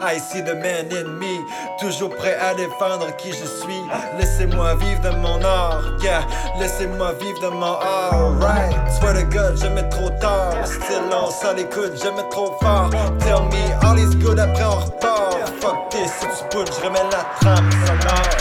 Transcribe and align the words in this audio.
I 0.00 0.18
see 0.18 0.40
the 0.40 0.54
man 0.54 0.90
in 0.90 1.18
me, 1.18 1.44
toujours 1.80 2.10
prêt 2.10 2.36
à 2.40 2.54
défendre 2.54 3.14
qui 3.16 3.30
je 3.30 3.44
suis. 3.44 3.82
Laissez-moi 4.18 4.74
vivre 4.76 5.00
de 5.02 5.10
mon 5.16 5.42
art, 5.42 5.82
yeah. 6.02 6.26
Laissez-moi 6.58 7.12
vivre 7.20 7.40
de 7.40 7.48
mon 7.48 7.76
art, 7.80 8.38
right. 8.40 8.74
Swear 8.98 9.14
to 9.14 9.24
God, 9.26 9.56
jamais 9.56 9.88
trop 9.90 10.10
tard. 10.20 10.66
Style 10.66 11.10
on 11.12 11.30
s'en 11.30 11.56
écoute, 11.56 11.96
jamais 12.02 12.28
trop 12.30 12.56
fort. 12.60 12.90
Tell 13.20 13.42
me 13.44 13.72
all 13.82 13.98
is 13.98 14.14
good 14.16 14.38
après 14.38 14.64
on 14.64 14.80
repart. 14.80 15.48
Fuck 15.60 15.90
this, 15.90 16.10
si 16.10 16.26
tu 16.50 16.58
je 16.58 16.84
remets 16.84 17.04
la 17.10 17.24
trame 17.40 17.70
sonore. 17.86 18.31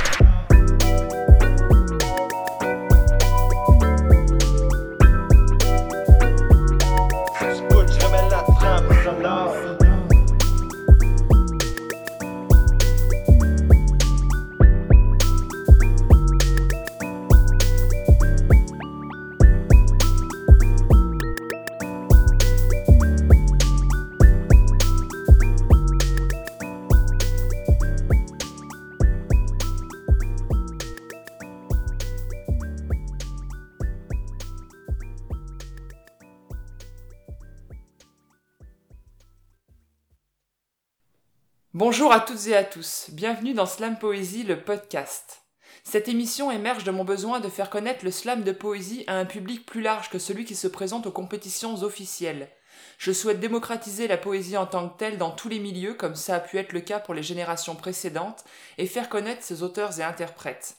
Bonjour 42.12 42.24
à 42.24 42.28
toutes 42.28 42.48
et 42.48 42.58
à 42.58 42.66
tous, 42.66 43.06
bienvenue 43.14 43.54
dans 43.54 43.66
Slam 43.66 43.98
Poésie, 43.98 44.44
le 44.44 44.62
podcast. 44.62 45.44
Cette 45.86 46.10
émission 46.10 46.52
émerge 46.52 46.84
de 46.84 46.92
mon 46.92 47.06
besoin 47.06 47.40
de 47.40 47.48
faire 47.48 47.70
connaître 47.70 48.04
le 48.04 48.12
slam 48.12 48.44
de 48.44 48.52
poésie 48.52 49.06
à 49.08 49.14
un 49.14 49.24
public 49.24 49.66
plus 49.66 49.80
large 49.80 50.10
que 50.10 50.20
celui 50.20 50.44
qui 50.44 50.56
se 50.58 50.68
présente 50.68 51.08
aux 51.08 51.12
compétitions 51.12 51.84
officielles. 51.84 52.50
Je 52.98 53.14
souhaite 53.14 53.40
démocratiser 53.40 54.10
la 54.10 54.18
poésie 54.18 54.58
en 54.58 54.66
tant 54.66 54.90
que 54.90 54.98
telle 54.98 55.18
dans 55.18 55.32
tous 55.32 55.48
les 55.48 55.60
milieux, 55.60 55.94
comme 55.94 56.18
ça 56.18 56.36
a 56.36 56.40
pu 56.42 56.58
être 56.58 56.74
le 56.74 56.82
cas 56.82 57.00
pour 57.00 57.14
les 57.14 57.24
générations 57.24 57.78
précédentes, 57.78 58.44
et 58.78 58.88
faire 58.88 59.08
connaître 59.08 59.44
ses 59.44 59.64
auteurs 59.64 59.98
et 60.02 60.04
interprètes. 60.04 60.76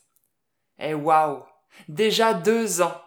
Eh 0.80 0.92
waouh 0.92 1.42
Déjà 1.88 2.34
deux 2.34 2.82
ans 2.82 3.00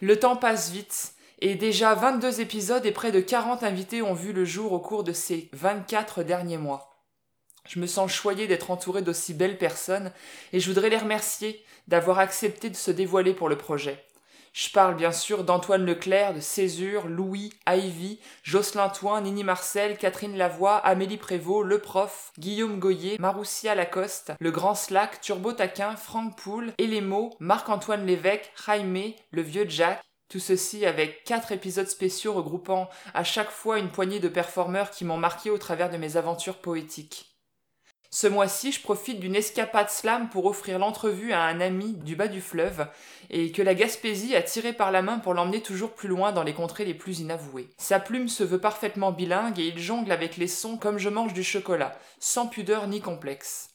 Le 0.00 0.18
temps 0.18 0.36
passe 0.36 0.70
vite, 0.70 1.12
et 1.40 1.54
déjà 1.54 1.94
22 1.94 2.40
épisodes 2.40 2.86
et 2.86 2.92
près 2.92 3.12
de 3.12 3.20
40 3.20 3.62
invités 3.62 4.00
ont 4.00 4.14
vu 4.14 4.32
le 4.32 4.46
jour 4.46 4.72
au 4.72 4.80
cours 4.80 5.04
de 5.04 5.12
ces 5.12 5.50
24 5.52 6.22
derniers 6.22 6.56
mois. 6.56 6.91
Je 7.68 7.78
me 7.78 7.86
sens 7.86 8.12
choyé 8.12 8.46
d'être 8.46 8.70
entouré 8.70 9.02
d'aussi 9.02 9.34
belles 9.34 9.58
personnes 9.58 10.12
et 10.52 10.60
je 10.60 10.68
voudrais 10.68 10.90
les 10.90 10.98
remercier 10.98 11.64
d'avoir 11.88 12.18
accepté 12.18 12.70
de 12.70 12.76
se 12.76 12.90
dévoiler 12.90 13.34
pour 13.34 13.48
le 13.48 13.56
projet. 13.56 14.04
Je 14.52 14.68
parle 14.68 14.96
bien 14.96 15.12
sûr 15.12 15.44
d'Antoine 15.44 15.86
Leclerc, 15.86 16.34
de 16.34 16.40
Césure, 16.40 17.08
Louis, 17.08 17.54
Ivy, 17.66 18.20
Jocelyn 18.42 18.90
Toin, 18.90 19.22
Nini 19.22 19.44
Marcel, 19.44 19.96
Catherine 19.96 20.36
Lavoie, 20.36 20.76
Amélie 20.76 21.16
Prévost, 21.16 21.64
Le 21.64 21.78
Prof, 21.78 22.32
Guillaume 22.38 22.78
Goyer, 22.78 23.16
Maroussia 23.18 23.74
Lacoste, 23.74 24.32
Le 24.38 24.50
Grand 24.50 24.74
Slack, 24.74 25.22
Turbo 25.22 25.52
Taquin, 25.52 25.96
Franck 25.96 26.36
Poul, 26.36 26.74
Elémo, 26.76 27.34
Marc-Antoine 27.40 28.04
Lévesque, 28.04 28.52
Jaime, 28.66 29.14
Le 29.30 29.40
Vieux 29.40 29.66
Jack, 29.66 30.02
tout 30.28 30.38
ceci 30.38 30.84
avec 30.84 31.24
quatre 31.24 31.52
épisodes 31.52 31.88
spéciaux 31.88 32.34
regroupant 32.34 32.90
à 33.14 33.24
chaque 33.24 33.50
fois 33.50 33.78
une 33.78 33.90
poignée 33.90 34.20
de 34.20 34.28
performeurs 34.28 34.90
qui 34.90 35.06
m'ont 35.06 35.16
marqué 35.16 35.48
au 35.48 35.56
travers 35.56 35.88
de 35.88 35.96
mes 35.96 36.18
aventures 36.18 36.58
poétiques. 36.58 37.31
Ce 38.14 38.26
mois-ci, 38.26 38.72
je 38.72 38.82
profite 38.82 39.20
d'une 39.20 39.34
escapade 39.34 39.88
slam 39.88 40.28
pour 40.28 40.44
offrir 40.44 40.78
l'entrevue 40.78 41.32
à 41.32 41.44
un 41.44 41.62
ami 41.62 41.94
du 41.94 42.14
bas 42.14 42.28
du 42.28 42.42
fleuve 42.42 42.86
et 43.30 43.52
que 43.52 43.62
la 43.62 43.74
Gaspésie 43.74 44.36
a 44.36 44.42
tiré 44.42 44.74
par 44.74 44.90
la 44.90 45.00
main 45.00 45.18
pour 45.18 45.32
l'emmener 45.32 45.62
toujours 45.62 45.94
plus 45.94 46.08
loin 46.08 46.30
dans 46.30 46.42
les 46.42 46.52
contrées 46.52 46.84
les 46.84 46.92
plus 46.92 47.20
inavouées. 47.20 47.70
Sa 47.78 47.98
plume 48.00 48.28
se 48.28 48.44
veut 48.44 48.60
parfaitement 48.60 49.12
bilingue 49.12 49.58
et 49.58 49.68
il 49.68 49.78
jongle 49.78 50.12
avec 50.12 50.36
les 50.36 50.46
sons 50.46 50.76
comme 50.76 50.98
je 50.98 51.08
mange 51.08 51.32
du 51.32 51.42
chocolat, 51.42 51.98
sans 52.20 52.48
pudeur 52.48 52.86
ni 52.86 53.00
complexe. 53.00 53.70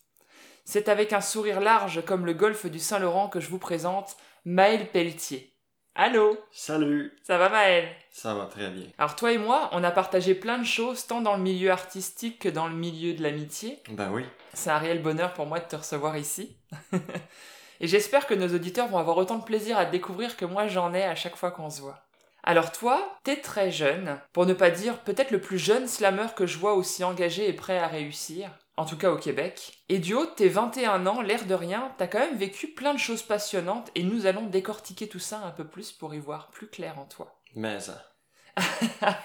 C'est 0.65 0.87
avec 0.87 1.13
un 1.13 1.21
sourire 1.21 1.59
large 1.59 2.05
comme 2.05 2.27
le 2.27 2.35
golfe 2.35 2.67
du 2.67 2.77
Saint-Laurent 2.77 3.29
que 3.29 3.39
je 3.39 3.49
vous 3.49 3.57
présente 3.57 4.17
Maël 4.45 4.91
Pelletier. 4.91 5.56
Allô 5.99 6.37
Salut, 6.51 7.11
Ça 7.23 7.39
va 7.39 7.49
Maël 7.49 7.89
ça 8.11 8.35
va 8.35 8.45
très 8.45 8.69
bien. 8.69 8.85
Alors 8.99 9.15
toi 9.15 9.31
et 9.31 9.39
moi, 9.39 9.69
on 9.71 9.83
a 9.83 9.89
partagé 9.89 10.35
plein 10.35 10.59
de 10.59 10.63
choses 10.63 11.07
tant 11.07 11.21
dans 11.21 11.35
le 11.35 11.41
milieu 11.41 11.71
artistique 11.71 12.37
que 12.37 12.49
dans 12.49 12.67
le 12.67 12.75
milieu 12.75 13.15
de 13.15 13.23
l'amitié. 13.23 13.81
Ben 13.89 14.11
oui, 14.11 14.23
C'est 14.53 14.69
un 14.69 14.77
réel 14.77 15.01
bonheur 15.01 15.33
pour 15.33 15.47
moi 15.47 15.59
de 15.59 15.65
te 15.65 15.75
recevoir 15.75 16.15
ici. 16.15 16.55
Et 17.79 17.87
j'espère 17.87 18.27
que 18.27 18.35
nos 18.35 18.53
auditeurs 18.53 18.87
vont 18.87 18.99
avoir 18.99 19.17
autant 19.17 19.39
de 19.39 19.43
plaisir 19.43 19.75
à 19.77 19.87
te 19.87 19.91
découvrir 19.91 20.37
que 20.37 20.45
moi 20.45 20.67
j'en 20.67 20.93
ai 20.93 21.03
à 21.03 21.15
chaque 21.15 21.35
fois 21.35 21.49
qu'on 21.49 21.71
se 21.71 21.81
voit. 21.81 22.03
Alors 22.43 22.71
toi, 22.71 23.17
t'es 23.23 23.37
très 23.37 23.71
jeune, 23.71 24.19
pour 24.33 24.45
ne 24.45 24.53
pas 24.53 24.69
dire 24.69 24.99
peut-être 24.99 25.31
le 25.31 25.41
plus 25.41 25.59
jeune 25.59 25.87
slammer 25.87 26.27
que 26.35 26.45
je 26.45 26.59
vois 26.59 26.73
aussi 26.73 27.03
engagé 27.03 27.49
et 27.49 27.53
prêt 27.53 27.79
à 27.79 27.87
réussir, 27.87 28.51
en 28.77 28.85
tout 28.85 28.97
cas 28.97 29.11
au 29.11 29.17
Québec. 29.17 29.83
Et 29.89 29.99
du 29.99 30.13
haut 30.13 30.25
de 30.25 30.31
tes 30.31 30.49
21 30.49 31.05
ans, 31.07 31.21
l'air 31.21 31.45
de 31.45 31.53
rien, 31.53 31.93
t'as 31.97 32.07
quand 32.07 32.19
même 32.19 32.37
vécu 32.37 32.67
plein 32.67 32.93
de 32.93 32.99
choses 32.99 33.23
passionnantes 33.23 33.91
et 33.95 34.03
nous 34.03 34.25
allons 34.25 34.45
décortiquer 34.45 35.09
tout 35.09 35.19
ça 35.19 35.39
un 35.39 35.51
peu 35.51 35.67
plus 35.67 35.91
pour 35.91 36.13
y 36.13 36.19
voir 36.19 36.51
plus 36.51 36.69
clair 36.69 36.97
en 36.99 37.05
toi. 37.05 37.41
mais 37.55 37.79
ça. 37.79 38.13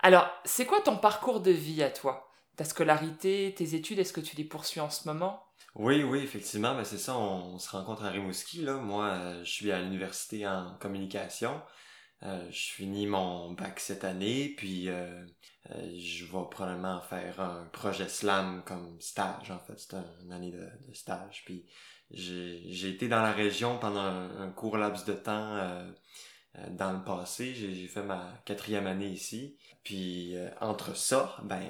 Alors, 0.00 0.28
c'est 0.44 0.66
quoi 0.66 0.80
ton 0.80 0.96
parcours 0.96 1.40
de 1.40 1.50
vie 1.50 1.82
à 1.82 1.90
toi? 1.90 2.30
Ta 2.56 2.64
scolarité, 2.64 3.54
tes 3.56 3.74
études, 3.74 3.98
est-ce 3.98 4.12
que 4.12 4.20
tu 4.20 4.36
les 4.36 4.44
poursuis 4.44 4.80
en 4.80 4.90
ce 4.90 5.08
moment? 5.08 5.44
Oui, 5.74 6.02
oui, 6.02 6.20
effectivement, 6.20 6.74
ben 6.74 6.84
c'est 6.84 6.98
ça, 6.98 7.16
on, 7.16 7.54
on 7.54 7.58
se 7.58 7.70
rencontre 7.70 8.04
à 8.04 8.10
Rimouski, 8.10 8.62
là. 8.62 8.74
Moi, 8.74 9.06
euh, 9.06 9.44
je 9.44 9.50
suis 9.50 9.70
à 9.70 9.80
l'université 9.80 10.46
en 10.46 10.76
communication. 10.80 11.60
Euh, 12.24 12.44
je 12.50 12.72
finis 12.72 13.06
mon 13.06 13.52
bac 13.52 13.78
cette 13.78 14.04
année, 14.04 14.54
puis 14.56 14.88
euh, 14.88 15.24
euh, 15.70 15.98
je 15.98 16.24
vais 16.24 16.48
probablement 16.50 17.00
faire 17.02 17.40
un 17.40 17.64
projet 17.72 18.08
slam 18.08 18.62
comme 18.64 19.00
stage, 19.00 19.50
en 19.50 19.58
fait. 19.58 19.78
C'est 19.78 19.94
un- 19.94 20.14
une 20.22 20.32
année 20.32 20.50
de, 20.52 20.68
stage. 20.94 21.42
Puis 21.44 21.66
j'ai 22.10 22.88
été 22.88 23.08
dans 23.08 23.22
la 23.22 23.32
région 23.32 23.78
pendant 23.78 24.00
un, 24.00 24.50
court 24.50 24.78
laps 24.78 25.04
de 25.04 25.12
temps 25.12 25.56
euh, 25.56 25.90
euh, 26.56 26.70
dans 26.70 26.92
le 26.92 27.04
passé. 27.04 27.54
J'ai 27.54 27.86
fait 27.88 28.02
ma 28.02 28.40
quatrième 28.46 28.86
année 28.86 29.08
ici. 29.08 29.58
Puis 29.84 30.34
entre 30.60 30.96
ça, 30.96 31.36
ben 31.44 31.62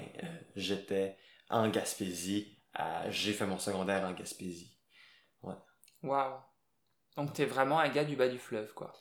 j'étais 0.56 1.16
en 1.50 1.69
Gaspésie. 1.69 2.59
J'ai 3.10 3.32
fait 3.32 3.47
mon 3.47 3.59
secondaire 3.59 4.04
en 4.04 4.12
Gaspésie. 4.12 4.78
Waouh 6.03 6.36
Donc 7.16 7.32
t'es 7.32 7.44
vraiment 7.44 7.78
un 7.80 7.88
gars 7.88 8.04
du 8.04 8.16
bas 8.16 8.28
du 8.28 8.38
fleuve, 8.38 8.72
quoi. 8.75 8.92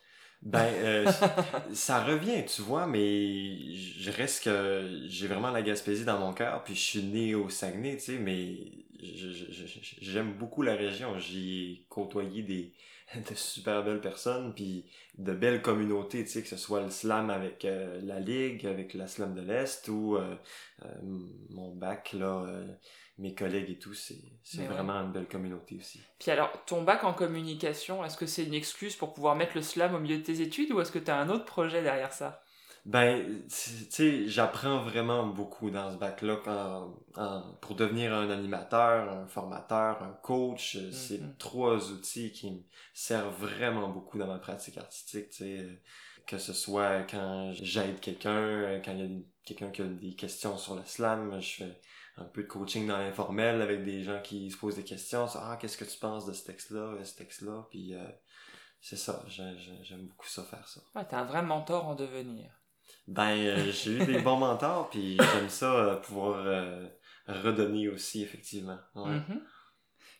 Ben, 0.41 0.65
euh, 0.65 1.11
ça 1.73 2.03
revient, 2.03 2.45
tu 2.45 2.61
vois, 2.61 2.87
mais 2.87 3.73
je 3.75 4.11
reste 4.11 4.43
que 4.43 5.05
j'ai 5.07 5.27
vraiment 5.27 5.51
la 5.51 5.61
Gaspésie 5.61 6.05
dans 6.05 6.19
mon 6.19 6.33
cœur, 6.33 6.63
puis 6.63 6.75
je 6.75 6.79
suis 6.79 7.03
né 7.03 7.35
au 7.35 7.49
Saguenay, 7.49 7.97
tu 7.97 8.03
sais, 8.03 8.17
mais 8.19 8.55
j'aime 10.01 10.33
beaucoup 10.33 10.61
la 10.61 10.75
région. 10.75 11.17
J'y 11.19 11.71
ai 11.71 11.85
côtoyé 11.89 12.43
des 12.43 12.73
de 13.15 13.35
super 13.35 13.83
belles 13.83 14.01
personnes, 14.01 14.53
puis 14.53 14.85
de 15.17 15.33
belles 15.33 15.61
communautés, 15.61 16.23
tu 16.25 16.29
sais, 16.31 16.41
que 16.41 16.47
ce 16.49 16.57
soit 16.57 16.81
le 16.81 16.89
slam 16.89 17.29
avec 17.29 17.63
euh, 17.65 17.99
la 18.03 18.19
Ligue, 18.19 18.65
avec 18.65 18.93
la 18.93 19.07
slam 19.07 19.33
de 19.33 19.41
l'Est, 19.41 19.87
ou 19.87 20.17
euh, 20.17 20.35
euh, 20.83 20.87
mon 21.49 21.73
bac, 21.73 22.13
là, 22.13 22.43
euh, 22.47 22.67
mes 23.17 23.33
collègues 23.33 23.69
et 23.69 23.79
tout, 23.79 23.93
c'est 23.93 24.21
c'est 24.43 24.59
ouais. 24.59 24.67
vraiment 24.67 24.93
une 24.93 25.11
belle 25.11 25.27
communauté 25.27 25.75
aussi. 25.77 25.99
Puis 26.19 26.31
alors, 26.31 26.51
ton 26.65 26.83
bac 26.83 27.03
en 27.03 27.13
communication, 27.13 28.03
est-ce 28.05 28.17
que 28.17 28.25
c'est 28.25 28.45
une 28.45 28.53
excuse 28.53 28.95
pour 28.95 29.13
pouvoir 29.13 29.35
mettre 29.35 29.55
le 29.55 29.61
slam 29.61 29.93
au 29.95 29.99
milieu 29.99 30.17
de 30.17 30.23
tes 30.23 30.41
études 30.41 30.71
ou 30.71 30.79
est-ce 30.81 30.91
que 30.91 30.99
t'as 30.99 31.17
un 31.17 31.29
autre 31.29 31.45
projet 31.45 31.81
derrière 31.83 32.13
ça? 32.13 32.41
Ben, 32.85 33.43
tu 33.49 33.85
sais, 33.89 34.27
j'apprends 34.29 34.79
vraiment 34.81 35.27
beaucoup 35.27 35.69
dans 35.69 35.91
ce 35.91 35.97
bac-là 35.97 36.87
en- 37.15 37.41
pour 37.61 37.75
devenir 37.75 38.13
un 38.13 38.29
animateur, 38.29 39.11
un 39.11 39.27
formateur, 39.27 40.01
un 40.01 40.13
coach. 40.23 40.77
euh, 40.77 40.89
C'est 40.91 41.19
Mhm. 41.19 41.35
trois 41.37 41.91
outils 41.91 42.31
qui 42.31 42.51
me 42.51 42.59
servent 42.93 43.35
vraiment 43.43 43.89
beaucoup 43.89 44.17
dans 44.17 44.27
ma 44.27 44.39
pratique 44.39 44.77
artistique, 44.77 45.29
tu 45.31 45.37
sais. 45.37 45.81
Que 46.25 46.37
ce 46.37 46.53
soit 46.53 47.03
quand 47.03 47.51
j'aide 47.53 47.99
quelqu'un, 47.99 48.31
euh, 48.37 48.81
quand 48.83 48.91
il 48.93 48.99
y 48.99 49.03
a 49.03 49.21
quelqu'un 49.45 49.69
qui 49.71 49.81
a 49.81 49.85
des 49.85 50.13
questions 50.15 50.57
sur 50.57 50.75
le 50.75 50.83
slam, 50.85 51.39
je 51.41 51.55
fais 51.63 51.81
un 52.17 52.25
peu 52.25 52.43
de 52.43 52.47
coaching 52.47 52.87
dans 52.87 52.97
l'informel 52.97 53.61
avec 53.61 53.83
des 53.83 54.03
gens 54.03 54.19
qui 54.21 54.49
se 54.51 54.57
posent 54.57 54.75
des 54.75 54.83
questions 54.83 55.27
sur 55.27 55.39
ah 55.41 55.57
qu'est-ce 55.59 55.77
que 55.77 55.85
tu 55.85 55.97
penses 55.99 56.25
de 56.25 56.33
ce 56.33 56.45
texte-là, 56.45 56.97
de 56.97 57.03
ce 57.03 57.15
texte-là, 57.15 57.67
puis 57.69 57.93
euh, 57.93 58.03
c'est 58.81 58.97
ça, 58.97 59.23
j'ai- 59.27 59.57
j'ai- 59.57 59.83
j'aime 59.83 60.07
beaucoup 60.07 60.27
ça 60.27 60.43
faire 60.43 60.67
ça. 60.67 60.81
Ouais, 60.95 61.05
t'es 61.05 61.15
un 61.15 61.25
vrai 61.25 61.41
mentor 61.41 61.87
en 61.87 61.95
devenir. 61.95 62.51
Ben, 63.07 63.37
euh, 63.37 63.55
j'ai 63.71 63.91
eu 63.91 64.05
des 64.05 64.19
bons 64.21 64.37
mentors, 64.37 64.89
puis 64.89 65.17
j'aime 65.17 65.49
ça 65.49 65.73
euh, 65.73 65.95
pouvoir 65.97 66.45
redonner 67.27 67.89
aussi, 67.89 68.23
effectivement. 68.23 68.79
Ouais. 68.95 69.11
Mhm. 69.11 69.41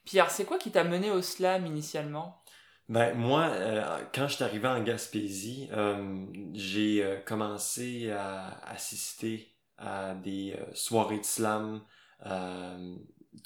Puis 0.05 0.19
alors, 0.19 0.31
c'est 0.31 0.45
quoi 0.45 0.57
qui 0.57 0.71
t'a 0.71 0.83
mené 0.83 1.11
au 1.11 1.21
slam 1.21 1.65
initialement? 1.65 2.43
Ben, 2.89 3.13
moi, 3.15 3.47
euh, 3.50 4.00
quand 4.13 4.27
je 4.29 4.35
suis 4.35 4.43
arrivé 4.43 4.67
en 4.67 4.81
Gaspésie, 4.81 5.67
euh, 5.73 6.25
j'ai 6.53 7.03
euh, 7.03 7.17
commencé 7.19 8.09
à 8.11 8.59
assister 8.65 9.56
à 9.77 10.13
des 10.15 10.56
euh, 10.57 10.74
soirées 10.74 11.19
de 11.19 11.25
slam 11.25 11.81
euh, 12.25 12.95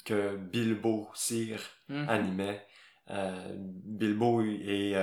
que 0.04 0.36
Bilbo 0.36 1.08
Cyr 1.14 1.60
Mhm. 1.88 2.08
animait. 2.08 2.66
Euh, 3.10 3.54
Bilbo 3.58 4.40
est, 4.42 4.94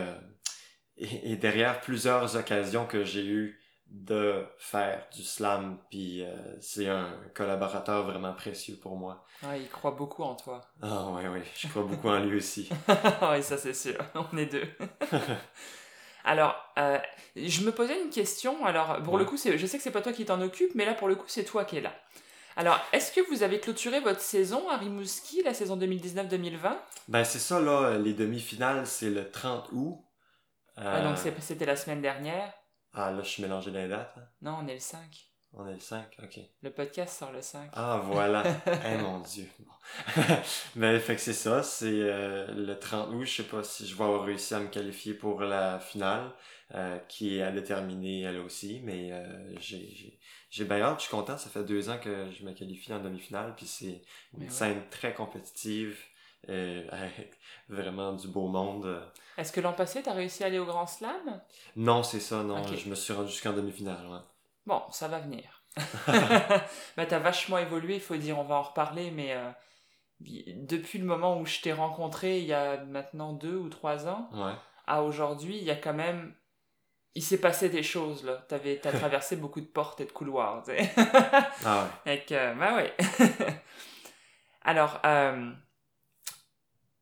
est, 0.98 1.36
derrière 1.36 1.80
plusieurs 1.82 2.36
occasions 2.36 2.86
que 2.88 3.04
j'ai 3.04 3.26
eu 3.26 3.60
de 3.88 4.46
faire 4.58 5.08
du 5.16 5.24
slam, 5.24 5.80
puis 5.90 6.24
euh, 6.24 6.36
c'est 6.62 6.88
un 6.88 7.10
collaborateur 7.36 8.06
vraiment 8.06 8.34
précieux 8.34 8.76
pour 8.82 8.96
moi. 8.96 9.26
Ouais, 9.44 9.62
il 9.62 9.68
croit 9.70 9.92
beaucoup 9.92 10.24
en 10.24 10.36
toi. 10.36 10.62
Ah 10.82 11.08
oui, 11.12 11.24
oui, 11.32 11.40
je 11.58 11.68
crois 11.68 11.84
beaucoup 11.84 12.10
en 12.10 12.20
lui 12.20 12.38
aussi. 12.38 12.70
oui, 13.32 13.42
ça 13.44 13.58
c'est 13.58 13.74
sûr, 13.74 13.98
on 14.16 14.38
est 14.38 14.46
deux. 14.48 14.68
alors, 16.24 16.56
euh, 16.78 16.98
je 17.36 17.62
me 17.64 17.72
posais 17.72 18.02
une 18.02 18.10
question. 18.10 18.66
Alors, 18.66 19.02
pour 19.04 19.18
le 19.18 19.26
coup, 19.26 19.38
je 19.38 19.66
sais 19.66 19.78
que 19.78 19.84
c'est 19.84 19.92
pas 19.92 20.02
toi 20.02 20.12
qui 20.14 20.26
t'en 20.26 20.42
occupe, 20.42 20.76
mais 20.76 20.86
là, 20.86 20.94
pour 20.94 21.08
le 21.08 21.16
coup, 21.16 21.26
c'est 21.28 21.44
toi 21.46 21.66
qui 21.66 21.78
es 21.78 21.82
là. 21.82 21.94
Alors, 22.56 22.80
est-ce 22.92 23.12
que 23.14 23.22
vous 23.30 23.44
avez 23.44 23.60
clôturé 23.60 24.02
votre 24.02 24.20
saison 24.20 24.68
à 24.70 24.76
Rimouski, 24.78 25.44
la 25.44 25.54
saison 25.54 25.78
2019-2020 25.78 26.78
Ben 27.08 27.24
c'est 27.24 27.40
ça, 27.40 27.62
là, 27.62 27.98
les 27.98 28.14
demi-finales, 28.14 28.86
c'est 28.86 29.10
le 29.10 29.30
30 29.32 29.70
août. 29.72 30.00
Ah, 30.76 30.98
Euh, 30.98 31.04
Donc, 31.10 31.18
c'est- 31.18 31.34
c'était 31.42 31.66
la 31.66 31.76
semaine 31.76 32.02
dernière. 32.02 32.54
Ah, 32.94 33.12
là, 33.12 33.22
je 33.22 33.30
suis 33.30 33.42
mélangé 33.44 33.72
dans 33.72 33.80
les 33.80 33.88
dates. 33.88 34.14
hein. 34.18 34.24
Non, 34.42 34.58
on 34.62 34.68
est 34.68 34.74
le 34.74 34.80
5. 34.80 35.29
On 35.54 35.68
est 35.68 35.74
le 35.74 35.80
5, 35.80 36.06
ok. 36.24 36.40
Le 36.62 36.70
podcast 36.70 37.18
sort 37.18 37.32
le 37.32 37.42
5. 37.42 37.72
Ah, 37.74 38.02
voilà. 38.04 38.44
eh 38.68 38.98
mon 39.02 39.20
Dieu. 39.20 39.48
Bon. 39.60 40.24
ben, 40.76 41.00
fait 41.00 41.16
que 41.16 41.22
c'est 41.22 41.34
ça, 41.34 41.64
c'est 41.64 41.88
euh, 41.88 42.48
le 42.54 42.78
30 42.78 43.10
août. 43.14 43.26
Je 43.26 43.38
sais 43.42 43.50
pas 43.50 43.64
si 43.64 43.88
je 43.88 43.96
vais 43.96 44.04
avoir 44.04 44.24
réussi 44.26 44.54
à 44.54 44.60
me 44.60 44.68
qualifier 44.68 45.16
pour 45.16 45.42
la 45.42 45.80
finale, 45.80 46.32
euh, 46.76 47.00
qui 47.08 47.38
est 47.38 47.42
à 47.42 47.52
déterminer 47.52 48.22
elle 48.22 48.38
aussi, 48.38 48.82
mais 48.84 49.12
euh, 49.12 49.60
j'ai, 49.60 50.20
j'ai, 50.52 50.66
bien 50.66 50.82
hâte, 50.82 51.00
je 51.00 51.06
suis 51.06 51.12
content. 51.12 51.38
Ça 51.38 51.50
fait 51.50 51.64
deux 51.64 51.90
ans 51.90 51.98
que 51.98 52.30
je 52.32 52.46
me 52.46 52.54
qualifie 52.54 52.94
en 52.94 53.00
demi-finale, 53.00 53.56
puis 53.58 53.66
c'est 53.66 54.04
une 54.34 54.40
Mais 54.40 54.46
ouais. 54.46 54.52
scène 54.52 54.84
très 54.92 55.16
compétitive, 55.16 55.98
avec 56.48 57.38
vraiment 57.70 58.14
du 58.14 58.28
beau 58.28 58.48
monde. 58.48 59.02
Est-ce 59.38 59.52
que 59.52 59.62
l'an 59.62 59.74
passé, 59.74 60.04
t'as 60.04 60.14
réussi 60.14 60.44
à 60.44 60.48
aller 60.48 60.60
au 60.60 60.66
Grand 60.66 60.86
Slam? 60.88 61.42
Non, 61.76 62.04
c'est 62.04 62.20
ça, 62.20 62.44
non. 62.44 62.64
Je 62.68 62.88
me 62.88 62.96
suis 62.96 63.14
rendu 63.14 63.32
jusqu'en 63.32 63.54
demi-finale, 63.54 64.08
ouais. 64.08 64.20
Bon, 64.70 64.84
ça 64.92 65.08
va 65.08 65.18
venir. 65.18 65.64
bah, 66.96 67.06
t'as 67.08 67.18
vachement 67.18 67.58
évolué, 67.58 67.96
il 67.96 68.02
faut 68.02 68.16
dire, 68.18 68.38
on 68.38 68.44
va 68.44 68.54
en 68.56 68.62
reparler, 68.62 69.10
mais 69.10 69.34
euh, 69.34 69.50
depuis 70.20 71.00
le 71.00 71.06
moment 71.06 71.40
où 71.40 71.46
je 71.48 71.60
t'ai 71.60 71.74
rencontré, 71.74 72.38
il 72.38 72.46
y 72.46 72.54
a 72.54 72.78
maintenant 72.84 73.34
deux 73.34 73.56
ou 73.56 73.68
trois 73.70 74.08
ans, 74.08 74.30
Ouais. 74.32 74.54
à 74.86 75.02
aujourd'hui, 75.02 75.58
il 75.58 75.64
y 75.64 75.72
a 75.72 75.76
quand 75.76 75.96
même... 75.96 76.36
Il 77.16 77.24
s'est 77.24 77.42
passé 77.42 77.70
des 77.70 77.82
choses, 77.82 78.24
là. 78.24 78.46
T'avais, 78.48 78.78
t'as 78.78 78.92
traversé 78.98 79.38
beaucoup 79.38 79.60
de 79.60 79.66
portes 79.66 80.02
et 80.02 80.06
de 80.06 80.12
couloirs, 80.12 80.62
tu 80.64 80.72
sais. 80.78 80.92
Ah 81.66 81.84
ouais. 81.84 81.90
Avec, 82.12 82.32
euh, 82.32 82.54
bah 82.54 82.76
ouais. 82.76 82.94
Alors, 84.62 85.00
euh, 85.04 85.52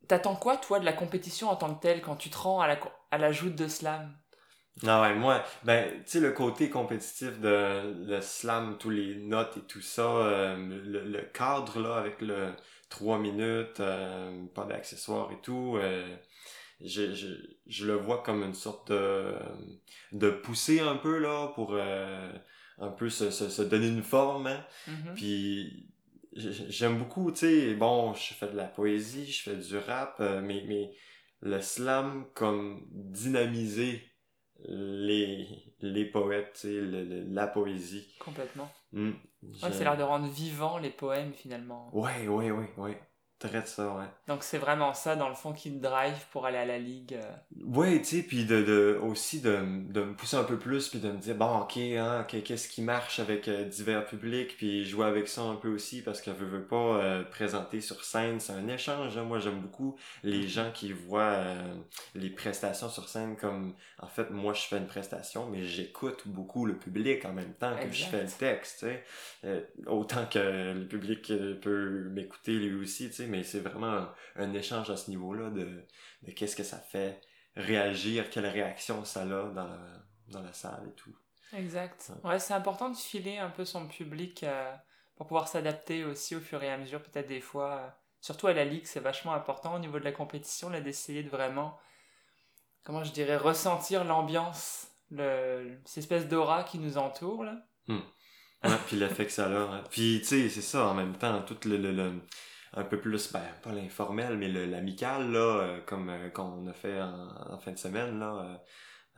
t'attends 0.07 0.37
quoi, 0.37 0.55
toi, 0.55 0.79
de 0.79 0.85
la 0.85 0.93
compétition 0.93 1.49
en 1.49 1.57
tant 1.57 1.75
que 1.75 1.81
telle, 1.81 2.01
quand 2.01 2.15
tu 2.15 2.29
te 2.29 2.37
rends 2.37 2.61
à 2.61 2.67
la, 2.67 2.79
à 3.11 3.17
la 3.17 3.33
joute 3.33 3.55
de 3.55 3.67
slam? 3.67 4.15
Ah 4.85 5.01
ouais, 5.01 5.15
moi, 5.15 5.43
ben, 5.63 5.89
tu 6.03 6.11
sais, 6.11 6.19
le 6.19 6.31
côté 6.31 6.69
compétitif 6.69 7.39
de 7.39 8.05
le 8.05 8.21
slam, 8.21 8.77
tous 8.77 8.91
les 8.91 9.15
notes 9.15 9.57
et 9.57 9.61
tout 9.61 9.81
ça, 9.81 10.03
euh, 10.03 10.55
le, 10.85 11.03
le 11.03 11.21
cadre, 11.33 11.79
là, 11.79 11.95
avec 11.95 12.21
le 12.21 12.53
3 12.89 13.17
minutes, 13.17 13.79
euh, 13.79 14.45
pas 14.53 14.65
d'accessoires 14.65 15.31
et 15.31 15.41
tout, 15.41 15.77
euh, 15.77 16.15
je, 16.79 17.13
je, 17.15 17.27
je 17.65 17.85
le 17.87 17.95
vois 17.95 18.21
comme 18.21 18.43
une 18.43 18.53
sorte 18.53 18.91
de, 18.91 19.33
de 20.11 20.29
poussée 20.29 20.79
un 20.79 20.95
peu, 20.97 21.17
là, 21.17 21.47
pour 21.55 21.75
un 21.75 22.89
peu 22.91 23.09
se, 23.09 23.31
se, 23.31 23.49
se 23.49 23.61
donner 23.63 23.87
une 23.87 24.03
forme, 24.03 24.45
hein. 24.47 24.63
Mhm. 24.87 25.15
Puis 25.15 25.87
j'aime 26.33 26.99
beaucoup, 26.99 27.31
tu 27.31 27.39
sais, 27.39 27.73
bon, 27.73 28.13
je 28.13 28.35
fais 28.35 28.47
de 28.47 28.55
la 28.55 28.65
poésie, 28.65 29.25
je 29.31 29.41
fais 29.49 29.55
du 29.55 29.77
rap, 29.77 30.19
mais, 30.19 30.63
mais 30.67 30.91
le 31.41 31.59
slam 31.61 32.27
comme 32.35 32.85
dynamiser 32.91 34.06
les, 34.65 35.47
les 35.81 36.05
poètes, 36.05 36.61
le- 36.63 37.03
le- 37.03 37.23
la 37.33 37.47
poésie. 37.47 38.15
Complètement. 38.19 38.71
Hmm. 38.91 39.11
Ouais, 39.43 39.71
c'est 39.71 39.83
l'art 39.83 39.97
de 39.97 40.03
rendre 40.03 40.27
vivants 40.27 40.77
les 40.77 40.89
poèmes, 40.89 41.33
finalement. 41.33 41.89
Ouais, 41.95 42.27
ouais, 42.27 42.51
ouais, 42.51 42.69
ouais. 42.77 43.01
Très 43.39 43.61
de 43.61 43.67
ça, 43.67 43.93
ouais. 43.93 44.05
Donc 44.27 44.41
c'est 44.41 44.57
vraiment 44.57 44.95
ça, 44.95 45.15
dans 45.15 45.29
le 45.29 45.35
fond, 45.35 45.53
qui 45.53 45.71
te 45.71 45.79
drive 45.79 46.25
pour 46.31 46.47
aller 46.47 46.57
à 46.57 46.65
la 46.65 46.79
ligue. 46.79 47.13
euh. 47.13 47.31
Ouais, 47.67 47.99
tu 47.99 48.17
sais, 48.17 48.23
puis 48.23 48.45
de, 48.45 48.63
de, 48.63 48.99
aussi 49.03 49.41
de, 49.41 49.57
de 49.91 50.01
me 50.01 50.15
pousser 50.15 50.37
un 50.37 50.43
peu 50.43 50.57
plus, 50.57 50.87
puis 50.87 50.97
de 50.97 51.11
me 51.11 51.19
dire, 51.19 51.35
bon, 51.35 51.59
ok, 51.59 51.77
hein, 51.77 52.25
que- 52.27 52.37
qu'est-ce 52.37 52.67
qui 52.67 52.81
marche 52.81 53.19
avec 53.19 53.47
euh, 53.47 53.65
divers 53.65 54.07
publics, 54.07 54.57
puis 54.57 54.85
jouer 54.85 55.05
avec 55.05 55.27
ça 55.27 55.41
un 55.43 55.55
peu 55.55 55.67
aussi, 55.69 56.01
parce 56.01 56.19
que 56.19 56.31
je 56.31 56.45
veux 56.45 56.63
pas 56.63 56.75
euh, 57.03 57.23
présenter 57.25 57.79
sur 57.79 58.03
scène, 58.03 58.39
c'est 58.39 58.53
un 58.53 58.67
échange, 58.69 59.15
hein. 59.15 59.23
moi 59.23 59.37
j'aime 59.37 59.61
beaucoup 59.61 59.95
les 60.23 60.47
gens 60.47 60.71
qui 60.73 60.91
voient 60.91 61.21
euh, 61.21 61.75
les 62.15 62.31
prestations 62.31 62.89
sur 62.89 63.07
scène 63.07 63.35
comme, 63.35 63.75
en 63.99 64.07
fait, 64.07 64.31
moi 64.31 64.53
je 64.53 64.61
fais 64.63 64.77
une 64.79 64.87
prestation, 64.87 65.47
mais 65.51 65.63
j'écoute 65.63 66.23
beaucoup 66.25 66.65
le 66.65 66.75
public 66.75 67.23
en 67.25 67.33
même 67.33 67.53
temps 67.53 67.75
que 67.75 67.91
je 67.91 68.05
fais 68.05 68.23
le 68.23 68.29
texte, 68.29 68.79
tu 68.79 68.85
sais, 69.47 69.67
autant 69.85 70.25
que 70.25 70.73
le 70.73 70.87
public 70.87 71.31
peut 71.61 72.09
m'écouter 72.09 72.53
lui 72.53 72.81
aussi, 72.81 73.09
tu 73.09 73.13
sais, 73.13 73.26
mais 73.27 73.43
c'est 73.43 73.59
vraiment 73.59 73.87
un, 73.93 74.13
un 74.37 74.53
échange 74.53 74.89
à 74.89 74.97
ce 74.97 75.09
niveau-là 75.09 75.49
de 75.49 75.85
de 76.23 76.31
qu'est-ce 76.31 76.55
que 76.55 76.63
ça 76.63 76.79
fait 76.79 77.21
réagir, 77.55 78.29
quelle 78.29 78.47
réaction 78.47 79.03
ça 79.05 79.21
a 79.21 79.25
dans 79.25 79.67
la, 79.67 79.79
dans 80.29 80.41
la 80.41 80.53
salle 80.53 80.87
et 80.89 80.95
tout. 80.95 81.15
Exact. 81.53 82.11
Ouais, 82.23 82.39
c'est 82.39 82.53
important 82.53 82.89
de 82.89 82.95
filer 82.97 83.37
un 83.37 83.49
peu 83.49 83.65
son 83.65 83.87
public 83.87 84.43
euh, 84.43 84.73
pour 85.15 85.27
pouvoir 85.27 85.47
s'adapter 85.47 86.03
aussi 86.05 86.35
au 86.35 86.39
fur 86.41 86.61
et 86.63 86.71
à 86.71 86.77
mesure, 86.77 87.01
peut-être 87.01 87.27
des 87.27 87.41
fois. 87.41 87.71
euh, 87.77 87.87
surtout 88.21 88.47
à 88.47 88.53
la 88.53 88.65
ligue, 88.65 88.85
c'est 88.85 88.99
vachement 88.99 89.33
important 89.33 89.75
au 89.75 89.79
niveau 89.79 89.99
de 89.99 90.03
la 90.03 90.11
compétition, 90.11 90.69
là, 90.69 90.81
d'essayer 90.81 91.23
de 91.23 91.29
vraiment, 91.29 91.79
comment 92.83 93.03
je 93.03 93.11
dirais, 93.11 93.37
ressentir 93.37 94.03
l'ambiance, 94.03 94.87
le, 95.11 95.79
cette 95.85 95.99
espèce 95.99 96.27
d'aura 96.27 96.63
qui 96.63 96.79
nous 96.79 96.97
entoure, 96.97 97.43
là. 97.43 97.55
Ouais, 98.63 98.75
puis 98.87 98.97
l'effet 98.97 99.25
que 99.25 99.31
ça 99.31 99.45
a. 99.45 99.49
hein. 99.49 99.83
Puis, 99.91 100.19
tu 100.21 100.27
sais, 100.27 100.49
c'est 100.49 100.61
ça, 100.61 100.87
en 100.87 100.93
même 100.93 101.15
temps, 101.17 101.41
tout 101.43 101.57
le, 101.69 101.77
le, 101.77 101.91
le- 101.91 102.21
un 102.77 102.83
peu 102.83 102.99
plus, 103.01 103.31
ben, 103.31 103.43
pas 103.63 103.71
l'informel, 103.71 104.37
mais 104.37 104.47
l'amical, 104.47 105.31
là, 105.31 105.39
euh, 105.39 105.81
comme 105.81 106.09
euh, 106.09 106.29
qu'on 106.29 106.67
a 106.67 106.73
fait 106.73 107.01
en, 107.01 107.53
en 107.53 107.57
fin 107.57 107.71
de 107.71 107.77
semaine, 107.77 108.19
là, 108.19 108.33
euh, 108.35 108.57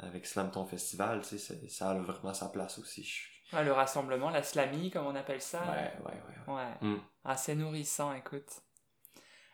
avec 0.07 0.25
Slam 0.25 0.49
Ton 0.49 0.65
Festival, 0.65 1.21
tu 1.27 1.37
sais, 1.37 1.67
ça 1.67 1.91
a 1.91 1.93
vraiment 1.95 2.33
sa 2.33 2.49
place 2.49 2.79
aussi. 2.79 3.11
Ouais, 3.51 3.63
le 3.65 3.73
rassemblement, 3.73 4.29
la 4.29 4.43
slammy, 4.43 4.91
comme 4.91 5.07
on 5.07 5.15
appelle 5.15 5.41
ça. 5.41 5.61
Ouais, 5.61 5.91
ouais, 6.05 6.21
ouais. 6.47 6.53
ouais. 6.53 6.61
Ouais. 6.81 6.89
Mm. 6.89 7.01
Ah, 7.25 7.35
c'est 7.35 7.55
nourrissant, 7.55 8.13
écoute. 8.13 8.49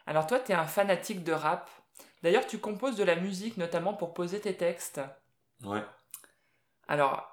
Alors 0.05 0.27
toi, 0.27 0.39
t'es 0.39 0.53
un 0.53 0.67
fanatique 0.67 1.23
de 1.23 1.31
rap. 1.31 1.69
D'ailleurs, 2.21 2.45
tu 2.45 2.59
composes 2.59 2.97
de 2.97 3.03
la 3.03 3.15
musique, 3.15 3.57
notamment 3.57 3.93
pour 3.93 4.13
poser 4.13 4.39
tes 4.39 4.55
textes. 4.55 5.01
Ouais. 5.63 5.83
Alors, 6.87 7.27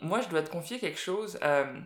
moi, 0.00 0.22
je 0.22 0.28
dois 0.28 0.42
te 0.42 0.50
confier 0.50 0.78
quelque 0.78 0.98
chose. 0.98 1.38
Euh, 1.42 1.80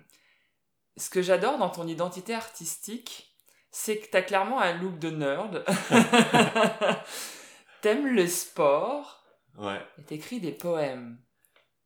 ce 0.96 1.10
que 1.10 1.22
j'adore 1.22 1.58
dans 1.58 1.70
ton 1.70 1.88
identité 1.88 2.34
artistique, 2.34 3.31
c'est 3.72 3.98
que 3.98 4.06
t'as 4.10 4.22
clairement 4.22 4.60
un 4.60 4.74
look 4.74 4.98
de 4.98 5.10
nerd. 5.10 5.64
T'aimes 7.80 8.06
le 8.14 8.26
sport 8.26 9.18
Ouais. 9.58 9.80
et 9.98 10.02
t'écris 10.04 10.40
des 10.40 10.52
poèmes. 10.52 11.18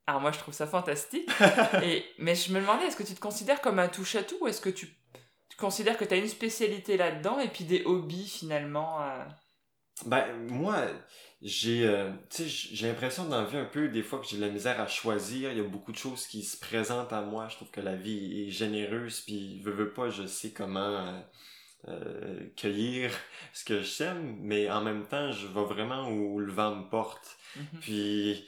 Alors 0.06 0.20
moi, 0.20 0.30
je 0.30 0.38
trouve 0.38 0.54
ça 0.54 0.66
fantastique. 0.68 1.28
Et, 1.82 2.04
mais 2.18 2.36
je 2.36 2.52
me 2.52 2.60
demandais, 2.60 2.84
est-ce 2.86 2.96
que 2.96 3.02
tu 3.02 3.14
te 3.14 3.20
considères 3.20 3.60
comme 3.60 3.80
un 3.80 3.88
touche-à-tout 3.88 4.36
ou 4.40 4.46
est-ce 4.46 4.60
que 4.60 4.70
tu, 4.70 4.86
tu 5.48 5.56
considères 5.56 5.96
que 5.98 6.04
tu 6.04 6.14
as 6.14 6.18
une 6.18 6.28
spécialité 6.28 6.96
là-dedans 6.96 7.40
et 7.40 7.48
puis 7.48 7.64
des 7.64 7.82
hobbies 7.84 8.28
finalement 8.28 9.02
euh, 9.02 9.24
Ben, 10.04 10.26
moi, 10.48 10.86
j'ai 11.42 11.88
euh, 11.88 12.12
j'ai 12.30 12.86
l'impression 12.86 13.28
la 13.28 13.44
vie 13.44 13.56
un 13.56 13.64
peu, 13.64 13.88
des 13.88 14.04
fois, 14.04 14.20
que 14.20 14.26
j'ai 14.26 14.36
de 14.36 14.42
la 14.42 14.50
misère 14.52 14.80
à 14.80 14.86
choisir. 14.86 15.50
Il 15.50 15.58
y 15.58 15.60
a 15.60 15.64
beaucoup 15.64 15.90
de 15.90 15.98
choses 15.98 16.28
qui 16.28 16.44
se 16.44 16.56
présentent 16.56 17.12
à 17.12 17.22
moi. 17.22 17.48
Je 17.48 17.56
trouve 17.56 17.70
que 17.72 17.80
la 17.80 17.96
vie 17.96 18.46
est 18.46 18.50
généreuse, 18.50 19.22
puis 19.22 19.60
veux, 19.62 19.72
veux 19.72 19.92
pas, 19.92 20.08
je 20.10 20.26
sais 20.26 20.52
comment 20.52 20.78
euh, 20.98 21.18
euh, 21.88 22.48
cueillir 22.56 23.10
ce 23.52 23.64
que 23.64 23.82
j'aime, 23.82 24.36
mais 24.40 24.70
en 24.70 24.82
même 24.82 25.06
temps, 25.06 25.32
je 25.32 25.46
vais 25.46 25.64
vraiment 25.64 26.08
où 26.10 26.38
le 26.40 26.52
vent 26.52 26.74
me 26.76 26.88
porte. 26.88 27.36
mhm. 27.56 27.80
Puis, 27.80 28.44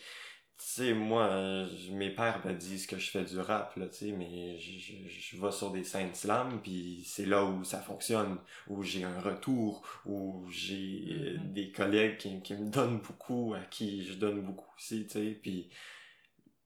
tu 0.58 0.64
sais, 0.66 0.94
moi, 0.94 1.24
euh, 1.26 1.68
mes 1.92 2.10
pères 2.10 2.44
me 2.46 2.52
disent 2.54 2.86
que 2.86 2.98
je 2.98 3.10
fais 3.10 3.24
du 3.24 3.38
rap, 3.38 3.76
là, 3.76 3.86
tu 3.88 3.96
sais, 3.96 4.12
mais 4.12 4.58
je, 4.58 4.78
je, 4.78 4.94
je 5.08 5.40
vais 5.40 5.52
sur 5.52 5.70
des 5.72 5.84
scènes 5.84 6.14
slam, 6.14 6.60
puis 6.62 7.04
c'est 7.06 7.26
là 7.26 7.44
où 7.44 7.64
ça 7.64 7.80
fonctionne, 7.80 8.38
où 8.68 8.82
j'ai 8.82 9.04
un 9.04 9.20
retour, 9.20 9.86
où 10.06 10.46
j'ai 10.50 11.04
euh, 11.10 11.38
Mhm. 11.38 11.52
des 11.52 11.70
collègues 11.72 12.16
qui, 12.18 12.42
qui 12.42 12.54
me 12.54 12.70
donnent 12.70 12.98
beaucoup, 13.00 13.54
à 13.54 13.60
qui 13.66 14.04
je 14.04 14.14
donne 14.14 14.42
beaucoup 14.42 14.66
aussi, 14.76 15.06
tu 15.06 15.12
sais, 15.12 15.38
puis... 15.42 15.70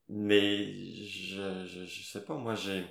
Mais, 0.08 0.72
je, 1.06 1.66
je, 1.66 1.86
je 1.86 2.02
sais 2.02 2.24
pas, 2.24 2.36
moi, 2.36 2.54
j'ai... 2.54 2.84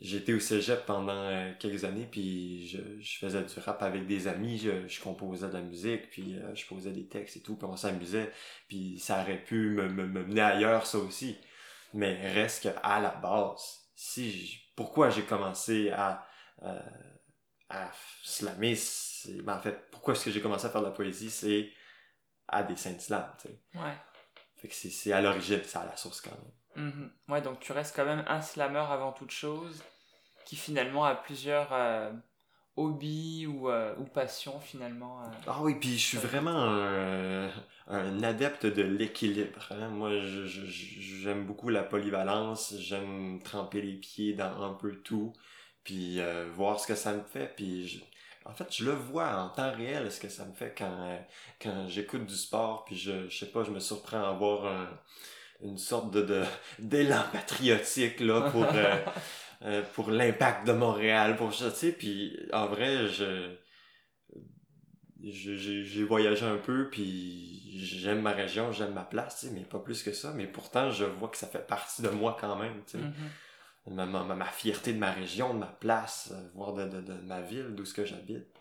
Été 0.00 0.32
au 0.32 0.38
cégep 0.40 0.86
pendant 0.86 1.12
euh, 1.12 1.52
quelques 1.58 1.84
années, 1.84 2.06
puis 2.10 2.68
je, 2.68 2.78
je 3.00 3.18
faisais 3.18 3.42
du 3.42 3.58
rap 3.58 3.82
avec 3.82 4.06
des 4.06 4.28
amis, 4.28 4.56
je, 4.58 4.86
je 4.86 5.00
composais 5.00 5.48
de 5.48 5.52
la 5.54 5.60
musique, 5.60 6.10
puis 6.10 6.36
euh, 6.38 6.54
je 6.54 6.66
posais 6.66 6.92
des 6.92 7.08
textes 7.08 7.36
et 7.38 7.40
tout, 7.42 7.56
puis 7.56 7.66
on 7.66 7.76
s'amusait, 7.76 8.30
puis 8.68 8.98
ça 9.00 9.22
aurait 9.22 9.42
pu 9.42 9.70
me, 9.70 9.88
me, 9.88 10.06
me 10.06 10.22
mener 10.24 10.40
ailleurs, 10.40 10.86
ça 10.86 10.98
aussi. 10.98 11.36
Mais 11.94 12.32
reste 12.32 12.62
que 12.64 12.68
à 12.82 13.00
la 13.00 13.10
base, 13.10 13.88
si 13.96 14.60
pourquoi 14.76 15.10
j'ai 15.10 15.22
commencé 15.22 15.90
à 15.90 16.24
euh, 16.62 16.78
à 17.68 17.90
slammer, 18.22 18.74
c'est- 18.76 19.42
ben, 19.42 19.56
en 19.56 19.60
fait, 19.60 19.90
pourquoi 19.90 20.14
est-ce 20.14 20.24
que 20.24 20.30
j'ai 20.30 20.40
commencé 20.40 20.66
à 20.66 20.70
faire 20.70 20.80
de 20.80 20.86
la 20.86 20.92
poésie, 20.92 21.30
c'est 21.30 21.72
à 22.48 22.62
des 22.62 22.76
slam, 22.76 23.34
tu 23.40 23.48
sais. 23.48 23.60
Ouais. 23.74 23.94
Fait 24.56 24.68
que 24.68 24.74
c'est- 24.74 24.90
c'est 24.90 25.12
à 25.12 25.20
l'origine, 25.20 25.60
c'est 25.64 25.78
à 25.78 25.84
la 25.86 25.96
source 25.96 26.20
quand 26.20 26.30
même. 26.32 26.52
Mhm. 26.76 27.10
Ouais, 27.28 27.42
donc 27.42 27.60
tu 27.60 27.72
restes 27.72 27.94
quand 27.96 28.04
même 28.04 28.24
un 28.28 28.40
slammer 28.40 28.78
avant 28.90 29.12
toute 29.12 29.30
chose, 29.30 29.82
qui 30.44 30.56
finalement 30.56 31.04
a 31.04 31.14
plusieurs 31.14 31.72
euh, 31.72 32.10
hobbies 32.76 33.46
ou, 33.46 33.68
euh, 33.70 33.94
ou 33.98 34.04
passions 34.04 34.60
finalement. 34.60 35.22
euh. 35.22 35.26
Ah 35.46 35.58
oui, 35.62 35.74
puis 35.80 35.98
je 35.98 36.06
suis 36.06 36.18
vraiment 36.18 36.50
un, 36.64 37.50
un 37.88 38.22
adepte 38.22 38.66
de 38.66 38.82
l'équilibre. 38.82 39.66
hein. 39.72 39.88
Moi, 39.88 40.20
je- 40.20 40.46
je- 40.46 40.66
je- 40.66 41.00
j'aime 41.22 41.46
beaucoup 41.46 41.68
la 41.68 41.82
polyvalence, 41.82 42.74
j'aime 42.78 43.40
tremper 43.42 43.82
les 43.82 43.94
pieds 43.96 44.34
dans 44.34 44.62
un 44.62 44.74
peu 44.74 44.96
tout, 45.02 45.32
puis 45.84 46.20
voir 46.54 46.78
ce 46.80 46.86
que 46.86 46.94
ça 46.94 47.12
me 47.12 47.22
fait. 47.24 47.52
Puis 47.56 47.88
je- 47.88 48.04
en 48.44 48.54
fait, 48.54 48.72
je 48.74 48.84
le 48.84 48.92
vois 48.92 49.28
en 49.36 49.48
temps 49.50 49.72
réel 49.72 50.10
ce 50.12 50.20
que 50.20 50.28
ça 50.28 50.44
me 50.46 50.52
fait 50.54 50.74
quand, 50.76 51.18
quand 51.60 51.86
j'écoute 51.88 52.24
du 52.26 52.36
sport, 52.36 52.84
puis 52.84 52.96
je, 52.96 53.28
je 53.28 53.36
sais 53.38 53.50
pas, 53.50 53.64
je 53.64 53.70
me 53.70 53.80
surprends 53.80 54.22
à 54.24 54.28
avoir 54.30 54.66
un- 54.66 54.98
une 55.62 55.78
sorte 55.78 56.10
de 56.12 56.22
de- 56.22 56.44
d'élan 56.78 57.22
patriotique 57.32 58.20
là 58.20 58.50
pour 58.50 58.64
euh, 58.64 58.96
euh, 59.62 59.82
pour 59.94 60.10
l'impact 60.10 60.66
de 60.66 60.72
Montréal, 60.72 61.36
pour 61.36 61.54
ça, 61.54 61.70
tu 61.70 61.76
sais, 61.76 61.92
puis 61.92 62.38
en 62.52 62.66
vrai, 62.66 63.08
je 63.08 63.54
j'ai 65.20 66.04
voyagé 66.04 66.44
un 66.46 66.58
peu, 66.58 66.88
puis 66.90 67.78
j'aime 67.84 68.22
ma 68.22 68.32
région, 68.32 68.72
j'aime 68.72 68.92
ma 68.92 69.02
place, 69.02 69.40
tu 69.40 69.46
sais, 69.46 69.52
mais 69.52 69.62
pas 69.62 69.78
plus 69.80 70.02
que 70.02 70.12
ça, 70.12 70.32
mais 70.32 70.46
pourtant, 70.46 70.90
je 70.90 71.04
vois 71.04 71.28
que 71.28 71.36
ça 71.36 71.48
fait 71.48 71.66
partie 71.66 72.02
de 72.02 72.08
moi 72.08 72.36
quand 72.40 72.56
même, 72.56 72.74
tu 72.86 72.92
sais. 72.92 72.98
Mhm. 72.98 73.94
Ma, 73.94 74.04
ma, 74.06 74.22
ma 74.22 74.44
fierté 74.44 74.92
de 74.92 74.98
ma 74.98 75.10
région, 75.12 75.54
de 75.54 75.60
ma 75.60 75.66
place, 75.66 76.30
euh, 76.32 76.48
voire 76.54 76.74
de, 76.74 76.84
de, 76.86 77.00
de 77.00 77.14
ma 77.24 77.40
ville, 77.40 77.74
d'où 77.74 77.84
ce 77.86 77.94
que 77.94 78.04
j'habite. 78.04 78.57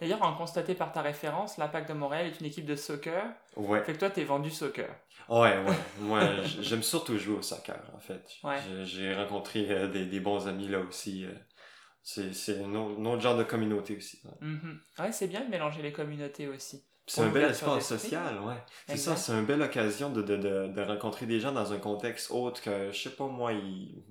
D'ailleurs, 0.00 0.22
en 0.22 0.34
constaté 0.34 0.74
par 0.74 0.92
ta 0.92 1.02
référence, 1.02 1.58
l'Impact 1.58 1.88
de 1.88 1.94
Montréal 1.94 2.26
est 2.26 2.40
une 2.40 2.46
équipe 2.46 2.66
de 2.66 2.76
soccer. 2.76 3.24
Ouais, 3.56 3.82
Fait 3.84 3.92
que 3.94 3.98
toi, 3.98 4.10
t'es 4.10 4.24
vendu 4.24 4.50
soccer. 4.50 4.88
ouais, 5.28 5.58
ouais. 5.58 5.76
Moi, 6.00 6.20
j'aime 6.60 6.82
surtout 6.82 7.18
jouer 7.18 7.36
au 7.36 7.42
soccer, 7.42 7.80
en 7.94 7.98
fait. 8.00 8.22
Ouais. 8.44 8.58
J'ai- 8.84 9.14
rencontré 9.14 9.66
euh, 9.70 9.88
des, 9.88 10.06
des 10.06 10.20
bons 10.20 10.46
amis 10.48 10.68
là 10.68 10.80
aussi. 10.80 11.24
euh. 11.24 11.32
C'est 12.02 12.62
un 12.62 12.72
autre, 12.74 13.20
genre 13.20 13.36
de 13.36 13.42
communauté 13.42 13.96
aussi. 13.96 14.20
ouais. 14.24 14.46
Mhm. 14.46 14.80
Ouais, 15.00 15.10
c'est 15.12 15.26
bien 15.26 15.44
de 15.44 15.50
mélanger 15.50 15.82
les 15.82 15.92
communautés 15.92 16.46
aussi. 16.46 16.84
C'est 17.08 17.22
un 17.22 17.28
bel 17.28 17.50
espace 17.50 17.86
social, 17.86 18.40
ouais. 18.40 18.54
C'est 18.88 18.96
ça, 18.96 19.14
c'est 19.16 19.32
une 19.32 19.44
belle 19.44 19.62
occasion 19.62 20.10
de, 20.10 20.22
de, 20.22 20.36
de, 20.36 20.66
de 20.68 20.82
rencontrer 20.82 21.26
des 21.26 21.38
gens 21.40 21.52
dans 21.52 21.72
un 21.72 21.78
contexte 21.78 22.30
autre 22.32 22.60
que, 22.62 22.90
je 22.92 23.00
sais 23.00 23.10
pas 23.10 23.26
moi, 23.26 23.52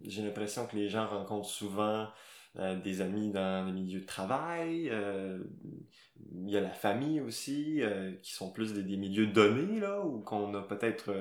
j'ai 0.03 0.21
l'impression 0.21 0.65
que 0.65 0.75
les 0.77 0.87
gens 0.89 1.05
rencontrent 1.07 1.49
souvent 1.49 2.07
euh, 2.57 2.75
des 2.79 3.01
amis 3.01 3.31
dans 3.31 3.65
les 3.65 3.71
milieux 3.71 4.01
de 4.01 4.05
travail, 4.05 4.89
euh, 4.89 5.43
il 6.31 6.49
y 6.49 6.57
a 6.57 6.61
la 6.61 6.73
famille 6.73 7.19
aussi, 7.21 7.81
euh, 7.81 8.13
qui 8.21 8.33
sont 8.33 8.51
plus 8.51 8.73
des, 8.73 8.83
des 8.83 8.97
milieux 8.97 9.27
donnés, 9.27 9.79
là, 9.79 10.01
ou 10.01 10.21
qu'on 10.21 10.53
a 10.55 10.61
peut-être 10.61 11.13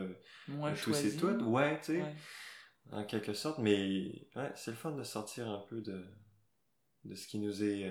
tous 0.83 1.05
et 1.05 1.17
toutes, 1.17 1.43
ouais, 1.43 1.79
tu 1.81 1.87
sais, 1.87 2.03
Ouais. 2.03 2.14
en 2.93 3.05
quelque 3.05 3.33
sorte, 3.35 3.59
mais 3.59 4.26
ouais, 4.37 4.53
c'est 4.55 4.71
le 4.71 4.76
fun 4.76 4.93
de 4.93 5.03
sortir 5.03 5.49
un 5.49 5.64
peu 5.69 5.81
de, 5.81 6.05
de 7.05 7.14
ce 7.14 7.26
qui 7.26 7.38
nous 7.38 7.62
est, 7.64 7.91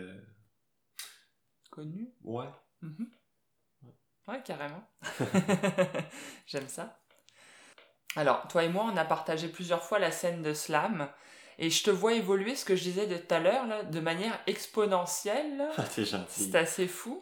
Connu. 1.70 2.14
ouais, 2.24 2.50
Mhm. 2.82 3.10
Ouais, 4.28 4.42
carrément. 4.44 4.84
J'aime 6.48 6.68
ça. 6.70 6.98
Alors, 8.16 8.48
toi 8.48 8.64
et 8.64 8.70
moi, 8.70 8.86
on 8.86 8.96
a 8.96 9.06
partagé 9.06 9.50
plusieurs 9.50 9.84
fois 9.84 10.00
la 10.00 10.12
scène 10.12 10.42
de 10.42 10.54
slam. 10.54 11.10
Et 11.60 11.70
je 11.70 11.84
te 11.84 11.92
vois 11.92 12.14
évoluer, 12.14 12.56
ce 12.56 12.66
que 12.66 12.76
je 12.76 12.84
disais 12.84 13.06
de 13.08 13.18
tout 13.18 13.34
à 13.34 13.40
l'heure, 13.40 13.66
de 13.90 14.00
manière 14.00 14.38
exponentielle. 14.48 15.66
Ah, 15.78 15.84
t'es 15.84 16.06
gentil. 16.06 16.50
C'est 16.52 16.56
assez 16.58 16.88
fou. 16.88 17.22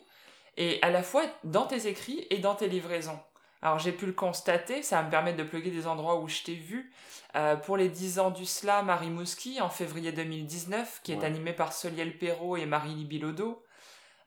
Et 0.58 0.80
à 0.82 0.90
la 0.90 1.04
fois 1.04 1.24
dans 1.44 1.66
tes 1.66 1.88
écrits 1.88 2.28
et 2.30 2.38
dans 2.40 2.56
tes 2.56 2.68
livraisons. 2.68 3.20
Alors 3.62 3.78
j'ai 3.80 3.92
pu 3.92 4.06
le 4.08 4.12
constater, 4.14 4.82
ça 4.84 4.98
va 4.98 5.04
me 5.04 5.12
permettre 5.12 5.38
de 5.38 5.44
plugger 5.44 5.70
des 5.70 5.86
endroits 5.88 6.20
où 6.20 6.28
je 6.28 6.42
t'ai 6.44 6.56
vu. 6.56 6.92
Euh, 7.36 7.56
pour 7.56 7.78
les 7.78 7.88
10 7.90 8.20
ans 8.20 8.32
du 8.32 8.46
slam 8.46 8.90
à 8.90 8.96
Rimouski 8.98 9.62
en 9.62 9.70
février 9.70 10.12
2019, 10.12 11.02
qui 11.04 11.14
est 11.14 11.18
Ouais. 11.18 11.26
animé 11.26 11.54
par 11.54 11.72
Soliel 11.72 12.18
Perrault 12.18 12.58
et 12.58 12.66
Marie 12.66 13.06
Bilodeau. 13.06 13.64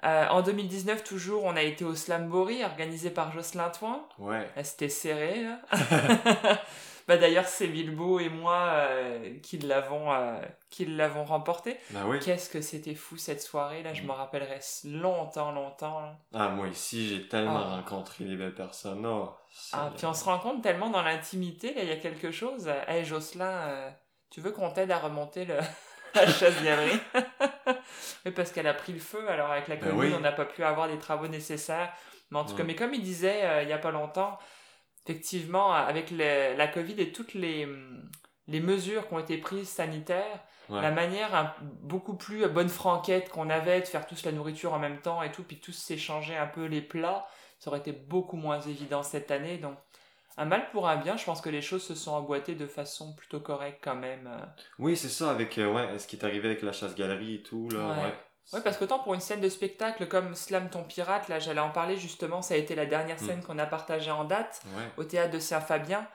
Euh, 0.04 0.26
en 0.28 0.40
2019 0.42 1.02
toujours, 1.02 1.44
on 1.44 1.56
a 1.56 1.62
été 1.62 1.84
au 1.84 1.94
Slam 1.94 2.28
Bori, 2.28 2.62
organisé 2.64 3.11
par 3.11 3.32
Jocelyn 3.32 3.70
Toin. 3.70 4.06
Ouais. 4.18 4.46
Là, 4.54 4.62
C'était 4.64 4.88
serré, 4.88 5.42
là. 5.44 5.61
bah, 7.08 7.16
D'ailleurs, 7.16 7.46
c'est 7.46 7.66
Bilbo 7.68 8.18
et 8.20 8.28
moi 8.28 8.56
euh, 8.73 9.38
qui 9.42 9.58
l'avons 9.58 10.12
euh, 10.12 10.37
qui 10.70 10.87
l'avons 10.87 11.25
remporté. 11.25 11.78
Oui. 12.06 12.18
Qu'est-ce 12.20 12.49
que 12.50 12.61
c'était 12.61 12.94
fou 12.94 13.16
cette 13.16 13.42
soirée 13.42 13.82
là, 13.82 13.92
je 13.94 14.02
me 14.02 14.12
rappellerai 14.12 14.61
longtemps, 14.84 15.52
longtemps. 15.52 16.00
là. 16.00 16.16
Ah, 16.34 16.49
moi 16.49 16.68
ici, 16.68 17.08
j'ai 17.08 17.28
tellement 17.28 17.58
Ah. 17.64 17.76
rencontré 17.76 18.25
des 18.25 18.37
belles 18.37 18.54
personnes. 18.54 19.04
Oh, 19.06 19.30
Ah, 19.73 19.90
puis 19.96 20.06
on 20.06 20.14
se 20.14 20.25
rend 20.25 20.38
compte 20.38 20.62
tellement 20.62 20.90
dans 20.90 21.02
l'intimité, 21.02 21.75
là, 21.75 21.82
il 21.82 21.88
y 21.88 21.92
a 21.92 21.96
quelque 21.96 22.30
chose. 22.30 22.70
Hé 22.88 23.04
Jocelyn, 23.04 23.46
euh, 23.68 23.90
tu 24.30 24.40
veux 24.40 24.50
qu'on 24.50 24.70
t'aide 24.70 24.90
à 24.90 24.99
remonter 24.99 25.44
le... 25.44 25.56
la 26.14 26.26
chasse 26.26 26.62
galerie 26.62 27.00
Oui, 28.26 28.32
parce 28.32 28.50
qu'elle 28.52 28.66
a 28.66 28.75
pris 28.75 28.92
le 28.92 28.99
feu, 29.00 29.28
alors 29.28 29.50
avec 29.50 29.68
la 29.68 29.76
Ben 29.76 29.90
commune, 29.90 30.11
oui. 30.11 30.14
on 30.16 30.20
n'a 30.20 30.32
pas 30.32 30.44
pu 30.44 30.62
avoir 30.64 30.87
les 30.87 30.99
travaux 30.99 31.28
nécessaires. 31.28 31.92
Mais 32.30 32.38
en 32.38 32.44
tout 32.44 32.54
cas, 32.56 32.62
Mm. 32.62 32.66
mais 32.66 32.75
comme 32.75 32.94
il 32.94 33.02
disait 33.02 33.62
il 33.62 33.68
y 33.68 33.73
a 33.73 33.78
pas 33.78 33.90
longtemps, 33.90 34.38
effectivement, 35.06 35.73
avec 35.73 36.11
le- 36.11 36.56
la 36.56 36.66
Covid 36.68 36.94
et 37.00 37.12
toutes 37.12 37.34
les, 37.34 37.64
hum, 37.64 38.08
les 38.49 38.61
mesures 38.61 39.06
qui 39.08 39.14
ont 39.14 39.18
été 39.18 39.38
prises 39.38 39.68
sanitaires, 39.68 40.40
Ouais. 40.70 40.80
la 40.80 40.90
manière 40.90 41.34
hein, 41.34 41.52
beaucoup 41.82 42.14
plus 42.14 42.46
bonne 42.49 42.68
franquette 42.70 43.28
qu'on 43.28 43.50
avait 43.50 43.80
de 43.80 43.87
faire 43.87 44.06
tous 44.06 44.25
la 44.25 44.32
nourriture 44.32 44.73
en 44.73 44.78
même 44.78 44.99
temps 45.00 45.23
et 45.23 45.30
tout, 45.30 45.42
puis 45.42 45.58
tous 45.61 45.73
s'échanger 45.73 46.37
un 46.37 46.46
peu 46.46 46.64
les 46.64 46.80
plats, 46.80 47.26
ça 47.58 47.68
aurait 47.70 47.80
été 47.80 47.92
beaucoup 47.92 48.37
moins 48.37 48.61
évident 48.62 49.02
cette 49.02 49.30
année. 49.30 49.58
Donc, 49.58 49.76
un 50.37 50.46
mal 50.46 50.68
pour 50.70 50.88
un 50.88 50.96
bien, 50.96 51.16
je 51.18 51.25
pense 51.25 51.40
que 51.42 51.50
les 51.50 51.61
choses 51.62 51.84
se 51.84 51.94
sont 51.94 52.12
emboîtées 52.12 52.54
de 52.54 52.66
façon 52.66 53.14
plutôt 53.14 53.40
correcte 53.40 53.80
quand 53.84 53.94
même. 53.94 54.26
euh. 54.26 54.44
Oui, 54.78 54.96
c'est 54.96 55.08
ça, 55.11 55.30
avec 55.30 55.58
euh, 55.58 55.70
ouais, 55.73 55.99
ce 55.99 56.06
qui 56.06 56.16
est 56.16 56.25
arrivé 56.25 56.49
avec 56.49 56.62
la 56.62 56.73
chasse-galerie 56.73 57.37
et 57.37 57.42
tout. 57.42 57.68
Là, 57.70 57.78
Ouais. 57.90 58.02
ouais. 58.04 58.14
Ouais, 58.52 58.60
parce 58.62 58.76
qu'autant 58.76 58.98
pour 58.98 59.14
une 59.14 59.20
scène 59.20 59.40
de 59.40 59.48
spectacle 59.48 60.06
comme 60.06 60.34
Slam 60.34 60.68
ton 60.70 60.84
pirate, 60.84 61.28
là 61.28 61.38
j'allais 61.38 61.60
en 61.60 61.70
parler 61.70 61.96
justement, 61.96 62.42
ça 62.42 62.54
a 62.54 62.56
été 62.56 62.74
la 62.74 62.86
dernière 62.86 63.16
Mm. 63.20 63.26
scène 63.26 63.42
qu'on 63.42 63.58
a 63.58 63.66
partagée 63.66 64.10
en 64.10 64.24
date 64.24 64.60
Ouais. 64.76 64.82
au 64.98 65.04
théâtre 65.04 65.32
de 65.32 65.38
Saint-Fabien. 65.38 66.06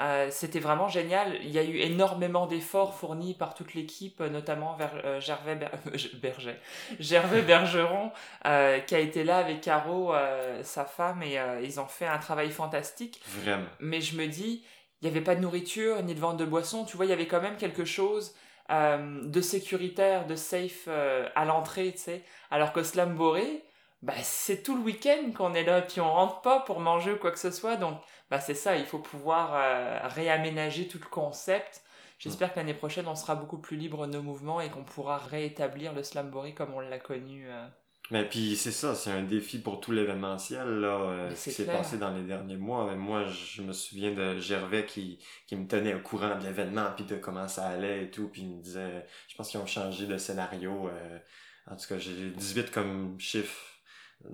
Euh, 0.00 0.26
C'était 0.32 0.58
vraiment 0.58 0.88
génial. 0.88 1.36
Il 1.42 1.50
y 1.50 1.58
a 1.58 1.62
eu 1.62 1.76
énormément 1.76 2.46
d'efforts 2.48 2.94
fournis 2.96 3.32
par 3.34 3.54
toute 3.54 3.74
l'équipe, 3.74 4.20
euh, 4.20 4.28
notamment 4.28 4.74
vers 4.74 4.90
euh, 5.04 5.20
Gervais 5.20 5.54
Ber- 5.54 5.70
Berger, 6.20 6.56
Gervais 6.98 7.42
Bergeron, 7.46 8.10
euh, 8.46 8.80
qui 8.80 8.96
a 8.96 8.98
été 8.98 9.22
là 9.22 9.36
avec 9.36 9.60
Caro, 9.60 10.12
sa 10.62 10.84
femme, 10.84 11.22
et 11.22 11.38
ils 11.62 11.78
ont 11.78 11.86
fait 11.86 12.06
un 12.06 12.18
travail 12.18 12.50
fantastique. 12.50 13.20
Vraiment. 13.26 13.66
Mais 13.78 14.00
je 14.00 14.16
me 14.16 14.26
dis, 14.26 14.64
il 15.00 15.04
n'y 15.08 15.10
avait 15.16 15.24
pas 15.24 15.36
de 15.36 15.40
nourriture 15.40 16.02
ni 16.02 16.14
de 16.16 16.20
vente 16.20 16.38
de 16.38 16.44
boissons. 16.44 16.84
Tu 16.84 16.96
vois, 16.96 17.06
il 17.06 17.10
y 17.10 17.12
avait 17.12 17.28
quand 17.28 17.40
même 17.42 17.56
quelque 17.56 17.84
chose 17.84 18.34
euh, 18.70 19.22
de 19.24 19.40
sécuritaire, 19.40 20.26
de 20.26 20.36
safe 20.36 20.84
euh, 20.88 21.28
à 21.34 21.44
l'entrée, 21.44 21.92
tu 21.92 21.98
sais. 21.98 22.24
Alors 22.50 22.72
qu'au 22.72 22.84
Slam 22.84 23.14
Boré, 23.14 23.62
bah, 24.02 24.14
c'est 24.22 24.62
tout 24.62 24.76
le 24.76 24.82
week-end 24.82 25.32
qu'on 25.36 25.54
est 25.54 25.64
là, 25.64 25.82
puis 25.82 26.00
on 26.00 26.12
rentre 26.12 26.40
pas 26.40 26.60
pour 26.60 26.80
manger 26.80 27.12
ou 27.12 27.18
quoi 27.18 27.30
que 27.30 27.38
ce 27.38 27.50
soit. 27.50 27.76
Donc, 27.76 27.98
bah, 28.30 28.40
c'est 28.40 28.54
ça, 28.54 28.76
il 28.76 28.86
faut 28.86 28.98
pouvoir 28.98 29.54
euh, 29.54 30.00
réaménager 30.08 30.88
tout 30.88 30.98
le 31.02 31.08
concept. 31.08 31.82
J'espère 32.18 32.52
que 32.52 32.58
l'année 32.58 32.74
prochaine, 32.74 33.08
on 33.08 33.14
sera 33.16 33.34
beaucoup 33.34 33.58
plus 33.58 33.76
libre 33.76 34.06
de 34.06 34.12
nos 34.12 34.22
mouvements 34.22 34.60
et 34.60 34.70
qu'on 34.70 34.84
pourra 34.84 35.18
réétablir 35.18 35.92
le 35.92 36.02
Slam 36.02 36.30
Boré 36.30 36.54
comme 36.54 36.72
on 36.74 36.80
l'a 36.80 36.98
connu. 36.98 37.48
Mais 38.10 38.28
puis 38.28 38.54
c'est 38.54 38.70
ça, 38.70 38.94
c'est 38.94 39.10
un 39.10 39.22
défi 39.22 39.58
pour 39.58 39.80
tout 39.80 39.90
l'événementiel 39.90 40.80
là, 40.80 41.00
euh, 41.00 41.34
ce 41.34 41.44
qui 41.44 41.52
s'est 41.52 41.64
passé 41.64 41.96
dans 41.96 42.14
les 42.14 42.22
derniers 42.22 42.58
mois. 42.58 42.86
Mais 42.86 42.96
moi, 42.96 43.24
je 43.26 43.62
me 43.62 43.72
souviens 43.72 44.12
de 44.12 44.38
Gervais 44.38 44.84
qui, 44.84 45.18
qui 45.46 45.56
me 45.56 45.66
tenait 45.66 45.94
au 45.94 46.00
courant 46.00 46.38
de 46.38 46.44
l'événement, 46.44 46.90
puis 46.94 47.06
de 47.06 47.16
comment 47.16 47.48
ça 47.48 47.66
allait 47.66 48.04
et 48.04 48.10
tout, 48.10 48.28
puis 48.28 48.42
il 48.42 48.56
me 48.56 48.62
disait, 48.62 49.06
je 49.28 49.34
pense 49.36 49.48
qu'ils 49.48 49.60
ont 49.60 49.66
changé 49.66 50.06
de 50.06 50.18
scénario. 50.18 50.88
euh, 50.88 51.18
en 51.66 51.76
tout 51.76 51.86
cas, 51.88 51.98
j'ai 51.98 52.30
18 52.30 52.70
comme 52.70 53.18
chiffre 53.18 53.80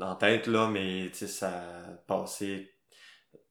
en 0.00 0.16
tête 0.16 0.48
là, 0.48 0.68
mais 0.68 1.08
tu 1.12 1.18
sais, 1.18 1.26
ça 1.28 1.50
a 1.50 1.92
passé 2.08 2.74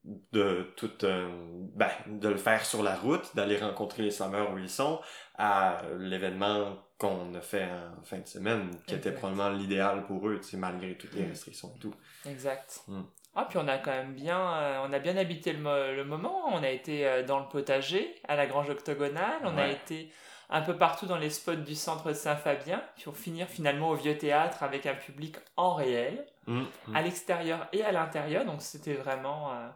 de 0.04 0.72
tout 0.76 1.04
euh, 1.04 1.28
ben, 1.74 1.90
de 2.06 2.28
le 2.28 2.36
faire 2.36 2.64
sur 2.64 2.82
la 2.82 2.96
route, 2.96 3.34
d'aller 3.34 3.58
rencontrer 3.58 4.02
les 4.02 4.10
sommeurs 4.10 4.52
où 4.52 4.58
ils 4.58 4.68
sont, 4.68 5.00
à 5.36 5.82
l'événement 5.98 6.76
qu'on 7.00 7.34
a 7.34 7.40
fait 7.40 7.64
en 7.64 8.04
fin 8.04 8.18
de 8.18 8.26
semaine, 8.28 8.70
qui 8.86 8.94
était 8.94 9.10
probablement 9.12 9.48
l'idéal 9.48 10.04
pour 10.06 10.28
eux, 10.28 10.40
malgré 10.54 10.94
toutes 10.96 11.14
les 11.14 11.22
Mm. 11.24 11.30
restrictions 11.30 11.72
et 11.74 11.78
tout. 11.80 11.94
Exact. 12.28 12.82
Mm. 12.86 13.00
Ah, 13.34 13.46
puis 13.48 13.58
on 13.58 13.66
a 13.68 13.78
quand 13.78 13.90
même 13.92 14.12
bien, 14.12 14.38
euh, 14.38 14.84
on 14.86 14.92
a 14.92 14.98
bien 14.98 15.16
habité 15.16 15.52
le, 15.52 15.60
mo- 15.60 15.94
le 15.96 16.04
moment. 16.04 16.42
On 16.52 16.62
a 16.62 16.68
été 16.68 17.06
euh, 17.06 17.22
dans 17.24 17.38
le 17.40 17.46
potager, 17.46 18.14
à 18.28 18.36
la 18.36 18.46
grange 18.46 18.68
octogonale. 18.70 19.40
On 19.44 19.56
a 19.56 19.68
été 19.68 20.12
un 20.50 20.60
peu 20.62 20.76
partout 20.76 21.06
dans 21.06 21.16
les 21.16 21.30
spots 21.30 21.54
du 21.54 21.74
centre 21.76 22.08
de 22.08 22.12
Saint-Fabien. 22.12 22.82
Pour 23.04 23.16
finir 23.16 23.46
finalement 23.46 23.88
au 23.90 23.94
vieux 23.94 24.18
théâtre 24.18 24.62
avec 24.64 24.84
un 24.84 24.94
public 24.94 25.36
en 25.56 25.74
réel, 25.74 26.26
mm. 26.48 26.62
à 26.94 27.02
l'extérieur 27.02 27.66
et 27.72 27.82
à 27.84 27.92
l'intérieur. 27.92 28.44
Donc 28.44 28.60
c'était 28.62 28.94
vraiment, 28.94 29.52
euh, 29.52 29.68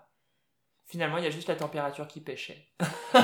Finalement, 0.86 1.16
il 1.18 1.24
y 1.24 1.26
a 1.26 1.30
juste 1.30 1.48
la 1.48 1.56
température 1.56 2.06
qui 2.06 2.20
pêchait. 2.20 2.68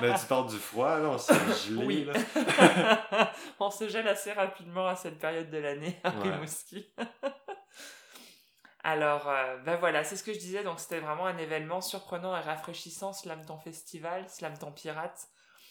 Mais 0.00 0.14
tu 0.18 0.26
parles 0.26 0.48
du 0.48 0.56
froid, 0.56 0.98
là, 0.98 1.08
on 1.10 1.18
s'est 1.18 1.34
gelé, 1.66 1.84
Oui. 1.86 2.04
là. 2.04 3.32
On 3.60 3.70
se 3.70 3.88
gèle 3.88 4.08
assez 4.08 4.32
rapidement 4.32 4.86
à 4.88 4.96
cette 4.96 5.18
période 5.18 5.50
de 5.50 5.58
l'année 5.58 6.00
à 6.04 6.10
Ouais. 6.10 6.30
Rimouski. 6.30 6.90
Alors, 8.84 9.28
euh, 9.28 9.58
ben 9.58 9.76
voilà, 9.76 10.04
c'est 10.04 10.16
ce 10.16 10.22
que 10.22 10.32
je 10.32 10.38
disais. 10.38 10.62
Donc, 10.64 10.80
c'était 10.80 11.00
vraiment 11.00 11.26
un 11.26 11.36
événement 11.36 11.80
surprenant 11.80 12.36
et 12.36 12.40
rafraîchissant, 12.40 13.12
Slamton 13.12 13.58
Festival, 13.58 14.28
Slamton 14.28 14.72
Pirate. 14.72 15.26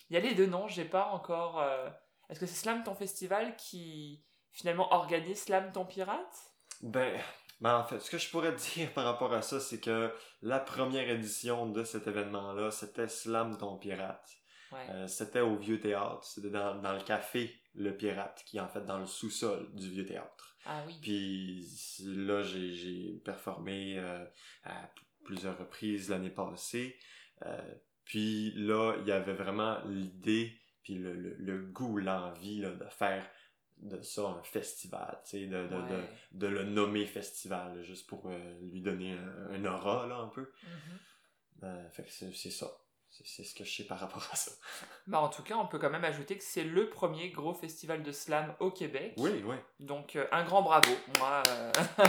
Il 0.09 0.13
y 0.13 0.17
a 0.17 0.19
les 0.19 0.35
deux 0.35 0.45
noms, 0.45 0.67
j'ai 0.67 0.85
pas 0.85 1.07
encore. 1.07 1.59
euh, 1.59 1.89
Est-ce 2.29 2.39
que 2.39 2.45
c'est 2.45 2.55
Slamton 2.55 2.95
Festival 2.95 3.55
qui 3.55 4.23
finalement 4.51 4.93
organise 4.93 5.43
Slamton 5.43 5.85
Pirate? 5.85 6.35
Ben, 6.81 7.19
ben, 7.59 7.77
en 7.77 7.83
fait, 7.83 7.99
ce 7.99 8.09
que 8.09 8.17
je 8.17 8.29
pourrais 8.29 8.55
dire 8.75 8.91
par 8.93 9.05
rapport 9.05 9.33
à 9.33 9.41
ça, 9.41 9.59
c'est 9.59 9.79
que 9.79 10.13
la 10.41 10.59
première 10.59 11.09
édition 11.09 11.67
de 11.67 11.83
cet 11.83 12.07
événement-là, 12.07 12.71
c'était 12.71 13.07
Slam 13.07 13.57
ton 13.57 13.77
pirate. 13.77 14.29
Ouais. 14.71 14.79
Euh, 14.89 15.07
c'était 15.07 15.39
au 15.39 15.55
Vieux 15.55 15.79
Théâtre, 15.79 16.23
c'était 16.25 16.49
dans, 16.49 16.75
dans 16.81 16.93
le 16.93 17.01
café 17.01 17.61
Le 17.73 17.95
Pirate, 17.95 18.43
qui 18.45 18.57
est 18.57 18.59
en 18.59 18.67
fait 18.67 18.85
dans 18.85 18.99
le 18.99 19.05
sous-sol 19.05 19.69
du 19.73 19.89
Vieux 19.89 20.05
Théâtre. 20.05 20.57
Ah 20.65 20.83
oui. 20.85 20.97
Puis 21.01 21.65
là, 22.05 22.43
j'ai, 22.43 23.21
performé 23.23 23.97
euh, 23.97 24.25
à 24.65 24.89
plusieurs 25.23 25.57
reprises 25.57 26.09
l'année 26.09 26.29
passée. 26.29 26.97
Euh, 27.45 27.75
puis 28.03 28.51
là, 28.55 28.95
il 28.99 29.07
y 29.07 29.11
avait 29.13 29.33
vraiment 29.33 29.79
l'idée, 29.85 30.59
puis 30.83 30.95
le, 30.95 31.13
le, 31.13 31.35
le 31.35 31.61
goût, 31.61 31.97
l'envie 31.97 32.59
de 32.61 32.87
faire 32.89 33.25
de 33.79 34.01
ça 34.01 34.23
un 34.23 34.43
festival, 34.43 35.19
tu 35.23 35.29
sais, 35.31 35.45
de, 35.45 35.63
de, 35.63 35.67
de, 35.67 35.75
Ouais. 35.75 36.09
de 36.31 36.47
le 36.47 36.63
nommer 36.63 37.05
festival, 37.05 37.81
juste 37.83 38.07
pour 38.07 38.27
euh, 38.27 38.59
lui 38.61 38.81
donner 38.81 39.13
un, 39.13 39.51
un 39.53 39.65
aura, 39.65 40.07
là, 40.07 40.15
un 40.17 40.27
peu. 40.29 40.51
Euh, 41.63 41.89
fait 41.89 42.03
que 42.03 42.11
c'est, 42.11 42.49
ça. 42.51 42.67
C'est, 43.09 43.43
ce 43.43 43.55
que 43.55 43.63
je 43.63 43.71
sais 43.77 43.83
par 43.85 43.99
rapport 43.99 44.27
à 44.31 44.35
ça. 44.35 44.51
Bah, 45.07 45.19
en 45.21 45.29
tout 45.29 45.41
cas, 45.41 45.55
on 45.55 45.65
peut 45.67 45.79
quand 45.79 45.89
même 45.89 46.03
ajouter 46.03 46.37
que 46.37 46.43
c'est 46.43 46.63
le 46.65 46.89
premier 46.89 47.29
gros 47.29 47.53
festival 47.53 48.03
de 48.03 48.11
slam 48.11 48.53
au 48.59 48.69
Québec. 48.71 49.13
Oui, 49.17 49.41
oui. 49.45 49.55
Donc, 49.79 50.15
euh, 50.15 50.27
un 50.31 50.43
grand 50.43 50.61
bravo. 50.61 50.91
Moi, 51.19 51.41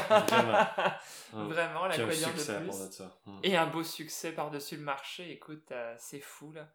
Vraiment. 0.08 0.66
vraiment, 1.48 1.86
la 1.86 1.96
quoi 1.96 2.06
dire 2.14 2.28
de 2.34 2.64
pour 2.66 2.76
plus. 2.78 2.92
ça. 2.92 3.20
Mm. 3.26 3.38
Et 3.44 3.56
un 3.56 3.66
beau 3.66 3.84
succès 3.84 4.32
par-dessus 4.32 4.76
le 4.76 4.82
marché. 4.82 5.30
Écoute, 5.32 5.72
c'est 5.98 6.20
fou 6.20 6.52
là. 6.52 6.68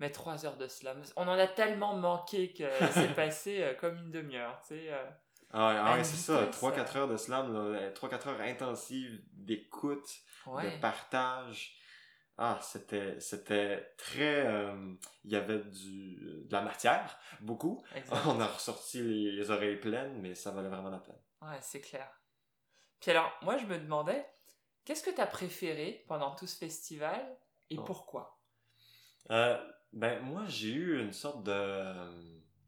Mais 0.00 0.10
trois 0.10 0.46
heures 0.46 0.56
de 0.56 0.68
slam. 0.68 1.02
On 1.16 1.26
en 1.26 1.32
a 1.38 1.46
tellement 1.48 1.94
manqué 1.96 2.52
que 2.52 2.64
c'est 2.92 3.14
passé 3.14 3.62
euh, 3.62 3.74
comme 3.74 3.96
une 3.96 4.10
demi-heure. 4.10 4.60
Tu 4.62 4.68
sais, 4.78 4.92
euh. 4.92 5.04
Ah 5.50 5.68
ouais, 5.68 5.80
ah 5.82 5.94
ouais, 5.96 6.04
c'est 6.04 6.16
ça. 6.16 6.40
vitesse, 6.44 6.60
3-4 6.62 6.96
euh. 6.96 7.00
heures 7.00 7.08
de 7.08 7.16
slam, 7.16 7.52
là, 7.72 7.90
3-4 7.90 8.28
heures 8.28 8.40
intensives 8.42 9.20
d'écoute, 9.32 10.08
Ouais. 10.46 10.76
de 10.76 10.80
partage. 10.80 11.74
Ah, 12.40 12.58
c'était, 12.62 13.18
c'était 13.18 13.94
très... 13.98 14.46
euh, 14.46 14.94
Il 15.24 15.32
y 15.32 15.36
avait 15.36 15.58
du, 15.58 16.44
de 16.46 16.52
la 16.52 16.60
matière, 16.62 17.18
beaucoup. 17.40 17.82
On 18.26 18.40
a 18.40 18.46
ressorti 18.46 19.02
les, 19.02 19.32
les 19.32 19.50
oreilles 19.50 19.80
pleines, 19.80 20.20
mais 20.20 20.34
ça 20.36 20.52
valait 20.52 20.68
vraiment 20.68 20.90
la 20.90 20.98
peine. 21.00 21.18
Ouais, 21.42 21.58
c'est 21.60 21.80
clair. 21.80 22.08
Puis 23.00 23.10
alors, 23.10 23.32
moi, 23.42 23.56
je 23.58 23.66
me 23.66 23.78
demandais, 23.78 24.24
qu'est-ce 24.84 25.02
que 25.02 25.10
t'as 25.10 25.26
préféré 25.26 26.04
pendant 26.06 26.34
tout 26.36 26.46
ce 26.46 26.56
festival 26.56 27.36
et 27.70 27.76
Oh. 27.78 27.82
pourquoi? 27.84 28.38
Euh, 29.30 29.58
ben, 29.92 30.20
moi, 30.22 30.44
j'ai 30.48 30.72
eu 30.72 31.00
une 31.00 31.12
sorte 31.12 31.44
de... 31.44 31.52
euh, 31.52 32.10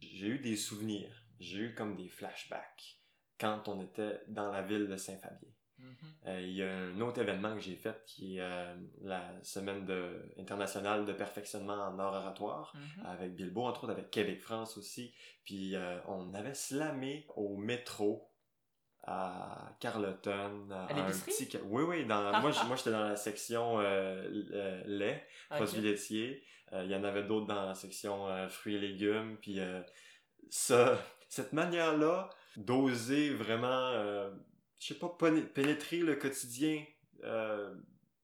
J'ai 0.00 0.26
eu 0.28 0.38
des 0.38 0.56
souvenirs. 0.56 1.14
J'ai 1.38 1.58
eu 1.60 1.74
comme 1.74 1.96
des 1.96 2.08
flashbacks 2.08 2.98
quand 3.38 3.68
on 3.68 3.80
était 3.80 4.20
dans 4.28 4.50
la 4.50 4.62
ville 4.62 4.86
de 4.88 4.96
Saint-Fabien. 4.96 5.48
Mhm. 5.78 5.96
Euh, 6.26 6.40
Il 6.42 6.52
y 6.52 6.62
a 6.62 6.70
un 6.76 7.00
autre 7.00 7.20
événement 7.22 7.54
que 7.54 7.60
j'ai 7.60 7.76
fait 7.76 8.02
qui 8.06 8.36
est 8.36 8.42
euh, 8.42 8.74
la 9.00 9.32
semaine 9.42 9.86
de, 9.86 10.30
internationale 10.38 11.06
de 11.06 11.12
perfectionnement 11.14 11.72
en 11.88 11.98
art 11.98 12.12
oratoire 12.12 12.74
Mhm. 12.74 13.06
avec 13.06 13.34
Bilbo, 13.34 13.64
entre 13.64 13.84
autres 13.84 13.92
avec 13.94 14.10
Québec-France 14.10 14.76
aussi. 14.76 15.14
Puis 15.44 15.74
euh, 15.74 15.98
on 16.06 16.34
avait 16.34 16.52
slamé 16.54 17.26
au 17.36 17.56
métro 17.56 18.26
à 19.04 19.74
Carleton. 19.80 20.68
À 20.70 20.92
l'épicerie? 20.92 21.46
petit... 21.46 21.58
Oui, 21.64 21.82
oui. 21.84 22.04
Dans... 22.04 22.38
moi, 22.42 22.50
j'étais 22.76 22.90
dans 22.90 23.04
la 23.04 23.16
section 23.16 23.78
lait, 24.84 25.26
Ok. 25.50 25.56
produits 25.56 25.80
laitiers. 25.80 26.44
Euh, 26.72 26.84
Il 26.84 26.90
y 26.90 26.94
en 26.94 27.04
avait 27.04 27.24
d'autres 27.24 27.46
dans 27.46 27.66
la 27.66 27.74
section 27.74 28.28
euh, 28.28 28.48
fruits 28.48 28.76
et 28.76 28.78
légumes. 28.80 29.36
Puis 29.40 29.60
euh, 29.60 29.80
ça, 30.50 30.98
cette 31.28 31.52
manière-là 31.52 32.30
d'oser 32.56 33.30
vraiment, 33.34 33.92
je 34.78 34.86
sais 34.86 34.98
pas, 34.98 35.08
péné- 35.18 35.42
pénétrer 35.42 35.98
le 35.98 36.16
quotidien 36.16 36.84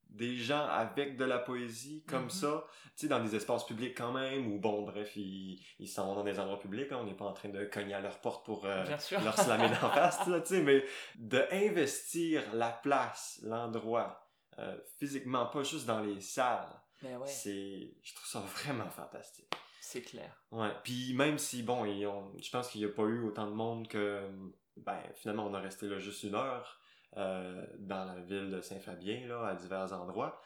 des 0.09 0.37
gens 0.37 0.66
avec 0.66 1.16
de 1.16 1.24
la 1.24 1.38
poésie 1.38 2.02
comme 2.09 2.24
Mhm. 2.24 2.30
ça, 2.30 2.64
tu 2.72 2.90
sais, 2.96 3.09
dans 3.09 3.22
des 3.22 3.37
espaces 3.37 3.66
publics 3.66 3.94
quand 3.96 4.12
même, 4.12 4.50
ou 4.50 4.59
bon, 4.59 4.82
bref, 4.82 5.14
ils 5.16 5.62
ils 5.78 5.88
s'en 5.88 6.06
vont 6.06 6.14
dans 6.14 6.24
des 6.24 6.38
endroits 6.40 6.59
publics, 6.59 6.90
hein, 6.90 6.98
on 7.02 7.04
n'est 7.04 7.14
pas 7.16 7.26
en 7.26 7.35
train 7.35 7.50
de 7.50 7.64
cogner 7.66 7.92
à 7.94 8.00
leur 8.00 8.18
porte 8.20 8.46
pour 8.46 8.64
euh, 8.64 8.85
leur 9.22 9.38
slammer 9.38 9.68
d'en 9.68 9.90
face, 9.90 10.18
tu 10.24 10.32
sais, 10.46 10.62
mais 10.62 10.85
de 11.16 11.44
investir 11.52 12.42
la 12.54 12.70
place, 12.70 13.38
l'endroit, 13.42 14.26
euh, 14.59 14.76
physiquement, 14.98 15.46
pas 15.46 15.62
juste 15.62 15.87
dans 15.87 16.00
les 16.00 16.20
salles, 16.22 16.72
ouais, 17.02 17.26
c'est, 17.26 17.94
je 18.02 18.14
trouve 18.14 18.26
ça 18.26 18.40
vraiment 18.64 18.88
fantastique. 18.90 19.52
c'est 19.80 20.02
clair. 20.02 20.42
Ouais, 20.50 20.72
puis 20.85 21.14
même 21.14 21.38
si, 21.38 21.62
bon, 21.62 21.85
je 21.85 22.50
pense 22.50 22.68
qu'il 22.68 22.80
n'y 22.80 22.87
a 22.87 22.92
pas 22.94 23.04
eu 23.04 23.22
autant 23.24 23.46
de 23.46 23.52
monde 23.54 23.88
que, 23.88 24.28
ben, 24.76 25.00
finalement, 25.14 25.46
on 25.46 25.54
a 25.54 25.61
resté 25.61 25.87
là 25.87 25.98
juste 25.98 26.22
une 26.24 26.35
heure 26.35 26.80
euh, 27.16 27.66
dans 27.78 28.04
la 28.04 28.20
ville 28.20 28.50
de 28.50 28.61
Saint-Fabien, 28.61 29.26
là, 29.28 29.46
à 29.48 29.54
divers 29.54 29.92
endroits. 29.92 30.40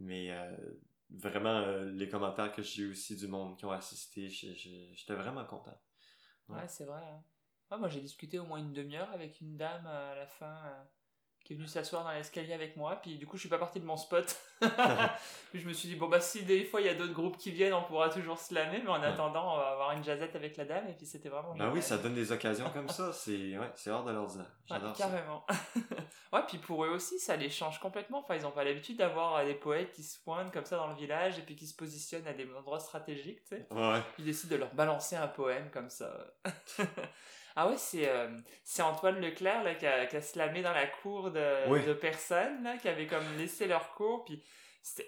Mais 0.00 0.30
euh, 0.32 0.56
vraiment, 1.10 1.58
euh, 1.60 1.90
les 1.90 2.08
commentaires 2.08 2.52
que 2.52 2.62
j'ai 2.62 2.82
eu 2.82 2.90
aussi 2.92 3.16
du 3.16 3.26
monde 3.28 3.56
qui 3.58 3.64
ont 3.66 3.70
assisté, 3.70 4.28
j'étais 4.28 5.14
vraiment 5.14 5.44
content. 5.44 5.78
Ouais. 6.48 6.58
Ouais, 6.58 6.68
c'est 6.68 6.84
vrai. 6.84 7.02
hein. 7.04 7.22
Ouais, 7.70 7.78
moi, 7.78 7.88
j'ai 7.88 8.00
discuté 8.00 8.38
au 8.38 8.44
moins 8.44 8.58
une 8.58 8.72
demi-heure 8.72 9.10
avec 9.12 9.40
une 9.40 9.56
dame 9.56 9.86
à 9.86 10.14
la 10.16 10.26
fin 10.26 10.58
qui 11.44 11.54
est 11.54 11.56
venue 11.56 11.66
s'asseoir 11.68 12.04
dans 12.04 12.12
l'escalier 12.12 12.52
avec 12.52 12.76
moi. 12.76 12.96
Puis 13.02 13.16
du 13.16 13.26
coup, 13.26 13.36
je 13.36 13.40
suis 13.40 13.48
pas 13.48 13.58
parti 13.58 13.80
de 13.80 13.84
mon 13.86 13.96
spot. 13.96 14.36
puis 15.50 15.60
je 15.60 15.66
me 15.68 15.72
suis 15.72 15.88
dit, 15.88 15.96
bon, 15.96 16.08
bah, 16.08 16.20
si 16.20 16.42
des 16.42 16.64
fois 16.64 16.80
il 16.80 16.86
y 16.86 16.90
a 16.90 16.94
d'autres 16.94 17.12
groupes 17.14 17.36
qui 17.38 17.50
viennent, 17.50 17.72
on 17.74 17.82
pourra 17.82 18.08
toujours 18.10 18.38
slammer. 18.38 18.80
Mais 18.84 18.90
en 18.90 19.00
Ouais. 19.00 19.06
attendant, 19.06 19.54
on 19.54 19.56
va 19.56 19.68
avoir 19.70 19.92
une 19.92 20.04
jazzette 20.04 20.36
avec 20.36 20.56
la 20.56 20.64
dame. 20.64 20.88
Et 20.88 20.92
puis 20.92 21.06
c'était 21.06 21.28
vraiment 21.28 21.54
Ben 21.54 21.70
oui, 21.72 21.82
ça 21.82 21.98
donne 21.98 22.14
des 22.14 22.30
occasions 22.32 22.68
comme 22.70 22.88
ça, 22.88 23.12
c'est 23.12 23.56
ouais, 23.58 23.70
hors 23.88 24.04
de 24.04 24.12
l'ordinaire. 24.12 24.46
Ouais, 24.46 24.76
J'adore 24.76 24.96
ça. 24.96 25.04
carrément. 25.04 25.46
ouais, 26.32 26.42
puis 26.46 26.58
pour 26.58 26.84
eux 26.84 26.90
aussi, 26.90 27.18
ça 27.18 27.36
les 27.36 27.50
change 27.50 27.80
complètement. 27.80 28.18
Enfin, 28.20 28.36
ils 28.36 28.46
ont 28.46 28.50
pas 28.52 28.62
l'habitude 28.64 28.98
d'avoir 28.98 29.36
euh, 29.36 29.44
des 29.46 29.54
poètes 29.54 29.92
qui 29.92 30.02
se 30.02 30.22
pointent 30.22 30.52
comme 30.52 30.64
ça 30.66 30.76
dans 30.76 30.88
le 30.88 30.94
village 30.94 31.38
et 31.38 31.42
puis 31.42 31.56
qui 31.56 31.66
se 31.66 31.74
positionnent 31.74 32.26
à 32.26 32.32
des 32.34 32.46
endroits 32.54 32.78
stratégiques, 32.80 33.42
tu 33.44 33.56
sais. 33.56 33.66
Ouais, 33.70 33.92
ouais. 33.92 34.02
Ils 34.18 34.24
décident 34.26 34.54
de 34.54 34.60
leur 34.60 34.74
balancer 34.74 35.16
un 35.16 35.26
poème 35.28 35.70
comme 35.72 35.90
ça. 35.90 36.12
Ah 37.62 37.68
ouais, 37.68 37.76
c'est 37.76 38.08
euh, 38.08 38.28
c'est 38.64 38.82
Antoine 38.82 39.20
Leclerc 39.20 39.62
là, 39.64 39.74
qui, 39.74 39.86
a, 39.86 40.06
qui 40.06 40.16
a 40.16 40.22
slamé 40.22 40.62
dans 40.62 40.72
la 40.72 40.86
cour 40.86 41.30
de, 41.30 41.68
Oui. 41.68 41.84
de 41.84 41.92
personnes 41.92 42.62
là, 42.62 42.76
qui 42.78 42.88
avaient 42.88 43.06
comme 43.06 43.24
laissé 43.36 43.66
leur 43.66 43.92
cours. 43.94 44.24
Puis 44.24 44.42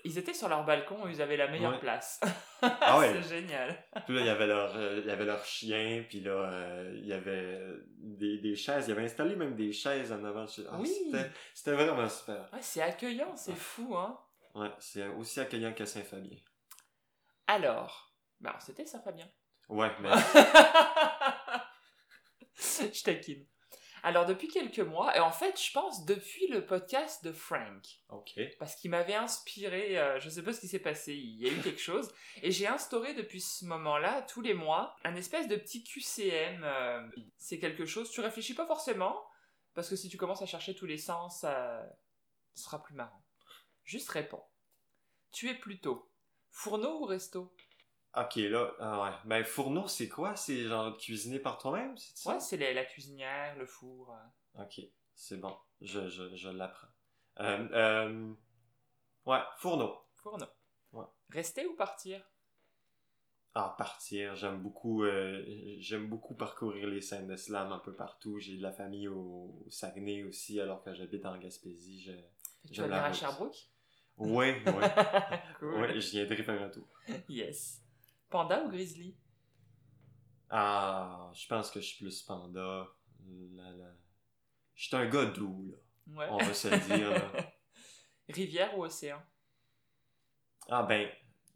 ils 0.05 0.19
étaient 0.19 0.35
sur 0.35 0.51
leur 0.51 0.65
balcon, 0.67 1.09
ils 1.09 1.23
avaient 1.23 1.39
la 1.39 1.49
meilleure 1.49 1.73
Ouais. 1.73 1.79
place. 1.81 2.21
Ah 2.61 2.99
ouais. 2.99 3.13
c'est 3.23 3.41
génial. 3.41 3.75
Puis 4.05 4.15
là, 4.15 4.21
il 4.21 4.27
y 4.27 4.31
avait 4.31 4.47
leur, 4.47 4.77
euh, 4.77 5.01
il 5.03 5.09
y 5.09 5.11
avait 5.11 5.25
leur 5.25 5.45
chien, 5.45 6.05
puis 6.09 6.21
là, 6.21 6.31
euh, 6.31 6.93
il 6.97 7.07
y 7.07 7.13
avait 7.13 7.59
des, 7.99 8.39
des 8.39 8.55
chaises. 8.55 8.87
Il 8.87 8.93
avait 8.93 9.03
installé 9.05 9.35
même 9.35 9.57
des 9.57 9.73
chaises 9.73 10.13
en 10.13 10.23
avant. 10.25 10.45
Ah, 10.71 10.77
Oui. 10.79 10.89
C'était, 10.89 11.31
c'était 11.55 11.73
vraiment 11.73 12.09
super. 12.09 12.49
Ouais, 12.53 12.59
c'est 12.61 12.83
accueillant, 12.83 13.35
c'est 13.35 13.57
fou, 13.57 13.97
hein. 13.97 14.17
Ouais, 14.55 14.71
c'est 14.79 15.09
aussi 15.09 15.41
accueillant 15.41 15.73
que 15.73 15.85
Saint-Fabien. 15.87 16.37
Alors, 17.49 18.13
bah, 18.41 18.57
c'était 18.61 18.87
ça, 18.87 19.01
Fabien. 19.01 19.27
Ouais, 19.69 19.91
mais 20.01 20.11
je 22.93 23.03
taquine. 23.03 23.47
Alors, 24.05 24.27
depuis 24.27 24.49
quelques 24.49 24.81
mois, 24.81 25.17
et 25.17 25.21
en 25.21 25.31
fait, 25.31 25.61
je 25.61 25.71
pense 25.73 26.05
depuis 26.07 26.49
le 26.49 26.67
podcast 26.67 27.25
de 27.25 27.31
Frank, 27.31 27.87
ok. 28.09 28.33
parce 28.59 28.75
qu'il 28.75 28.91
m'avait 28.91 29.15
inspiré, 29.15 29.97
euh, 29.97 30.19
je 30.19 30.29
sais 30.29 30.43
pas 30.43 30.53
ce 30.53 30.61
qui 30.61 30.67
s'est 30.67 30.81
passé, 30.81 31.15
il 31.15 31.41
y 31.41 31.49
a 31.49 31.53
eu 31.53 31.61
quelque 31.61 31.81
chose, 31.81 32.13
et 32.43 32.51
j'ai 32.51 32.67
instauré 32.67 33.15
depuis 33.15 33.41
ce 33.41 33.65
moment-là, 33.67 34.23
tous 34.23 34.41
les 34.41 34.55
mois, 34.55 34.97
un 35.05 35.15
espèce 35.15 35.47
de 35.47 35.55
petit 35.55 35.85
QCM. 35.85 36.65
euh, 36.65 37.09
c'est 37.37 37.61
quelque 37.61 37.87
chose, 37.87 38.11
tu 38.11 38.21
réfléchis 38.21 38.55
pas 38.55 38.67
forcément, 38.67 39.25
parce 39.73 39.89
que 39.89 39.95
si 39.95 40.09
tu 40.09 40.17
commences 40.17 40.43
à 40.43 40.47
chercher 40.47 40.75
tous 40.75 40.87
les 40.87 40.99
sens, 40.99 41.41
ça 41.41 41.85
ce 42.55 42.65
sera 42.65 42.83
plus 42.83 42.95
marrant. 42.95 43.23
Juste 43.85 44.11
réponds. 44.11 44.45
Tu 45.33 45.49
es 45.49 45.55
plutôt 45.55 46.11
fourneau 46.51 47.01
ou 47.01 47.05
resto? 47.07 47.55
Ok, 48.15 48.37
là, 48.37 48.71
ah 48.79 49.03
ouais. 49.05 49.17
Ben, 49.25 49.45
fourneau, 49.45 49.89
c'est 49.89 50.09
quoi? 50.09 50.37
C'est 50.37 50.65
genre 50.65 50.97
cuisiner 50.99 51.39
par 51.39 51.57
toi-même, 51.59 51.97
c'est 51.97 52.17
ça? 52.17 52.35
Ouais, 52.35 52.41
c'est 52.41 52.59
la, 52.59 52.73
la 52.75 52.85
cuisinière, 52.85 53.57
le 53.57 53.65
four. 53.65 54.11
euh. 54.15 54.63
Ok, 54.63 54.81
c'est 55.15 55.39
bon. 55.41 55.57
Je, 55.81 56.09
je, 56.09 56.37
je 56.37 56.49
l'apprends. 56.51 56.89
Euh, 57.41 57.69
euh, 57.73 58.33
ouais, 59.25 59.41
fourneau. 59.57 59.97
Fourneau. 60.17 60.47
Ouais. 60.93 61.07
Rester 61.31 61.67
ou 61.67 61.75
partir? 61.75 62.23
Ah, 63.55 63.75
partir. 63.79 64.35
J'aime 64.35 64.61
beaucoup, 64.61 65.05
j'aime 65.79 66.09
beaucoup 66.09 66.35
parcourir 66.35 66.87
les 66.89 67.01
scènes 67.01 67.29
de 67.29 67.37
slam 67.37 67.73
un 67.73 67.79
peu 67.79 67.95
partout. 67.95 68.39
J'ai 68.39 68.57
de 68.59 68.63
la 68.63 68.73
famille 68.73 69.09
au, 69.09 69.63
au 69.67 69.71
Saguenay 69.71 70.23
aussi, 70.25 70.61
alors 70.61 70.83
que 70.83 70.93
j'habite 70.95 71.25
en 71.25 71.39
Gaspésie. 71.39 72.03
Je... 72.03 72.13
Tu 72.73 72.81
vas 72.81 72.87
venir 72.89 73.03
à. 73.05 73.13
Sherbrooke? 73.13 73.57
Ouais, 74.19 74.63
ouais. 74.67 74.95
cool. 75.59 75.75
ouais, 75.81 76.01
je 76.01 76.11
viendrai 76.11 76.43
faire 76.43 76.63
un 76.63 76.69
tour. 76.69 76.87
Yes. 77.29 77.83
Panda 78.33 78.65
ou 78.65 78.71
grizzly? 78.71 79.15
Ah, 80.51 81.31
je 81.35 81.47
pense 81.47 81.71
que 81.71 81.81
je 81.81 81.87
suis 81.87 82.05
plus 82.05 82.23
panda. 82.23 82.89
La... 83.55 83.73
Je 84.75 84.87
suis 84.87 84.97
un 84.97 85.07
gars 85.09 85.27
doux, 85.27 85.71
là. 85.71 85.77
Ouais. 86.19 86.27
On 86.31 86.39
va 86.39 86.53
se 86.55 86.69
le 86.69 86.79
dire, 86.79 87.11
là. 87.11 87.31
Rivière 88.29 88.77
ou 88.77 88.85
océan? 88.85 89.23
Ah 90.69 90.83
ben, 90.85 91.09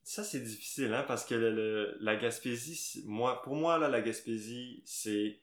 ça 0.03 0.23
c'est 0.25 0.41
difficile, 0.41 0.93
hein, 0.93 1.05
parce 1.07 1.25
que 1.25 1.35
le, 1.35 1.51
le- 1.55 1.97
la 2.01 2.17
Gaspésie, 2.17 3.03
moi, 3.07 3.41
pour 3.43 3.55
moi, 3.57 3.79
là, 3.79 3.89
la 3.89 4.01
Gaspésie, 4.03 4.83
c'est 4.85 5.41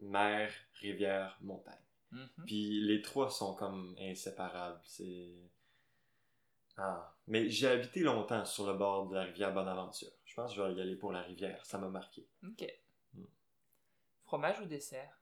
mer, 0.00 0.52
rivière, 0.80 1.36
montagne. 1.40 1.74
Mhm. 2.12 2.28
Puis 2.46 2.80
les 2.82 3.02
trois 3.02 3.30
sont 3.30 3.54
comme 3.54 3.94
inséparables. 4.00 4.80
C'est. 4.84 5.32
Ah. 6.78 7.14
Mais 7.26 7.48
j'ai 7.48 7.68
habité 7.68 8.00
longtemps 8.00 8.44
sur 8.44 8.66
le 8.66 8.74
bord 8.78 9.08
de 9.08 9.14
la 9.16 9.24
rivière 9.24 9.52
Bonaventure. 9.52 10.12
Je 10.36 10.42
pense 10.42 10.50
que 10.50 10.56
je 10.58 10.62
vais 10.62 10.74
y 10.74 10.80
aller 10.82 10.96
pour 10.96 11.12
la 11.12 11.22
rivière. 11.22 11.64
Ça 11.64 11.78
m'a 11.78 11.88
marqué. 11.88 12.26
Ok. 12.46 12.66
Mm. 13.14 13.24
Fromage 14.26 14.60
ou 14.60 14.66
dessert? 14.66 15.18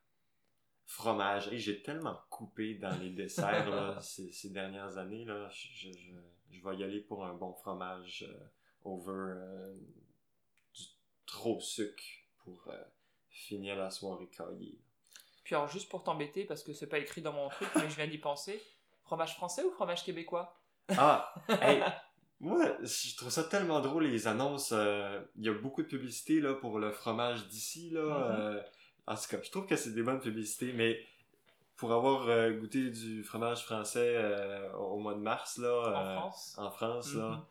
Fromage. 0.86 1.52
Et 1.52 1.58
j'ai 1.58 1.82
tellement 1.82 2.18
coupé 2.30 2.74
dans 2.74 2.98
les 2.98 3.10
desserts 3.10 3.70
là, 3.70 3.96
ces, 4.00 4.32
ces 4.32 4.50
dernières 4.50 4.98
années. 4.98 5.24
Là. 5.24 5.48
Je, 5.50 5.68
je, 5.72 5.92
je, 5.92 6.14
je 6.50 6.68
vais 6.68 6.76
y 6.78 6.82
aller 6.82 6.98
pour 6.98 7.24
un 7.24 7.32
bon 7.32 7.52
fromage 7.52 8.26
euh, 8.28 8.44
over 8.82 9.12
euh, 9.12 9.74
du 10.74 10.82
trop 11.26 11.60
sucre 11.60 12.02
pour 12.38 12.66
euh, 12.66 12.84
finir 13.30 13.76
la 13.76 13.90
soirée 13.90 14.26
caillée. 14.26 14.80
Puis 15.44 15.54
alors, 15.54 15.68
juste 15.68 15.88
pour 15.90 16.02
t'embêter, 16.02 16.44
parce 16.44 16.64
que 16.64 16.72
c'est 16.72 16.88
pas 16.88 16.98
écrit 16.98 17.22
dans 17.22 17.32
mon 17.32 17.50
truc, 17.50 17.68
mais 17.76 17.88
je 17.88 17.94
viens 17.94 18.08
d'y 18.08 18.18
penser, 18.18 18.60
fromage 19.04 19.36
français 19.36 19.62
ou 19.62 19.70
fromage 19.70 20.02
québécois? 20.02 20.58
Ah, 20.88 21.32
hey, 21.48 21.84
moi, 22.40 22.58
je 22.82 23.16
trouve 23.16 23.30
ça 23.30 23.44
tellement 23.44 23.80
drôle 23.80 24.04
les 24.04 24.26
annonces. 24.26 24.72
euh, 24.72 25.20
Il 25.36 25.44
y 25.44 25.48
a 25.48 25.52
beaucoup 25.54 25.82
de 25.82 25.88
publicité 25.88 26.40
là 26.40 26.54
pour 26.54 26.78
le 26.78 26.90
fromage 26.92 27.46
d'ici 27.48 27.90
là. 27.90 28.02
Mhm. 28.02 28.40
euh, 28.56 28.62
en 29.06 29.14
tout 29.16 29.28
cas, 29.30 29.38
je 29.42 29.50
trouve 29.50 29.66
que 29.66 29.76
c'est 29.76 29.92
des 29.94 30.02
bonnes 30.02 30.20
publicités, 30.20 30.72
mais 30.72 30.98
pour 31.76 31.92
avoir 31.92 32.28
euh, 32.28 32.52
goûté 32.52 32.90
du 32.90 33.22
fromage 33.24 33.64
français 33.64 34.16
au 34.78 34.98
mois 34.98 35.14
de 35.14 35.20
mars 35.20 35.58
là, 35.58 35.92
En 35.94 36.20
France? 36.20 36.54
en 36.58 36.70
France 36.70 37.14
là, 37.14 37.46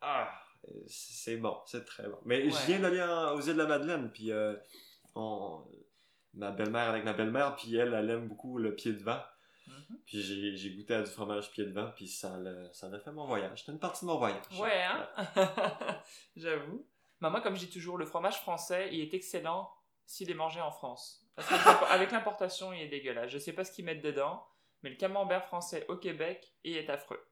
ah, 0.00 0.30
euh, 0.68 0.70
c'est 0.86 1.36
bon, 1.38 1.56
c'est 1.66 1.84
très 1.84 2.08
bon. 2.08 2.18
Mais 2.24 2.44
Ouais. 2.44 2.50
je 2.50 2.66
viens 2.66 2.80
d'aller 2.80 3.02
aux 3.34 3.40
îles 3.40 3.54
de 3.54 3.58
la 3.62 3.66
Madeleine, 3.66 4.10
puis 4.12 4.30
on, 5.14 5.64
ma 6.34 6.50
belle-mère 6.50 6.88
avec 6.88 7.04
ma 7.04 7.12
belle-mère, 7.12 7.56
puis 7.56 7.74
elle, 7.76 7.94
elle 7.94 8.10
aime 8.10 8.28
beaucoup 8.28 8.58
le 8.58 8.74
pied 8.74 8.92
de 8.92 9.02
vent. 9.02 9.20
Mhm. 9.72 9.98
Puis 10.06 10.22
j'ai, 10.22 10.70
goûté 10.70 10.94
à 10.94 11.02
du 11.02 11.10
fromage 11.10 11.50
pied 11.50 11.64
de 11.64 11.72
vent, 11.72 11.90
puis 11.94 12.08
ça 12.08 12.36
l'a, 12.36 12.72
ça 12.72 12.90
fait 12.98 13.12
mon 13.12 13.26
voyage. 13.26 13.60
C'était 13.60 13.72
une 13.72 13.78
partie 13.78 14.04
de 14.04 14.10
mon 14.10 14.18
voyage. 14.18 14.42
Ouais, 14.58 14.82
hein? 14.82 15.08
J'avoue. 16.36 16.86
Mais 17.20 17.30
moi, 17.30 17.40
comme 17.40 17.54
je 17.54 17.66
dis 17.66 17.70
toujours, 17.70 17.98
le 17.98 18.06
fromage 18.06 18.40
français, 18.40 18.88
il 18.92 19.00
est 19.00 19.14
excellent 19.14 19.72
s'il 20.04 20.30
est 20.30 20.34
mangé 20.34 20.60
en 20.60 20.70
France. 20.70 21.24
Parce 21.36 21.48
qu'avec 21.48 22.10
l'importation, 22.10 22.72
il 22.72 22.82
est 22.82 22.88
dégueulasse. 22.88 23.30
Je 23.30 23.38
sais 23.38 23.52
pas 23.52 23.64
ce 23.64 23.72
qu'ils 23.72 23.84
mettent 23.84 24.02
dedans, 24.02 24.44
mais 24.82 24.90
le 24.90 24.96
camembert 24.96 25.44
français 25.44 25.86
au 25.88 25.96
Québec, 25.96 26.52
il 26.64 26.76
est 26.76 26.90
affreux. 26.90 27.24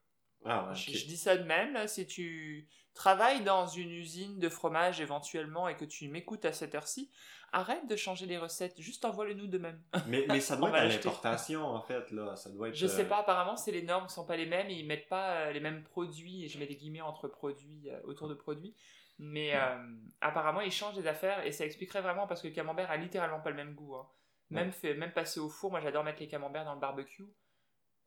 Ah, 0.44 0.68
ouais, 0.68 0.74
Je, 0.74 1.06
dis 1.06 1.16
ça 1.16 1.36
de 1.36 1.44
même, 1.44 1.74
là, 1.74 1.86
si 1.86 2.06
tu 2.06 2.66
travailles 2.94 3.42
dans 3.44 3.66
une 3.66 3.90
usine 3.90 4.38
de 4.38 4.48
fromage 4.48 5.00
éventuellement 5.00 5.68
et 5.68 5.76
que 5.76 5.84
tu 5.84 6.08
m'écoutes 6.08 6.44
à 6.44 6.52
cette 6.52 6.74
heure-ci, 6.74 7.10
arrête 7.52 7.86
de 7.88 7.96
changer 7.96 8.26
les 8.26 8.38
recettes, 8.38 8.80
juste 8.80 9.04
envoie-le 9.04 9.34
nous 9.34 9.46
de 9.46 9.58
même. 9.58 9.82
Mais, 10.06 10.24
mais 10.28 10.40
ça 10.40 10.56
doit 10.56 10.68
être 10.70 10.76
à 10.76 10.84
l'importation, 10.86 11.64
en 11.64 11.82
fait, 11.82 12.10
là. 12.10 12.36
Ça 12.36 12.50
doit 12.50 12.68
être... 12.68 12.74
Je 12.74 12.86
sais 12.86 13.04
euh, 13.04 13.08
pas, 13.08 13.18
apparemment, 13.18 13.56
c'est 13.56 13.72
les 13.72 13.82
normes 13.82 14.08
sont 14.08 14.24
pas 14.24 14.36
les 14.36 14.46
mêmes 14.46 14.68
et 14.70 14.74
ils 14.74 14.86
mettent 14.86 15.08
pas 15.08 15.32
euh, 15.32 15.52
les 15.52 15.60
mêmes 15.60 15.82
produits, 15.82 16.44
et 16.44 16.48
je 16.48 16.58
mets 16.58 16.66
des 16.66 16.76
guillemets 16.76 17.00
entre 17.00 17.28
produits, 17.28 17.90
euh, 17.90 18.00
autour 18.04 18.28
de 18.28 18.34
produits, 18.34 18.74
mais 19.20 19.54
euh, 19.54 19.76
apparemment 20.22 20.62
ils 20.62 20.72
changent 20.72 20.96
les 20.96 21.06
affaires 21.06 21.44
et 21.44 21.52
ça 21.52 21.66
expliquerait 21.66 22.00
vraiment 22.00 22.26
parce 22.26 22.40
que 22.40 22.48
le 22.48 22.54
camembert 22.54 22.90
a 22.90 22.96
littéralement 22.96 23.40
pas 23.40 23.50
le 23.50 23.56
même 23.56 23.74
goût. 23.74 23.94
hein. 23.94 24.08
Même, 24.48 24.72
fait, 24.72 24.94
même 24.94 25.12
passé 25.12 25.38
au 25.38 25.48
four, 25.48 25.70
moi 25.70 25.80
j'adore 25.80 26.02
mettre 26.02 26.20
les 26.20 26.26
camemberts 26.26 26.64
dans 26.64 26.74
le 26.74 26.80
barbecue, 26.80 27.26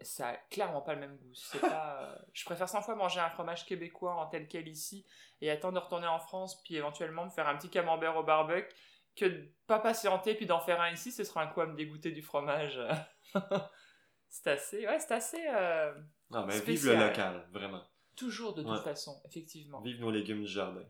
ça 0.01 0.29
a 0.29 0.38
clairement 0.49 0.82
pas 0.82 0.93
le 0.93 0.99
même 0.99 1.17
goût. 1.17 1.34
C'est 1.34 1.60
pas, 1.60 2.01
euh, 2.13 2.15
Je 2.34 2.43
préfère 2.45 2.67
100 2.69 2.82
fois 2.82 2.95
manger 2.95 3.19
un 3.19 3.29
fromage 3.29 3.65
québécois 3.65 4.15
en 4.15 4.27
tel 4.27 4.47
quel 4.47 4.67
ici 4.67 5.06
et 5.41 5.49
attendre 5.49 5.75
de 5.79 5.84
retourner 5.84 6.08
en 6.08 6.19
France 6.19 6.62
puis 6.63 6.75
éventuellement 6.75 7.25
me 7.25 7.29
faire 7.29 7.47
un 7.47 7.58
petit 7.58 7.69
camembert 7.69 8.15
au 8.17 8.23
barbecue 8.23 8.67
que 9.15 9.25
de 9.25 9.53
pas 9.67 9.79
patienter 9.79 10.34
puis 10.36 10.45
d'en 10.47 10.60
faire 10.60 10.82
un 10.82 10.91
ici, 10.91 11.12
ce 11.12 11.23
sera 11.23 11.41
un 11.43 11.47
coup 11.47 11.62
à 11.62 11.67
me 11.67 11.75
dégoûter 11.75 12.12
du 12.12 12.21
fromage. 12.23 12.79
c'est 14.29 14.47
assez, 14.47 14.88
ouais, 14.88 14.99
c'est 14.99 15.13
assez. 15.13 15.47
euh, 15.47 15.93
Ah, 16.34 16.43
ben, 16.43 16.60
vive 16.62 16.86
le 16.88 16.95
local, 16.95 17.47
vraiment. 17.51 17.84
toujours 18.15 18.53
de 18.56 18.63
toute 18.63 18.71
Ouais. 18.71 18.84
façon, 18.84 19.21
effectivement. 19.25 19.82
Vive 19.82 19.99
nos 20.01 20.12
légumes 20.12 20.41
du 20.41 20.47
jardin. 20.47 20.84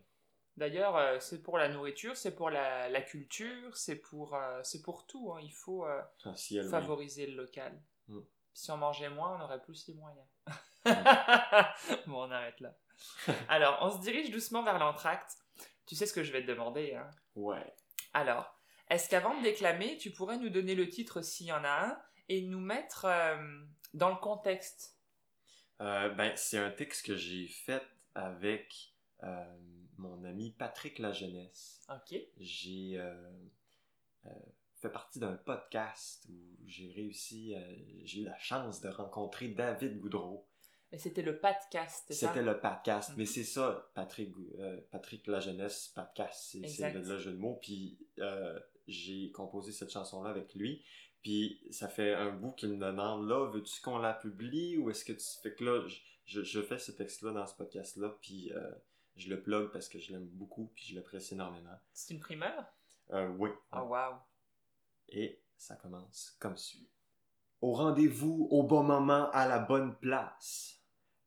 D'ailleurs, 0.56 0.96
euh, 0.96 1.18
c'est 1.20 1.42
pour 1.42 1.58
la 1.58 1.68
nourriture, 1.68 2.16
c'est 2.16 2.34
pour 2.34 2.48
la, 2.48 2.88
la 2.88 3.02
culture, 3.02 3.76
c'est 3.76 3.96
pour, 3.96 4.38
c'est 4.62 4.82
pour 4.82 5.06
tout. 5.06 5.32
hein. 5.34 5.40
Il 5.42 5.52
faut 5.52 5.84
Ah, 5.84 6.36
si 6.36 6.56
elle, 6.56 6.64
oui. 6.66 6.70
favoriser 6.70 7.26
le 7.26 7.36
local. 7.42 7.78
Mm. 8.08 8.20
Si 8.54 8.70
on 8.70 8.76
mangeait 8.76 9.10
moins, 9.10 9.36
on 9.36 9.44
aurait 9.44 9.60
plus 9.60 9.86
les 9.88 9.94
moyens. 9.94 10.26
bon, 12.06 12.28
on 12.28 12.30
arrête 12.30 12.60
là. 12.60 12.74
Alors, 13.48 13.78
on 13.82 13.90
se 13.90 14.00
dirige 14.00 14.30
doucement 14.30 14.62
vers 14.62 14.78
l'entracte. 14.78 15.32
Tu 15.86 15.96
sais 15.96 16.06
ce 16.06 16.12
que 16.12 16.22
je 16.22 16.32
vais 16.32 16.42
te 16.42 16.46
demander, 16.46 16.94
hein 16.94 17.10
Ouais. 17.34 17.74
Alors, 18.12 18.56
est-ce 18.88 19.08
qu'avant 19.08 19.36
de 19.36 19.42
déclamer, 19.42 19.98
tu 19.98 20.12
pourrais 20.12 20.38
nous 20.38 20.50
donner 20.50 20.76
le 20.76 20.88
titre 20.88 21.20
s'il 21.20 21.46
y 21.46 21.52
en 21.52 21.64
a 21.64 21.86
un 21.86 22.02
et 22.28 22.42
nous 22.42 22.60
mettre 22.60 23.06
euh, 23.06 23.36
dans 23.92 24.10
le 24.10 24.16
contexte? 24.16 24.96
Euh, 25.80 26.10
ben, 26.10 26.32
c'est 26.36 26.58
un 26.58 26.70
texte 26.70 27.04
que 27.06 27.16
j'ai 27.16 27.48
fait 27.48 27.82
avec 28.14 28.94
euh, 29.24 29.44
mon 29.98 30.22
ami 30.24 30.52
Patrick 30.52 31.00
Lajeunesse. 31.00 31.84
Ok. 31.88 32.20
J'ai 32.38 33.02
fait 34.84 34.92
partie 34.92 35.18
d'un 35.18 35.32
podcast 35.32 36.26
où 36.28 36.34
j'ai 36.66 36.92
réussi, 36.92 37.54
euh, 37.54 37.74
j'ai 38.04 38.20
eu 38.20 38.24
la 38.24 38.36
chance 38.36 38.82
de 38.82 38.90
rencontrer 38.90 39.48
David 39.48 39.98
Goudreau. 39.98 40.46
C'était 40.98 41.22
le 41.22 41.38
podcast, 41.38 42.04
C'était 42.12 42.42
le 42.42 42.60
podcast, 42.60 43.12
mais 43.16 43.22
Mhm. 43.24 43.28
c'est 43.28 43.44
ça, 43.44 43.90
Patrick, 43.94 44.30
euh, 44.58 44.78
Patrick 44.90 45.26
Lajeunesse, 45.26 45.88
podcast, 45.88 46.50
c'est 46.52 46.92
le, 46.92 47.00
le 47.00 47.18
jeu 47.18 47.32
de 47.32 47.38
mots. 47.38 47.58
Puis 47.62 47.98
euh, 48.18 48.60
j'ai 48.86 49.30
composé 49.32 49.72
cette 49.72 49.90
chanson-là 49.90 50.28
avec 50.28 50.54
lui. 50.54 50.84
Puis 51.22 51.66
ça 51.70 51.88
fait 51.88 52.12
un 52.12 52.30
bout 52.30 52.52
qu'il 52.52 52.68
me 52.68 52.76
demande 52.76 53.26
là, 53.26 53.48
veux-tu 53.50 53.80
qu'on 53.80 53.96
la 53.98 54.12
publie 54.12 54.76
ou 54.76 54.90
est-ce 54.90 55.06
que 55.06 55.14
tu 55.14 55.26
fais 55.42 55.54
que 55.54 55.64
là, 55.64 55.88
je, 56.26 56.60
fais 56.60 56.78
ce 56.78 56.92
texte-là 56.92 57.32
dans 57.32 57.46
ce 57.46 57.56
podcast-là, 57.56 58.14
puis 58.20 58.52
euh, 58.52 58.70
je 59.16 59.30
le 59.30 59.42
plug 59.42 59.70
parce 59.72 59.88
que 59.88 59.98
je 59.98 60.12
l'aime 60.12 60.26
beaucoup, 60.26 60.70
puis 60.74 60.84
je 60.84 60.94
l'apprécie 60.94 61.32
énormément. 61.32 61.74
C'est 61.94 62.12
une 62.12 62.20
primeur? 62.20 62.66
Oui. 63.38 63.48
Oh, 63.72 63.78
wow. 63.80 64.16
Et 65.08 65.40
ça 65.56 65.76
commence 65.76 66.36
comme 66.38 66.56
suit. 66.56 66.88
Au 67.60 67.72
rendez-vous, 67.72 68.48
au 68.50 68.62
bon 68.62 68.82
moment, 68.82 69.30
à 69.30 69.46
la 69.46 69.58
bonne 69.58 69.96
place. 69.96 70.80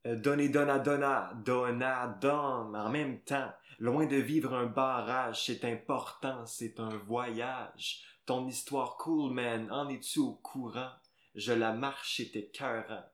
Euh, 0.05 0.15
Donner, 0.15 0.49
donna, 0.49 0.79
donna, 0.79 1.33
donna, 1.43 2.17
donne, 2.21 2.75
en 2.75 2.89
même 2.89 3.21
temps. 3.21 3.51
Loin 3.79 4.05
de 4.05 4.15
vivre 4.17 4.53
un 4.53 4.65
barrage, 4.65 5.45
c'est 5.45 5.65
important, 5.65 6.45
c'est 6.45 6.79
un 6.79 6.97
voyage. 6.97 8.03
Ton 8.25 8.47
histoire 8.47 8.97
cool, 8.97 9.33
man, 9.33 9.71
en 9.71 9.89
es-tu 9.89 10.19
au 10.19 10.33
courant? 10.33 10.91
Je 11.35 11.53
la 11.53 11.73
marche, 11.73 12.17
c'était 12.17 12.39
écœurant. 12.39 13.05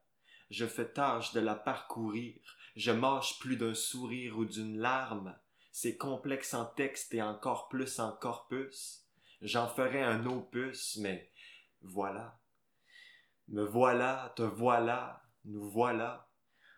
Je 0.49 0.65
fais 0.65 0.91
tâche 0.91 1.33
de 1.33 1.39
la 1.39 1.55
parcourir. 1.55 2.39
Je 2.75 2.91
mâche 2.91 3.39
plus 3.39 3.57
d'un 3.57 3.73
sourire 3.73 4.37
ou 4.37 4.45
d'une 4.45 4.79
larme. 4.79 5.35
C'est 5.71 5.97
complexe 5.97 6.53
en 6.53 6.65
texte 6.65 7.13
et 7.13 7.21
encore 7.21 7.67
plus 7.67 7.99
en 7.99 8.11
corpus. 8.11 9.02
J'en 9.43 9.67
ferai 9.67 10.01
un 10.01 10.25
opus, 10.25 10.97
mais 11.01 11.29
voilà. 11.81 12.39
Me 13.49 13.65
voilà, 13.65 14.33
te 14.37 14.41
voilà, 14.41 15.21
nous 15.43 15.69
voilà. 15.69 16.29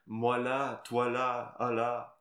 Moi 0.07 0.39
là, 0.39 0.81
toi 0.83 1.09
là, 1.11 1.55
ah 1.59 1.71
là. 1.71 2.19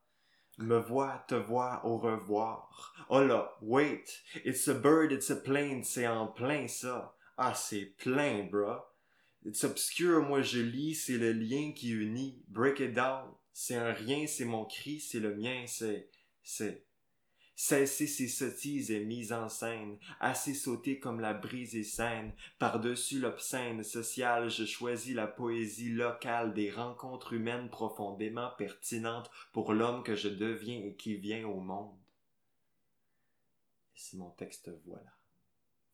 Me 0.59 0.79
vois, 0.79 1.25
te 1.29 1.35
vois, 1.35 1.81
au 1.87 1.97
revoir. 1.97 2.95
Oh 3.09 3.25
là, 3.25 3.57
wait, 3.63 4.05
it's 4.45 4.69
a 4.69 4.75
bird, 4.75 5.13
it's 5.13 5.31
a 5.31 5.37
plane, 5.37 5.83
c'est 5.83 6.07
en 6.07 6.27
plein 6.27 6.69
ça. 6.69 7.17
Ah, 7.39 7.55
c'est 7.55 7.87
plein, 7.97 8.45
bruh. 8.45 8.83
It's 9.47 9.65
obscure, 9.65 10.23
moi 10.23 10.43
je 10.43 10.61
lis, 10.61 10.95
c'est 10.95 11.17
le 11.17 11.33
lien 11.33 11.73
qui 11.73 11.91
unit. 11.91 12.45
Break 12.49 12.81
it 12.81 12.93
down. 12.93 13.33
C'est 13.55 13.77
un 13.77 13.95
rien, 13.95 14.27
c'est 14.27 14.45
mon 14.45 14.67
cri, 14.67 15.01
c'est 15.01 15.21
le 15.21 15.35
mien, 15.35 15.65
c'est, 15.67 16.11
c'est. 16.43 16.85
Cesser 17.57 18.09
ces 18.09 18.27
sottises 18.27 18.91
et 18.91 19.05
mises 19.05 19.33
en 19.33 19.49
scène, 19.49 19.99
assez 20.19 20.55
sauter 20.55 20.99
comme 20.99 21.21
la 21.21 21.35
brise 21.35 21.77
et 21.77 21.85
saine, 21.85 22.35
par-dessus 22.59 23.21
l'obscène 23.21 23.85
social, 23.85 24.51
je 24.51 24.65
choisis 24.65 25.15
la 25.15 25.29
poésie 25.29 25.91
locale 25.91 26.53
des 26.53 26.71
rencontres 26.71 27.33
humaines 27.33 27.71
profondément 27.71 28.51
pertinentes 28.59 29.31
pour 29.53 29.73
l'homme 29.73 30.03
que 30.03 30.17
je 30.17 30.29
deviens 30.29 30.81
et 30.83 30.97
qui 30.97 31.15
vient 31.15 31.47
au 31.47 31.61
monde. 31.61 31.97
Et 33.95 34.01
c'est 34.01 34.17
mon 34.17 34.31
texte, 34.31 34.71
voilà. 34.85 35.13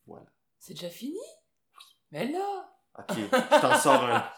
Voilà. 0.07 0.31
C'est 0.57 0.73
déjà 0.73 0.89
fini? 0.89 1.19
Mais 2.11 2.27
là 2.31 2.71
Ok, 2.97 3.15
je 3.15 3.61
t'en 3.61 3.77
sors 3.77 4.03
un. 4.03 4.29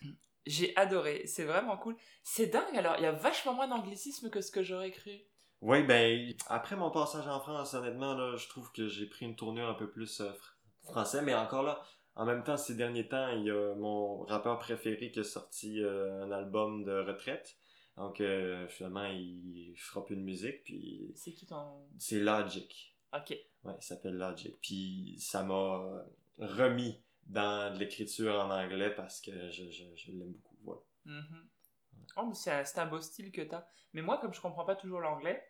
J'ai 0.46 0.74
adoré, 0.76 1.26
c'est 1.26 1.44
vraiment 1.44 1.76
cool. 1.76 1.96
C'est 2.22 2.46
dingue, 2.46 2.76
alors 2.76 2.96
il 2.96 3.02
y 3.02 3.06
a 3.06 3.12
vachement 3.12 3.52
moins 3.52 3.68
d'anglicisme 3.68 4.30
que 4.30 4.40
ce 4.40 4.50
que 4.50 4.62
j'aurais 4.62 4.92
cru. 4.92 5.20
Oui, 5.60 5.82
ben, 5.82 6.32
après 6.48 6.76
mon 6.76 6.90
passage 6.90 7.26
en 7.26 7.40
France, 7.40 7.74
honnêtement, 7.74 8.14
là, 8.14 8.36
je 8.36 8.48
trouve 8.48 8.70
que 8.72 8.86
j'ai 8.88 9.06
pris 9.06 9.26
une 9.26 9.34
tournure 9.34 9.68
un 9.68 9.74
peu 9.74 9.90
plus 9.90 10.20
euh, 10.20 10.30
fr- 10.30 10.54
français, 10.84 11.20
mais 11.22 11.34
encore 11.34 11.64
là, 11.64 11.82
en 12.14 12.24
même 12.24 12.44
temps, 12.44 12.56
ces 12.56 12.74
derniers 12.76 13.08
temps, 13.08 13.28
il 13.30 13.44
y 13.44 13.50
a 13.50 13.74
mon 13.74 14.24
rappeur 14.24 14.58
préféré 14.58 15.10
qui 15.10 15.20
a 15.20 15.24
sorti 15.24 15.82
euh, 15.82 16.24
un 16.24 16.30
album 16.30 16.84
de 16.84 16.92
retraite. 16.92 17.56
Donc, 17.96 18.20
euh, 18.20 18.68
finalement, 18.68 19.06
il 19.06 19.74
fera 19.76 20.04
plus 20.04 20.16
de 20.16 20.20
musique, 20.22 20.62
puis 20.62 21.10
C'est 21.16 21.32
qui 21.32 21.46
ton... 21.46 21.88
c'est 21.98 22.20
Logic. 22.20 22.96
Ok. 23.12 23.36
Ouais, 23.64 23.74
il 23.76 23.82
s'appelle 23.82 24.16
Logic. 24.16 24.56
Puis 24.62 25.16
ça 25.18 25.42
m'a 25.42 26.04
remis 26.38 27.02
dans 27.26 27.74
de 27.74 27.78
l'écriture 27.80 28.34
en 28.36 28.50
anglais 28.50 28.94
parce 28.94 29.20
que 29.20 29.50
je, 29.50 29.64
je, 29.70 29.84
je 29.96 30.12
l'aime 30.12 30.32
beaucoup. 30.32 30.56
Voilà. 30.62 30.80
Oh, 32.16 32.32
c'est 32.34 32.52
un, 32.52 32.64
c'est 32.64 32.78
un 32.78 32.86
beau 32.86 33.00
style 33.00 33.32
que 33.32 33.42
t'as. 33.42 33.66
Mais 33.92 34.02
moi, 34.02 34.18
comme 34.18 34.34
je 34.34 34.40
comprends 34.40 34.64
pas 34.64 34.76
toujours 34.76 35.00
l'anglais, 35.00 35.42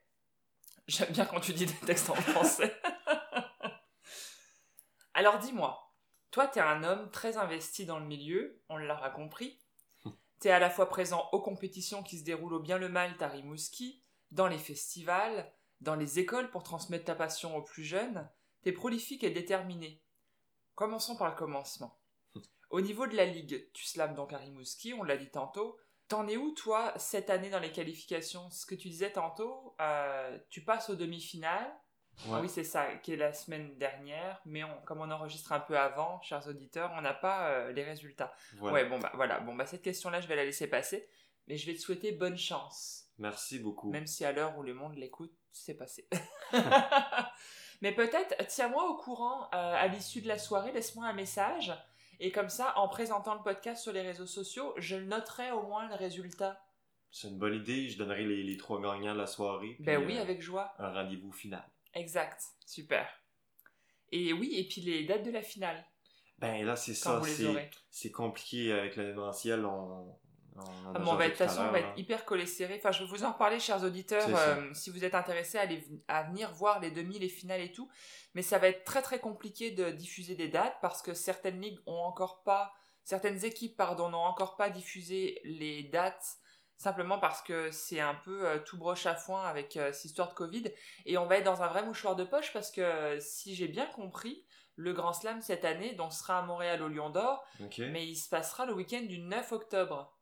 j'aime 0.89 1.13
bien 1.13 1.27
quand 1.27 1.41
tu 1.41 1.53
dis 1.53 1.67
des 1.67 1.87
textes 1.87 2.11
en 2.11 2.15
français. 2.15 2.75
Alors 5.15 5.39
dis-moi, 5.39 5.95
toi, 6.31 6.47
t'es 6.47 6.61
un 6.61 6.85
homme 6.85 7.11
très 7.11 7.37
investi 7.37 7.87
dans 7.87 7.99
le 7.99 8.07
milieu, 8.07 8.63
on 8.69 8.77
l'aura 8.77 9.11
compris. 9.11 9.61
T'es 10.41 10.51
à 10.51 10.59
la 10.59 10.71
fois 10.71 10.89
présent 10.89 11.29
aux 11.33 11.41
compétitions 11.41 12.03
qui 12.03 12.19
se 12.19 12.25
déroulent 12.25 12.55
au 12.55 12.61
bien 12.61 12.79
le 12.79 12.89
mal 12.89 13.15
à 13.21 13.29
Rimouski, 13.29 14.03
dans 14.31 14.47
les 14.47 14.59
festivals, 14.59 15.53
dans 15.81 15.95
les 15.95 16.19
écoles 16.19 16.51
pour 16.51 16.63
transmettre 16.63 17.07
ta 17.07 17.15
passion 17.15 17.57
aux 17.57 17.63
plus 17.63 17.85
jeunes. 17.85 18.29
T'es 18.63 18.73
prolifique 18.73 19.25
et 19.25 19.31
déterminé. 19.31 20.03
Commençons 20.75 21.17
par 21.17 21.31
le 21.31 21.37
commencement. 21.37 21.99
Au 22.71 22.81
niveau 22.81 23.07
de 23.07 23.17
la 23.17 23.25
ligue, 23.25 23.71
tu 23.73 23.85
slams 23.85 24.15
donc 24.15 24.33
à 24.33 24.39
Rimouski, 24.39 24.95
on 24.95 25.03
l'a 25.03 25.17
dit 25.17 25.31
tantôt. 25.31 25.79
T'en 26.09 26.27
es 26.27 26.37
où, 26.39 26.53
toi, 26.53 26.95
cette 26.97 27.29
année 27.31 27.51
dans 27.51 27.59
les 27.61 27.71
qualifications? 27.71 28.51
Ce 28.51 28.65
que 28.65 28.75
tu 28.75 28.89
disais 28.89 29.13
tantôt, 29.13 29.77
euh, 29.81 30.39
tu 30.49 30.65
passes 30.65 30.89
aux 30.91 30.95
demi-finales. 30.97 31.71
Ouais. 32.27 32.41
Oui, 32.41 32.49
c'est 32.49 32.65
ça, 32.65 32.95
qui 32.97 33.13
est 33.13 33.17
la 33.17 33.33
semaine 33.33 33.77
dernière. 33.79 34.41
Mais 34.47 34.65
on- 34.65 34.81
comme 34.87 35.01
on 35.01 35.11
enregistre 35.11 35.53
un 35.53 35.61
peu 35.61 35.79
avant, 35.79 36.21
chers 36.23 36.47
auditeurs, 36.49 36.91
on 36.97 37.01
n'a 37.03 37.15
pas 37.15 37.51
euh, 37.51 37.73
les 37.73 37.85
résultats. 37.85 38.33
Voilà. 38.57 38.75
Ouais, 38.75 38.85
bon, 38.89 38.99
bah 38.99 39.13
voilà. 39.15 39.39
Bon, 39.41 39.55
bah 39.55 39.67
cette 39.67 39.83
question-là, 39.83 40.21
je 40.21 40.27
vais 40.27 40.35
la 40.37 40.45
laisser 40.45 40.67
passer. 40.67 41.09
Mais 41.47 41.57
je 41.57 41.67
vais 41.67 41.75
te 41.75 41.81
souhaiter 41.81 42.13
bonne 42.13 42.37
chance. 42.37 43.05
Merci 43.19 43.59
beaucoup. 43.59 43.91
Même 43.91 44.07
si 44.07 44.25
à 44.25 44.33
l'heure 44.33 44.57
où 44.59 44.63
le 44.63 44.75
monde 44.75 44.97
l'écoute, 44.97 45.33
c'est 45.53 45.75
passé. 45.77 46.09
Mais 47.81 47.93
peut-être, 47.93 48.35
tiens-moi 48.49 48.85
au 48.91 48.97
courant 48.97 49.45
euh, 49.55 49.75
à 49.75 49.87
l'issue 49.87 50.21
de 50.21 50.29
la 50.29 50.39
soirée, 50.39 50.73
laisse-moi 50.73 51.07
un 51.07 51.13
message. 51.13 51.73
Et 52.21 52.33
comme 52.33 52.49
ça, 52.49 52.77
en 52.77 52.89
présentant 52.89 53.35
le 53.35 53.43
podcast 53.43 53.83
sur 53.83 53.93
les 53.93 54.03
réseaux 54.03 54.27
sociaux, 54.27 54.75
je 54.77 54.97
noterai 54.97 55.53
au 55.53 55.63
moins 55.63 55.89
le 55.89 55.95
résultat. 55.95 56.61
C'est 57.11 57.29
une 57.29 57.39
bonne 57.39 57.55
idée. 57.55 57.89
Je 57.89 57.99
donnerai 57.99 58.25
les, 58.25 58.43
les 58.43 58.57
trois 58.57 58.81
gagnants 58.81 59.15
de 59.15 59.19
la 59.19 59.27
soirée. 59.27 59.77
Ben 59.81 60.05
oui, 60.05 60.19
euh, 60.19 60.23
avec 60.23 60.43
joie. 60.43 60.75
Un 60.79 60.93
rendez-vous 60.93 61.33
final. 61.33 61.65
Exact. 61.95 62.43
Super. 62.67 63.09
Et 64.11 64.33
oui, 64.33 64.55
et 64.57 64.65
puis 64.67 64.81
les 64.81 65.05
dates 65.05 65.25
de 65.25 65.31
la 65.31 65.43
finale, 65.43 65.85
Ben 66.39 66.65
là, 66.65 66.77
c'est 66.77 66.95
ça. 66.95 67.23
c'est 67.91 68.11
compliqué 68.11 68.73
avec 68.73 68.97
l'événementiel. 68.97 69.65
On, 69.65 70.19
on, 70.59 70.89
en 70.89 70.95
a 70.95 70.97
Ah, 70.97 70.99
bon, 70.99 71.13
on 71.13 71.15
va 71.17 71.27
être- 71.27 71.33
de 71.33 71.39
toute 71.39 71.47
façon, 71.47 71.63
on 71.69 71.73
va 71.73 71.81
être 71.81 71.99
hyper 71.99 72.25
collé 72.25 72.47
serré. 72.47 72.77
Enfin, 72.79 72.93
je 72.93 73.05
vais 73.05 73.09
vous 73.11 73.25
en 73.25 73.33
reparler, 73.33 73.59
chers 73.61 73.83
auditeurs, 73.85 74.27
euh, 74.37 74.73
si 74.75 74.91
vous 74.91 75.05
êtes 75.05 75.15
intéressés 75.15 75.59
à, 75.59 75.63
aller, 75.63 75.83
à 76.09 76.23
venir 76.25 76.53
voir 76.55 76.81
les 76.81 76.91
demi, 76.91 77.19
les 77.19 77.29
finales 77.29 77.61
et 77.61 77.73
tout. 77.73 77.89
Mais 78.35 78.43
ça 78.43 78.59
va 78.59 78.69
être 78.69 78.85
très 78.85 79.03
très 79.03 79.19
compliqué 79.21 79.71
de 79.71 79.91
diffuser 79.91 80.35
des 80.35 80.49
dates 80.49 80.77
parce 80.83 81.03
que 81.03 81.15
certaines 81.15 81.61
ligues 81.61 81.79
ont 81.87 82.01
encore 82.03 82.43
pas, 82.43 82.73
certaines 83.05 83.45
équipes, 83.45 83.77
pardon, 83.77 84.11
n'ont 84.11 84.19
encore 84.19 84.57
pas 84.57 84.71
diffusé 84.71 85.41
les 85.45 85.85
dates 85.85 86.37
simplement 86.77 87.19
parce 87.19 87.43
que 87.43 87.73
c'est 87.73 87.99
un 87.99 88.15
peu 88.15 88.47
euh, 88.47 88.59
tout 88.61 88.79
broche 88.79 89.07
à 89.07 89.17
foin 89.17 89.43
avec 89.43 89.77
euh, 89.77 89.91
cette 89.93 90.05
histoire 90.05 90.29
de 90.29 90.35
Covid. 90.35 90.65
Et 91.07 91.19
on 91.19 91.27
va 91.27 91.39
être 91.39 91.45
dans 91.45 91.63
un 91.63 91.67
vrai 91.67 91.83
mouchoir 91.85 92.15
de 92.15 92.23
poche 92.23 92.53
parce 92.53 92.71
que 92.71 92.81
euh, 92.81 93.19
si 93.21 93.57
j'ai 93.57 93.67
bien 93.67 93.87
compris, 93.87 94.45
le 94.77 94.93
Grand 94.93 95.13
Slam 95.13 95.41
cette 95.43 95.65
année 95.65 95.95
donc 95.97 96.13
sera 96.13 96.39
à 96.39 96.43
Montréal 96.43 96.81
au 96.85 96.87
Lion 96.89 97.11
d'Or, 97.11 97.45
mais 97.91 98.07
il 98.07 98.15
se 98.15 98.29
passera 98.29 98.65
le 98.65 98.75
week-end 98.75 99.03
du 99.09 99.19
9 99.19 99.51
octobre. 99.51 100.17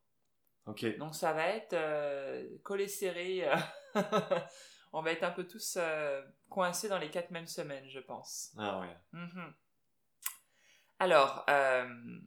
Ok. 0.67 0.97
Donc 0.99 1.15
ça 1.15 1.33
va 1.33 1.47
être 1.49 1.73
euh, 1.75 2.47
collé 2.65 2.89
serré. 2.89 3.49
euh, 3.49 3.57
On 4.93 5.03
va 5.03 5.13
être 5.13 5.25
un 5.25 5.31
peu 5.31 5.47
tous 5.47 5.77
euh, 5.79 6.23
coincés 6.49 6.89
dans 6.89 6.99
les 6.99 7.11
quatre 7.11 7.31
mêmes 7.31 7.47
semaines, 7.47 7.89
je 7.89 8.01
pense. 8.01 8.53
Ah 8.59 8.81
ouais. 8.81 8.97
Mhm. 9.13 9.55
Alors, 10.99 11.45
euh, 11.51 12.19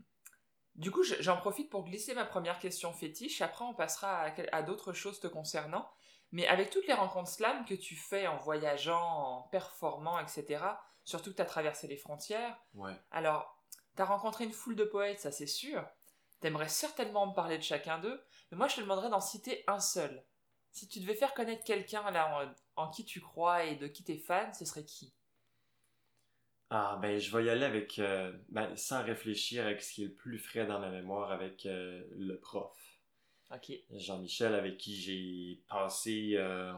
du 0.76 0.92
coup, 0.92 1.04
je- 1.04 1.16
j'en 1.22 1.38
profite 1.38 1.70
pour 1.70 1.84
glisser 1.86 2.14
ma 2.14 2.26
première 2.26 2.60
question 2.60 2.94
fétiche. 2.94 3.42
Après, 3.42 3.66
on 3.66 3.74
passera 3.74 4.32
à, 4.52 4.62
d'autres 4.62 4.94
choses 4.94 5.20
te 5.20 5.28
concernant. 5.28 5.90
Mais 6.32 6.48
avec 6.48 6.70
toutes 6.70 6.86
les 6.86 6.94
rencontres 6.94 7.32
slam 7.32 7.66
que 7.66 7.74
tu 7.74 7.96
fais 7.96 8.28
en 8.28 8.38
voyageant, 8.38 9.02
en 9.02 9.42
performant, 9.44 10.20
etc., 10.20 10.64
surtout 11.04 11.32
que 11.32 11.38
tu 11.38 11.42
as 11.42 11.46
traversé 11.46 11.88
les 11.88 11.98
frontières, 11.98 12.56
Ouais. 12.76 12.94
alors, 13.10 13.60
t'as 13.96 14.06
rencontré 14.06 14.44
une 14.44 14.52
foule 14.52 14.76
de 14.76 14.84
poètes, 14.84 15.20
ça 15.20 15.32
c'est 15.32 15.48
sûr. 15.48 15.84
T'aimerais 16.40 16.70
certainement 16.70 17.28
me 17.28 17.34
parler 17.34 17.58
de 17.58 17.64
chacun 17.64 18.00
d'eux, 18.00 18.22
mais 18.52 18.58
moi 18.58 18.68
je 18.68 18.78
te 18.78 18.82
demanderais 18.82 19.10
d'en 19.10 19.22
citer 19.22 19.64
un 19.68 19.80
seul. 19.80 20.24
Si 20.72 20.88
tu 20.88 21.00
devais 21.00 21.16
faire 21.16 21.34
connaître 21.34 21.64
quelqu'un 21.64 22.10
là 22.12 22.54
en, 22.78 22.84
en 22.84 22.90
qui 22.90 23.04
tu 23.06 23.20
crois 23.20 23.66
et 23.66 23.76
de 23.76 23.88
qui 23.88 24.04
t'es 24.04 24.18
fan, 24.18 24.54
ce 24.54 24.66
serait 24.66 24.86
qui? 24.86 25.14
Ah, 26.72 27.00
ben, 27.02 27.18
je 27.18 27.36
vais 27.36 27.46
y 27.46 27.50
aller 27.50 27.66
avec, 27.66 27.98
euh, 27.98 28.32
ben, 28.50 28.76
sans 28.76 29.04
réfléchir 29.04 29.66
avec 29.66 29.82
ce 29.82 29.94
qui 29.94 30.04
est 30.04 30.08
le 30.08 30.14
plus 30.14 30.38
frais 30.38 30.68
dans 30.68 30.80
ma 30.80 30.92
mémoire, 30.92 31.32
avec 31.32 31.66
euh, 31.66 32.04
le 32.16 32.38
prof. 32.40 32.78
Ok. 33.52 33.72
Jean-Michel, 33.90 34.54
avec 34.54 34.78
qui 34.78 34.96
j'ai 34.96 35.64
passé, 35.68 36.34
euh, 36.36 36.72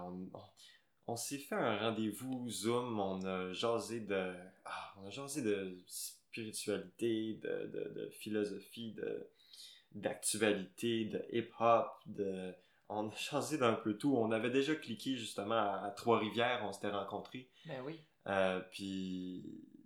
on, 1.08 1.18
s'est 1.18 1.40
fait 1.40 1.56
un 1.56 1.78
rendez-vous 1.78 2.50
Zoom, 2.50 3.02
on 3.02 3.22
a 3.26 3.52
jasé 3.52 4.00
de, 4.00 4.34
ah, 4.64 4.94
on 4.98 5.08
a 5.08 5.10
jasé 5.10 5.42
de 5.42 5.78
spiritualité, 5.88 7.34
de, 7.44 7.68
de, 7.68 7.94
de 8.00 8.10
philosophie, 8.12 8.94
de, 8.94 9.30
d'actualité, 9.94 11.06
de 11.06 11.26
hip-hop, 11.32 11.88
de, 12.06 12.54
on 12.90 13.10
a 13.10 13.16
jasé 13.16 13.58
d'un 13.58 13.74
peu 13.74 13.98
tout. 13.98 14.16
On 14.16 14.32
avait 14.32 14.50
déjà 14.52 14.76
cliqué 14.76 15.16
justement 15.16 15.56
à, 15.56 15.86
à 15.86 15.92
Trois-Rivières, 15.92 16.62
on 16.66 16.74
s'était 16.74 16.90
rencontrés. 16.92 17.50
Ben 17.66 17.82
oui. 17.84 18.00
Euh, 18.28 18.60
puis 18.72 19.44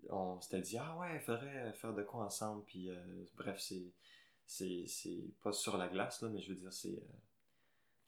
on 0.10 0.40
s'était 0.42 0.62
dit 0.62 0.78
ah 0.78 0.98
ouais 0.98 1.16
il 1.16 1.22
faudrait 1.22 1.74
faire 1.74 1.94
de 1.94 2.04
quoi 2.04 2.26
ensemble 2.26 2.64
puis 2.66 2.90
euh, 2.90 3.26
bref 3.36 3.60
c'est 3.60 3.94
c'est 4.46 4.86
c'est 4.88 5.24
pas 5.42 5.52
sur 5.52 5.78
la 5.78 5.88
glace 5.88 6.22
là 6.22 6.30
mais 6.30 6.42
je 6.42 6.50
veux 6.50 6.56
dire 6.56 6.72
c'est 6.74 6.98
euh, 6.98 7.18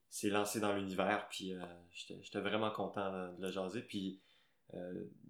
c'est 0.09 0.29
lancé 0.29 0.59
dans 0.59 0.73
l'univers 0.75 1.27
puis 1.29 1.53
euh, 1.53 1.63
j'étais 1.91 2.21
j'étais 2.21 2.39
vraiment 2.41 2.71
content 2.71 3.11
de, 3.11 3.37
de 3.37 3.41
le 3.41 3.51
jaser 3.51 3.81
puis 3.81 4.21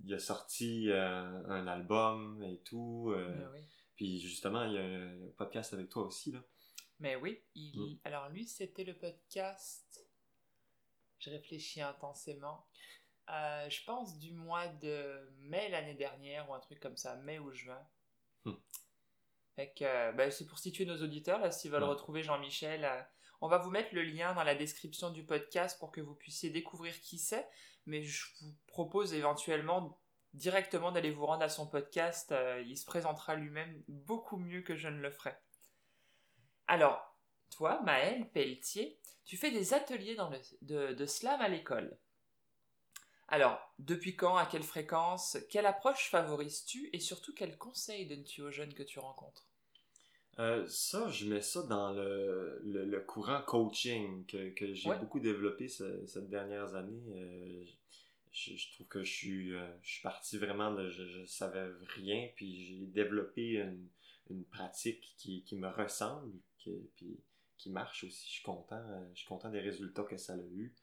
il 0.04 0.14
a 0.16 0.20
sorti 0.20 0.90
un 0.92 1.68
album 1.68 2.42
et 2.44 2.58
tout 2.66 3.14
Ben 3.16 3.50
oui. 3.54 3.60
puis 3.96 4.20
justement 4.20 4.64
il 4.64 4.74
y 4.74 4.78
a 4.80 4.82
un 4.84 5.30
podcast 5.38 5.76
avec 5.76 5.90
toi 5.90 6.08
aussi 6.08 6.32
là 6.32 6.40
Mais 7.00 7.16
oui, 7.16 7.44
il... 7.56 7.80
Mm. 7.80 8.00
alors 8.06 8.30
lui 8.30 8.46
c'était 8.48 8.84
le 8.84 8.98
podcast. 8.98 10.04
Je 11.20 11.30
réfléchis 11.30 11.82
intensément. 11.82 12.68
Euh, 13.30 13.70
je 13.70 13.84
pense 13.84 14.18
du 14.20 14.32
mois 14.34 14.68
de 14.68 15.30
mai 15.40 15.70
l'année 15.70 15.96
dernière 15.96 16.50
ou 16.50 16.54
un 16.54 16.60
truc 16.60 16.80
comme 16.80 16.96
ça, 16.98 17.16
mai 17.18 17.40
ou 17.40 17.52
juin. 17.52 17.86
Euh, 19.82 20.12
ben, 20.12 20.30
c'est 20.32 20.46
pour 20.46 20.60
situer 20.60 20.86
nos 20.86 21.02
auditeurs 21.02 21.40
là 21.40 21.52
s'ils 21.52 21.72
veulent 21.72 21.84
Ouais. 21.84 21.90
retrouver 21.90 22.24
Jean-Michel. 22.24 22.86
euh, 22.86 23.02
on 23.42 23.48
va 23.48 23.58
vous 23.58 23.72
mettre 23.72 23.94
le 23.94 24.04
lien 24.04 24.34
dans 24.34 24.44
la 24.44 24.56
description 24.56 25.10
du 25.10 25.24
podcast 25.26 25.80
pour 25.80 25.92
que 25.92 26.00
vous 26.02 26.16
puissiez 26.16 26.50
découvrir 26.52 27.00
qui 27.02 27.18
c'est. 27.20 27.48
Mais 27.86 28.04
je 28.04 28.26
vous 28.42 28.56
propose 28.68 29.14
éventuellement 29.14 30.00
directement 30.34 30.92
d'aller 30.92 31.12
vous 31.12 31.26
rendre 31.26 31.44
à 31.44 31.50
son 31.50 31.68
podcast. 31.68 32.34
il 32.66 32.78
se 32.78 32.86
présentera 32.86 33.36
lui-même 33.36 33.84
beaucoup 33.88 34.38
mieux 34.38 34.62
que 34.62 34.76
je 34.76 34.88
ne 34.90 35.00
le 35.00 35.10
ferai. 35.12 35.36
Alors, 36.68 37.18
toi, 37.50 37.82
Maëlle 37.82 38.30
Pelletier, 38.32 39.00
tu 39.26 39.36
fais 39.36 39.52
des 39.52 39.74
ateliers 39.74 40.16
dans 40.16 40.30
le- 40.30 40.40
de, 40.62 40.94
de 40.94 41.06
slam 41.06 41.42
à 41.42 41.50
l'école. 41.50 41.98
Alors, 43.30 43.74
depuis 43.80 44.18
quand, 44.18 44.36
à 44.36 44.46
quelle 44.46 44.64
fréquence, 44.64 45.38
quelle 45.50 45.66
approche 45.66 46.10
favorises-tu 46.10 46.90
et 46.92 47.00
surtout 47.00 47.34
quels 47.34 47.58
conseils 47.58 48.06
donnes-tu 48.06 48.42
aux 48.42 48.52
jeunes 48.52 48.74
que 48.74 48.84
tu 48.84 49.00
rencontres? 49.00 49.48
Euh, 50.40 50.66
ça, 50.68 51.10
je 51.10 51.26
mets 51.26 51.42
ça 51.42 51.64
dans 51.64 51.92
le, 51.94 52.62
le, 52.64 52.86
le 52.86 53.00
courant 53.02 53.42
coaching 53.42 54.26
que, 54.28 54.50
que 54.52 54.74
j'ai 54.74 54.92
Ouais. 54.92 54.98
beaucoup 55.00 55.20
développé 55.20 55.68
ce- 55.68 56.06
cette 56.06 56.30
dernière 56.30 56.76
année. 56.76 57.02
Euh, 57.16 57.64
je, 58.32 58.56
je 58.56 58.72
trouve 58.74 58.88
que 58.88 59.04
je 59.04 59.12
suis, 59.12 59.54
euh, 59.56 59.68
je 59.82 59.94
suis 59.94 60.02
parti 60.04 60.38
vraiment 60.38 60.72
de 60.74 60.90
je, 60.92 61.04
je 61.08 61.26
savais 61.26 61.68
rien, 61.96 62.30
puis 62.36 62.66
j'ai 62.66 62.86
développé 62.88 63.54
une, 63.54 63.88
une 64.30 64.46
pratique 64.46 65.16
qui, 65.18 65.44
qui 65.44 65.56
me 65.56 65.70
ressemble, 65.70 66.32
qui, 66.58 66.72
puis 66.96 67.20
qui 67.58 67.70
marche 67.72 68.04
aussi. 68.04 68.26
Je 68.28 68.32
suis 68.34 68.44
content, 68.44 68.76
euh, 68.78 69.06
je 69.14 69.20
suis 69.20 69.28
content 69.28 69.50
des 69.50 69.60
résultats 69.60 70.04
que 70.04 70.18
ça 70.18 70.34
a 70.34 70.38
eu, 70.38 70.74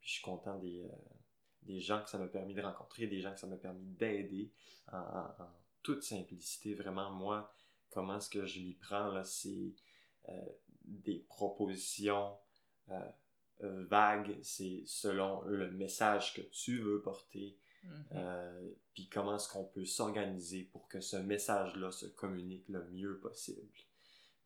puis 0.00 0.08
je 0.08 0.12
suis 0.14 0.22
content 0.22 0.58
des, 0.58 0.82
euh, 0.84 0.88
des 1.62 1.80
gens 1.80 2.02
que 2.02 2.10
ça 2.10 2.18
m'a 2.18 2.26
permis 2.28 2.54
de 2.54 2.62
rencontrer, 2.62 3.06
des 3.06 3.20
gens 3.20 3.32
que 3.32 3.40
ça 3.40 3.46
m'a 3.46 3.56
permis 3.56 3.84
d'aider 3.86 4.52
en, 4.92 4.98
en- 4.98 5.42
en 5.42 5.50
toute 5.82 6.02
simplicité. 6.02 6.74
Vraiment, 6.74 7.10
moi, 7.10 7.52
comment 7.90 8.16
est-ce 8.16 8.30
que 8.30 8.44
je 8.46 8.60
m'y 8.60 8.74
prends 8.74 9.08
là 9.12 9.22
c'est 9.24 9.74
euh, 10.28 10.46
des 10.84 11.18
propositions 11.28 12.36
euh, 12.90 13.84
vagues, 13.86 14.36
c'est 14.42 14.82
selon 14.86 15.42
le 15.42 15.70
message 15.70 16.34
que 16.34 16.42
tu 16.42 16.80
veux 16.80 17.00
porter, 17.00 17.56
euh, 18.12 18.70
puis 18.94 19.08
comment 19.08 19.36
est-ce 19.36 19.48
qu'on 19.48 19.64
peut 19.64 19.84
s'organiser 19.84 20.64
pour 20.64 20.88
que 20.88 21.00
ce 21.00 21.16
message-là 21.16 21.90
se 21.92 22.06
communique 22.06 22.68
le 22.68 22.84
mieux 22.90 23.18
possible. 23.20 23.68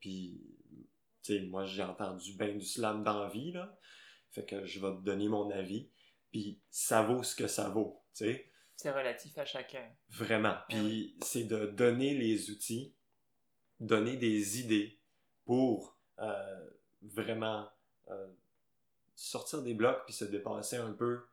Puis, 0.00 0.40
tu 1.22 1.34
sais, 1.38 1.40
moi 1.46 1.64
j'ai 1.64 1.82
entendu 1.82 2.34
ben 2.36 2.56
du 2.58 2.64
slam 2.64 3.02
dans 3.02 3.22
la 3.22 3.28
vie, 3.28 3.52
là, 3.52 3.76
fait 4.30 4.44
que 4.44 4.64
je 4.64 4.80
vais 4.80 4.92
te 4.96 5.02
donner 5.02 5.28
mon 5.28 5.50
avis, 5.50 5.90
puis 6.30 6.60
ça 6.70 7.02
vaut 7.02 7.22
ce 7.22 7.34
que 7.34 7.46
ça 7.46 7.68
vaut, 7.68 8.02
tu 8.14 8.24
sais. 8.24 8.52
C'est 8.76 8.92
relatif 8.92 9.36
à 9.38 9.44
chacun. 9.44 9.84
Vraiment. 10.10 10.56
Puis 10.68 11.16
c'est 11.22 11.44
de 11.44 11.66
donner 11.66 12.14
les 12.14 12.50
outils, 12.50 12.94
donner 13.80 14.16
des 14.16 14.60
idées 14.60 15.00
pour 15.44 15.98
euh, 16.20 16.70
vraiment 17.02 17.68
euh, 18.08 18.28
sortir 19.16 19.62
des 19.62 19.74
blocs 19.74 20.04
puis 20.06 20.14
se 20.14 20.24
dépasser 20.24 20.76
un 20.76 20.92
peu. 20.92 21.26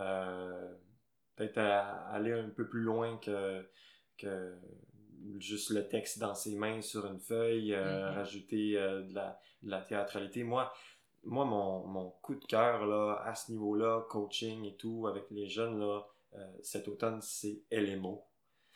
euh, 0.00 0.74
Peut-être 1.36 1.56
aller 1.56 2.32
un 2.32 2.50
peu 2.50 2.68
plus 2.68 2.82
loin 2.82 3.16
que, 3.16 3.66
que 4.18 4.58
juste 5.38 5.70
le 5.70 5.88
texte 5.88 6.18
dans 6.18 6.34
ses 6.34 6.54
mains 6.56 6.80
sur 6.82 7.06
une 7.06 7.18
feuille, 7.20 7.74
euh, 7.74 8.10
Mhm. 8.10 8.16
rajouter 8.16 8.76
euh, 8.78 9.02
de, 9.02 9.14
la, 9.14 9.38
de 9.62 9.70
la 9.70 9.80
théâtralité. 9.82 10.42
Moi, 10.44 10.72
moi 11.24 11.44
mon, 11.44 11.86
mon 11.86 12.10
coup 12.22 12.34
de 12.34 12.44
cœur 12.44 12.86
là, 12.86 13.22
à 13.24 13.34
ce 13.34 13.52
niveau-là, 13.52 14.02
coaching 14.08 14.64
et 14.64 14.76
tout, 14.76 15.06
avec 15.06 15.24
les 15.30 15.48
jeunes, 15.48 15.78
là, 15.78 16.06
euh, 16.34 16.52
cet 16.62 16.88
automne, 16.88 17.20
c'est 17.22 17.62
LMO. 17.70 18.24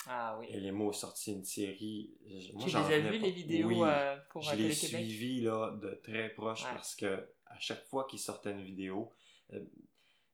Ah 0.07 0.37
oui. 0.39 0.49
LMO 0.53 0.91
a 0.91 0.93
sorti 0.93 1.33
une 1.33 1.45
série. 1.45 2.15
moi, 2.53 2.67
as 2.75 2.83
revenais 2.83 3.11
vues, 3.11 3.21
pas. 3.21 3.27
les 3.27 3.33
vidéos 3.33 3.69
Oui, 3.69 3.89
pour 4.31 4.43
je 4.43 4.55
l'ai 4.57 4.73
suivi 4.73 5.41
là, 5.41 5.71
de 5.81 5.99
très 6.03 6.29
proche 6.31 6.63
Ouais. 6.65 6.71
parce 6.75 6.95
que 6.95 7.27
à 7.47 7.59
chaque 7.59 7.85
fois 7.87 8.05
qu'il 8.05 8.19
sortait 8.19 8.51
une 8.51 8.63
vidéo, 8.63 9.11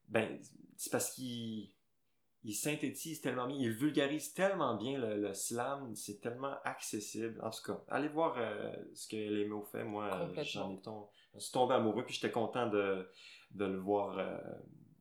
ben, 0.09 0.41
c'est 0.77 0.91
parce 0.91 1.11
qu'il 1.15 1.71
il 2.43 2.55
synthétise 2.55 3.21
tellement 3.21 3.47
bien, 3.47 3.57
il 3.57 3.71
vulgarise 3.71 4.33
tellement 4.33 4.75
bien 4.77 4.99
le, 4.99 5.17
le 5.21 5.35
slam, 5.35 5.95
c'est 5.95 6.21
tellement 6.21 6.55
accessible. 6.65 7.39
En 7.43 7.51
tout 7.51 7.63
cas, 7.65 7.81
allez 7.89 8.09
voir 8.09 8.35
euh, 8.39 8.75
ce 8.95 9.09
que 9.09 9.17
LMO 9.17 9.63
fait. 9.63 9.85
Moi, 9.85 10.05
euh, 10.07 10.43
j'en 10.45 10.71
ai 10.73 10.81
tom- 10.81 11.07
je 11.35 11.41
suis 11.41 11.53
tombé 11.53 11.75
amoureux, 11.75 12.05
puis 12.05 12.15
j'étais 12.15 12.31
content 12.33 12.67
de, 12.69 13.09
de 13.51 13.65
le 13.67 13.79
voir. 13.79 14.19
euh, 14.19 14.39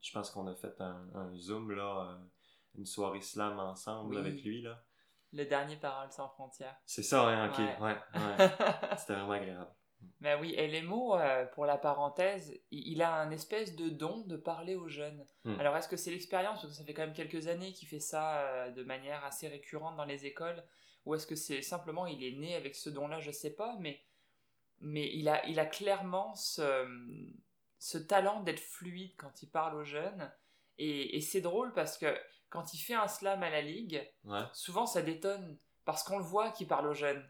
je 0.02 0.12
pense 0.14 0.32
qu'on 0.32 0.48
a 0.48 0.56
fait 0.56 0.80
un, 0.82 1.08
un 1.16 1.36
Zoom, 1.36 1.72
là, 1.72 2.12
euh, 2.12 2.26
une 2.76 2.86
soirée 2.86 3.22
slam 3.22 3.58
ensemble 3.60 4.16
Oui. 4.16 4.20
avec 4.22 4.44
lui. 4.44 4.62
là. 4.62 4.82
Le 5.32 5.46
dernier 5.46 5.76
Parole 5.78 6.12
sans 6.12 6.28
frontières. 6.30 6.76
C'est 6.86 7.04
ça, 7.04 7.28
hein, 7.28 7.50
ok. 7.50 7.58
Ouais. 7.60 7.78
Ouais, 7.82 7.98
ouais. 8.16 8.50
C'était 8.98 9.14
vraiment 9.14 9.32
agréable. 9.32 9.72
Mais 10.22 10.36
oui, 10.36 10.56
LMO, 10.56 11.16
euh, 11.16 11.46
pour 11.46 11.66
la 11.66 11.78
parenthèse, 11.78 12.54
il, 12.72 13.02
a 13.02 13.14
un 13.14 13.32
espèce 13.32 13.76
de 13.76 13.90
don 13.90 14.20
de 14.28 14.36
parler 14.36 14.76
aux 14.76 14.90
jeunes. 14.90 15.26
Hmm. 15.46 15.60
Alors, 15.60 15.76
est-ce 15.78 15.88
que 15.88 15.98
c'est 15.98 16.12
l'expérience, 16.12 16.62
parce 16.62 16.74
que 16.74 16.78
ça 16.78 16.84
fait 16.84 16.94
quand 16.94 17.06
même 17.06 17.14
quelques 17.14 17.48
années 17.48 17.72
qu'il 17.72 17.88
fait 17.88 18.00
ça 18.00 18.42
euh, 18.42 18.72
de 18.72 18.84
manière 18.84 19.24
assez 19.24 19.48
récurrente 19.48 19.96
dans 19.96 20.06
les 20.06 20.26
écoles, 20.26 20.62
ou 21.06 21.16
est-ce 21.16 21.26
que 21.26 21.36
c'est 21.36 21.62
simplement 21.62 22.06
il 22.06 22.24
est 22.24 22.38
né 22.38 22.56
avec 22.56 22.76
ce 22.76 22.90
don-là, 22.90 23.20
je 23.20 23.32
sais 23.32 23.52
pas, 23.52 23.78
mais, 23.80 24.02
mais 24.82 25.10
il, 25.14 25.30
a, 25.30 25.46
il 25.48 25.60
a 25.60 25.66
clairement 25.66 26.36
ce, 26.36 26.86
ce 27.78 27.98
talent 27.98 28.42
d'être 28.42 28.60
fluide 28.60 29.16
quand 29.18 29.42
il 29.42 29.50
parle 29.50 29.76
aux 29.76 29.86
jeunes. 29.86 30.32
Et, 30.78 31.18
et 31.18 31.22
c'est 31.22 31.42
drôle 31.42 31.74
parce 31.74 31.98
que 31.98 32.14
quand 32.50 32.74
il 32.74 32.80
fait 32.80 32.94
un 32.94 33.08
slam 33.08 33.42
à 33.44 33.50
la 33.50 33.62
ligue, 33.62 34.06
Ouais, 34.26 34.44
souvent 34.54 34.86
ça 34.86 35.02
détonne 35.02 35.58
parce 35.86 36.04
qu'on 36.04 36.18
le 36.18 36.24
voit 36.24 36.52
qu'il 36.52 36.68
parle 36.68 36.88
aux 36.88 36.94
jeunes. 36.94 37.26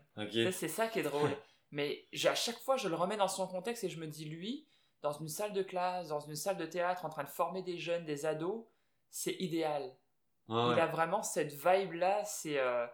C'est 0.51 0.67
ça 0.67 0.87
qui 0.87 0.99
est 0.99 1.03
drôle. 1.03 1.29
Mais 1.71 2.07
à 2.25 2.35
chaque 2.35 2.59
fois, 2.59 2.77
je 2.77 2.87
le 2.87 2.95
remets 2.95 3.17
dans 3.17 3.27
son 3.27 3.47
contexte 3.47 3.83
et 3.83 3.89
je 3.89 3.99
me 3.99 4.07
dis, 4.07 4.25
lui, 4.25 4.65
dans 5.01 5.11
une 5.13 5.29
salle 5.29 5.53
de 5.53 5.61
classe, 5.63 6.07
dans 6.09 6.19
une 6.19 6.35
salle 6.35 6.57
de 6.57 6.65
théâtre, 6.65 7.05
en 7.05 7.09
train 7.09 7.23
de 7.23 7.29
former 7.29 7.61
des 7.61 7.77
jeunes, 7.77 8.05
des 8.05 8.25
ados, 8.25 8.65
c'est 9.11 9.35
idéal. 9.39 9.95
Ouais, 10.47 10.73
Il 10.73 10.79
a 10.79 10.87
vraiment 10.87 11.21
cette 11.23 11.53
vibe-là. 11.53 12.23
C'est. 12.25 12.57
euh, 12.57 12.85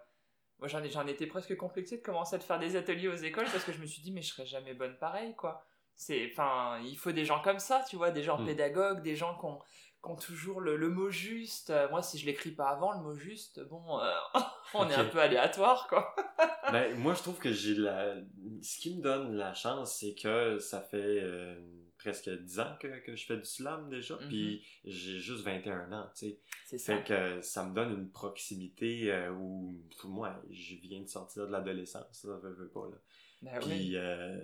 Moi, 0.59 0.69
j'en 0.69 0.81
ai- 0.83 0.89
j'en 0.89 1.05
étais 1.05 1.27
presque 1.27 1.55
complexé 1.57 1.97
de 1.97 2.01
commencer 2.01 2.35
à 2.37 2.39
faire 2.39 2.59
des 2.59 2.77
ateliers 2.77 3.09
aux 3.09 3.15
écoles 3.15 3.47
parce 3.51 3.65
que 3.65 3.73
je 3.73 3.79
me 3.81 3.85
suis 3.85 4.01
dit, 4.01 4.11
mais 4.13 4.21
je 4.21 4.33
serais 4.33 4.45
jamais 4.45 4.73
bonne 4.73 4.97
pareil, 4.97 5.35
quoi. 5.35 5.65
C'est, 5.95 6.29
enfin, 6.31 6.79
il 6.83 6.97
faut 6.97 7.11
des 7.11 7.25
gens 7.25 7.41
comme 7.41 7.59
ça, 7.59 7.83
tu 7.89 7.97
vois, 7.97 8.11
des 8.11 8.23
gens 8.23 8.37
Mm. 8.39 8.45
pédagogues, 8.45 9.01
des 9.01 9.15
gens 9.17 9.37
qui 9.37 9.45
ont, 9.45 9.59
ont 10.05 10.15
toujours 10.15 10.61
le, 10.61 10.75
le 10.77 10.89
mot 10.89 11.09
juste. 11.09 11.69
Euh, 11.69 11.89
Moi, 11.89 12.01
si 12.01 12.17
je 12.17 12.25
l'écris 12.25 12.51
pas 12.51 12.69
avant, 12.69 12.93
le 12.93 13.01
mot 13.03 13.15
juste, 13.15 13.59
bon, 13.69 13.99
euh, 13.99 14.11
on 14.73 14.89
est 14.89 14.93
un 14.95 15.05
peu 15.05 15.19
aléatoire, 15.19 15.87
quoi. 15.87 16.15
Ben, 16.71 16.97
moi, 16.97 17.13
je 17.13 17.21
trouve 17.21 17.37
que 17.37 17.51
j'ai 17.53 17.75
la. 17.75 18.15
Ce 18.63 18.79
qui 18.79 18.97
me 18.97 19.01
donne 19.03 19.35
la 19.35 19.53
chance, 19.53 19.97
c'est 19.99 20.15
que 20.15 20.57
ça 20.57 20.81
fait 20.81 21.19
euh, 21.21 21.55
presque 21.99 22.27
10 22.29 22.59
ans 22.59 22.75
que, 22.79 22.99
que 23.05 23.15
je 23.15 23.25
fais 23.27 23.37
du 23.37 23.45
slam 23.45 23.87
déjà, 23.87 24.15
Mhm. 24.15 24.27
puis 24.27 24.65
j'ai 24.83 25.19
juste 25.19 25.43
21 25.43 25.91
ans, 25.91 26.09
tu 26.17 26.29
sais. 26.29 26.39
C'est 26.65 26.77
ça. 26.79 26.97
Fait 26.97 27.03
que 27.03 27.41
ça 27.41 27.63
me 27.65 27.75
donne 27.75 27.91
une 27.93 28.09
proximité 28.09 29.11
euh, 29.11 29.29
où, 29.31 29.79
pour 30.01 30.09
moi, 30.09 30.41
je 30.49 30.75
viens 30.77 31.01
de 31.01 31.07
sortir 31.07 31.45
de 31.45 31.51
l'adolescence, 31.51 32.23
là, 32.23 32.35
veux, 32.41 32.53
veux 32.53 32.69
pas, 32.69 32.87
là. 32.89 32.97
Ben 33.43 33.59
oui. 33.61 33.67
Puis 33.69 33.97
euh, 33.97 34.39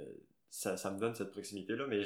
ça, 0.52 0.78
ça 0.78 0.92
me 0.92 1.00
donne 1.00 1.16
cette 1.16 1.32
proximité-là, 1.32 1.88
mais 1.88 2.04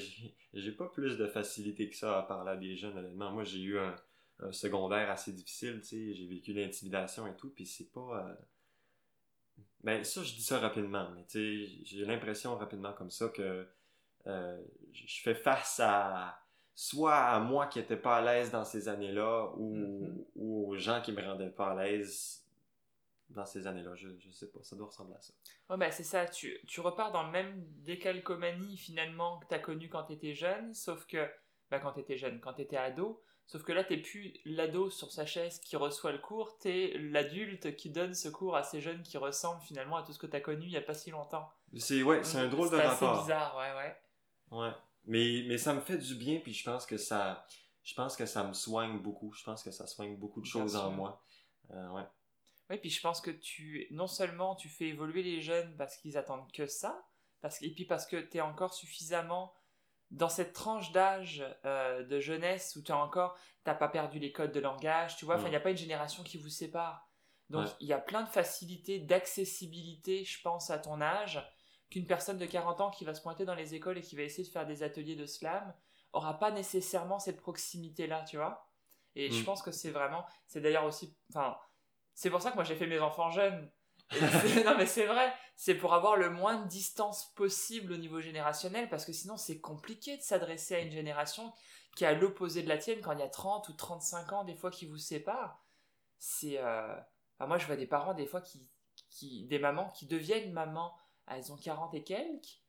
j'ai 0.53 0.71
pas 0.71 0.87
plus 0.87 1.17
de 1.17 1.27
facilité 1.27 1.89
que 1.89 1.95
ça 1.97 2.19
à 2.19 2.23
parler 2.23 2.51
à 2.51 2.55
des 2.55 2.77
jeunes, 2.77 2.97
honnêtement. 2.97 3.31
Moi, 3.31 3.43
j'ai 3.43 3.59
eu 3.59 3.77
un, 3.79 3.95
un 4.39 4.51
secondaire 4.53 5.09
assez 5.09 5.33
difficile, 5.33 5.81
tu 5.81 5.87
sais, 5.87 6.13
j'ai 6.13 6.27
vécu 6.27 6.53
l'intimidation 6.53 7.27
et 7.27 7.35
tout, 7.35 7.49
puis 7.49 7.65
c'est 7.65 7.91
pas... 7.91 8.27
euh, 8.29 8.35
Ben, 9.83 10.03
ça, 10.03 10.23
je 10.23 10.33
dis 10.33 10.41
ça 10.43 10.59
rapidement, 10.59 11.09
mais 11.15 11.25
tu 11.25 11.67
sais, 11.67 11.85
j'ai 11.85 12.05
l'impression 12.05 12.55
rapidement 12.55 12.93
comme 12.93 13.11
ça 13.11 13.29
que 13.29 13.67
euh, 14.27 14.63
je 14.93 15.21
fais 15.21 15.35
face 15.35 15.79
à... 15.83 16.39
Soit 16.77 17.15
à 17.15 17.39
moi 17.39 17.67
qui 17.67 17.79
n'étais 17.79 17.95
pas 17.95 18.17
à 18.17 18.21
l'aise 18.21 18.51
dans 18.51 18.65
ces 18.65 18.89
années-là, 18.89 19.51
ou, 19.57 19.75
Mhm. 19.75 20.25
ou 20.35 20.67
aux 20.69 20.75
gens 20.77 21.01
qui 21.01 21.13
me 21.13 21.21
rendaient 21.23 21.49
pas 21.49 21.71
à 21.71 21.83
l'aise 21.85 22.44
dans 23.29 23.45
ces 23.45 23.67
années-là. 23.67 23.95
Je, 23.95 24.09
je 24.19 24.29
sais 24.31 24.47
pas, 24.47 24.59
ça 24.63 24.75
doit 24.75 24.87
ressembler 24.87 25.15
à 25.15 25.21
ça. 25.21 25.33
Ouais, 25.69 25.77
bah, 25.77 25.91
c'est 25.91 26.03
ça, 26.03 26.25
tu, 26.25 26.59
tu 26.67 26.79
repars 26.81 27.11
dans 27.11 27.23
le 27.23 27.31
même 27.31 27.65
décalcomanie 27.83 28.77
finalement 28.77 29.39
que 29.39 29.47
tu 29.47 29.53
as 29.55 29.59
connu 29.59 29.89
quand 29.89 30.03
tu 30.05 30.13
étais 30.13 30.33
jeune, 30.33 30.73
sauf 30.73 31.05
que, 31.07 31.29
bah, 31.69 31.79
quand 31.79 31.93
tu 31.93 31.99
étais 32.01 32.17
jeune, 32.17 32.39
quand 32.39 32.53
tu 32.53 32.61
étais 32.61 32.77
ado, 32.77 33.21
sauf 33.47 33.63
que 33.63 33.71
là, 33.71 33.83
t'es 33.83 33.97
plus 33.97 34.33
l'ado 34.45 34.89
sur 34.89 35.11
sa 35.11 35.25
chaise 35.25 35.59
qui 35.59 35.75
reçoit 35.75 36.11
le 36.11 36.19
cours, 36.19 36.57
t'es 36.59 36.93
l'adulte 36.97 37.75
qui 37.75 37.89
donne 37.89 38.13
ce 38.13 38.29
cours 38.29 38.55
à 38.55 38.63
ces 38.63 38.81
jeunes 38.81 39.03
qui 39.03 39.17
ressemblent 39.17 39.61
finalement 39.61 39.97
à 39.97 40.03
tout 40.03 40.13
ce 40.13 40.19
que 40.19 40.27
tu 40.27 40.35
as 40.35 40.41
connu 40.41 40.65
il 40.65 40.71
y 40.71 40.77
a 40.77 40.81
pas 40.81 40.93
si 40.93 41.11
longtemps. 41.11 41.49
C'est 41.77 42.03
ouais, 42.03 42.23
c'est 42.23 42.37
un 42.37 42.47
drôle 42.47 42.69
de 42.69 42.77
C'est 42.77 42.81
assez 42.83 43.05
rapport. 43.05 43.21
bizarre, 43.23 43.57
ouais, 43.57 43.73
ouais. 43.73 44.59
Ouais. 44.59 44.73
Mais, 45.05 45.43
mais 45.47 45.57
ça 45.57 45.73
me 45.73 45.81
fait 45.81 45.97
du 45.97 46.15
bien, 46.15 46.39
puis 46.39 46.53
je 46.53 46.63
pense 46.63 46.85
que 46.85 46.97
ça 46.97 47.45
je 47.83 47.93
pense 47.93 48.15
que 48.15 48.25
ça 48.25 48.43
me 48.43 48.53
soigne 48.53 48.97
beaucoup. 48.97 49.31
Je 49.33 49.43
pense 49.43 49.61
que 49.63 49.69
ça 49.69 49.85
soigne 49.85 50.15
beaucoup 50.17 50.41
de 50.41 50.45
choses 50.47 50.75
en 50.75 50.89
moi. 50.89 51.21
Euh, 51.69 51.89
ouais. 51.91 52.01
Oui, 52.69 52.77
puis 52.79 52.89
je 52.89 53.01
pense 53.01 53.21
que 53.21 53.31
tu, 53.31 53.87
non 53.91 54.07
seulement 54.07 54.55
tu 54.55 54.69
fais 54.69 54.85
évoluer 54.85 55.21
les 55.23 55.41
jeunes 55.41 55.75
parce 55.77 55.97
qu'ils 55.97 56.17
attendent 56.17 56.51
que 56.51 56.65
ça, 56.65 57.05
parce, 57.41 57.61
et 57.61 57.69
puis 57.73 57.85
parce 57.85 58.05
que 58.07 58.17
tu 58.17 58.37
es 58.37 58.41
encore 58.41 58.73
suffisamment 58.73 59.53
dans 60.11 60.29
cette 60.29 60.53
tranche 60.53 60.91
d'âge 60.91 61.43
euh, 61.65 62.03
de 62.03 62.19
jeunesse 62.19 62.75
où 62.75 62.81
tu 62.83 62.91
encore, 62.91 63.37
t'as 63.63 63.75
pas 63.75 63.87
perdu 63.89 64.19
les 64.19 64.31
codes 64.31 64.51
de 64.51 64.59
langage, 64.59 65.17
tu 65.17 65.25
vois, 65.25 65.35
enfin, 65.35 65.45
il 65.45 65.47
Mm. 65.47 65.51
n'y 65.51 65.55
a 65.57 65.61
pas 65.61 65.71
une 65.71 65.77
génération 65.77 66.23
qui 66.23 66.37
vous 66.37 66.49
sépare. 66.49 67.07
Donc, 67.49 67.67
Ouais. 67.67 67.73
il 67.79 67.87
y 67.87 67.93
a 67.93 67.99
plein 67.99 68.23
de 68.23 68.29
facilités 68.29 68.99
d'accessibilité, 68.99 70.23
je 70.25 70.41
pense, 70.41 70.69
à 70.71 70.79
ton 70.79 71.01
âge, 71.01 71.43
qu'une 71.91 72.07
personne 72.07 72.37
de 72.39 72.45
40 72.47 72.81
ans 72.81 72.89
qui 72.89 73.05
va 73.05 73.13
se 73.13 73.21
pointer 73.21 73.45
dans 73.45 73.53
les 73.55 73.75
écoles 73.75 73.97
et 73.99 74.01
qui 74.01 74.15
va 74.15 74.23
essayer 74.23 74.43
de 74.47 74.51
faire 74.51 74.65
des 74.65 74.81
ateliers 74.81 75.15
de 75.15 75.25
slam 75.27 75.73
aura 76.13 76.39
pas 76.39 76.49
nécessairement 76.51 77.19
cette 77.19 77.39
proximité-là, 77.41 78.23
tu 78.23 78.37
vois. 78.37 78.67
Et 79.15 79.29
je 79.29 79.41
Mm. 79.41 79.45
pense 79.45 79.61
que 79.61 79.71
c'est 79.71 79.91
vraiment, 79.91 80.25
c'est 80.47 80.61
d'ailleurs 80.61 80.85
aussi, 80.85 81.15
enfin, 81.29 81.57
c'est 82.15 82.29
pour 82.29 82.41
ça 82.41 82.49
que 82.49 82.55
moi 82.55 82.63
j'ai 82.63 82.75
fait 82.75 82.87
mes 82.87 82.99
enfants 82.99 83.29
jeunes. 83.29 83.69
Non 84.65 84.75
mais 84.77 84.85
c'est 84.85 85.05
vrai, 85.05 85.33
c'est 85.55 85.75
pour 85.75 85.93
avoir 85.93 86.15
le 86.15 86.29
moins 86.29 86.61
de 86.61 86.67
distance 86.67 87.33
possible 87.35 87.93
au 87.93 87.97
niveau 87.97 88.21
générationnel 88.21 88.87
parce 88.87 89.03
que 89.03 89.13
sinon 89.13 89.35
c'est 89.35 89.59
compliqué 89.59 90.17
de 90.17 90.21
s'adresser 90.21 90.75
à 90.75 90.79
une 90.79 90.91
génération 90.91 91.53
qui 91.95 92.03
est 92.03 92.07
à 92.07 92.13
l'opposé 92.13 92.61
de 92.61 92.69
la 92.69 92.77
tienne 92.77 93.01
quand 93.01 93.13
il 93.13 93.19
y 93.19 93.23
a 93.23 93.29
30 93.29 93.67
ou 93.69 93.73
35 93.73 94.33
ans 94.33 94.43
des 94.43 94.55
fois 94.55 94.69
qui 94.69 94.85
vous 94.85 94.97
séparent. 94.97 95.63
C'est 96.19 96.59
euh, 96.59 96.95
enfin, 97.37 97.47
moi 97.47 97.57
je 97.57 97.65
vois 97.65 97.75
des 97.75 97.87
parents 97.87 98.13
des 98.13 98.25
fois 98.25 98.41
qui, 98.41 98.67
qui 99.09 99.45
des 99.45 99.59
mamans 99.59 99.89
qui 99.89 100.05
deviennent 100.05 100.51
mamans, 100.51 100.95
ah, 101.27 101.37
elles 101.37 101.51
ont 101.51 101.57
40 101.57 101.93
et 101.95 102.03
quelques. 102.03 102.61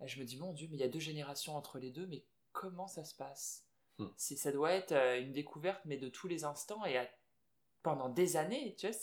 Et 0.00 0.08
je 0.08 0.20
me 0.20 0.26
dis 0.26 0.36
mon 0.36 0.52
dieu, 0.52 0.68
mais 0.70 0.76
il 0.76 0.80
y 0.80 0.84
a 0.84 0.88
deux 0.88 1.00
générations 1.00 1.56
entre 1.56 1.78
les 1.78 1.90
deux, 1.90 2.06
mais 2.06 2.24
comment 2.52 2.86
ça 2.86 3.04
se 3.04 3.14
passe? 3.14 3.66
Hmm. 3.98 4.08
C'est 4.16 4.36
ça 4.36 4.52
doit 4.52 4.72
être 4.72 4.92
euh, 4.92 5.20
une 5.20 5.32
découverte 5.32 5.80
mais 5.86 5.96
de 5.96 6.08
tous 6.08 6.28
les 6.28 6.44
instants 6.44 6.84
et 6.84 6.98
à 6.98 7.08
pendant 7.86 8.08
des 8.08 8.36
années, 8.36 8.74
tu 8.78 8.88
vois, 8.88 8.96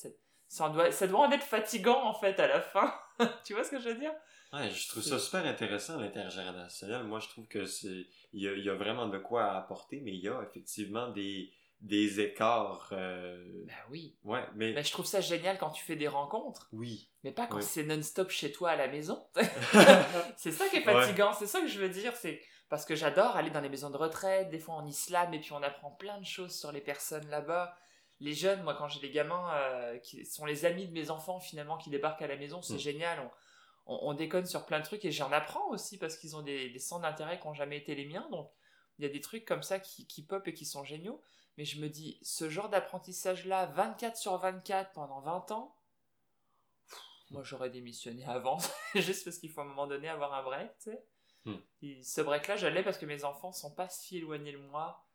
ça 0.49 0.69
doit, 0.69 0.91
ça 0.91 1.07
doit 1.07 1.21
en 1.21 1.31
être 1.31 1.43
fatigant 1.45 2.03
en 2.03 2.13
fait 2.13 2.37
à 2.39 2.47
la 2.47 2.59
fin. 2.61 2.93
tu 3.45 3.53
vois 3.53 3.63
ce 3.63 3.71
que 3.71 3.79
je 3.79 3.87
veux 3.89 3.95
dire? 3.95 4.11
Ouais, 4.51 4.69
je 4.69 4.89
trouve 4.89 5.01
ça 5.01 5.17
super 5.17 5.45
intéressant, 5.45 5.97
l'intergénérationnel. 5.99 7.03
Moi, 7.05 7.19
je 7.19 7.29
trouve 7.29 7.47
que 7.47 7.65
c'est. 7.65 8.05
Il 8.33 8.43
y 8.43 8.47
a, 8.49 8.51
il 8.53 8.63
y 8.65 8.69
a 8.69 8.75
vraiment 8.75 9.07
de 9.07 9.17
quoi 9.17 9.45
à 9.45 9.57
apporter, 9.57 10.01
mais 10.01 10.11
il 10.11 10.19
y 10.19 10.27
a 10.27 10.41
effectivement 10.43 11.07
des, 11.11 11.49
des 11.79 12.19
écarts. 12.19 12.89
euh, 12.91 13.41
Ben 13.65 13.73
oui. 13.89 14.17
Ouais, 14.25 14.43
mais. 14.55 14.73
Ben, 14.73 14.83
je 14.83 14.91
trouve 14.91 15.05
ça 15.05 15.21
génial 15.21 15.57
quand 15.57 15.71
tu 15.71 15.83
fais 15.83 15.95
des 15.95 16.09
rencontres, 16.09 16.67
Oui. 16.73 17.09
mais 17.23 17.31
pas 17.31 17.47
quand 17.47 17.57
Oui. 17.57 17.63
c'est 17.63 17.83
non-stop 17.83 18.29
chez 18.29 18.51
toi 18.51 18.71
à 18.71 18.75
la 18.75 18.87
maison. 18.89 19.25
c'est 20.37 20.51
ça 20.51 20.67
qui 20.67 20.75
est 20.75 20.85
Ouais. 20.85 20.93
fatigant, 20.93 21.31
c'est 21.33 21.47
ça 21.47 21.61
que 21.61 21.67
je 21.67 21.79
veux 21.79 21.89
dire. 21.89 22.13
C'est 22.17 22.41
parce 22.69 22.85
que 22.85 22.95
j'adore 22.95 23.35
aller 23.37 23.49
dans 23.49 23.61
les 23.61 23.69
maisons 23.69 23.89
de 23.91 23.97
retraite, 23.97 24.49
des 24.49 24.59
fois 24.59 24.75
en 24.75 24.85
islam, 24.85 25.33
et 25.33 25.39
puis 25.39 25.53
on 25.53 25.63
apprend 25.63 25.91
plein 25.91 26.19
de 26.19 26.25
choses 26.25 26.53
sur 26.53 26.71
les 26.71 26.81
personnes 26.81 27.27
là-bas. 27.29 27.75
Les 28.19 28.33
jeunes, 28.33 28.63
moi, 28.63 28.75
quand 28.75 28.87
j'ai 28.87 28.99
des 28.99 29.09
gamins 29.11 29.53
euh, 29.55 29.97
qui 29.99 30.25
sont 30.25 30.45
les 30.45 30.65
amis 30.65 30.87
de 30.87 30.93
mes 30.93 31.09
enfants 31.09 31.39
finalement 31.39 31.77
qui 31.77 31.89
débarquent 31.89 32.21
à 32.21 32.27
la 32.27 32.37
maison, 32.37 32.61
c'est 32.61 32.75
Mm. 32.75 32.79
génial. 32.79 33.19
On, 33.19 33.93
on- 33.95 34.09
on 34.11 34.13
déconne 34.13 34.45
sur 34.45 34.65
plein 34.65 34.79
de 34.79 34.85
trucs 34.85 35.03
et 35.05 35.11
j'en 35.11 35.31
apprends 35.31 35.67
aussi 35.69 35.97
parce 35.97 36.15
qu'ils 36.17 36.35
ont 36.35 36.41
des, 36.41 36.69
des 36.69 36.79
centres 36.79 37.01
d'intérêt 37.01 37.39
qui 37.39 37.47
n'ont 37.47 37.53
jamais 37.53 37.77
été 37.77 37.95
les 37.95 38.05
miens. 38.05 38.27
Donc 38.31 38.49
il 38.99 39.03
y 39.03 39.05
a 39.05 39.11
des 39.11 39.19
trucs 39.21 39.45
comme 39.45 39.63
ça 39.63 39.79
qui, 39.79 40.07
qui 40.07 40.23
pop 40.25 40.47
et 40.47 40.53
qui 40.53 40.65
sont 40.65 40.83
géniaux. 40.83 41.21
Mais 41.57 41.65
je 41.65 41.79
me 41.81 41.89
dis, 41.89 42.17
ce 42.23 42.49
genre 42.49 42.69
d'apprentissage-là, 42.69 43.67
24 43.67 44.15
sur 44.17 44.37
24 44.37 44.91
pendant 44.93 45.19
20 45.21 45.51
ans, 45.51 45.75
pff, 46.87 46.99
moi 47.31 47.43
j'aurais 47.43 47.69
démissionné 47.69 48.23
avant, 48.27 48.57
juste 48.95 49.23
parce 49.25 49.37
qu'il 49.37 49.49
faut 49.51 49.61
à 49.61 49.63
un 49.63 49.67
moment 49.67 49.87
donné 49.87 50.07
avoir 50.07 50.33
un 50.33 50.43
break, 50.43 50.69
tu 50.79 50.91
sais. 50.91 51.03
Hmm. 51.45 51.57
Et 51.81 52.01
ce 52.03 52.21
break-là, 52.21 52.55
je 52.55 52.67
l'ai 52.67 52.83
parce 52.83 52.97
que 52.97 53.05
mes 53.05 53.25
enfants 53.25 53.51
sont 53.51 53.73
pas 53.75 53.89
si 53.89 54.17
éloignés 54.17 54.53
de 54.53 54.57
moi 54.57 55.05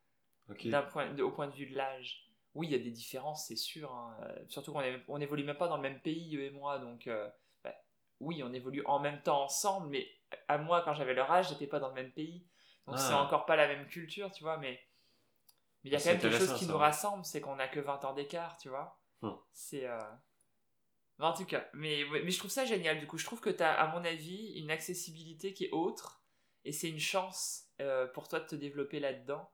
Ok. 0.51 0.67
d'un 0.69 0.83
point, 0.83 1.11
de- 1.15 1.23
au 1.23 1.31
point 1.31 1.47
de 1.49 1.55
vue 1.55 1.67
de 1.71 1.75
l'âge. 1.75 2.28
Oui, 2.59 2.67
il 2.67 2.73
y 2.73 2.75
a 2.75 2.79
des 2.81 2.91
différences, 2.91 3.47
c'est 3.47 3.55
sûr. 3.57 3.95
hein. 3.95 4.17
Euh, 4.23 4.45
Surtout 4.49 4.73
qu'on 4.73 4.81
est- 4.81 5.01
on 5.07 5.21
évolue 5.21 5.45
même 5.45 5.57
pas 5.57 5.69
dans 5.69 5.77
le 5.77 5.83
même 5.83 6.01
pays, 6.01 6.37
eux 6.37 6.43
et 6.43 6.51
moi. 6.51 6.81
Donc, 6.81 7.07
euh, 7.07 7.31
bah, 7.63 7.73
oui, 8.19 8.43
on 8.43 8.53
évolue 8.53 8.83
en 8.87 8.99
même 8.99 9.23
temps 9.23 9.45
ensemble, 9.45 9.89
mais 9.91 10.09
à 10.49 10.59
moi, 10.59 10.83
quand 10.83 10.93
j'avais 10.95 11.15
leur 11.15 11.31
âge, 11.31 11.51
j'étais 11.51 11.69
pas 11.69 11.79
dans 11.79 11.89
le 11.89 11.95
même 11.95 12.13
pays. 12.13 12.49
Donc, 12.89 12.97
Ah. 12.99 13.01
c'est 13.07 13.15
encore 13.15 13.47
pas 13.47 13.55
la 13.55 13.69
même 13.69 13.87
culture, 13.87 14.33
tu 14.33 14.43
vois. 14.43 14.57
Mais 14.59 14.81
mais 15.85 15.91
il 15.91 15.93
y 15.93 15.97
a 15.97 16.01
C'est 16.01 16.09
quand 16.09 16.15
même 16.15 16.33
quelque 16.33 16.39
chose 16.47 16.59
qui 16.59 16.65
ça, 16.65 16.73
nous 16.73 16.79
rassemble, 16.79 17.25
c'est 17.25 17.41
qu'on 17.41 17.61
a 17.61 17.69
que 17.69 17.79
20 17.79 18.05
ans 18.05 18.13
d'écart, 18.13 18.57
tu 18.59 18.69
vois. 18.69 19.01
Hmm. 19.23 19.31
C'est. 19.53 19.87
euh, 19.87 20.01
en 21.21 21.33
tout 21.33 21.45
cas, 21.47 21.69
mais, 21.75 22.05
je 22.31 22.39
trouve 22.39 22.51
ça 22.51 22.65
génial. 22.65 22.99
Du 22.99 23.07
coup, 23.07 23.19
je 23.19 23.25
trouve 23.25 23.41
que 23.41 23.51
tu 23.51 23.63
as, 23.63 23.73
à 23.81 23.87
mon 23.89 24.05
avis, 24.05 24.55
une 24.61 24.71
accessibilité 24.73 25.55
qui 25.55 25.67
est 25.67 25.71
autre. 25.71 26.25
Et 26.65 26.73
c'est 26.73 26.89
une 26.91 26.99
chance 26.99 27.69
euh, 27.81 28.09
pour 28.09 28.27
toi 28.29 28.41
de 28.41 28.47
te 28.47 28.57
développer 28.57 28.99
là-dedans. 28.99 29.49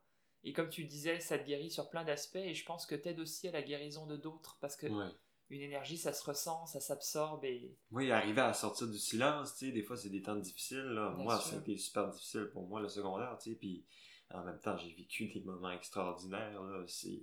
Et 0.45 0.53
comme 0.53 0.69
tu 0.69 0.85
disais, 0.85 1.21
ça 1.21 1.39
te 1.39 1.45
guérit 1.47 1.71
sur 1.71 1.89
plein 1.91 2.05
d'aspects. 2.05 2.37
Et 2.37 2.55
je 2.55 2.65
pense 2.65 2.87
que 2.87 2.95
t'aides 2.95 3.21
aussi 3.21 3.49
à 3.49 3.53
la 3.53 3.63
guérison 3.63 4.07
de 4.07 4.17
d'autres. 4.17 4.59
Parce 4.61 4.77
que 4.77 4.87
Ouais. 4.87 5.11
une 5.51 5.63
énergie, 5.63 5.97
ça 5.99 6.13
se 6.13 6.23
ressent, 6.25 6.67
ça 6.67 6.81
s'absorbe. 6.81 7.45
Et 7.45 7.75
Oui, 7.91 8.11
arriver 8.13 8.43
à 8.43 8.53
sortir 8.55 8.87
du 8.89 8.99
silence, 8.99 9.57
tu 9.57 9.67
sais, 9.67 9.73
des 9.73 9.83
fois 9.83 9.97
c'est 9.97 10.11
des 10.11 10.23
temps 10.23 10.37
difficiles. 10.37 10.79
Là. 10.79 11.11
Moi, 11.11 11.39
sûr. 11.39 11.51
ça 11.51 11.57
a 11.57 11.59
été 11.61 11.77
super 11.77 12.09
difficile 12.11 12.51
pour 12.53 12.67
moi 12.67 12.81
le 12.81 12.89
secondaire, 12.89 13.37
tu 13.43 13.51
sais, 13.51 13.57
puis 13.57 13.85
en 14.33 14.43
même 14.45 14.59
temps, 14.61 14.77
j'ai 14.77 14.93
vécu 14.93 15.29
des 15.29 15.41
moments 15.41 15.71
extraordinaires. 15.71 16.63
là. 16.63 16.85
C'est 16.89 17.21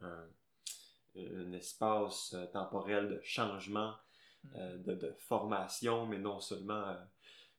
un, 0.00 0.28
un 1.16 1.52
espace 1.52 2.34
euh, 2.34 2.46
temporel 2.46 3.08
de 3.08 3.20
changement, 3.22 3.94
euh, 4.56 4.76
de, 4.78 4.94
de 4.94 5.12
formation, 5.18 6.06
mais 6.06 6.18
non 6.18 6.40
seulement. 6.40 6.88
euh, 6.88 6.96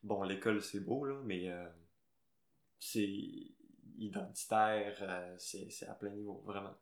bon, 0.02 0.22
l'école 0.22 0.62
c'est 0.62 0.80
beau, 0.80 1.04
là, 1.04 1.20
mais 1.24 1.50
euh, 1.50 1.68
c'est 2.78 3.52
identitaire, 4.00 4.96
euh, 5.02 5.36
c'est 5.38 5.86
à 5.88 5.94
plein 5.94 6.10
niveau, 6.10 6.42
vraiment. 6.44 6.74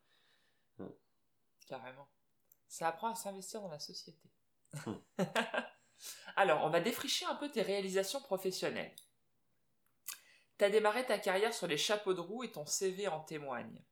carrément. 1.66 2.08
Ça 2.68 2.88
apprend 2.88 3.10
à 3.10 3.14
s'investir 3.14 3.60
dans 3.60 3.68
la 3.68 3.78
société. 3.78 4.30
Hmm. 4.86 4.94
Alors, 6.36 6.64
on 6.64 6.70
va 6.70 6.80
défricher 6.80 7.26
un 7.26 7.34
peu 7.34 7.50
tes 7.50 7.62
réalisations 7.62 8.20
professionnelles. 8.20 8.94
T'as 10.56 10.70
démarré 10.70 11.04
ta 11.06 11.18
carrière 11.18 11.54
sur 11.54 11.66
les 11.66 11.76
chapeaux 11.76 12.14
de 12.14 12.20
roue 12.20 12.44
et 12.44 12.52
ton 12.52 12.66
CV 12.66 13.08
en 13.08 13.20
témoigne. 13.20 13.82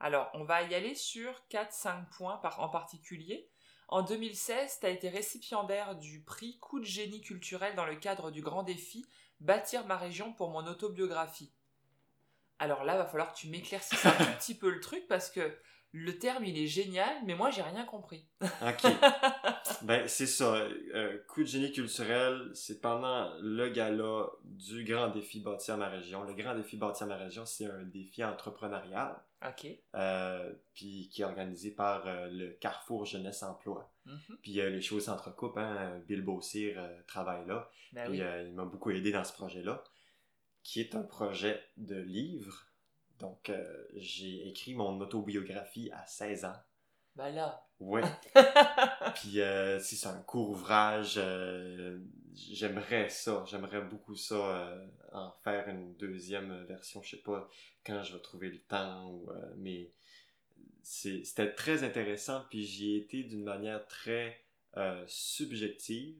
Alors, 0.00 0.30
on 0.34 0.44
va 0.44 0.62
y 0.62 0.74
aller 0.74 0.94
sur 0.94 1.32
4-5 1.50 2.08
points 2.16 2.36
par, 2.38 2.60
en 2.60 2.68
particulier. 2.68 3.48
En 3.88 4.02
2016, 4.02 4.80
tu 4.80 4.86
as 4.86 4.90
été 4.90 5.08
récipiendaire 5.08 5.96
du 5.96 6.22
prix 6.22 6.58
Coup 6.58 6.80
de 6.80 6.84
génie 6.84 7.20
culturel 7.20 7.76
dans 7.76 7.86
le 7.86 7.96
cadre 7.96 8.30
du 8.30 8.42
grand 8.42 8.62
défi 8.62 9.06
Bâtir 9.40 9.86
ma 9.86 9.96
région 9.96 10.32
pour 10.32 10.50
mon 10.50 10.66
autobiographie. 10.66 11.52
Alors 12.62 12.84
là, 12.84 12.96
va 12.96 13.06
falloir 13.06 13.32
que 13.32 13.38
tu 13.38 13.48
m'éclaircisses 13.48 14.06
un 14.06 14.10
tout 14.12 14.24
petit 14.38 14.54
peu 14.54 14.70
le 14.70 14.78
truc 14.80 15.06
parce 15.08 15.30
que 15.30 15.52
le 15.94 16.16
terme 16.18 16.44
il 16.44 16.56
est 16.56 16.68
génial, 16.68 17.12
mais 17.26 17.34
moi 17.34 17.50
j'ai 17.50 17.60
rien 17.60 17.84
compris. 17.84 18.24
Ok. 18.40 18.90
ben, 19.82 20.06
c'est 20.06 20.28
ça. 20.28 20.54
Euh, 20.54 21.18
coup 21.28 21.40
de 21.42 21.48
génie 21.48 21.72
culturel, 21.72 22.50
c'est 22.54 22.80
pendant 22.80 23.32
le 23.40 23.68
gala 23.68 24.26
du 24.44 24.84
Grand 24.84 25.08
Défi 25.08 25.40
Bâtir 25.40 25.76
ma 25.76 25.88
région. 25.88 26.22
Le 26.22 26.34
Grand 26.34 26.54
Défi 26.54 26.76
Bâtir 26.76 27.08
ma 27.08 27.16
région, 27.16 27.44
c'est 27.44 27.66
un 27.66 27.82
défi 27.82 28.22
entrepreneurial, 28.24 29.16
Ok. 29.46 29.66
euh, 29.96 30.52
puis 30.72 31.10
qui 31.12 31.22
est 31.22 31.24
organisé 31.26 31.72
par 31.72 32.06
euh, 32.06 32.28
le 32.30 32.52
Carrefour 32.52 33.04
Jeunesse 33.04 33.42
Emploi. 33.42 33.92
Mhm. 34.06 34.38
Puis 34.40 34.52
les 34.52 34.80
choses 34.80 35.04
s'entrecoupent, 35.06 35.58
hein. 35.58 36.00
Bill 36.06 36.22
Beaucire 36.22 36.76
euh, 36.78 37.02
travaille 37.06 37.44
là. 37.46 37.68
Ben 37.92 38.08
Puis 38.08 38.22
oui. 38.22 38.28
il 38.46 38.54
m'a 38.54 38.64
beaucoup 38.64 38.90
aidé 38.92 39.10
dans 39.12 39.24
ce 39.24 39.32
projet-là, 39.34 39.82
qui 40.62 40.80
est 40.80 40.94
un 40.94 41.02
projet 41.02 41.62
de 41.76 41.96
livre. 41.96 42.66
Donc, 43.18 43.50
euh, 43.50 43.86
j'ai 43.94 44.48
écrit 44.48 44.74
mon 44.74 45.00
autobiographie 45.00 45.90
à 45.92 46.06
16 46.06 46.44
ans. 46.44 46.56
Ben 47.14 47.30
là. 47.30 47.66
Ouais. 47.78 48.02
Puis 49.16 49.40
euh, 49.40 49.78
si 49.80 49.96
c'est 49.96 50.08
un 50.08 50.22
court 50.22 50.50
ouvrage, 50.50 51.14
euh, 51.18 51.98
j'aimerais 52.34 53.08
ça, 53.08 53.44
j'aimerais 53.46 53.82
beaucoup 53.82 54.16
ça, 54.16 54.78
en 55.12 55.30
faire 55.44 55.68
une 55.68 55.94
deuxième 55.96 56.64
version, 56.64 57.02
je 57.02 57.16
sais 57.16 57.22
pas 57.22 57.48
quand 57.84 58.02
je 58.02 58.14
vais 58.14 58.22
trouver 58.22 58.50
le 58.50 58.60
temps, 58.60 59.10
ou, 59.10 59.28
mais 59.56 59.90
c'était 60.82 61.52
très 61.52 61.84
intéressant, 61.84 62.44
puis 62.48 62.64
j'y 62.64 62.94
ai 62.94 62.98
été 62.98 63.24
d'une 63.24 63.44
manière 63.44 63.84
très 63.86 64.40
subjective. 65.06 66.16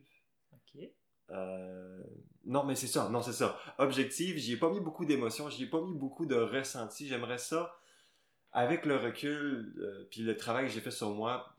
Euh, 1.30 2.02
non, 2.44 2.64
mais 2.64 2.74
c'est 2.74 2.86
ça, 2.88 3.08
non, 3.08 3.22
c'est 3.22 3.32
ça. 3.32 3.58
Objective, 3.78 4.36
j'y 4.36 4.54
ai 4.54 4.56
pas 4.56 4.70
mis 4.70 4.80
beaucoup 4.80 5.04
d'émotions, 5.04 5.48
j'y 5.48 5.64
ai 5.64 5.66
pas 5.66 5.80
mis 5.80 5.94
beaucoup 5.96 6.26
de 6.26 6.34
ressenti. 6.34 7.06
J'aimerais 7.08 7.38
ça, 7.38 7.74
avec 8.52 8.84
le 8.84 8.96
recul, 8.96 9.74
euh, 9.78 10.06
puis 10.10 10.22
le 10.22 10.36
travail 10.36 10.66
que 10.66 10.72
j'ai 10.72 10.80
fait 10.80 10.90
sur 10.90 11.10
moi, 11.10 11.56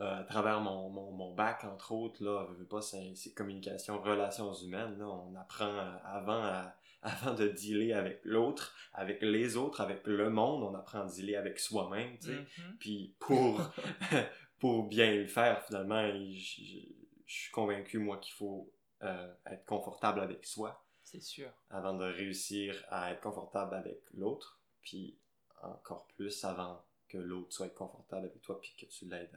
euh, 0.00 0.20
à 0.20 0.24
travers 0.24 0.60
mon, 0.60 0.88
mon, 0.90 1.12
mon 1.12 1.34
bac, 1.34 1.64
entre 1.64 1.92
autres, 1.92 2.22
là, 2.24 2.46
je 2.50 2.54
veux 2.54 2.66
pas, 2.66 2.80
c'est 2.82 3.14
c'est 3.14 3.32
communication, 3.34 4.00
relations 4.00 4.52
humaines, 4.54 4.98
là, 4.98 5.06
on 5.08 5.34
apprend 5.36 5.76
avant, 6.04 6.42
à- 6.42 6.74
avant 7.02 7.34
de 7.34 7.46
dealer 7.48 7.92
avec 7.92 8.20
l'autre, 8.24 8.74
avec 8.92 9.22
les 9.22 9.56
autres, 9.56 9.80
avec 9.80 10.06
le 10.06 10.30
monde, 10.30 10.62
on 10.64 10.74
apprend 10.74 11.02
à 11.02 11.06
dealer 11.06 11.36
avec 11.36 11.58
soi-même, 11.60 12.18
tu 12.18 12.26
sais. 12.28 12.32
Mhm. 12.32 12.76
Puis 12.80 13.14
pour, 13.20 13.60
pour 14.58 14.88
bien 14.88 15.14
le 15.14 15.26
faire, 15.26 15.62
finalement, 15.64 16.04
je, 16.10 16.32
je- 16.34 16.92
je 17.26 17.34
suis 17.34 17.50
convaincu, 17.52 17.98
moi, 17.98 18.16
qu'il 18.18 18.32
faut 18.34 18.72
euh, 19.02 19.34
être 19.46 19.64
confortable 19.64 20.20
avec 20.20 20.44
soi 20.46 20.84
C'est 21.02 21.20
sûr. 21.22 21.50
avant 21.70 21.94
de 21.94 22.04
réussir 22.04 22.84
à 22.88 23.12
être 23.12 23.20
confortable 23.20 23.74
avec 23.74 24.02
l'autre. 24.14 24.60
Puis 24.82 25.18
encore 25.62 26.06
plus 26.08 26.44
avant 26.44 26.84
que 27.08 27.18
l'autre 27.18 27.52
soit 27.52 27.68
confortable 27.70 28.26
avec 28.26 28.40
toi, 28.42 28.60
puis 28.60 28.74
que 28.78 28.86
tu 28.86 29.06
l'aides 29.06 29.34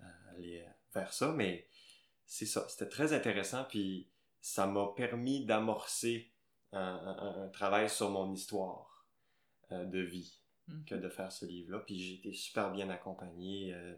à, 0.00 0.04
à 0.04 0.30
aller 0.30 0.64
vers 0.94 1.12
ça. 1.12 1.32
Mais 1.32 1.66
c'est 2.26 2.46
ça, 2.46 2.66
c'était 2.68 2.88
très 2.88 3.12
intéressant, 3.12 3.64
puis 3.64 4.08
ça 4.40 4.66
m'a 4.66 4.88
permis 4.94 5.44
d'amorcer 5.44 6.32
un, 6.72 6.80
un- 6.80 7.44
un 7.44 7.48
travail 7.48 7.88
sur 7.88 8.10
mon 8.10 8.32
histoire 8.32 9.06
euh, 9.72 9.84
de 9.84 10.00
vie 10.00 10.40
Mhm. 10.68 10.84
que 10.84 10.94
de 10.96 11.08
faire 11.08 11.30
ce 11.30 11.46
livre-là. 11.46 11.78
Puis 11.78 11.96
j'ai 12.00 12.14
été 12.14 12.32
super 12.32 12.72
bien 12.72 12.90
accompagné. 12.90 13.72
euh, 13.72 13.94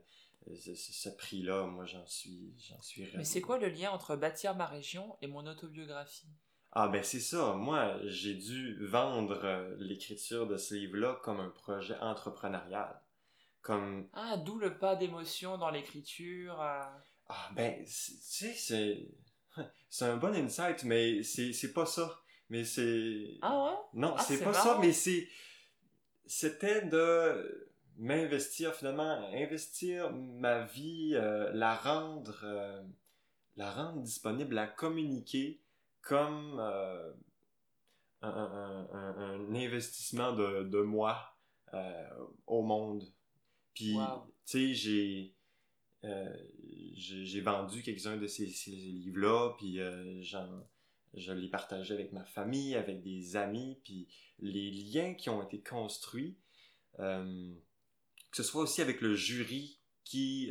ce, 0.57 0.75
ce- 0.75 1.09
prix-là, 1.11 1.67
moi, 1.67 1.85
j'en 1.85 2.07
suis, 2.07 2.55
j'en 2.69 2.81
suis 2.83 3.05
Mais 3.17 3.25
c'est 3.25 3.41
quoi 3.41 3.59
le 3.59 3.69
lien 3.69 3.91
entre 3.91 4.17
bâtir 4.17 4.55
ma 4.55 4.67
région 4.67 5.17
et 5.21 5.27
mon 5.27 5.47
autobiographie? 5.47 6.29
Ah 6.73 6.89
ben 6.89 7.03
c'est 7.03 7.21
ça. 7.21 7.55
Moi, 7.55 7.99
j'ai 8.07 8.35
dû 8.35 8.77
vendre 8.87 9.41
euh, 9.45 9.77
l'écriture 9.79 10.47
de 10.47 10.57
ce 10.57 10.75
livre-là 10.75 11.19
comme 11.23 11.41
un 11.41 11.51
projet 11.51 11.99
entrepreneurial. 11.99 13.01
Comme 13.63 14.09
Ah, 14.13 14.37
d'où 14.37 14.59
le 14.59 14.77
pas 14.79 14.97
d'émotion 14.97 15.57
dans 15.57 15.71
l'écriture. 15.71 16.61
euh. 16.61 16.85
ah 17.29 17.51
ben 17.55 17.85
tu 17.85 17.91
sais 17.91 18.55
c'est 18.55 19.09
c'est 19.91 20.05
un 20.07 20.17
bon 20.17 20.35
insight 20.35 20.85
mais 20.85 21.23
c'est 21.23 21.53
c'est 21.53 21.73
pas 21.73 21.87
ça. 21.87 22.21
Mais 22.51 22.65
c'est 22.65 23.39
Ah 23.43 23.65
ouais? 23.65 23.77
Non, 23.95 24.15
Ah, 24.17 24.23
c'est 24.23 24.43
pas 24.43 24.55
ça 24.55 24.79
mais 24.81 24.93
c'est 24.93 25.29
c'était 26.27 26.83
de 26.83 27.68
m'investir 27.99 28.75
finalement, 28.75 29.29
investir 29.35 30.13
ma 30.13 30.65
vie, 30.65 31.13
euh, 31.15 31.53
la 31.53 31.77
rendre 31.77 32.41
euh, 32.45 32.83
la 33.57 33.71
rendre 33.73 34.03
disponible, 34.03 34.55
la 34.55 34.67
communiquer 34.69 35.61
comme 36.01 36.59
euh, 36.61 37.13
un, 38.23 38.29
un- 38.31 38.89
un- 38.93 39.51
un 39.51 39.55
investissement 39.55 40.33
de, 40.33 40.63
de 40.65 40.81
moi 40.81 41.35
au 42.47 42.63
monde. 42.63 43.05
Puis, 43.75 43.95
Wow. 43.95 44.27
tu 44.47 44.75
sais, 44.75 44.75
j'ai, 44.75 45.35
j'ai 46.95 47.41
vendu 47.41 47.83
quelques-uns 47.83 48.17
de 48.17 48.27
ces, 48.27 48.47
ces 48.49 48.71
livres-là, 48.71 49.55
puis 49.59 49.79
je 51.15 51.33
les 51.33 51.49
partageais 51.49 51.95
avec 51.95 52.13
ma 52.13 52.25
famille, 52.25 52.75
avec 52.75 53.03
des 53.03 53.37
amis, 53.37 53.79
puis 53.85 54.09
les 54.41 54.71
liens 54.71 55.15
qui 55.15 55.31
ont 55.31 55.43
été 55.43 55.61
construits, 55.61 56.39
euh, 57.01 57.55
que 58.31 58.37
ce 58.37 58.43
soit 58.43 58.63
aussi 58.63 58.83
avec 58.83 59.01
le 59.01 59.15
jury 59.15 59.79
qui 60.05 60.51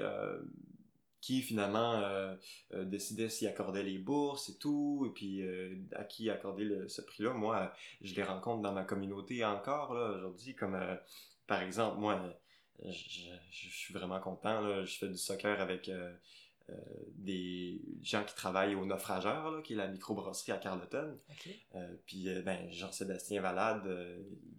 qui 1.28 1.42
finalement 1.42 1.96
euh, 1.96 2.36
euh, 2.74 2.86
décidait 2.86 3.28
s'y 3.28 3.48
accordait 3.48 3.84
les 3.84 3.98
bourses 3.98 4.48
et 4.48 4.58
tout, 4.58 5.06
et 5.10 5.14
puis 5.14 5.42
euh, 5.42 5.76
à 5.94 6.06
qui 6.06 6.30
accorder 6.30 6.88
ce 6.88 7.02
prix-là. 7.02 7.34
Moi, 7.34 7.74
je 8.00 8.16
les 8.16 8.24
rencontre 8.24 8.62
dans 8.62 8.72
ma 8.72 8.86
communauté 8.86 9.44
encore 9.44 9.94
là 9.94 10.12
aujourd'hui, 10.12 10.56
comme 10.56 10.80
par 11.46 11.62
exemple, 11.62 12.00
moi, 12.00 12.22
je, 12.82 13.30
suis 13.52 13.94
vraiment 13.94 14.22
content. 14.22 14.62
Là, 14.62 14.86
je 14.86 14.98
fais 14.98 15.10
du 15.10 15.18
soccer 15.18 15.60
avec 15.60 15.92
des 17.16 17.82
gens 18.04 18.24
qui 18.24 18.36
travaillent 18.36 18.76
au 18.76 18.86
Naufrageur, 18.86 19.52
là, 19.52 19.62
qui 19.62 19.74
est 19.74 19.78
la 19.78 19.90
microbrasserie 19.90 20.54
à 20.54 20.58
Carleton. 20.58 21.20
puis 22.06 22.28
ben, 22.46 22.72
Jean-Sébastien 22.72 23.42
Valade, 23.42 23.86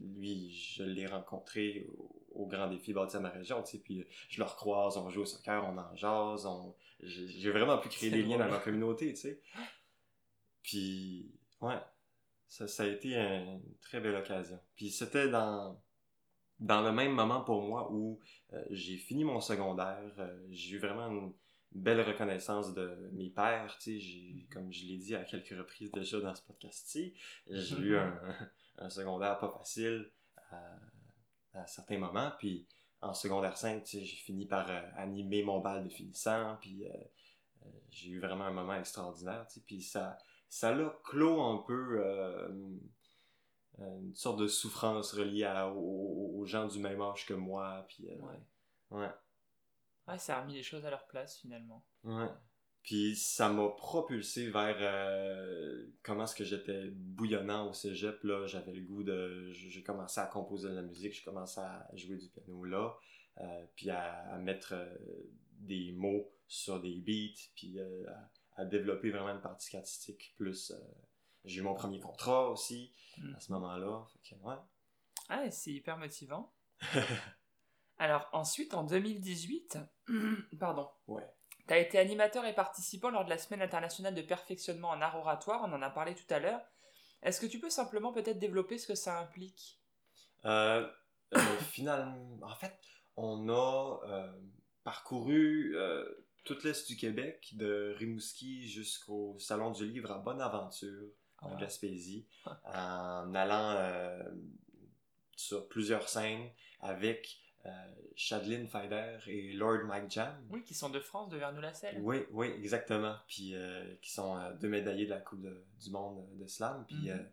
lui, 0.01 0.51
je 0.51 0.83
l'ai 0.83 1.07
rencontré 1.07 1.87
au 1.97 2.18
grand 2.47 2.69
défi 2.69 2.93
bâti 2.93 3.17
à 3.17 3.21
ma 3.21 3.31
région, 3.31 3.63
tu 3.63 3.73
sais, 3.73 3.79
puis 3.79 4.07
je 4.29 4.39
leur 4.39 4.57
croise, 4.57 4.97
on 4.97 5.09
joue 5.11 5.23
au 5.23 5.27
soccer, 5.27 5.65
on 5.65 5.77
en 5.77 5.97
jase, 5.97 6.47
on... 6.47 6.75
j'ai 7.03 7.51
vraiment 7.51 7.79
pu 7.79 7.89
créer 7.89 8.11
des 8.11 8.23
liens 8.23 8.39
dans 8.39 8.49
ma 8.49 8.59
communauté, 8.59 9.13
tu 9.13 9.21
sais. 9.21 9.41
Puis, 10.63 11.33
ouais, 11.61 11.79
ça, 12.49 12.69
ça 12.69 12.83
a 12.83 12.87
été 12.87 13.15
une 13.17 13.63
très 13.81 14.01
belle 14.01 14.17
occasion. 14.17 14.59
Puis 14.77 14.91
c'était 14.91 15.29
dans, 15.29 15.81
dans 16.61 16.83
le 16.83 16.93
même 16.93 17.13
moment 17.13 17.43
pour 17.43 17.63
moi 17.63 17.91
où 17.93 18.21
euh, 18.53 18.65
j'ai 18.71 18.97
fini 18.97 19.25
mon 19.25 19.41
secondaire, 19.41 20.13
euh, 20.19 20.47
j'ai 20.51 20.77
eu 20.77 20.79
vraiment 20.79 21.09
une 21.09 21.33
belle 21.73 22.01
reconnaissance 22.01 22.73
de 22.75 23.11
mes 23.13 23.31
pères, 23.31 23.77
tu 23.79 24.01
sais, 24.01 24.47
comme 24.53 24.73
je 24.73 24.87
l'ai 24.87 24.97
dit 24.97 25.15
à 25.15 25.25
quelques 25.25 25.57
reprises 25.57 25.93
déjà 25.93 26.21
dans 26.21 26.35
ce 26.35 26.43
podcast-ci, 26.43 27.15
j'ai 27.49 27.77
eu 27.77 27.97
un, 27.97 28.19
un, 28.79 28.89
secondaire 28.89 29.39
pas 29.39 29.51
facile, 29.51 30.11
euh, 30.53 30.57
à 31.55 31.67
certains 31.67 31.99
moments. 31.99 32.33
Puis 32.39 32.67
en 33.01 33.15
secondaire 33.15 33.57
5, 33.57 33.85
j'ai 33.87 34.05
fini 34.05 34.47
par 34.47 34.71
euh, 34.71 34.81
animer 34.97 35.43
mon 35.43 35.61
bal 35.61 35.85
de 35.85 35.89
finissant. 35.89 36.57
Puis 36.61 36.87
euh, 36.87 36.93
euh, 37.67 37.71
j'ai 37.91 38.11
eu 38.11 38.21
vraiment 38.21 38.45
un 38.45 38.53
moment 38.53 38.75
extraordinaire. 38.75 39.47
Puis 39.67 39.83
ça 39.83 40.19
ça 40.49 40.75
l'a 40.75 40.97
clos 41.05 41.43
un 41.43 41.59
peu 41.59 42.03
une 43.79 44.15
sorte 44.15 44.39
de 44.39 44.47
souffrance 44.47 45.13
reliée 45.13 45.47
aux, 45.77 46.43
gens 46.47 46.67
du 46.67 46.79
même 46.79 47.03
âge 47.03 47.27
que 47.27 47.35
moi. 47.35 47.85
Puis, 47.89 48.09
ouais. 48.09 48.41
ouais. 48.91 49.11
Ouais, 50.07 50.19
ça 50.19 50.39
a 50.39 50.41
remis 50.41 50.55
les 50.55 50.63
choses 50.63 50.87
à 50.87 50.91
leur 50.91 51.07
place 51.07 51.39
finalement. 51.39 51.85
Ouais. 52.03 52.31
Puis 52.89 53.17
ça 53.17 53.51
m'a 53.51 53.69
propulsé 53.69 54.49
vers 54.49 54.79
euh, 54.81 55.91
comment 56.03 56.25
est-ce 56.25 56.35
que 56.35 56.45
j'étais 56.45 56.89
bouillonnant 56.89 57.69
au 57.69 57.75
cégep. 57.75 58.25
Là, 58.25 58.47
j'avais 58.47 58.73
le 58.73 58.81
goût 58.81 59.03
de... 59.03 59.53
J'ai 59.53 59.83
commencé 59.83 60.19
à 60.23 60.27
composer 60.27 60.71
de 60.71 60.75
la 60.75 60.81
musique, 60.81 61.13
j'ai 61.13 61.23
commencé 61.23 61.61
à 61.61 61.87
jouer 61.97 62.17
du 62.17 62.31
piano 62.31 62.65
là, 62.65 62.97
euh, 63.43 63.67
puis 63.77 63.91
à, 63.91 64.39
mettre 64.39 64.73
euh, 64.73 64.97
des 65.59 65.93
mots 65.93 66.33
sur 66.47 66.81
des 66.81 66.95
beats, 66.95 67.39
puis 67.55 67.79
à, 68.57 68.65
développer 68.65 69.11
vraiment 69.11 69.35
une 69.35 69.43
partie 69.43 69.77
artistique. 69.77 70.33
Plus, 70.39 70.73
j'ai 71.45 71.61
eu 71.61 71.65
mon 71.65 71.75
premier 71.75 72.01
contrat 72.01 72.49
aussi 72.49 72.95
hmm. 73.19 73.35
à 73.35 73.41
ce 73.41 73.53
moment-là. 73.53 74.07
ouais. 74.45 74.57
Ah, 75.29 75.51
c'est 75.51 75.73
hyper 75.73 75.99
motivant. 75.99 76.55
Alors 77.99 78.31
ensuite, 78.33 78.73
en 78.73 78.85
2018, 78.85 79.77
pardon. 80.59 80.89
Ouais. 81.07 81.29
Tu 81.69 81.75
as 81.75 81.79
été 81.79 81.99
animateur 81.99 82.47
et 82.47 82.55
participant 82.55 83.11
lors 83.11 83.27
de 83.27 83.31
la 83.31 83.37
Semaine 83.37 83.61
internationale 83.61 84.15
de 84.15 84.23
perfectionnement 84.23 84.89
en 84.89 85.03
art 85.03 85.17
oratoire, 85.17 85.63
on 85.65 85.73
en 85.75 85.83
a 85.83 85.91
parlé 85.91 86.15
tout 86.15 86.33
à 86.33 86.39
l'heure. 86.39 86.63
Est-ce 87.23 87.41
que 87.41 87.47
tu 87.47 87.61
peux 87.61 87.69
simplement 87.69 88.11
peut-être 88.11 88.39
développer 88.39 88.79
ce 88.79 88.87
que 88.87 88.95
ça 88.95 89.19
implique? 89.21 89.79
Euh, 90.47 90.89
euh 91.35 91.39
Finalement, 91.71 92.39
en 92.43 92.55
fait, 92.55 92.75
on 93.17 93.51
a 93.51 94.01
euh, 94.07 94.33
parcouru 94.83 95.77
euh, 95.77 96.09
toute 96.45 96.65
l'Est 96.65 96.89
du 96.89 96.97
Québec, 96.97 97.51
de 97.53 97.95
Rimouski 97.99 98.67
jusqu'au 98.67 99.37
Salon 99.39 99.71
du 99.71 99.87
Livre 99.87 100.11
à 100.11 100.19
Bonaventure, 100.19 101.11
en 101.43 101.55
ah. 101.55 101.61
Gaspésie, 101.61 102.27
en 102.65 103.35
allant 103.35 103.77
sur 105.37 105.69
plusieurs 105.69 106.09
scènes 106.09 106.51
avec 106.81 107.39
euh, 107.67 107.71
Chadlyn 108.15 108.67
Fider 108.67 109.19
et 109.27 109.53
Lord 109.53 109.85
Mike 109.85 110.11
Jam. 110.11 110.35
Oui, 110.51 110.63
qui 110.63 110.75
sont 110.75 110.91
de 110.91 111.01
France, 111.01 111.29
de 111.29 111.37
Vernou-la-Selle. 111.37 111.99
Oui, 112.01 112.25
oui, 112.31 112.47
exactement. 112.59 113.17
Puis 113.27 113.55
euh, 113.55 113.95
qui 114.01 114.13
sont 114.13 114.37
euh, 114.37 114.53
deux 114.55 114.69
médaillés 114.69 115.05
de 115.05 115.11
la 115.11 115.21
Coupe 115.21 115.47
du 115.81 115.91
Monde 115.91 116.25
de 116.37 116.47
slam. 116.47 116.85
Puis 116.87 117.11
mhm. 117.11 117.27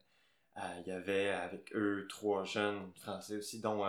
il 0.80 0.88
y 0.88 0.92
avait 0.92 1.30
avec 1.30 1.76
eux 1.76 2.06
trois 2.10 2.44
jeunes 2.44 2.92
français 2.96 3.38
aussi, 3.38 3.62
dont 3.62 3.86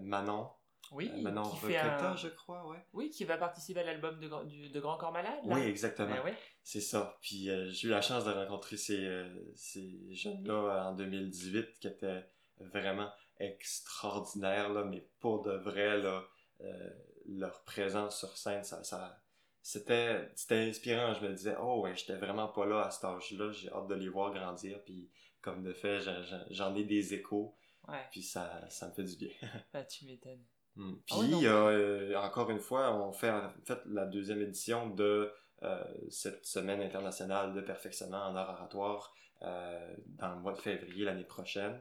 Manon. 0.00 0.50
Oui, 0.92 1.10
Manon 1.22 1.44
Requeta, 1.44 2.16
je 2.16 2.28
crois, 2.28 2.66
ouais. 2.66 2.84
Oui, 2.92 3.10
qui 3.10 3.24
va 3.24 3.36
participer 3.36 3.80
à 3.80 3.84
l'album 3.84 4.18
de, 4.18 4.68
de 4.68 4.80
Grand 4.80 4.96
Corps 4.96 5.12
Malade. 5.12 5.38
Oui, 5.44 5.60
exactement. 5.60 6.16
Eh 6.26 6.32
C'est 6.64 6.80
ça. 6.80 7.16
Puis 7.20 7.48
j'ai 7.70 7.88
eu 7.88 7.90
la 7.90 8.02
chance 8.02 8.24
de 8.24 8.32
rencontrer 8.32 8.76
ces, 8.76 9.08
ces 9.54 10.12
jeunes-là 10.14 10.88
en 10.88 10.94
2018 10.94 11.78
qui 11.78 11.86
étaient 11.86 12.26
vraiment 12.58 13.10
extraordinaire, 13.40 14.68
là, 14.70 14.84
mais 14.84 15.08
pour 15.18 15.42
de 15.42 15.52
vrai, 15.52 15.98
là, 15.98 16.22
euh, 16.60 16.90
leur 17.26 17.62
présence 17.64 18.18
sur 18.18 18.36
scène, 18.36 18.64
ça, 18.64 18.84
ça 18.84 19.18
c'était, 19.62 20.30
c'était 20.34 20.68
inspirant. 20.68 21.14
Je 21.14 21.26
me 21.26 21.32
disais, 21.32 21.56
oh 21.60 21.80
ouais, 21.80 21.96
j'étais 21.96 22.16
vraiment 22.16 22.48
pas 22.48 22.66
là 22.66 22.86
à 22.86 22.90
cet 22.90 23.04
âge-là, 23.04 23.50
j'ai 23.52 23.70
hâte 23.70 23.88
de 23.88 23.94
les 23.94 24.08
voir 24.08 24.32
grandir, 24.32 24.82
puis 24.84 25.10
comme 25.40 25.62
de 25.62 25.72
fait, 25.72 26.00
j'en 26.50 26.74
ai 26.74 26.84
des 26.84 27.14
échos, 27.14 27.56
ouais. 27.88 28.04
puis 28.10 28.22
ça, 28.22 28.68
ça 28.68 28.88
me 28.88 28.92
fait 28.92 29.04
du 29.04 29.16
bien. 29.16 29.34
bah, 29.72 29.84
tu 29.84 30.04
m'étonnes. 30.04 30.44
Hmm. 30.76 30.94
Ah 31.10 31.14
puis, 31.16 31.46
euh, 31.46 32.18
encore 32.20 32.50
une 32.50 32.60
fois, 32.60 32.94
on 32.94 33.12
fait 33.12 33.30
en 33.30 33.50
fait 33.64 33.80
la 33.86 34.06
deuxième 34.06 34.40
édition 34.42 34.90
de 34.90 35.32
euh, 35.62 35.84
cette 36.10 36.44
semaine 36.46 36.80
internationale 36.80 37.54
de 37.54 37.60
perfectionnement 37.60 38.24
en 38.24 38.36
art 38.36 38.50
oratoire 38.50 39.14
dans 39.40 40.34
le 40.34 40.40
mois 40.40 40.52
de 40.52 40.58
février 40.58 41.04
l'année 41.04 41.24
prochaine. 41.24 41.80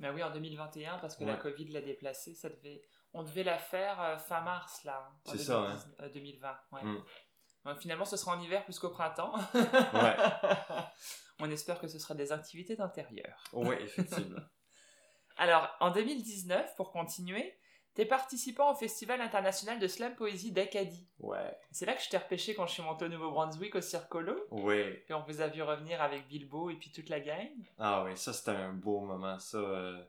Ben 0.00 0.12
oui, 0.14 0.22
en 0.22 0.30
2021, 0.30 0.98
parce 0.98 1.16
que 1.16 1.24
la 1.24 1.36
Covid 1.36 1.68
l'a 1.68 1.80
déplacé, 1.80 2.34
ça 2.34 2.48
devait... 2.48 2.82
on 3.12 3.22
devait 3.22 3.44
la 3.44 3.58
faire 3.58 4.00
euh, 4.00 4.18
fin 4.18 4.40
mars, 4.40 4.82
là. 4.84 5.06
Hein, 5.06 5.20
C'est 5.26 5.38
ça, 5.38 5.76
2020, 6.12 6.58
ouais. 6.72 6.82
Mm. 6.82 7.76
finalement, 7.78 8.04
ce 8.04 8.16
sera 8.16 8.36
en 8.36 8.40
hiver 8.40 8.64
plus 8.64 8.78
qu'au 8.78 8.90
printemps. 8.90 9.34
ouais. 9.54 10.16
On 11.38 11.50
espère 11.50 11.80
que 11.80 11.88
ce 11.88 11.98
sera 11.98 12.14
des 12.14 12.30
activités 12.30 12.76
d'intérieur. 12.76 13.42
Oui, 13.52 13.74
effectivement. 13.80 14.40
Alors, 15.36 15.68
en 15.80 15.90
2019, 15.90 16.76
pour 16.76 16.92
continuer, 16.92 17.58
T'es 17.94 18.06
participant 18.06 18.72
au 18.72 18.74
Festival 18.74 19.20
international 19.20 19.78
de 19.78 19.86
slam 19.86 20.14
poésie 20.14 20.50
d'Acadie. 20.50 21.06
Ouais. 21.18 21.54
C'est 21.70 21.84
là 21.84 21.94
que 21.94 22.02
je 22.02 22.08
t'ai 22.08 22.16
repêché 22.16 22.54
quand 22.54 22.66
je 22.66 22.72
suis 22.72 22.82
monté 22.82 23.04
au 23.04 23.08
Nouveau-Brunswick 23.08 23.74
au 23.74 23.82
Circolo. 23.82 24.34
Ouais. 24.50 25.04
Et 25.08 25.12
on 25.12 25.22
vous 25.22 25.42
a 25.42 25.48
vu 25.48 25.62
revenir 25.62 26.00
avec 26.00 26.26
Bilbo 26.26 26.70
et 26.70 26.76
puis 26.76 26.90
toute 26.90 27.10
la 27.10 27.20
gang. 27.20 27.50
Ah 27.78 28.02
oui, 28.04 28.16
ça 28.16 28.32
c'était 28.32 28.52
un 28.52 28.72
beau 28.72 29.00
moment. 29.00 29.38
Ça, 29.38 29.58
euh, 29.58 30.02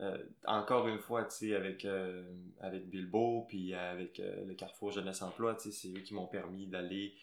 euh, 0.00 0.18
encore 0.44 0.88
une 0.88 0.98
fois, 0.98 1.24
tu 1.24 1.36
sais, 1.36 1.54
avec, 1.54 1.84
euh, 1.84 2.24
avec 2.60 2.90
Bilbo 2.90 3.46
puis 3.48 3.74
avec 3.74 4.18
le 4.18 4.54
Carrefour 4.54 4.90
Jeunesse 4.90 5.22
Emploi, 5.22 5.54
tu 5.54 5.70
sais, 5.70 5.70
c'est 5.70 5.96
eux 5.96 6.02
qui 6.02 6.14
m'ont 6.14 6.26
permis 6.26 6.66
d'aller 6.66 7.14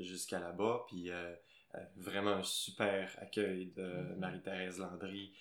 jusqu'à 0.00 0.40
là-bas. 0.40 0.84
Puis 0.88 1.10
vraiment 1.96 2.32
un 2.32 2.42
super 2.42 3.10
accueil 3.18 3.72
de 3.74 3.82
mm-hmm. 3.82 4.16
Marie-Thérèse 4.18 4.78
Landry, 4.78 5.32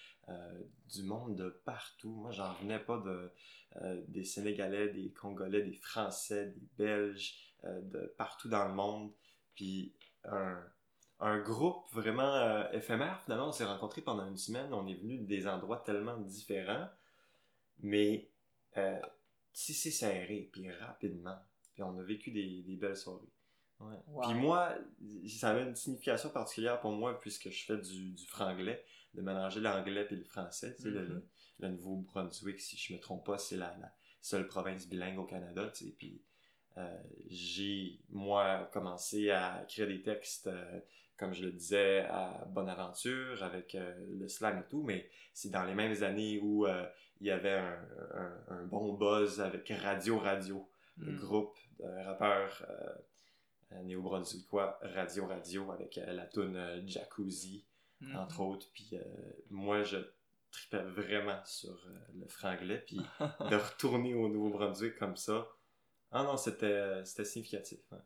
du 0.89 1.03
monde 1.03 1.35
de 1.35 1.49
partout. 1.49 2.11
Moi, 2.11 2.31
j'en 2.31 2.53
venais 2.53 2.79
pas 2.79 2.97
de 2.99 3.31
euh, 3.81 4.01
des 4.07 4.23
Sénégalais, 4.23 4.89
des 4.89 5.11
Congolais, 5.11 5.63
des 5.63 5.73
Français, 5.73 6.47
des 6.47 6.67
Belges, 6.77 7.35
euh, 7.63 7.81
de 7.81 8.13
partout 8.17 8.47
dans 8.47 8.67
le 8.67 8.73
monde. 8.73 9.11
Puis 9.55 9.95
un, 10.25 10.63
un 11.19 11.39
groupe 11.39 11.85
vraiment 11.91 12.35
euh, 12.35 12.69
éphémère, 12.71 13.21
finalement, 13.23 13.49
on 13.49 13.51
s'est 13.51 13.65
rencontrés 13.65 14.01
pendant 14.01 14.27
une 14.27 14.37
semaine, 14.37 14.73
on 14.73 14.87
est 14.87 14.95
venu 14.95 15.17
des 15.17 15.47
endroits 15.47 15.79
tellement 15.79 16.17
différents, 16.17 16.87
mais 17.79 18.29
si 19.53 19.73
c'est 19.73 19.91
serré, 19.91 20.49
puis 20.51 20.71
rapidement. 20.71 21.37
Puis 21.73 21.83
on 21.83 21.97
a 21.99 22.03
vécu 22.03 22.31
des, 22.31 22.63
des 22.63 22.75
belles 22.75 22.97
soirées. 22.97 23.31
Ouais. 23.79 23.97
Puis 24.23 24.33
moi, 24.33 24.75
ça 25.27 25.49
avait 25.49 25.63
une 25.63 25.75
signification 25.75 26.29
particulière 26.29 26.79
pour 26.79 26.91
moi 26.91 27.19
puisque 27.19 27.49
je 27.49 27.65
fais 27.65 27.77
du, 27.77 28.11
du 28.11 28.25
franglais, 28.25 28.83
de 29.13 29.21
mélanger 29.21 29.59
l'anglais 29.59 30.07
et 30.09 30.15
le 30.15 30.23
français. 30.23 30.75
Tu 30.75 30.83
sais, 30.83 30.89
le, 30.89 31.27
le 31.59 31.69
Nouveau-Brunswick, 31.69 32.59
si 32.59 32.77
je 32.77 32.93
me 32.93 32.99
trompe 32.99 33.25
pas, 33.25 33.37
c'est 33.37 33.57
la, 33.57 33.75
seule 34.23 34.47
province 34.47 34.87
bilingue 34.87 35.19
au 35.19 35.25
Canada, 35.25 35.69
tu 35.75 35.85
sais, 35.85 35.91
puis 35.91 36.21
euh, 36.77 36.97
j'ai, 37.27 37.99
moi, 38.09 38.69
commencé 38.71 39.29
à 39.29 39.61
écrire 39.63 39.87
des 39.87 40.01
textes, 40.01 40.47
euh, 40.47 40.79
comme 41.17 41.33
je 41.33 41.43
le 41.43 41.51
disais, 41.51 42.05
à 42.05 42.45
Bonaventure, 42.49 43.43
avec 43.43 43.75
euh, 43.75 43.93
le 44.17 44.27
slam 44.29 44.59
et 44.59 44.69
tout, 44.69 44.81
mais 44.81 45.09
c'est 45.33 45.51
dans 45.51 45.65
les 45.65 45.75
mêmes 45.75 46.01
années 46.03 46.39
où 46.41 46.65
il 47.19 47.27
y 47.27 47.31
avait 47.31 47.59
un, 48.49 48.63
bon 48.65 48.93
buzz 48.93 49.41
avec 49.41 49.71
Radio 49.81 50.17
Radio, 50.17 50.69
le 50.97 51.11
hmm. 51.11 51.17
groupe 51.17 51.57
de 51.79 52.05
rappeurs 52.05 52.65
néo-brunswickois 53.83 54.79
Radio 54.81 55.25
Radio, 55.25 55.71
avec 55.71 55.95
la 55.95 56.25
tune 56.27 56.83
Jacuzzi, 56.85 57.65
hmm. 58.11 58.15
entre 58.17 58.39
autres, 58.41 58.67
puis 58.73 58.91
moi, 59.49 59.83
je 59.83 59.97
tripais 60.51 60.83
vraiment 60.83 61.43
sur 61.45 61.71
euh, 61.87 61.97
le 62.15 62.27
franglais, 62.27 62.79
puis 62.85 62.97
de 63.49 63.55
retourner 63.55 64.13
au 64.13 64.27
Nouveau-Brunswick 64.29 64.97
comme 64.97 65.17
ça, 65.17 65.47
ah 66.11 66.23
non, 66.23 66.37
c'était 66.37 67.03
c'était 67.05 67.25
significatif. 67.25 67.79
ouais. 67.91 67.97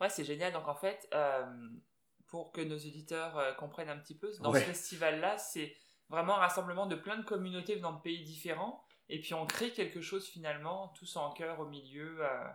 Ouais, 0.00 0.08
c'est 0.08 0.24
génial. 0.24 0.52
Donc 0.52 0.68
en 0.68 0.74
fait, 0.74 1.06
euh, 1.14 1.44
pour 2.28 2.52
que 2.52 2.60
nos 2.62 2.76
auditeurs 2.76 3.36
euh, 3.38 3.52
comprennent 3.54 3.88
un 3.90 3.98
petit 3.98 4.16
peu, 4.16 4.30
dans 4.40 4.52
Ouais. 4.52 4.60
ce 4.60 4.66
festival-là, 4.66 5.36
c'est 5.38 5.76
vraiment 6.08 6.36
un 6.36 6.40
rassemblement 6.40 6.86
de 6.86 6.96
plein 6.96 7.16
de 7.18 7.24
communautés 7.24 7.76
venant 7.76 7.92
de 7.92 8.00
pays 8.00 8.22
différents. 8.24 8.82
Et 9.08 9.20
puis 9.20 9.34
on 9.34 9.46
crée 9.46 9.72
quelque 9.72 10.00
chose 10.00 10.26
finalement, 10.26 10.88
tous 10.98 11.16
en 11.16 11.30
cœur 11.32 11.60
au 11.60 11.66
milieu. 11.66 12.24
euh, 12.24 12.48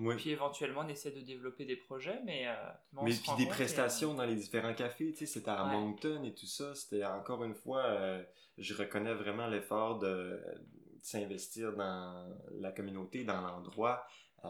Oui. 0.00 0.16
puis 0.16 0.30
éventuellement 0.30 0.80
on 0.84 0.88
essaie 0.88 1.10
de 1.12 1.20
développer 1.20 1.64
des 1.64 1.76
projets, 1.76 2.20
mais. 2.24 2.48
euh, 2.48 2.54
Mais 3.02 3.10
puis 3.12 3.30
des 3.36 3.44
et, 3.44 3.48
prestations 3.48 4.14
dans 4.14 4.24
les 4.24 4.34
différents 4.34 4.74
cafés, 4.74 5.12
tu 5.12 5.18
sais, 5.20 5.26
c'était 5.26 5.50
à 5.50 5.64
Ouais. 5.64 5.72
Moncton 5.72 6.22
et 6.24 6.34
tout 6.34 6.46
ça, 6.46 6.74
c'était 6.74 7.04
encore 7.04 7.44
une 7.44 7.54
fois, 7.54 7.82
euh, 7.84 8.22
je 8.58 8.74
reconnais 8.74 9.14
vraiment 9.14 9.46
l'effort 9.46 9.98
de, 9.98 10.08
de 10.08 10.98
s'investir 11.02 11.74
dans 11.76 12.28
la 12.52 12.72
communauté, 12.72 13.24
dans 13.24 13.40
l'endroit, 13.40 14.04
euh, 14.44 14.48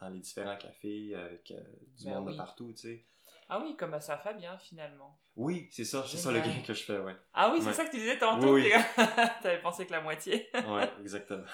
dans 0.00 0.08
les 0.08 0.20
différents 0.20 0.56
cafés, 0.56 1.14
avec 1.14 1.50
euh, 1.52 1.60
du 1.98 2.04
Ben 2.06 2.14
monde 2.16 2.26
oui. 2.26 2.32
de 2.32 2.36
partout, 2.36 2.72
tu 2.72 2.88
sais. 2.88 3.04
Ah 3.48 3.60
oui, 3.64 3.76
comme 3.76 3.94
à 3.94 4.00
Saint-Fabien 4.00 4.58
finalement. 4.58 5.16
Oui, 5.36 5.68
c'est 5.70 5.84
ça, 5.84 6.04
c'est 6.08 6.16
ça 6.16 6.32
le 6.32 6.40
gain 6.40 6.62
que 6.66 6.74
je 6.74 6.82
fais, 6.82 6.98
ouais. 6.98 7.14
Ah 7.32 7.50
oui, 7.52 7.58
c'est 7.60 7.68
Ouais. 7.68 7.72
ça 7.74 7.84
que 7.84 7.90
tu 7.90 7.98
disais 7.98 8.18
tantôt. 8.18 8.54
Oui, 8.54 8.72
oui. 8.74 9.04
T'avais 9.42 9.60
pensé 9.60 9.86
que 9.86 9.92
la 9.92 10.00
moitié. 10.00 10.48
Ouais, 10.52 10.90
exactement. 11.00 11.44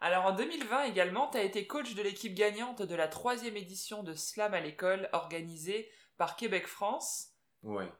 Alors 0.00 0.24
en 0.26 0.32
2020 0.32 0.84
également, 0.84 1.28
tu 1.30 1.38
as 1.38 1.42
été 1.42 1.66
coach 1.66 1.94
de 1.94 2.02
l'équipe 2.02 2.34
gagnante 2.34 2.82
de 2.82 2.94
la 2.94 3.06
troisième 3.08 3.56
édition 3.56 4.02
de 4.02 4.14
Slam 4.14 4.54
à 4.54 4.60
l'école 4.60 5.08
organisée 5.12 5.90
par 6.16 6.36
Québec 6.36 6.66
France. 6.66 7.28
Ouais. 7.62 7.90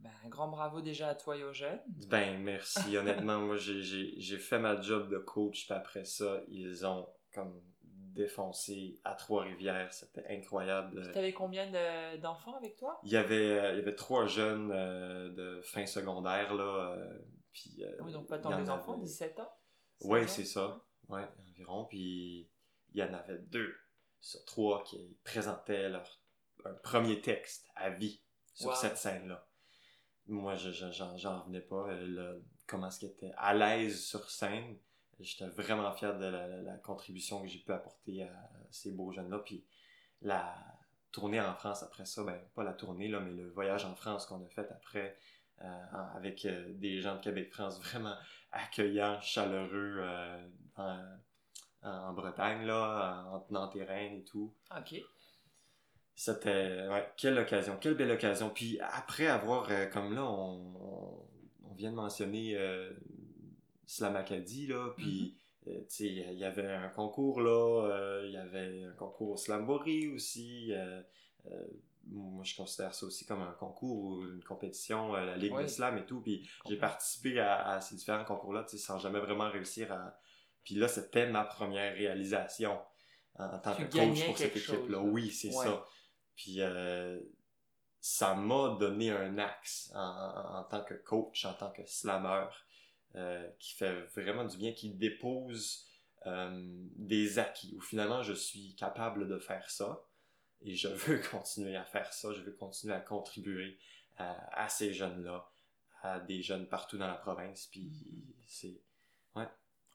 Ben, 0.00 0.10
un 0.24 0.28
grand 0.28 0.48
bravo 0.48 0.80
déjà 0.80 1.08
à 1.08 1.14
toi 1.14 1.36
et 1.36 1.42
aux 1.44 1.52
jeunes. 1.54 1.80
Ben, 2.08 2.38
merci. 2.42 2.96
Honnêtement, 2.98 3.38
moi, 3.40 3.56
j'ai- 3.56 4.38
fait 4.38 4.58
ma 4.58 4.80
job 4.80 5.08
de 5.10 5.18
coach, 5.18 5.64
puis 5.66 5.74
après 5.74 6.04
ça, 6.04 6.40
ils 6.48 6.86
ont 6.86 7.08
comme 7.34 7.60
défoncé 7.82 9.00
à 9.04 9.14
Trois-Rivières. 9.14 9.92
C'était 9.92 10.24
incroyable. 10.28 11.10
Tu 11.12 11.18
avais 11.18 11.32
combien 11.32 11.66
de- 11.70 12.16
d'enfants 12.18 12.54
avec 12.56 12.76
toi? 12.76 13.00
Il 13.04 13.10
y 13.10 13.16
avait, 13.16 13.58
euh, 13.58 13.72
il 13.72 13.78
y 13.78 13.80
avait 13.80 13.94
trois 13.94 14.26
jeunes 14.26 14.70
euh, 14.72 15.30
de 15.30 15.60
fin 15.62 15.86
secondaire, 15.86 16.54
là. 16.54 16.92
euh, 16.96 17.18
puis, 17.52 17.82
euh, 17.84 17.96
Oui, 18.02 18.12
donc 18.12 18.26
pas 18.28 18.38
tant 18.38 18.56
des 18.60 18.68
enfants, 18.70 18.92
avait- 18.94 19.02
17 19.02 19.40
ans 19.40 19.50
Oui, 20.02 20.20
16 20.20 20.28
ans? 20.28 20.32
c'est 20.34 20.44
ça. 20.44 20.84
Ouais, 21.08 21.26
environ. 21.48 21.84
Puis 21.86 22.48
il 22.92 23.00
y 23.00 23.02
en 23.02 23.12
avait 23.14 23.38
deux 23.38 23.74
sur 24.20 24.44
trois 24.44 24.82
qui 24.84 25.16
présentaient 25.24 25.88
leur 25.88 26.20
un 26.64 26.74
premier 26.74 27.20
texte 27.20 27.68
à 27.76 27.90
vie 27.90 28.20
sur 28.52 28.70
Wow. 28.70 28.74
cette 28.74 28.96
scène-là. 28.98 29.46
Moi, 30.26 30.56
je, 30.56 30.70
je- 30.72 30.90
j'en, 30.90 31.16
j'en 31.16 31.40
revenais 31.42 31.60
pas. 31.60 31.88
euh, 31.88 32.06
le- 32.06 32.44
comment 32.66 32.88
est-ce 32.88 32.98
qu'ils 32.98 33.08
étaient 33.10 33.32
à 33.36 33.54
l'aise 33.54 34.04
sur 34.04 34.28
scène. 34.30 34.76
J'étais 35.20 35.46
vraiment 35.46 35.90
fier 35.92 36.18
de 36.18 36.24
la, 36.26 36.46
la- 36.48 36.62
la 36.62 36.76
contribution 36.78 37.40
que 37.42 37.48
j'ai 37.48 37.60
pu 37.60 37.72
apporter 37.72 38.24
à 38.24 38.50
ces 38.70 38.90
beaux 38.92 39.12
jeunes-là. 39.12 39.38
Puis 39.38 39.64
la 40.20 40.54
tournée 41.12 41.40
en 41.40 41.54
France 41.54 41.82
après 41.84 42.04
ça, 42.04 42.24
ben 42.24 42.38
pas 42.54 42.64
la 42.64 42.74
tournée, 42.74 43.08
là, 43.08 43.20
mais 43.20 43.30
le 43.32 43.48
voyage 43.50 43.84
en 43.84 43.94
France 43.94 44.26
qu'on 44.26 44.44
a 44.44 44.48
fait 44.48 44.68
après 44.70 45.16
euh, 45.60 45.84
avec 46.14 46.44
euh, 46.44 46.72
des 46.74 47.00
gens 47.00 47.16
de 47.16 47.20
Québec-France 47.20 47.80
vraiment 47.80 48.16
accueillants, 48.52 49.20
chaleureux 49.20 49.96
euh, 50.00 50.48
en, 50.78 50.98
en 51.82 52.12
Bretagne, 52.12 52.64
là, 52.66 53.26
en 53.32 53.40
tenant 53.40 53.68
terrain 53.68 54.14
et 54.16 54.24
tout. 54.24 54.52
Ok. 54.76 55.00
C'était, 56.14 56.88
ouais, 56.88 57.12
quelle 57.16 57.38
occasion, 57.38 57.76
quelle 57.80 57.94
belle 57.94 58.10
occasion. 58.10 58.50
Puis 58.50 58.80
après 58.80 59.28
avoir, 59.28 59.68
euh, 59.70 59.86
comme 59.86 60.14
là, 60.14 60.24
on, 60.24 60.74
on, 60.80 61.28
on 61.70 61.74
vient 61.74 61.90
de 61.90 61.96
mentionner 61.96 62.56
euh, 62.56 62.90
Slam 63.86 64.16
Acadie, 64.16 64.66
là, 64.66 64.92
puis, 64.96 65.36
euh, 65.68 65.78
tu 65.82 65.84
sais, 65.88 66.06
il 66.06 66.38
y 66.38 66.44
avait 66.44 66.66
un 66.66 66.88
concours, 66.88 67.40
là, 67.40 67.86
euh, 67.86 68.24
il 68.26 68.32
y 68.32 68.36
avait 68.36 68.84
un 68.84 68.92
concours 68.94 69.30
au 69.30 69.36
aussi. 70.14 70.72
euh, 70.72 71.00
euh, 71.46 71.66
moi, 72.10 72.42
je 72.42 72.56
considère 72.56 72.94
ça 72.94 73.06
aussi 73.06 73.24
comme 73.24 73.42
un 73.42 73.52
concours 73.52 74.04
ou 74.04 74.24
une 74.24 74.42
compétition, 74.42 75.14
euh, 75.14 75.24
la 75.24 75.36
Ligue 75.36 75.52
Oui. 75.54 75.62
de 75.64 75.68
Slam 75.68 75.98
et 75.98 76.04
tout. 76.06 76.20
Puis 76.20 76.48
j'ai 76.66 76.78
participé 76.78 77.38
à, 77.38 77.68
à 77.68 77.80
ces 77.80 77.94
différents 77.94 78.24
concours-là, 78.24 78.64
tu 78.64 78.76
sais, 78.76 78.82
sans 78.84 78.98
jamais 78.98 79.20
vraiment 79.20 79.48
réussir 79.50 79.92
à... 79.92 80.18
Puis 80.64 80.74
là, 80.74 80.88
c'était 80.88 81.28
ma 81.30 81.44
première 81.44 81.94
réalisation 81.94 82.78
en, 83.38 83.58
tant 83.58 83.74
Tu 83.74 83.86
que 83.88 83.92
coach 83.92 84.26
pour 84.26 84.38
cette 84.38 84.56
équipe-là. 84.56 84.98
là. 84.98 85.00
Oui, 85.02 85.30
c'est 85.30 85.54
Ouais. 85.54 85.64
ça. 85.64 85.84
Puis 86.36 86.60
euh, 86.60 87.20
ça 88.00 88.34
m'a 88.34 88.76
donné 88.78 89.10
un 89.10 89.38
axe 89.38 89.90
en, 89.94 89.98
en- 90.00 90.58
en 90.60 90.64
tant 90.64 90.84
que 90.84 90.94
coach, 90.94 91.44
en 91.44 91.54
tant 91.54 91.70
que 91.70 91.84
slammer, 91.86 92.46
euh, 93.14 93.48
qui 93.58 93.74
fait 93.74 94.02
vraiment 94.16 94.44
du 94.44 94.56
bien, 94.56 94.72
qui 94.72 94.90
dépose 94.94 95.86
euh, 96.26 96.60
des 96.96 97.38
acquis, 97.38 97.74
où 97.76 97.80
finalement 97.80 98.22
je 98.22 98.32
suis 98.34 98.74
capable 98.74 99.28
de 99.28 99.38
faire 99.38 99.70
ça, 99.70 100.00
et 100.60 100.74
je 100.74 100.88
veux 100.88 101.18
continuer 101.30 101.76
à 101.76 101.84
faire 101.84 102.12
ça, 102.12 102.32
je 102.32 102.42
veux 102.42 102.52
continuer 102.52 102.94
à 102.94 103.00
contribuer 103.00 103.78
à, 104.16 104.64
à 104.64 104.68
ces 104.68 104.92
jeunes-là, 104.92 105.48
à 106.02 106.20
des 106.20 106.42
jeunes 106.42 106.68
partout 106.68 106.98
dans 106.98 107.06
la 107.06 107.14
province, 107.16 107.66
puis 107.66 107.90
c'est... 108.46 108.80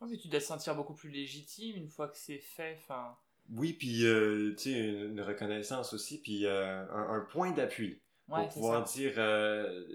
Oh, 0.03 0.07
mais 0.09 0.17
tu 0.17 0.27
dois 0.27 0.39
te 0.41 0.45
sentir 0.45 0.75
beaucoup 0.75 0.93
plus 0.93 1.09
légitime 1.09 1.77
une 1.77 1.87
fois 1.89 2.09
que 2.09 2.17
c'est 2.17 2.39
fait. 2.39 2.77
Enfin, 2.79 3.17
Oui, 3.49 3.73
puis 3.73 4.05
euh, 4.05 4.53
tu 4.57 4.63
sais, 4.63 4.79
une, 4.79 5.21
reconnaissance 5.21 5.93
aussi, 5.93 6.21
puis 6.21 6.45
euh, 6.45 6.85
un, 6.91 7.15
un 7.15 7.21
point 7.21 7.51
d'appui. 7.51 8.01
ouais, 8.27 8.43
pour 8.43 8.49
pouvoir 8.49 8.87
ça. 8.87 8.97
dire 8.97 9.13
euh, 9.17 9.85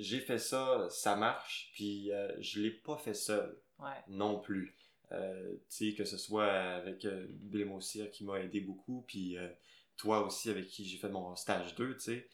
j'ai 0.00 0.20
fait 0.20 0.38
ça, 0.38 0.86
ça 0.88 1.16
marche, 1.16 1.70
puis 1.74 2.10
je 2.40 2.60
l'ai 2.60 2.70
pas 2.70 2.96
fait 2.96 3.14
seul 3.14 3.60
Ouais. 3.78 4.02
non 4.08 4.40
plus. 4.40 4.74
Tu 5.10 5.16
sais, 5.68 5.94
que 5.94 6.04
ce 6.04 6.16
soit 6.16 6.50
avec 6.50 7.06
Bill 7.28 7.66
Mossir 7.66 8.10
qui 8.10 8.24
m'a 8.24 8.40
aidé 8.40 8.60
beaucoup, 8.60 9.04
puis 9.06 9.36
toi 9.96 10.24
aussi 10.24 10.48
avec 10.50 10.66
qui 10.66 10.86
j'ai 10.86 10.96
fait 10.98 11.08
mon 11.10 11.36
stage 11.36 11.74
2, 11.74 11.94
tu 11.94 12.00
sais. 12.00 12.28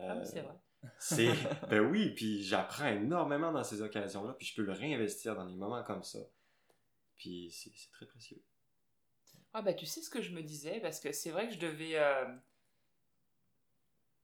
Ah 0.00 0.16
oui, 0.16 0.22
c'est 0.24 0.40
vrai. 0.40 0.54
c'est 0.98 1.28
ben 1.70 1.80
oui, 1.80 2.14
puis 2.14 2.42
j'apprends 2.42 2.88
énormément 2.88 3.52
dans 3.52 3.64
ces 3.64 3.82
occasions-là, 3.82 4.34
puis 4.38 4.46
je 4.46 4.54
peux 4.54 4.62
le 4.62 4.72
réinvestir 4.72 5.34
dans 5.36 5.46
des 5.46 5.54
moments 5.56 5.82
comme 5.84 6.02
ça. 6.02 6.20
Puis 7.18 7.50
c'est 7.52 7.70
c'est 7.74 7.90
très 7.90 8.06
précieux. 8.06 8.40
Ah 9.54 9.62
bah 9.62 9.74
tu 9.74 9.86
sais 9.86 10.00
ce 10.02 10.10
que 10.10 10.22
je 10.22 10.32
me 10.32 10.42
disais, 10.42 10.80
parce 10.80 11.00
que 11.00 11.12
c'est 11.12 11.30
vrai 11.30 11.48
que 11.48 11.54
je 11.54 11.58
devais... 11.58 11.96
euh, 11.96 12.24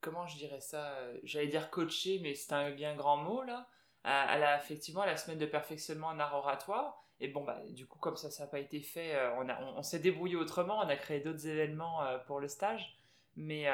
Comment 0.00 0.26
je 0.26 0.36
dirais 0.36 0.60
ça 0.60 0.92
euh, 0.98 1.18
J'allais 1.24 1.46
dire 1.48 1.70
coacher, 1.70 2.18
mais 2.22 2.34
c'est 2.34 2.52
un 2.52 2.70
bien 2.70 2.94
grand 2.94 3.16
mot 3.16 3.42
là. 3.42 3.68
À, 4.04 4.22
à 4.22 4.38
la, 4.38 4.58
effectivement, 4.58 5.00
à 5.00 5.06
la 5.06 5.16
semaine 5.16 5.38
de 5.38 5.46
perfectionnement 5.46 6.08
en 6.08 6.18
art 6.18 6.34
oratoire. 6.34 7.06
Et 7.20 7.28
bon, 7.28 7.42
bah, 7.42 7.58
du 7.70 7.86
coup, 7.86 7.98
comme 7.98 8.16
ça, 8.16 8.30
ça 8.30 8.44
n'a 8.44 8.50
pas 8.50 8.58
été 8.58 8.80
fait, 8.82 9.14
euh, 9.14 9.34
on, 9.36 9.48
a- 9.48 9.58
on, 9.62 9.78
on 9.78 9.82
s'est 9.82 10.00
débrouillé 10.00 10.36
autrement, 10.36 10.78
on 10.78 10.88
a 10.88 10.96
créé 10.96 11.20
d'autres 11.20 11.46
événements 11.46 12.02
euh, 12.04 12.18
pour 12.18 12.38
le 12.40 12.48
stage. 12.48 12.98
Mais, 13.36 13.66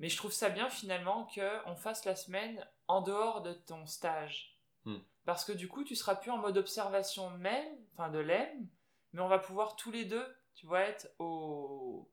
mais 0.00 0.08
je 0.08 0.16
trouve 0.16 0.32
ça 0.32 0.48
bien 0.48 0.68
finalement 0.70 1.28
qu'on 1.34 1.76
fasse 1.76 2.04
la 2.04 2.16
semaine 2.16 2.66
en 2.88 3.02
dehors 3.02 3.42
de 3.42 3.52
ton 3.52 3.86
stage. 3.86 4.56
Hmm. 4.84 4.98
Parce 5.28 5.44
que 5.44 5.52
du 5.52 5.68
coup, 5.68 5.84
tu 5.84 5.94
seras 5.94 6.14
plus 6.16 6.30
en 6.30 6.38
mode 6.38 6.56
observation 6.56 7.28
même, 7.32 7.68
enfin 7.92 8.08
de 8.08 8.18
l'EM, 8.18 8.66
mais 9.12 9.20
on 9.20 9.28
va 9.28 9.38
pouvoir 9.38 9.76
tous 9.76 9.90
les 9.90 10.06
deux, 10.06 10.26
tu 10.54 10.64
vois, 10.66 10.80
être 10.80 11.06
au, 11.18 12.10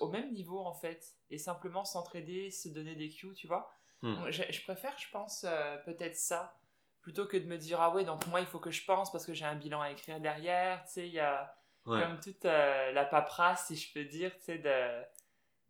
au 0.00 0.08
même 0.08 0.32
niveau 0.32 0.58
en 0.58 0.74
fait, 0.74 1.14
et 1.30 1.38
simplement 1.38 1.84
s'entraider, 1.84 2.50
se 2.50 2.68
donner 2.68 2.96
des 2.96 3.10
cues, 3.10 3.32
tu 3.34 3.46
vois. 3.46 3.70
Hmm. 4.02 4.16
Donc, 4.16 4.30
Je, 4.32 4.42
je 4.50 4.62
préfère, 4.64 4.98
je 4.98 5.08
pense, 5.12 5.44
euh, 5.44 5.76
peut-être 5.84 6.16
ça, 6.16 6.58
plutôt 7.00 7.26
que 7.28 7.36
de 7.36 7.46
me 7.46 7.58
dire, 7.58 7.80
ah 7.80 7.94
ouais, 7.94 8.04
donc 8.04 8.26
moi 8.26 8.40
il 8.40 8.46
faut 8.46 8.58
que 8.58 8.72
je 8.72 8.84
pense 8.84 9.12
parce 9.12 9.24
que 9.24 9.34
j'ai 9.34 9.44
un 9.44 9.54
bilan 9.54 9.80
à 9.80 9.92
écrire 9.92 10.18
derrière, 10.18 10.84
tu 10.84 10.94
sais, 10.94 11.06
il 11.06 11.14
y 11.14 11.20
a 11.20 11.54
Ouais. 11.86 12.02
comme 12.02 12.18
toute 12.18 12.44
euh, 12.44 12.90
la 12.90 13.04
paperasse, 13.04 13.68
si 13.68 13.76
je 13.76 13.92
peux 13.94 14.04
dire, 14.04 14.36
tu 14.38 14.42
sais, 14.46 14.58
de, 14.58 15.04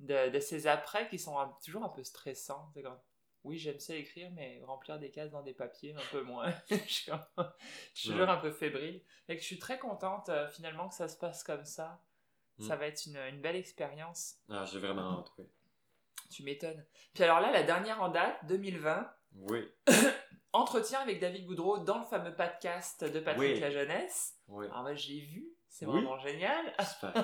de, 0.00 0.30
de 0.30 0.40
ces 0.40 0.66
après 0.66 1.06
qui 1.10 1.18
sont 1.18 1.38
un- 1.38 1.54
toujours 1.62 1.84
un 1.84 1.90
peu 1.90 2.02
stressants. 2.02 2.70
tu 2.74 2.80
sais, 2.80 2.88
oui, 3.48 3.58
j'aime 3.58 3.80
ça 3.80 3.94
écrire, 3.94 4.30
mais 4.32 4.60
remplir 4.64 4.98
des 4.98 5.10
cases 5.10 5.30
dans 5.30 5.42
des 5.42 5.54
papiers, 5.54 5.94
un 5.94 6.10
peu 6.12 6.22
moins. 6.22 6.52
je 6.70 6.76
suis 6.92 7.10
un- 7.10 7.26
je 7.94 8.12
Ouais. 8.12 8.20
un 8.28 8.36
peu 8.36 8.50
fébrile. 8.52 9.02
Et 9.28 9.34
que 9.36 9.40
je 9.42 9.46
suis 9.46 9.58
très 9.58 9.78
contente, 9.78 10.28
euh, 10.28 10.46
finalement, 10.48 10.88
que 10.88 10.94
ça 10.94 11.08
se 11.08 11.16
passe 11.16 11.42
comme 11.42 11.64
ça. 11.64 12.00
Ça 12.60 12.76
Mm. 12.76 12.78
va 12.78 12.86
être 12.86 13.06
une, 13.06 13.16
une 13.16 13.40
belle 13.40 13.56
expérience. 13.56 14.36
Ah, 14.50 14.64
j'ai 14.64 14.78
vraiment 14.78 15.20
hâte, 15.20 15.32
oui. 15.38 15.44
Tu 16.30 16.42
m'étonnes. 16.42 16.84
Puis 17.14 17.24
alors 17.24 17.40
là, 17.40 17.50
la 17.50 17.62
dernière 17.62 18.02
en 18.02 18.08
date, 18.08 18.36
2020, 18.46 19.10
Oui, 19.36 19.66
entretien 20.52 21.00
avec 21.00 21.20
David 21.20 21.46
Goudreau 21.46 21.78
dans 21.78 21.98
le 21.98 22.04
fameux 22.06 22.34
podcast 22.34 23.04
de 23.04 23.20
Patrick 23.20 23.54
Oui. 23.54 23.60
La 23.60 23.70
Jeunesse. 23.70 24.36
oui. 24.48 24.66
Alors 24.66 24.82
moi, 24.82 24.94
j'ai 24.94 25.20
vu, 25.20 25.48
c'est 25.68 25.86
Oui. 25.86 25.92
vraiment 25.92 26.18
génial. 26.18 26.74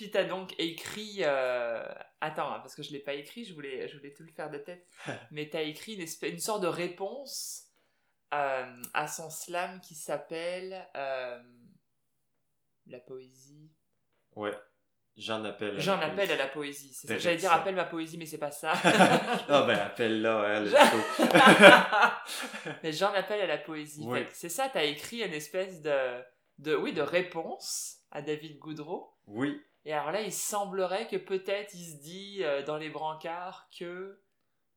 Puis 0.00 0.10
t'as 0.10 0.24
donc 0.24 0.54
écrit. 0.58 1.18
euh, 1.20 1.84
Attends, 2.22 2.50
hein, 2.54 2.60
parce 2.60 2.74
que 2.74 2.82
je 2.82 2.90
l'ai 2.90 3.00
pas 3.00 3.12
écrit, 3.12 3.44
je 3.44 3.52
voulais, 3.52 3.86
je 3.86 3.98
voulais 3.98 4.14
tout 4.14 4.22
le 4.22 4.32
faire 4.32 4.48
de 4.50 4.56
tête. 4.56 4.86
mais 5.30 5.48
t'as 5.50 5.60
écrit 5.62 5.92
une, 5.94 6.00
espèce- 6.00 6.32
une 6.32 6.38
sorte 6.38 6.62
de 6.62 6.68
réponse 6.68 7.66
euh, 8.32 8.82
à 8.94 9.06
son 9.08 9.28
slam 9.28 9.78
qui 9.82 9.94
s'appelle 9.94 10.88
euh, 10.96 11.38
La 12.86 12.98
poésie. 13.00 13.70
Ouais. 14.36 14.54
J'en 15.18 15.44
appelle. 15.44 15.76
à 15.76 15.80
J'en 15.80 15.96
la 15.98 16.06
appelle 16.06 16.28
poésie. 16.28 16.32
à 16.32 16.36
la 16.36 16.46
poésie. 16.48 16.94
c'est 16.94 17.08
ça. 17.08 17.18
J'allais 17.18 17.36
dire 17.36 17.52
appelle 17.52 17.74
ma 17.74 17.84
poésie, 17.84 18.16
mais 18.16 18.24
c'est 18.26 18.38
pas 18.38 18.52
ça. 18.52 18.72
Ah 19.48 19.64
ben, 19.66 19.78
appelle-la, 19.78 20.38
hein, 20.38 20.60
le 20.64 20.70
mais 22.82 22.92
j'en 22.92 23.12
appelle 23.12 23.40
à 23.42 23.46
la 23.46 23.58
poésie. 23.58 24.04
Oui. 24.06 24.24
C'est 24.32 24.48
ça, 24.48 24.70
t'as 24.72 24.84
écrit 24.84 25.22
une 25.22 25.34
espèce 25.34 25.82
de, 25.82 26.22
de, 26.58 26.74
oui, 26.74 26.92
de 26.94 27.02
réponse 27.02 27.98
à 28.10 28.22
David 28.22 28.58
Goudreau. 28.58 29.12
Oui, 29.26 29.60
Et 29.84 29.92
alors 29.92 30.12
là, 30.12 30.20
il 30.22 30.32
semblerait 30.32 31.08
que 31.08 31.16
peut-être 31.16 31.74
il 31.74 31.84
se 31.84 31.96
dit 32.02 32.38
euh, 32.44 32.62
dans 32.64 32.76
les 32.76 32.90
brancards 32.90 33.68
que 33.76 34.20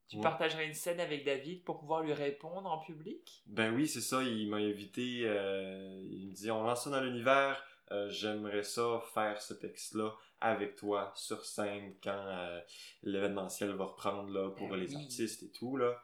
tu 0.07 0.17
Ouais. 0.17 0.23
partagerais 0.23 0.65
une 0.67 0.73
scène 0.73 0.99
avec 0.99 1.25
David 1.25 1.63
pour 1.63 1.79
pouvoir 1.79 2.01
lui 2.03 2.13
répondre 2.13 2.69
en 2.69 2.77
public? 2.79 3.41
ben 3.47 3.73
oui, 3.73 3.87
c'est 3.87 4.01
ça, 4.01 4.21
il 4.21 4.47
m'a 4.49 4.57
invité, 4.57 5.21
euh, 5.25 5.99
il 6.11 6.27
me 6.29 6.33
dit, 6.33 6.51
on 6.51 6.61
lance 6.63 6.83
ça 6.83 6.89
dans 6.91 7.01
l'univers, 7.01 7.63
euh, 7.91 8.09
j'aimerais 8.09 8.63
ça 8.63 9.01
faire 9.13 9.41
ce 9.41 9.53
texte-là 9.53 10.11
avec 10.39 10.75
toi 10.75 11.11
sur 11.15 11.43
scène 11.45 11.95
quand 12.03 12.59
l'événementiel 13.01 13.71
va 13.71 13.85
reprendre 13.85 14.29
là, 14.29 14.51
pour 14.51 14.69
Ben 14.69 14.75
les 14.77 14.89
oui. 14.95 15.01
artistes 15.03 15.41
et 15.43 15.51
tout. 15.51 15.77
Là. 15.77 15.97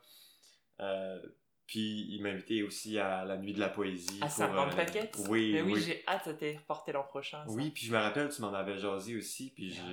Puis 1.69 2.07
il 2.09 2.23
m'a 2.23 2.29
invité 2.29 2.63
aussi 2.63 2.97
à 2.97 3.23
la 3.25 3.37
nuit 3.37 3.53
de 3.53 3.59
la 3.59 3.69
poésie. 3.69 4.17
À 4.21 4.25
pour, 4.25 4.37
50 4.37 4.75
euh. 4.75 5.05
Oui, 5.29 5.51
Mais 5.53 5.61
oui, 5.61 5.73
oui. 5.75 5.81
j'ai 5.81 6.03
hâte 6.07 6.27
de 6.27 6.33
te 6.33 6.57
reporter 6.57 6.93
l'an 6.93 7.03
prochain. 7.03 7.45
ça. 7.45 7.53
Oui, 7.53 7.69
puis 7.69 7.85
je 7.85 7.91
me 7.91 7.99
rappelle, 7.99 8.29
tu 8.29 8.41
m'en 8.41 8.51
avais 8.55 8.79
jasé 8.79 9.15
aussi, 9.15 9.51
puis 9.53 9.77
Ah 9.79 9.91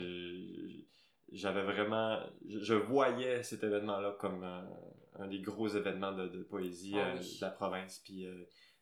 j'avais 1.32 1.62
vraiment... 1.62 2.18
Je, 2.48 2.60
je 2.60 2.72
voyais 2.72 3.42
cet 3.42 3.62
événement-là 3.62 4.16
comme 4.18 4.42
euh, 4.42 4.62
un 5.16 5.26
des 5.26 5.40
gros 5.40 5.68
événements 5.68 6.12
de, 6.12 6.28
de 6.28 6.42
poésie 6.44 6.94
Ah 6.96 7.08
euh, 7.08 7.18
oui. 7.20 7.36
de 7.36 7.44
la 7.44 7.50
province, 7.50 7.98
puis 7.98 8.24
euh, 8.24 8.32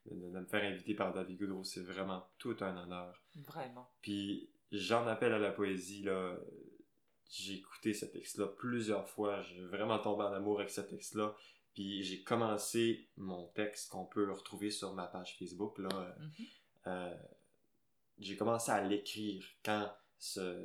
de, 0.06 0.14
de 0.30 0.38
me 0.38 0.46
faire 0.46 0.62
inviter 0.62 0.94
par 0.94 1.12
David 1.12 1.36
Goudreau, 1.36 1.64
c'est 1.64 1.82
vraiment 1.82 2.24
tout 2.38 2.56
un 2.60 2.76
honneur. 2.76 3.20
Vraiment. 3.44 3.90
Puis 4.02 4.50
j'en 4.70 5.04
appelle 5.08 5.32
à 5.32 5.40
la 5.40 5.50
poésie, 5.50 6.04
là. 6.04 6.36
J'ai 7.28 7.54
écouté 7.54 7.92
ce 7.92 8.06
texte-là 8.06 8.46
plusieurs 8.56 9.08
fois, 9.08 9.40
j'ai 9.40 9.64
vraiment 9.64 9.98
tombé 9.98 10.22
en 10.22 10.32
amour 10.32 10.60
avec 10.60 10.70
ce 10.70 10.82
texte-là, 10.82 11.34
puis 11.74 12.02
j'ai 12.04 12.22
commencé 12.22 13.08
mon 13.16 13.46
texte 13.48 13.90
qu'on 13.90 14.04
peut 14.06 14.30
retrouver 14.32 14.70
sur 14.70 14.94
ma 14.94 15.06
page 15.06 15.36
Facebook, 15.38 15.78
là, 15.78 15.88
euh, 15.92 16.12
Mhm. 16.20 16.46
euh, 16.86 17.14
j'ai 18.18 18.36
commencé 18.36 18.70
à 18.70 18.82
l'écrire 18.82 19.44
quand 19.64 19.92
ce 20.18 20.64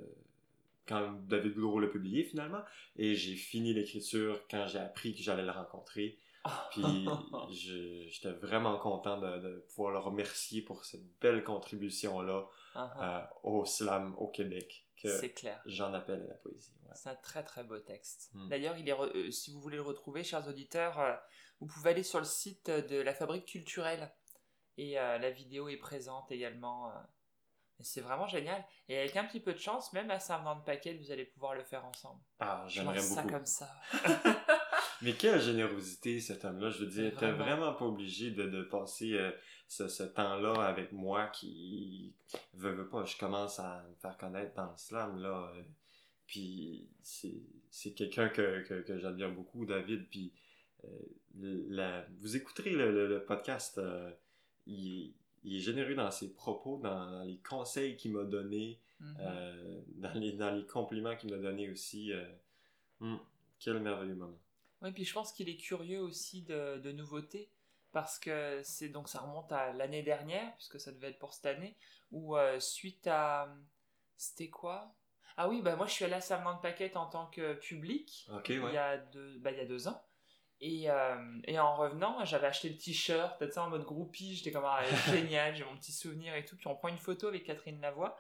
quand 0.88 1.14
David 1.28 1.54
Goudreau 1.54 1.80
l'a 1.80 1.88
publié 1.88 2.24
finalement 2.24 2.62
et 2.96 3.14
j'ai 3.14 3.36
fini 3.36 3.74
l'écriture 3.74 4.42
quand 4.50 4.66
j'ai 4.68 4.80
appris 4.80 5.14
que 5.14 5.22
j'allais 5.22 5.44
le 5.46 5.52
rencontrer 5.52 6.18
puis 6.72 7.06
j'étais 8.10 8.32
vraiment 8.32 8.78
content 8.78 9.18
de, 9.20 9.40
de 9.40 9.66
pouvoir 9.70 9.92
le 9.92 10.00
remercier 10.00 10.62
pour 10.62 10.86
cette 10.86 11.06
belle 11.20 11.44
contribution 11.44 12.22
là 12.22 12.46
Ah, 12.76 13.30
au 13.44 13.66
slam 13.66 14.16
au 14.18 14.28
Québec 14.28 14.88
C'est 14.96 15.34
clair. 15.34 15.62
j'en 15.66 15.94
appelle 15.94 16.22
à 16.24 16.28
la 16.28 16.36
poésie 16.36 16.74
ouais. 16.84 16.92
C'est 16.96 17.10
un 17.10 17.16
très 17.16 17.44
très 17.44 17.64
beau 17.64 17.80
texte. 17.80 18.30
Mm. 18.34 18.50
D'ailleurs, 18.50 18.78
il 18.78 18.88
est 18.90 18.94
re- 18.94 19.16
euh, 19.16 19.32
si 19.32 19.52
vous 19.52 19.60
voulez 19.62 19.78
le 19.78 19.84
retrouver, 19.84 20.24
chers 20.24 20.48
auditeurs, 20.48 21.00
euh, 21.00 21.14
vous 21.60 21.68
pouvez 21.68 21.92
aller 21.92 22.04
sur 22.04 22.20
le 22.20 22.26
site 22.26 22.70
de 22.70 23.00
la 23.02 23.14
Fabrique 23.14 23.46
culturelle 23.46 24.12
et 24.78 24.98
euh, 25.00 25.18
la 25.18 25.30
vidéo 25.32 25.68
est 25.70 25.78
présente 25.78 26.32
également. 26.32 26.90
euh. 26.90 26.94
C'est 27.82 28.02
vraiment 28.02 28.28
génial. 28.28 28.62
Et 28.90 28.98
avec 29.00 29.16
un 29.16 29.24
petit 29.24 29.40
peu 29.40 29.54
de 29.54 29.58
chance, 29.60 29.94
même 29.94 30.12
à 30.12 30.20
Saint-Venant 30.20 30.58
de 30.58 30.64
Paquet, 30.66 30.96
vous 30.96 31.12
allez 31.12 31.24
pouvoir 31.26 31.54
le 31.56 31.64
faire 31.64 31.86
ensemble. 31.86 32.22
ah 32.42 32.66
j'aimerais 32.68 32.96
lance 32.98 33.06
ça 33.06 33.22
beaucoup 33.22 33.34
comme 33.36 33.46
ça. 33.46 33.70
Mais 35.02 35.14
quelle 35.14 35.42
générosité 35.42 36.20
cet 36.20 36.44
homme-là. 36.46 36.70
Je 36.70 36.84
veux 36.84 36.90
dire, 36.90 37.12
t'es 37.18 37.32
Vraiment. 37.32 37.44
vraiment 37.46 37.74
pas 37.74 37.86
obligé 37.86 38.32
de, 38.32 38.44
de 38.44 38.64
passer 38.64 39.14
euh, 39.14 39.32
ce, 39.68 39.88
ce 39.88 40.04
temps-là 40.04 40.54
avec 40.64 40.92
moi 40.92 41.28
qui 41.28 42.14
veut, 42.54 42.72
veut 42.74 42.88
pas. 42.90 43.06
Je 43.06 43.18
commence 43.18 43.60
à 43.60 43.84
me 43.90 43.96
faire 43.96 44.18
connaître 44.18 44.54
dans 44.56 44.66
le 44.72 44.78
slam 44.78 45.20
là. 45.22 45.52
euh, 45.56 45.62
puis 46.28 46.88
c'est 47.02 47.42
c'est 47.72 47.92
quelqu'un 47.94 48.30
que, 48.30 48.62
que, 48.68 48.82
que 48.82 48.98
j'admire 49.00 49.32
beaucoup, 49.32 49.66
David. 49.66 50.08
Puis 50.10 50.32
euh, 50.86 50.90
la- 51.70 52.06
vous 52.20 52.36
écouterez 52.36 52.72
le, 52.72 52.92
le- 52.92 53.08
le 53.08 53.24
podcast. 53.24 53.80
il, 54.68 55.14
il 55.46 55.56
est 55.56 55.60
généreux 55.60 55.96
dans 55.96 56.12
ses 56.12 56.34
propos, 56.34 56.80
dans, 56.84 57.10
dans 57.12 57.24
les 57.24 57.38
conseils 57.38 57.96
qu'il 57.96 58.12
m'a 58.12 58.24
donnés, 58.24 58.80
Mhm. 59.00 59.16
euh, 59.22 59.80
dans, 59.96 60.14
les, 60.20 60.34
dans 60.34 60.52
les 60.54 60.66
compliments 60.66 61.16
qu'il 61.16 61.32
m'a 61.32 61.38
donnés 61.38 61.70
aussi. 61.70 62.12
hum, 63.00 63.18
quel 63.58 63.80
merveilleux 63.80 64.16
moment. 64.16 64.38
Oui, 64.82 64.92
puis 64.92 65.06
je 65.06 65.14
pense 65.14 65.32
qu'il 65.32 65.50
est 65.50 65.58
curieux 65.58 66.00
aussi 66.00 66.44
de, 66.44 66.80
de 66.80 66.92
nouveautés 66.92 67.52
parce 67.92 68.20
que 68.20 68.62
c'est 68.64 68.90
donc 68.90 69.10
ça 69.10 69.20
remonte 69.20 69.52
à 69.52 69.74
l'année 69.74 70.04
dernière 70.04 70.56
puisque 70.56 70.80
ça 70.80 70.92
devait 70.92 71.10
être 71.10 71.20
pour 71.20 71.34
cette 71.34 71.48
année 71.48 71.76
où 72.12 72.38
euh, 72.38 72.60
suite 72.60 73.08
à 73.08 73.54
c'était 74.16 74.50
quoi? 74.50 74.96
Ah 75.38 75.48
oui, 75.48 75.62
bah 75.62 75.76
moi 75.76 75.88
je 75.88 75.94
suis 75.94 76.06
allé 76.06 76.14
à 76.14 76.20
de 76.20 76.62
Paquette 76.62 76.98
en 76.98 77.08
tant 77.08 77.28
que 77.28 77.54
public 77.54 78.30
il 78.48 78.60
ouais. 78.60 78.74
y 78.74 78.78
a 78.78 78.98
deux 78.98 79.40
bah, 79.40 79.52
il 79.52 79.58
y 79.58 79.62
a 79.62 79.66
deux 79.66 79.88
ans. 79.88 80.02
Et, 80.62 80.90
euh, 80.90 81.40
et 81.46 81.58
en 81.58 81.74
revenant, 81.76 82.24
j'avais 82.26 82.48
acheté 82.48 82.68
le 82.68 82.78
t-shirt, 82.78 83.40
peut-être 83.40 83.54
ça 83.54 83.64
en 83.64 83.70
mode 83.70 83.86
groupie, 83.86 84.36
j'étais 84.36 84.52
comme 84.52 84.66
ah, 84.66 84.84
génial, 85.10 85.56
j'ai 85.56 85.64
mon 85.64 85.78
petit 85.78 85.94
souvenir 85.94 86.36
et 86.36 86.44
tout. 86.44 86.58
Puis 86.58 86.68
on 86.68 86.76
prend 86.76 86.90
une 86.90 86.98
photo 86.98 87.28
avec 87.28 87.46
Catherine 87.46 87.80
Lavoie 87.80 88.18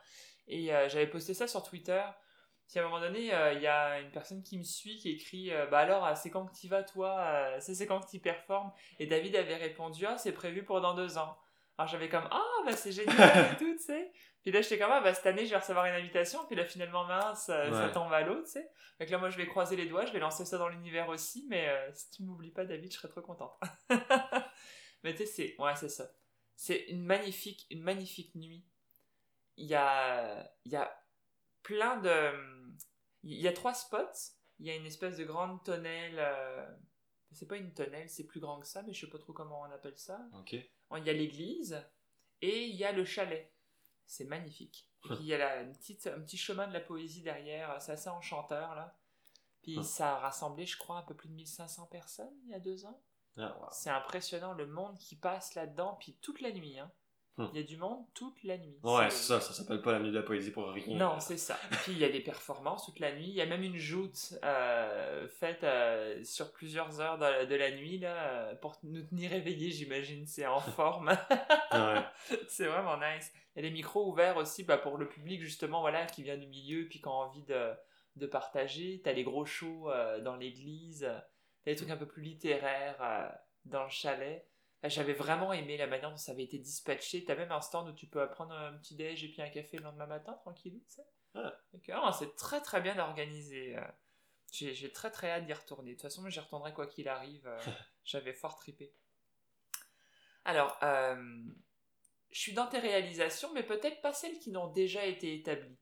et 0.47 0.73
euh, 0.73 0.87
j'avais 0.87 1.07
posté 1.07 1.33
ça 1.33 1.47
sur 1.47 1.63
Twitter. 1.63 2.01
Puis 2.69 2.79
à 2.79 2.83
un 2.83 2.85
moment 2.85 2.99
donné, 3.01 3.33
euh, 3.33 3.53
il 3.53 3.61
y 3.61 3.67
a 3.67 3.99
une 3.99 4.11
personne 4.11 4.43
qui 4.43 4.57
me 4.57 4.63
suit 4.63 4.97
qui 4.97 5.09
écrit 5.09 5.51
euh, 5.51 5.65
Bah 5.65 5.79
alors, 5.79 6.05
euh, 6.05 6.13
c'est 6.15 6.29
quand 6.29 6.45
que 6.45 6.55
tu 6.55 6.67
vas 6.67 6.83
toi 6.83 7.59
C'est 7.59 7.87
quand 7.87 7.99
que 7.99 8.09
tu 8.09 8.19
performes? 8.19 8.71
Et 8.99 9.07
David 9.07 9.35
avait 9.35 9.55
répondu 9.55 10.05
Ah, 10.05 10.17
c'est 10.17 10.31
prévu 10.33 10.63
pour 10.63 10.79
dans 10.79 10.93
deux 10.93 11.17
ans. 11.17 11.37
Alors 11.77 11.89
j'avais 11.89 12.09
comme 12.09 12.27
Ah, 12.31 12.43
bah 12.65 12.73
c'est 12.73 12.91
génial 12.91 13.15
et 13.53 13.57
tout, 13.57 13.73
tu 13.75 13.83
sais. 13.83 14.11
Puis 14.43 14.51
là, 14.51 14.61
j'étais 14.61 14.77
comme 14.77 14.91
Ah, 14.91 15.01
bah 15.01 15.13
cette 15.13 15.25
année, 15.25 15.45
je 15.45 15.51
vais 15.51 15.57
recevoir 15.57 15.85
une 15.85 15.95
invitation. 15.95 16.45
Puis 16.45 16.55
là, 16.55 16.63
finalement, 16.65 17.05
mince, 17.05 17.45
ça 17.45 17.69
Ouais. 17.69 17.91
tombe 17.91 18.13
à 18.13 18.21
l'eau, 18.21 18.41
tu 18.43 18.51
sais. 18.51 18.69
Donc 18.99 19.09
là, 19.09 19.17
moi, 19.17 19.29
je 19.29 19.37
vais 19.37 19.47
croiser 19.47 19.75
les 19.75 19.85
doigts, 19.87 20.05
je 20.05 20.11
vais 20.13 20.19
lancer 20.19 20.45
ça 20.45 20.57
dans 20.57 20.67
l'univers 20.67 21.09
aussi. 21.09 21.47
Mais 21.49 21.69
euh, 21.69 21.89
si 21.93 22.11
tu 22.11 22.23
m'oublies 22.23 22.51
pas, 22.51 22.65
David, 22.65 22.91
je 22.91 22.97
serais 22.97 23.07
trop 23.07 23.21
contente. 23.21 23.53
mais 25.03 25.13
tu 25.15 25.19
sais, 25.19 25.25
c'est 25.25 25.55
ouais, 25.61 25.75
c'est 25.75 25.89
ça. 25.89 26.05
C'est 26.55 26.85
une 26.89 27.03
magnifique, 27.03 27.65
une 27.71 27.81
magnifique 27.81 28.35
nuit. 28.35 28.65
Il 29.57 29.65
y 29.67 29.75
a, 29.75 30.49
il 30.65 30.71
y 30.71 30.75
a 30.75 30.93
plein 31.73 31.97
de. 31.97 32.75
Il 33.23 33.39
y 33.39 33.47
a 33.47 33.53
trois 33.53 33.73
spots. 33.73 34.33
Il 34.59 34.65
y 34.65 34.71
a 34.71 34.75
une 34.75 34.85
espèce 34.85 35.17
de 35.17 35.23
grande 35.23 35.63
tonnelle. 35.63 36.15
euh, 36.17 36.67
C'est 37.31 37.47
pas 37.47 37.57
une 37.57 37.73
tonnelle, 37.73 38.09
c'est 38.09 38.25
plus 38.25 38.39
grand 38.39 38.59
que 38.59 38.67
ça, 38.67 38.81
mais 38.83 38.93
je 38.93 39.01
sais 39.05 39.11
pas 39.11 39.19
trop 39.19 39.33
comment 39.33 39.61
on 39.61 39.71
appelle 39.71 39.97
ça. 39.97 40.19
Ok. 40.33 40.53
Il 40.53 41.03
y 41.05 41.09
a 41.09 41.13
l'église 41.13 41.79
et 42.41 42.65
il 42.65 42.75
y 42.75 42.83
a 42.85 42.91
le 42.91 43.05
chalet. 43.05 43.53
C'est 44.07 44.25
magnifique. 44.25 44.89
Et 45.05 45.09
puis 45.09 45.17
il 45.21 45.25
y 45.27 45.33
a 45.33 45.37
la, 45.37 45.61
une 45.61 45.73
petite, 45.77 46.07
un 46.07 46.19
petit 46.21 46.37
chemin 46.37 46.67
de 46.67 46.73
la 46.73 46.79
poésie 46.81 47.21
derrière. 47.21 47.79
C'est 47.81 47.91
assez 47.93 48.09
enchanteur 48.09 48.73
là. 48.75 48.97
Puis 49.61 49.77
Hum. 49.77 49.83
ça 49.83 50.15
a 50.15 50.19
rassemblé, 50.19 50.65
je 50.65 50.77
crois, 50.77 50.97
un 50.97 51.03
peu 51.03 51.13
plus 51.15 51.29
de 51.29 51.33
1500 51.35 51.85
personnes 51.87 52.33
il 52.45 52.51
y 52.51 52.53
a 52.55 52.59
deux 52.59 52.85
ans. 52.85 53.01
Ah, 53.37 53.55
wow. 53.61 53.67
C'est 53.71 53.89
impressionnant 53.91 54.53
le 54.53 54.65
monde 54.65 54.97
qui 54.97 55.15
passe 55.15 55.53
là-dedans, 55.55 55.95
puis 55.99 56.17
toute 56.21 56.41
la 56.41 56.51
nuit. 56.51 56.79
Hein. 56.79 56.91
Hum. 57.39 57.49
Il 57.53 57.61
y 57.61 57.63
a 57.63 57.65
du 57.65 57.77
monde 57.77 58.03
toute 58.13 58.43
la 58.43 58.57
nuit. 58.57 58.77
Ouais, 58.83 59.09
c'est 59.09 59.23
ça, 59.23 59.39
ça 59.39 59.53
s'appelle 59.53 59.81
pas 59.81 59.93
la 59.93 59.99
nuit 59.99 60.11
de 60.11 60.15
la 60.17 60.23
poésie 60.23 60.51
pour 60.51 60.69
rien. 60.69 60.97
Non, 60.97 61.21
c'est 61.21 61.37
ça. 61.37 61.57
Puis 61.83 61.93
il 61.93 61.97
y 61.97 62.03
a 62.03 62.09
des 62.09 62.19
performances 62.19 62.85
toute 62.85 62.99
la 62.99 63.13
nuit. 63.15 63.29
Il 63.29 63.33
y 63.33 63.41
a 63.41 63.45
même 63.45 63.63
une 63.63 63.77
joute 63.77 64.33
euh, 64.43 65.25
faite 65.29 65.63
euh, 65.63 66.21
sur 66.25 66.51
plusieurs 66.51 66.99
heures 66.99 67.17
de 67.17 67.23
la, 67.23 67.45
de 67.45 67.55
la 67.55 67.71
nuit 67.71 67.97
là, 67.97 68.13
euh, 68.13 68.55
pour 68.55 68.77
nous 68.83 69.03
tenir 69.03 69.31
éveillés, 69.31 69.71
j'imagine. 69.71 70.27
C'est 70.27 70.45
en 70.45 70.59
forme. 70.59 71.17
Ouais. 71.71 72.03
c'est 72.49 72.67
vraiment 72.67 72.97
nice. 72.97 73.31
Il 73.55 73.63
y 73.63 73.65
a 73.65 73.69
des 73.69 73.73
micros 73.73 74.09
ouverts 74.11 74.35
aussi 74.35 74.65
bah, 74.65 74.77
pour 74.77 74.97
le 74.97 75.07
public, 75.07 75.41
justement, 75.41 75.79
voilà, 75.79 76.05
qui 76.07 76.23
vient 76.23 76.37
du 76.37 76.47
milieu 76.47 76.89
puis 76.89 76.99
qui 76.99 77.07
a 77.07 77.11
envie 77.11 77.43
de, 77.43 77.71
de 78.17 78.27
partager. 78.27 78.99
T'as 79.01 79.13
les 79.13 79.23
gros 79.23 79.45
shows 79.45 79.89
euh, 79.89 80.19
dans 80.19 80.35
l'église. 80.35 81.09
T'as 81.63 81.71
des 81.71 81.77
trucs 81.77 81.89
un 81.89 81.97
peu 81.97 82.05
plus 82.07 82.21
littéraires 82.21 83.31
dans 83.63 83.83
le 83.83 83.89
chalet. 83.89 84.45
J'avais 84.83 85.13
vraiment 85.13 85.51
aimé 85.51 85.75
la 85.75 85.87
manière 85.87 86.09
dont 86.09 86.17
ça 86.17 86.31
avait 86.31 86.43
été 86.45 86.57
dispatché. 86.57 87.25
T'as 87.25 87.35
même 87.35 87.51
un 87.51 87.59
stand 87.61 87.89
où 87.89 87.93
tu 87.93 88.07
peux 88.07 88.27
prendre 88.29 88.53
un 88.53 88.77
petit 88.77 88.95
déj 88.95 89.23
et 89.25 89.27
puis 89.29 89.41
un 89.41 89.49
café 89.49 89.77
le 89.77 89.83
lendemain 89.83 90.05
matin, 90.07 90.33
tranquillou, 90.33 90.79
tu 90.87 90.93
sais. 90.93 91.05
Ah. 91.35 91.53
C'est 92.17 92.35
très 92.35 92.61
très 92.61 92.79
bien 92.81 92.97
organisé. 92.97 93.77
euh. 93.77 93.81
J'ai 94.51 94.91
très 94.91 95.11
très 95.11 95.29
hâte 95.29 95.45
d'y 95.45 95.53
retourner. 95.53 95.91
De 95.91 95.95
toute 95.95 96.03
façon, 96.03 96.27
j'y 96.29 96.39
retournerai 96.39 96.73
quoi 96.73 96.87
qu'il 96.87 97.07
arrive. 97.07 97.45
euh, 97.45 97.59
J'avais 98.05 98.33
fort 98.33 98.55
tripé. 98.55 98.93
Alors, 100.45 100.77
euh, 100.81 101.43
je 102.31 102.39
suis 102.39 102.53
dans 102.53 102.65
tes 102.67 102.79
réalisations, 102.79 103.51
mais 103.53 103.63
peut-être 103.63 104.01
pas 104.01 104.13
celles 104.13 104.39
qui 104.39 104.49
n'ont 104.49 104.71
déjà 104.71 105.05
été 105.05 105.35
établies. 105.35 105.77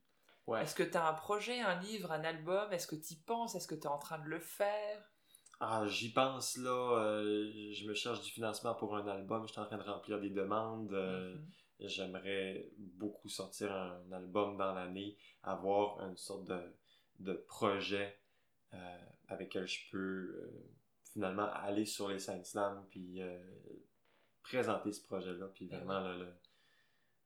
Ouais. 0.47 0.63
Est-ce 0.63 0.75
que 0.75 0.83
tu 0.83 0.97
as 0.97 1.05
un 1.07 1.13
projet, 1.13 1.59
un 1.59 1.79
livre, 1.79 2.11
un 2.11 2.23
album? 2.23 2.73
Est-ce 2.73 2.87
que 2.87 2.95
tu 2.95 3.13
y 3.13 3.17
penses? 3.21 3.55
Est-ce 3.55 3.67
que 3.67 3.75
tu 3.75 3.81
es 3.83 3.87
en 3.87 3.99
train 3.99 4.17
de 4.19 4.27
le 4.27 4.39
faire? 4.39 5.11
Ah, 5.60 5.86
j'y 5.88 6.12
pense 6.12 6.58
là. 6.58 6.99
euh, 6.99 7.51
je 7.74 7.88
me 7.88 7.93
cherche 7.93 8.22
du 8.22 8.30
financement 8.30 8.76
pour 8.76 8.95
un 8.95 9.08
album. 9.08 9.47
Je 9.47 9.51
suis 9.53 9.62
en 9.62 9.66
train 9.66 9.78
de 9.78 9.84
remplir 9.84 10.20
des 10.20 10.30
demandes. 10.30 10.93
euh, 10.93 11.36
Mhm. 11.36 11.47
J'aimerais 11.80 12.72
beaucoup 12.78 13.30
sortir 13.30 13.72
un 13.72 14.12
album 14.12 14.58
dans 14.58 14.74
l'année, 14.74 15.16
avoir 15.43 15.99
une 16.08 16.18
sorte 16.18 16.45
de, 16.45 16.60
de 17.20 17.34
projet 17.34 18.20
euh, 18.74 18.97
avec 19.28 19.53
lequel 19.53 19.68
je 19.68 19.89
peux 19.91 20.51
finalement 21.14 21.49
aller 21.53 21.86
sur 21.86 22.10
les 22.10 22.18
scènes 22.20 22.43
slam 22.43 22.84
puis 22.89 23.22
présenter 24.41 24.91
ce 24.91 25.01
projet-là, 25.03 25.47
puis 25.53 25.68
Ben 25.68 25.78
vraiment 25.78 25.99
le, 26.08 26.20
le- 26.20 26.34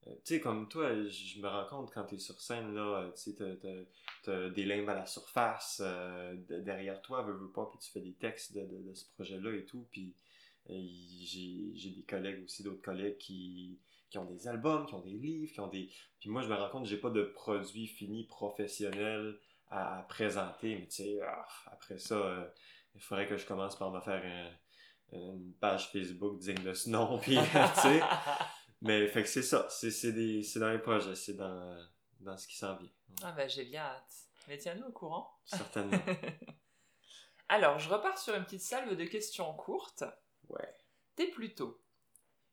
tu 0.04 0.12
sais, 0.24 0.40
comme 0.40 0.68
toi, 0.68 0.90
je 1.06 1.40
me 1.40 1.48
rends 1.48 1.66
compte 1.66 1.92
quand 1.94 2.06
tu 2.06 2.16
es 2.16 2.18
sur 2.18 2.40
scène, 2.42 2.74
là, 2.74 2.82
euh, 2.82 3.12
tu 3.12 3.32
sais, 3.32 3.86
t'as, 4.24 4.50
des 4.50 4.66
limbes 4.66 4.90
à 4.90 4.96
la 4.96 5.06
surface, 5.06 5.82
euh, 5.84 6.36
derrière 6.50 7.02
toi, 7.02 7.22
veux, 7.22 7.34
veux 7.34 7.52
pas, 7.52 7.68
puis 7.70 7.80
tu 7.80 7.92
fais 7.92 8.02
des 8.02 8.14
textes 8.14 8.54
de, 8.54 8.94
ce 8.94 9.06
projet-là 9.14 9.54
et 9.56 9.66
tout, 9.66 9.88
puis 9.92 10.16
j'ai, 10.68 11.72
j'ai 11.76 11.90
des 11.92 12.04
collègues 12.04 12.44
aussi, 12.44 12.64
d'autres 12.64 12.82
collègues 12.82 13.18
qui, 13.18 13.80
qui 14.10 14.18
ont 14.18 14.26
des 14.26 14.48
albums, 14.48 14.86
qui 14.88 14.94
ont 14.96 15.02
des 15.02 15.12
livres, 15.12 15.54
qui 15.54 15.60
ont 15.60 15.68
des... 15.68 15.92
Puis 16.20 16.30
moi, 16.30 16.42
je 16.42 16.48
me 16.48 16.56
rends 16.56 16.70
compte 16.70 16.84
que 16.84 16.90
j'ai 16.90 17.00
pas 17.00 17.10
de 17.10 17.24
produit 17.24 17.88
fini 17.88 18.24
professionnel 18.26 19.38
à, 19.70 20.06
présenter, 20.10 20.76
mais 20.76 20.88
tu 20.88 21.04
sais, 21.04 21.20
ah, 21.22 21.48
après 21.68 22.00
ça, 22.00 22.52
il 22.96 23.02
faudrait 23.02 23.28
que 23.28 23.38
je 23.38 23.46
commence 23.46 23.78
par 23.78 23.92
me 23.92 24.02
faire 24.02 24.24
une 25.14 25.54
page 25.60 25.92
Facebook 25.92 26.40
digne 26.40 26.64
de 26.64 26.74
ce 26.74 26.90
nom, 26.90 27.20
puis 27.20 27.38
tu 27.76 27.82
sais... 27.82 28.02
Mais 28.82 29.08
fait 29.08 29.24
que 29.24 29.30
c'est 29.30 29.44
ça, 29.44 29.68
c'est 29.70 30.12
dans 30.60 30.72
les 30.72 30.80
projets, 30.80 31.16
c'est 31.16 31.36
dans, 31.36 31.78
dans 32.20 32.38
ce 32.38 32.48
qui 32.48 32.58
s'en 32.58 32.76
vient. 32.76 32.90
Ah 33.24 33.32
ben 33.32 33.48
j'ai 33.50 33.66
bien 33.66 33.82
hâte. 33.82 34.16
Mais 34.48 34.58
tiens-nous 34.58 34.88
au 34.88 34.92
courant. 34.92 35.40
Certainement. 35.46 36.02
Alors, 37.50 37.80
je 37.80 37.90
repars 37.90 38.18
sur 38.18 38.34
une 38.34 38.44
petite 38.46 38.62
salve 38.62 38.96
de 38.96 39.06
questions 39.06 39.54
courtes. 39.54 40.04
Ouais. 40.50 40.76
T'es 41.16 41.28
plutôt 41.28 41.82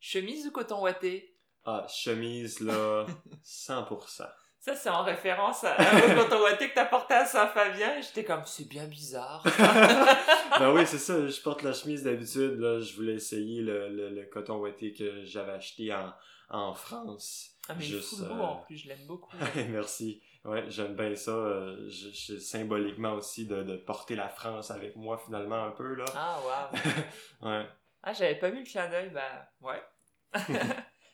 chemise 0.01 0.47
ou 0.47 0.51
coton 0.51 0.83
ouaté? 0.83 1.39
Ah, 1.65 1.87
chemise 1.89 2.61
là, 2.61 3.07
100%. 3.45 4.29
Ça, 4.69 4.75
c'est 4.75 4.91
en 4.91 5.03
référence 5.03 5.65
à, 5.65 5.77
au 5.77 6.15
coton 6.15 6.43
ouaté 6.43 6.69
que 6.69 6.75
t'as 6.75 6.85
porté 6.85 7.15
à 7.15 7.25
Saint-Fabien. 7.25 8.03
J'étais 8.03 8.23
comme, 8.23 8.43
c'est 8.45 8.69
bien 8.69 8.85
bizarre. 8.85 9.43
ben 10.59 10.75
oui, 10.75 10.87
c'est 10.87 10.99
ça. 10.99 11.27
Je 11.27 11.41
porte 11.41 11.63
la 11.63 11.73
chemise 11.73 12.03
d'habitude. 12.03 12.59
Là, 12.59 12.79
je 12.79 12.95
voulais 12.95 13.15
essayer 13.15 13.63
le, 13.63 14.11
le, 14.11 14.25
coton 14.27 14.59
ouaté 14.59 14.93
que 14.93 15.25
j'avais 15.25 15.53
acheté 15.53 15.95
en, 15.95 16.13
en 16.51 16.75
France. 16.75 17.57
Ah, 17.67 17.75
mais 17.79 17.83
Juste, 17.83 18.19
il 18.19 18.25
est 18.25 18.29
beau 18.29 18.35
en 18.35 18.59
euh, 18.59 18.65
plus. 18.67 18.77
Je 18.77 18.89
l'aime 18.89 19.07
beaucoup. 19.07 19.35
Merci. 19.71 20.21
Ouais, 20.45 20.65
j'aime 20.69 20.95
bien 20.95 21.15
ça. 21.15 21.31
Euh, 21.31 21.89
je, 21.89 22.39
symboliquement 22.39 23.15
aussi 23.15 23.47
de, 23.47 23.63
de, 23.63 23.77
porter 23.79 24.17
la 24.17 24.29
France 24.29 24.71
avec 24.71 24.97
moi 24.97 25.17
finalement 25.17 25.65
un 25.65 25.71
peu 25.71 25.95
là. 25.95 26.05
Ah 26.15 26.39
waouh. 26.45 27.51
ouais. 27.51 27.67
Ah 28.03 28.13
j'avais 28.13 28.39
pas 28.39 28.51
vu 28.51 28.59
le 28.59 28.65
clin 28.67 28.89
d'œil, 28.91 29.11
bah 29.11 29.51
ouais. 29.63 29.83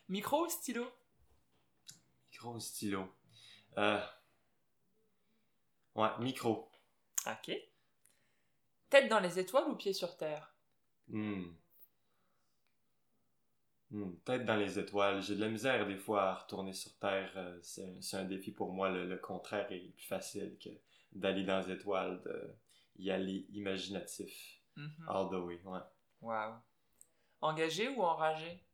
Micro 0.09 0.45
ou 0.45 0.49
stylo? 0.49 0.87
Micro 2.33 2.55
ou 2.55 2.61
stylo? 2.61 3.09
Euh... 3.79 4.01
Ouais, 5.95 6.09
micro. 6.19 6.71
Ok. 7.27 7.53
Tête 8.91 9.09
dans 9.09 9.21
les 9.21 9.39
étoiles 9.39 9.69
ou 9.69 9.77
pied 9.77 9.93
sur 9.93 10.17
terre? 10.17 10.55
Hmm. 11.09 11.45
Hmm, 13.91 14.15
tête 14.25 14.45
dans 14.45 14.57
les 14.57 14.79
étoiles. 14.79 15.23
J'ai 15.23 15.37
de 15.37 15.41
la 15.41 15.49
misère 15.49 15.87
des 15.87 15.97
fois 15.97 16.31
à 16.31 16.35
retourner 16.35 16.73
sur 16.73 16.97
terre. 16.99 17.33
Euh, 17.37 17.59
c'est 17.63 18.17
un, 18.17 18.25
défi 18.25 18.51
pour 18.53 18.73
moi. 18.73 18.91
Le, 18.91 19.17
contraire 19.19 19.71
est 19.71 19.93
plus 19.95 20.07
facile 20.07 20.57
que 20.63 20.71
d'aller 21.13 21.45
dans 21.45 21.61
les 21.61 21.73
étoiles, 21.73 22.21
d'y 22.97 23.11
aller 23.11 23.47
imaginatif. 23.53 24.61
Mm-hmm. 24.77 25.09
All 25.09 25.29
the 25.31 25.45
way, 25.45 25.61
ouais. 25.65 25.81
Wow. 26.21 26.55
Engagé 27.41 27.89
ou 27.89 28.03
enragé? 28.03 28.65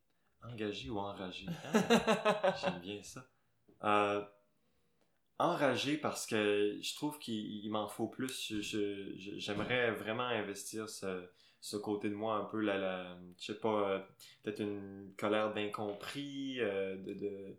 Engagé 0.41 0.89
ou 0.89 0.97
enragé? 0.97 1.45
Ah, 1.73 2.55
J'aime 2.61 2.79
bien 2.79 3.03
ça. 3.03 3.27
Euh, 3.83 4.25
enragé 5.41 5.97
parce 5.97 6.25
que 6.25 6.77
je 6.81 6.95
trouve 6.95 7.19
qu'il 7.19 7.69
m'en 7.71 7.87
faut 7.87 8.07
plus. 8.07 8.53
J'aimerais 9.37 9.91
vraiment 9.91 10.23
investir 10.23 10.89
ce, 10.89 11.27
ce, 11.59 11.77
côté 11.77 12.09
de 12.09 12.15
moi 12.15 12.35
un 12.35 12.45
peu, 12.45 12.59
la, 12.59 12.77
la 12.77 13.17
je 13.39 13.53
sais 13.53 13.59
pas, 13.59 13.89
euh, 13.89 13.99
peut-être 14.43 14.61
une 14.61 15.13
colère 15.17 15.53
d'incompris, 15.53 16.59
euh, 16.59 16.95
de, 16.97 17.13
de 17.13 17.55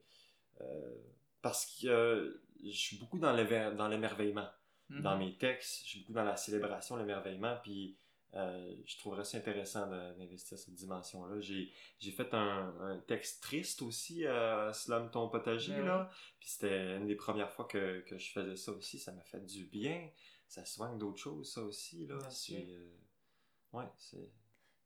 euh, 0.60 0.94
parce 1.40 1.66
que 1.80 2.40
je 2.64 2.70
suis 2.70 2.98
beaucoup 2.98 3.18
dans 3.18 3.32
l'émerveillement. 3.34 4.48
Dans 4.90 5.16
mm-hmm. 5.16 5.18
mes 5.18 5.36
textes, 5.36 5.84
je 5.84 5.88
suis 5.90 6.00
beaucoup 6.00 6.12
dans 6.12 6.24
la 6.24 6.36
célébration, 6.36 6.96
l'émerveillement, 6.96 7.56
puis 7.62 7.96
euh, 8.34 8.74
je 8.86 8.96
trouverais 8.96 9.24
ça 9.24 9.36
intéressant 9.36 9.86
d'investir 9.88 10.58
cette 10.58 10.74
dimension-là. 10.74 11.40
J'ai, 11.40 11.70
fait 12.10 12.32
un, 12.32 12.98
texte 13.06 13.42
triste 13.42 13.82
aussi 13.82 14.26
à 14.26 14.68
euh, 14.68 14.72
Slam 14.72 15.10
ton 15.10 15.28
potager, 15.28 15.76
ben 15.76 15.84
là. 15.84 16.10
Puis 16.40 16.48
c'était 16.48 16.96
une 16.96 17.06
des 17.06 17.14
premières 17.14 17.52
fois 17.52 17.66
que, 17.66 18.00
que, 18.00 18.16
je 18.16 18.32
faisais 18.32 18.56
ça 18.56 18.72
aussi. 18.72 18.98
Ça 18.98 19.12
m'a 19.12 19.22
fait 19.22 19.44
du 19.44 19.66
bien. 19.66 20.10
Ça 20.48 20.64
soigne 20.64 20.98
d'autres 20.98 21.20
choses, 21.20 21.52
ça 21.52 21.62
aussi, 21.62 22.06
là. 22.06 22.18
Euh, 22.50 22.98
ouais, 23.72 23.88
c'est... 23.98 24.32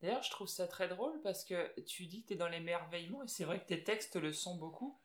D'ailleurs, 0.03 0.23
je 0.23 0.31
trouve 0.31 0.49
ça 0.49 0.67
très 0.67 0.89
drôle 0.89 1.21
parce 1.23 1.45
que 1.45 1.81
tu 1.83 2.07
dis 2.07 2.23
que 2.23 2.29
tu 2.29 2.35
es 2.35 2.37
dans 2.37 2.49
l'émerveillement 2.49 3.23
et 3.23 3.29
c'est 3.29 3.45
vrai 3.45 3.61
que 3.61 3.67
tes 3.67 3.83
textes 3.83 4.17
le 4.17 4.33
sont 4.33 4.57
beaucoup. 4.57 5.01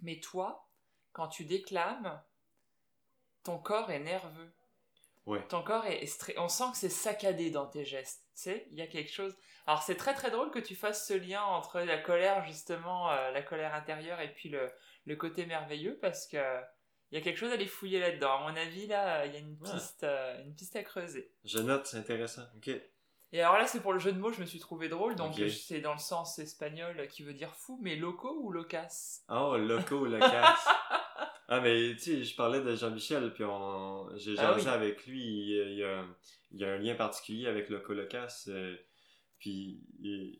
Mais 0.00 0.20
toi, 0.20 0.68
quand 1.12 1.28
tu 1.28 1.44
déclames, 1.44 2.22
ton 3.44 3.58
corps 3.58 3.90
est 3.90 4.00
nerveux. 4.00 4.52
Ton 5.48 5.62
corps 5.62 5.86
est, 5.86 6.08
on 6.38 6.48
sent 6.48 6.64
que 6.72 6.78
c'est 6.78 6.88
saccadé 6.88 7.50
dans 7.50 7.66
tes 7.66 7.84
gestes. 7.84 8.22
Tu 8.34 8.42
sais, 8.42 8.66
il 8.70 8.78
y 8.78 8.82
a 8.82 8.86
quelque 8.86 9.12
chose. 9.12 9.36
Alors 9.66 9.82
c'est 9.82 9.96
très 9.96 10.14
très 10.14 10.30
drôle 10.30 10.50
que 10.50 10.58
tu 10.58 10.74
fasses 10.74 11.06
ce 11.06 11.14
lien 11.14 11.42
entre 11.42 11.80
la 11.80 11.98
colère 11.98 12.44
justement, 12.44 13.10
euh, 13.10 13.30
la 13.32 13.42
colère 13.42 13.74
intérieure 13.74 14.20
et 14.20 14.32
puis 14.32 14.48
le, 14.48 14.70
le 15.04 15.16
côté 15.16 15.44
merveilleux 15.44 15.98
parce 16.00 16.26
que 16.26 16.38
il 17.10 17.18
y 17.18 17.20
a 17.20 17.24
quelque 17.24 17.38
chose 17.38 17.52
à 17.52 17.56
les 17.56 17.66
fouiller 17.66 18.00
là-dedans. 18.00 18.38
À 18.38 18.50
mon 18.50 18.56
avis 18.56 18.86
là, 18.86 19.26
il 19.26 19.32
y 19.32 19.36
a 19.36 19.40
une 19.40 19.58
piste, 19.58 20.04
euh, 20.04 20.42
une 20.44 20.54
piste 20.54 20.76
à 20.76 20.82
creuser. 20.82 21.32
Je 21.44 21.58
note, 21.58 21.86
c'est 21.86 21.96
intéressant. 21.96 22.42
Ok. 22.56 22.70
Et 23.32 23.42
alors 23.42 23.58
là, 23.58 23.66
c'est 23.66 23.80
pour 23.80 23.92
le 23.92 23.98
jeu 23.98 24.12
de 24.12 24.18
mots, 24.18 24.32
je 24.32 24.40
me 24.40 24.46
suis 24.46 24.58
trouvé 24.58 24.88
drôle. 24.88 25.14
Donc 25.14 25.34
c'est 25.50 25.80
dans 25.80 25.92
le 25.92 25.98
sens 25.98 26.38
espagnol 26.38 27.06
qui 27.08 27.22
veut 27.22 27.34
dire 27.34 27.54
fou, 27.54 27.78
mais 27.82 27.96
loco 27.96 28.38
ou 28.40 28.50
locas? 28.50 29.22
Oh, 29.28 29.56
loco 29.58 29.96
ou 29.96 30.04
locas. 30.06 30.56
Ah, 31.50 31.60
mais 31.60 31.94
tu 31.94 31.98
sais, 32.00 32.24
je 32.24 32.36
parlais 32.36 32.60
de 32.60 32.74
Jean-Michel, 32.74 33.32
puis 33.32 33.42
on... 33.44 34.14
j'ai 34.16 34.38
ah 34.38 34.52
jasé 34.52 34.68
avec 34.68 35.06
lui. 35.06 35.22
Il 35.22 35.48
y, 35.48 35.82
a, 35.82 36.04
il 36.50 36.60
y, 36.60 36.64
a, 36.64 36.74
un 36.74 36.76
lien 36.76 36.94
particulier 36.94 37.46
avec 37.46 37.70
le 37.70 37.80
Colocas. 37.80 38.44
Euh, 38.48 38.76
puis 39.38 39.82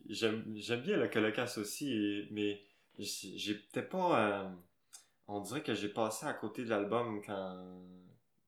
j'aime 0.07 0.43
bien 0.81 0.97
le 0.97 1.07
Colocas 1.07 1.55
aussi, 1.57 2.27
mais 2.29 2.63
j'ai 2.99 3.55
peut-être 3.55 3.89
pas. 3.89 4.43
Euh, 4.43 4.49
on 5.27 5.41
dirait 5.41 5.63
que 5.63 5.73
j'ai 5.73 5.89
passé 5.89 6.27
à 6.27 6.33
côté 6.33 6.63
de 6.63 6.69
l'album 6.69 7.23
quand, 7.25 7.81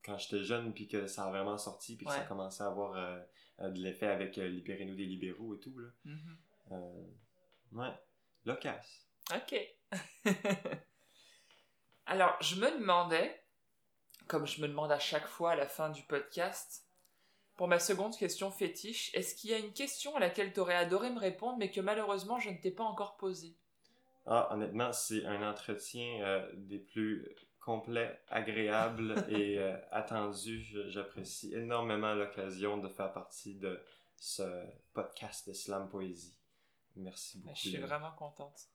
quand 0.06 0.18
j'étais 0.20 0.44
jeune, 0.44 0.72
puis 0.72 0.88
que 0.88 1.08
ça 1.08 1.26
a 1.26 1.30
vraiment 1.32 1.58
sorti, 1.58 1.96
puis 1.96 2.06
que 2.06 2.12
ça 2.12 2.20
a 2.20 2.26
commencé 2.26 2.62
à 2.62 2.68
avoir 2.68 2.96
euh, 2.96 3.70
de 3.72 3.80
l'effet 3.82 4.08
avec 4.08 4.36
Libérez-nous 4.36 4.96
des 4.96 5.06
libéraux 5.06 5.56
et 5.56 5.60
tout. 5.60 5.80
Là. 5.80 5.88
Mm-hmm. 6.06 7.80
ouais, 7.80 7.94
Locas. 8.46 9.08
Ok. 9.34 9.56
Alors, 12.06 12.36
je 12.42 12.56
me 12.56 12.72
demandais, 12.80 13.44
comme 14.28 14.48
je 14.48 14.62
me 14.62 14.68
demande 14.68 14.92
à 14.92 15.00
chaque 15.00 15.28
fois 15.28 15.52
à 15.52 15.56
la 15.56 15.68
fin 15.68 15.90
du 15.90 16.04
podcast, 16.04 16.86
pour 17.56 17.68
ma 17.68 17.80
seconde 17.80 18.16
question 18.16 18.52
fétiche, 18.52 19.14
est-ce 19.14 19.36
qu'il 19.36 19.52
y 19.52 19.54
a 19.54 19.60
une 19.60 19.74
question 19.74 20.16
à 20.16 20.20
laquelle 20.20 20.54
tu 20.54 20.60
aurais 20.60 20.76
adoré 20.76 21.10
me 21.12 21.20
répondre, 21.20 21.58
mais 21.58 21.70
que 21.70 21.82
malheureusement 21.82 22.40
je 22.40 22.50
ne 22.50 22.58
t'ai 22.58 22.72
pas 22.72 22.84
encore 22.84 23.18
posée? 23.18 23.56
Ah, 24.26 24.50
honnêtement, 24.52 24.92
c'est 24.94 25.26
un 25.26 25.48
entretien 25.48 26.22
euh, 26.22 26.52
des 26.56 26.80
plus 26.80 27.28
complets, 27.60 28.20
agréables 28.30 29.26
et 29.30 29.58
euh, 29.60 29.76
attendus. 29.92 30.76
J'apprécie 30.88 31.54
énormément 31.54 32.14
l'occasion 32.14 32.78
de 32.78 32.88
faire 32.90 33.12
partie 33.14 33.56
de 33.56 33.80
ce 34.18 34.44
podcast 34.94 35.48
de 35.48 35.54
Slam 35.54 35.90
Poésie. 35.90 36.38
Merci 36.96 37.40
beaucoup. 37.40 37.56
Je 37.56 37.70
suis 37.70 37.78
vraiment 37.78 38.12
contente. 38.12 38.70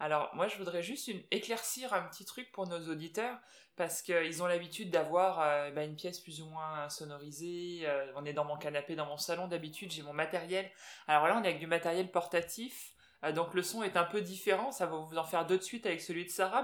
Alors 0.00 0.34
moi 0.34 0.48
je 0.48 0.56
voudrais 0.56 0.82
juste 0.82 1.10
éclaircir 1.30 1.92
un 1.92 2.02
petit 2.02 2.24
truc 2.24 2.50
pour 2.52 2.66
nos 2.66 2.88
auditeurs 2.88 3.38
parce 3.76 4.02
qu'ils 4.02 4.42
ont 4.42 4.46
l'habitude 4.46 4.90
d'avoir 4.90 5.40
euh, 5.40 5.70
bah, 5.70 5.84
une 5.84 5.96
pièce 5.96 6.20
plus 6.20 6.40
ou 6.40 6.46
moins 6.46 6.88
sonorisée. 6.88 7.82
Euh, 7.84 8.12
on 8.16 8.24
est 8.24 8.32
dans 8.32 8.44
mon 8.44 8.56
canapé, 8.56 8.94
dans 8.94 9.06
mon 9.06 9.16
salon 9.16 9.48
d'habitude, 9.48 9.90
j'ai 9.90 10.02
mon 10.02 10.12
matériel. 10.12 10.70
Alors 11.06 11.26
là 11.26 11.36
on 11.38 11.42
est 11.42 11.48
avec 11.48 11.60
du 11.60 11.66
matériel 11.66 12.10
portatif. 12.10 12.92
Euh, 13.24 13.32
donc 13.32 13.54
le 13.54 13.62
son 13.62 13.82
est 13.82 13.96
un 13.96 14.04
peu 14.04 14.20
différent, 14.20 14.72
ça 14.72 14.86
va 14.86 14.96
vous 14.96 15.16
en 15.16 15.24
faire 15.24 15.46
deux 15.46 15.58
de 15.58 15.62
suite 15.62 15.86
avec 15.86 16.00
celui 16.00 16.24
de 16.24 16.30
Sarah, 16.30 16.62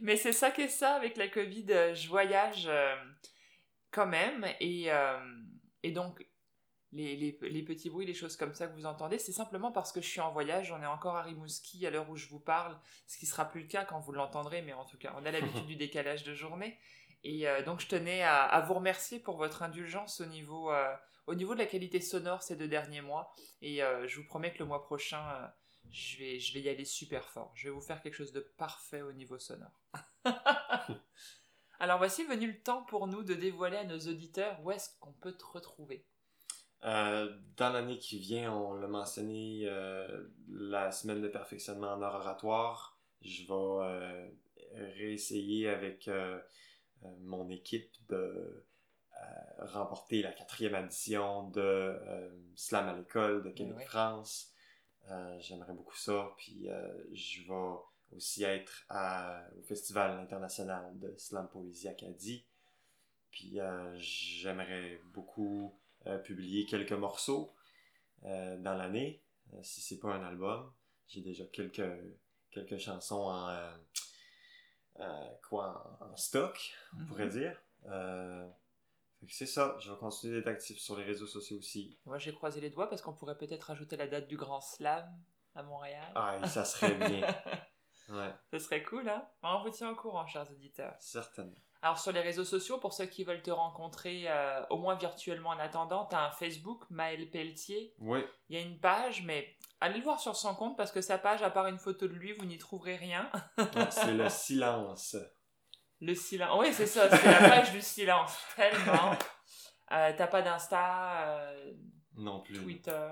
mais, 0.00 0.16
c'est 0.16 0.32
ça 0.32 0.50
qu'est 0.50 0.68
ça 0.68 0.94
avec 0.94 1.16
la 1.16 1.28
Covid, 1.28 1.94
je 1.94 2.08
voyage 2.08 2.70
quand 3.90 4.06
même, 4.06 4.46
et 4.60 4.90
donc 5.92 6.24
les, 6.94 7.62
petits 7.66 7.90
bruits, 7.90 8.06
les 8.06 8.14
choses 8.14 8.36
comme 8.36 8.54
ça 8.54 8.66
que 8.66 8.74
vous 8.74 8.86
entendez, 8.86 9.18
c'est 9.18 9.32
simplement 9.32 9.72
parce 9.72 9.92
que 9.92 10.00
je 10.00 10.08
suis 10.08 10.20
en 10.20 10.32
voyage, 10.32 10.72
on 10.72 10.80
est 10.82 10.86
encore 10.86 11.16
à 11.16 11.22
Rimouski 11.22 11.86
à 11.86 11.90
l'heure 11.90 12.08
où 12.08 12.16
je 12.16 12.28
vous 12.28 12.38
parle, 12.38 12.78
ce 13.06 13.18
qui 13.18 13.26
sera 13.26 13.44
plus 13.44 13.62
le 13.62 13.66
cas 13.66 13.84
quand 13.84 13.98
vous 13.98 14.12
l'entendrez, 14.12 14.62
mais 14.62 14.72
en 14.72 14.84
tout 14.84 14.98
cas, 14.98 15.14
on 15.18 15.24
a 15.24 15.30
l'habitude 15.30 15.66
du 15.66 15.76
décalage 15.76 16.24
de 16.24 16.34
journée. 16.34 16.78
Et 17.24 17.48
euh, 17.48 17.62
donc 17.62 17.80
je 17.80 17.88
tenais 17.88 18.22
à, 18.22 18.60
vous 18.60 18.74
remercier 18.74 19.18
pour 19.18 19.36
votre 19.36 19.62
indulgence 19.62 20.20
au 20.20 20.26
niveau, 20.26 20.70
euh, 20.70 20.94
au 21.26 21.34
niveau 21.34 21.54
de 21.54 21.58
la 21.58 21.66
qualité 21.66 22.00
sonore 22.00 22.42
ces 22.42 22.54
deux 22.54 22.68
derniers 22.68 23.00
mois. 23.00 23.32
Et 23.62 23.82
euh, 23.82 24.06
je 24.06 24.20
vous 24.20 24.26
promets 24.26 24.52
que 24.52 24.58
le 24.58 24.66
mois 24.66 24.84
prochain, 24.84 25.50
je, 25.90 26.18
vais, 26.18 26.38
je 26.38 26.52
vais 26.52 26.60
y 26.60 26.68
aller 26.68 26.84
super 26.84 27.28
fort. 27.28 27.50
Je 27.54 27.68
vais 27.68 27.74
vous 27.74 27.80
faire 27.80 28.02
quelque 28.02 28.14
chose 28.14 28.32
de 28.32 28.40
parfait 28.40 29.02
au 29.02 29.12
niveau 29.12 29.38
sonore. 29.38 29.80
Alors 31.80 31.98
voici 31.98 32.24
venu 32.24 32.46
le 32.46 32.62
temps 32.62 32.82
pour 32.82 33.08
nous 33.08 33.24
de 33.24 33.34
dévoiler 33.34 33.78
à 33.78 33.84
nos 33.84 33.98
auditeurs 33.98 34.60
où 34.62 34.70
est-ce 34.70 34.90
qu'on 35.00 35.12
peut 35.12 35.36
te 35.36 35.44
retrouver. 35.44 36.06
Euh, 36.84 37.34
dans 37.56 37.70
l'année 37.70 37.98
qui 37.98 38.18
vient, 38.18 38.52
on 38.52 38.74
l'a 38.74 38.88
mentionné, 38.88 39.62
euh, 39.64 40.28
la 40.48 40.90
semaine 40.92 41.22
de 41.22 41.28
perfectionnement 41.28 41.92
en 41.92 42.02
art 42.02 42.16
oratoire. 42.16 42.98
Je 43.22 43.42
vais 43.42 43.52
euh, 43.52 44.28
réessayer 44.96 45.68
avec 45.68 46.10
mon 47.20 47.48
équipe 47.48 47.90
de 48.08 48.66
remporter 49.58 50.20
la 50.20 50.32
quatrième 50.32 50.74
édition 50.74 51.48
de 51.50 51.96
Slam 52.54 52.88
à 52.88 52.94
l'école 52.94 53.42
de 53.42 53.50
Québec-France. 53.50 54.52
J'aimerais 55.38 55.72
beaucoup 55.72 55.96
ça. 55.96 56.32
Puis 56.36 56.68
je 57.12 57.42
vais 57.46 57.78
aussi 58.14 58.44
être 58.44 58.84
à- 58.90 59.42
au 59.58 59.62
Festival 59.62 60.18
international 60.18 60.98
de 60.98 61.14
Slam 61.16 61.48
Poésie 61.48 61.88
Acadie. 61.88 62.46
Puis 63.30 63.58
euh, 63.58 63.94
j'aimerais 63.98 65.00
beaucoup 65.12 65.76
euh, 66.06 66.18
publier 66.18 66.66
quelques 66.66 66.92
morceaux 66.92 67.54
euh, 68.24 68.56
dans 68.58 68.74
l'année, 68.74 69.22
euh, 69.52 69.58
si 69.62 69.80
c'est 69.80 69.98
pas 69.98 70.12
un 70.14 70.22
album. 70.24 70.72
J'ai 71.08 71.20
déjà 71.20 71.44
quelques, 71.46 71.82
quelques 72.50 72.78
chansons 72.78 73.22
en, 73.22 73.48
euh, 73.48 73.70
euh, 75.00 75.28
quoi, 75.48 75.98
en, 76.00 76.16
stock, 76.16 76.58
on 77.00 77.04
pourrait 77.06 77.28
dire. 77.28 77.60
Euh, 77.86 78.48
c'est 79.28 79.46
ça, 79.46 79.76
je 79.80 79.90
vais 79.90 79.96
continuer 79.98 80.36
d'être 80.36 80.48
actif 80.48 80.78
sur 80.78 80.96
les 80.98 81.04
réseaux 81.04 81.26
sociaux 81.26 81.56
aussi. 81.58 81.98
Moi, 82.04 82.18
j'ai 82.18 82.32
croisé 82.34 82.60
les 82.60 82.70
doigts 82.70 82.88
parce 82.90 83.00
qu'on 83.00 83.14
pourrait 83.14 83.38
peut-être 83.38 83.70
ajouter 83.70 83.96
la 83.96 84.06
date 84.06 84.28
du 84.28 84.36
Grand 84.36 84.60
Slam 84.60 85.06
à 85.54 85.62
Montréal. 85.62 86.12
Ah, 86.14 86.38
et 86.42 86.46
ça 86.46 86.64
serait 86.64 86.94
bien. 86.94 87.26
Ouais, 88.10 88.34
Ce 88.52 88.58
serait 88.58 88.82
cool, 88.82 89.08
hein 89.08 89.26
On 89.42 89.62
vous 89.62 89.70
tient 89.70 89.88
au 89.90 89.96
courant, 89.96 90.26
chers 90.26 90.50
auditeurs. 90.50 90.94
certainement. 91.00 91.56
Alors, 91.84 91.98
sur 91.98 92.12
les 92.12 92.22
réseaux 92.22 92.44
sociaux, 92.46 92.78
pour 92.78 92.94
ceux 92.94 93.04
qui 93.04 93.24
veulent 93.24 93.42
te 93.42 93.50
rencontrer, 93.50 94.24
euh, 94.26 94.64
au 94.70 94.78
moins 94.78 94.94
virtuellement 94.94 95.50
en 95.50 95.58
attendant, 95.58 96.06
tu 96.06 96.16
as 96.16 96.24
un 96.24 96.30
Facebook, 96.30 96.82
Maël 96.88 97.28
Pelletier. 97.30 97.92
Oui, 97.98 98.24
Il 98.48 98.56
y 98.56 98.58
a 98.58 98.62
une 98.64 98.80
page, 98.80 99.22
mais 99.26 99.54
allez 99.82 99.98
le 99.98 100.02
voir 100.04 100.18
sur 100.18 100.34
son 100.34 100.54
compte 100.54 100.78
parce 100.78 100.90
que 100.90 101.02
sa 101.02 101.18
page, 101.18 101.42
à 101.42 101.50
part 101.50 101.66
une 101.66 101.78
photo 101.78 102.08
de 102.08 102.14
lui, 102.14 102.32
vous 102.32 102.46
n'y 102.46 102.56
trouverez 102.56 102.96
rien. 102.96 103.30
c'est 103.90 104.14
le 104.14 104.30
silence. 104.30 105.14
Le 106.00 106.14
silence. 106.14 106.58
Oui, 106.58 106.72
c'est 106.72 106.86
ça, 106.86 107.14
c'est 107.14 107.26
la 107.30 107.50
page 107.50 107.72
du 107.72 107.82
silence. 107.82 108.34
Tellement. 108.56 109.12
Euh, 109.92 110.10
T'as 110.16 110.26
pas 110.26 110.40
d'Insta, 110.40 111.26
euh, 111.26 111.72
Non 112.14 112.40
plus. 112.40 112.54
Twitter, 112.62 113.08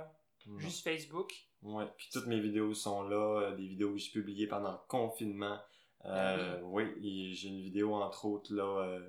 Non. 0.47 0.59
juste 0.59 0.83
Facebook. 0.83 1.31
Ouais, 1.61 1.85
puis 1.99 2.09
toutes 2.11 2.27
mes 2.27 2.41
vidéos 2.41 2.73
sont 2.73 3.03
là, 3.03 3.53
des 3.53 3.67
vidéos 3.69 3.93
que 3.93 3.99
j'ai 3.99 4.13
publiées 4.13 4.47
pendant 4.47 4.73
le 4.73 4.79
confinement. 4.89 5.61
Euh, 6.05 6.61
oui, 6.63 6.85
et 7.03 7.33
j'ai 7.35 7.49
une 7.49 7.61
vidéo 7.61 7.95
entre 7.95 8.25
autres 8.25 8.53
là, 8.55 8.65
euh, 8.65 9.09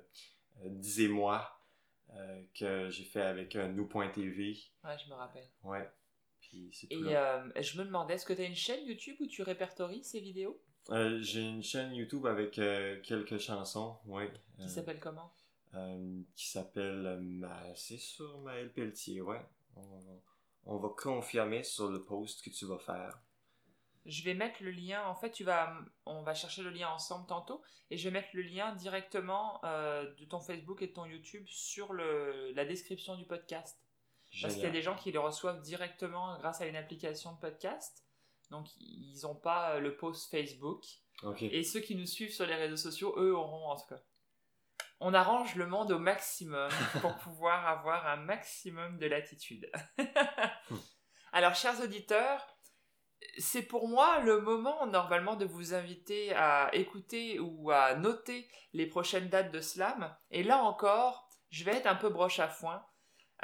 euh, 0.62 0.68
Disez-moi, 0.68 1.44
euh, 2.14 2.42
que 2.54 2.88
j'ai 2.90 3.04
fait 3.04 3.22
avec 3.22 3.56
euh, 3.56 3.68
nous.tv. 3.68 4.56
Ouais, 4.84 4.96
je 4.98 5.08
me 5.08 5.14
rappelle. 5.14 5.48
Ouais, 5.64 5.90
puis 6.40 6.70
c'est 6.72 6.86
tout 6.86 7.00
Et 7.00 7.16
euh, 7.16 7.48
je 7.60 7.78
me 7.78 7.84
demandais, 7.84 8.14
est-ce 8.14 8.26
que 8.26 8.32
tu 8.32 8.42
as 8.42 8.44
une 8.44 8.54
chaîne 8.54 8.84
YouTube 8.86 9.16
où 9.20 9.26
tu 9.26 9.42
répertories 9.42 10.04
ces 10.04 10.20
vidéos? 10.20 10.60
Euh, 10.90 11.18
j'ai 11.20 11.40
une 11.42 11.62
chaîne 11.62 11.94
YouTube 11.94 12.26
avec 12.26 12.58
euh, 12.58 13.00
quelques 13.02 13.38
chansons, 13.38 13.96
ouais. 14.06 14.30
Qui 14.58 14.64
euh, 14.64 14.68
s'appelle 14.68 15.00
comment? 15.00 15.32
euh, 15.74 16.20
qui 16.36 16.46
s'appelle 16.48 17.06
euh, 17.06 17.18
Ma- 17.20 17.74
c'est 17.74 17.96
sur 17.98 18.38
Maël 18.38 18.72
Pelletier, 18.72 19.20
ouais. 19.22 19.40
On, 19.76 20.20
on 20.66 20.76
va 20.78 20.90
confirmer 20.90 21.62
sur 21.64 21.90
le 21.90 22.02
post 22.04 22.42
que 22.44 22.50
tu 22.50 22.66
vas 22.66 22.78
faire. 22.78 23.18
Je 24.06 24.22
vais 24.22 24.34
mettre 24.34 24.62
le 24.62 24.70
lien. 24.70 25.06
En 25.06 25.14
fait, 25.14 25.30
tu 25.30 25.44
vas, 25.44 25.74
on 26.04 26.22
va 26.22 26.34
chercher 26.34 26.62
le 26.62 26.70
lien 26.70 26.88
ensemble 26.88 27.26
tantôt, 27.26 27.62
et 27.90 27.96
je 27.96 28.08
vais 28.08 28.12
mettre 28.12 28.28
le 28.34 28.42
lien 28.42 28.74
directement 28.74 29.60
euh, 29.64 30.12
de 30.14 30.24
ton 30.24 30.40
Facebook 30.40 30.82
et 30.82 30.88
de 30.88 30.92
ton 30.92 31.06
YouTube 31.06 31.44
sur 31.46 31.92
le, 31.92 32.52
la 32.52 32.64
description 32.64 33.16
du 33.16 33.24
podcast. 33.24 33.78
Parce 34.42 34.54
qu'il 34.54 34.64
y 34.64 34.66
a 34.66 34.70
des 34.70 34.82
gens 34.82 34.96
qui 34.96 35.12
les 35.12 35.18
reçoivent 35.18 35.60
directement 35.60 36.36
grâce 36.38 36.60
à 36.60 36.66
une 36.66 36.76
application 36.76 37.32
de 37.32 37.38
podcast. 37.38 38.04
Donc, 38.50 38.68
ils 38.76 39.20
n'ont 39.22 39.34
pas 39.34 39.74
euh, 39.74 39.78
le 39.78 39.96
post 39.96 40.30
Facebook. 40.30 40.84
Ok. 41.22 41.42
Et 41.42 41.62
ceux 41.62 41.80
qui 41.80 41.94
nous 41.94 42.06
suivent 42.06 42.32
sur 42.32 42.46
les 42.46 42.56
réseaux 42.56 42.76
sociaux, 42.76 43.14
eux 43.16 43.34
auront 43.34 43.68
en 43.68 43.76
tout 43.76 43.86
cas. 43.88 44.00
On 45.00 45.14
arrange 45.14 45.54
le 45.54 45.66
monde 45.66 45.92
au 45.92 45.98
maximum 45.98 46.70
pour 47.00 47.16
pouvoir 47.16 47.66
avoir 47.66 48.06
un 48.06 48.16
maximum 48.16 48.98
de 48.98 49.06
latitude. 49.06 49.70
Alors, 51.32 51.54
chers 51.54 51.80
auditeurs, 51.80 52.53
c'est 53.38 53.62
pour 53.62 53.88
moi 53.88 54.20
le 54.20 54.40
moment 54.40 54.86
normalement 54.86 55.36
de 55.36 55.44
vous 55.44 55.74
inviter 55.74 56.32
à 56.34 56.70
écouter 56.74 57.38
ou 57.40 57.70
à 57.70 57.94
noter 57.94 58.48
les 58.72 58.86
prochaines 58.86 59.28
dates 59.28 59.52
de 59.52 59.60
slam. 59.60 60.14
Et 60.30 60.42
là 60.42 60.58
encore, 60.58 61.28
je 61.50 61.64
vais 61.64 61.76
être 61.76 61.86
un 61.86 61.94
peu 61.94 62.08
broche 62.08 62.40
à 62.40 62.48
foin. 62.48 62.84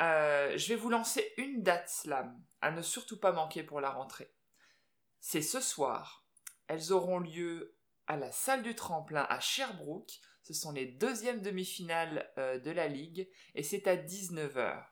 Euh, 0.00 0.56
je 0.56 0.68
vais 0.68 0.76
vous 0.76 0.90
lancer 0.90 1.32
une 1.36 1.62
date 1.62 1.88
slam 1.88 2.42
à 2.60 2.70
ne 2.70 2.82
surtout 2.82 3.18
pas 3.18 3.32
manquer 3.32 3.62
pour 3.62 3.80
la 3.80 3.90
rentrée. 3.90 4.32
C'est 5.20 5.42
ce 5.42 5.60
soir. 5.60 6.26
Elles 6.68 6.92
auront 6.92 7.18
lieu 7.18 7.76
à 8.06 8.16
la 8.16 8.32
salle 8.32 8.62
du 8.62 8.74
tremplin 8.74 9.26
à 9.28 9.40
Sherbrooke. 9.40 10.20
Ce 10.42 10.54
sont 10.54 10.72
les 10.72 10.86
deuxièmes 10.86 11.42
demi-finales 11.42 12.32
euh, 12.38 12.58
de 12.58 12.70
la 12.70 12.88
ligue 12.88 13.28
et 13.54 13.62
c'est 13.62 13.86
à 13.86 13.96
19h. 13.96 14.84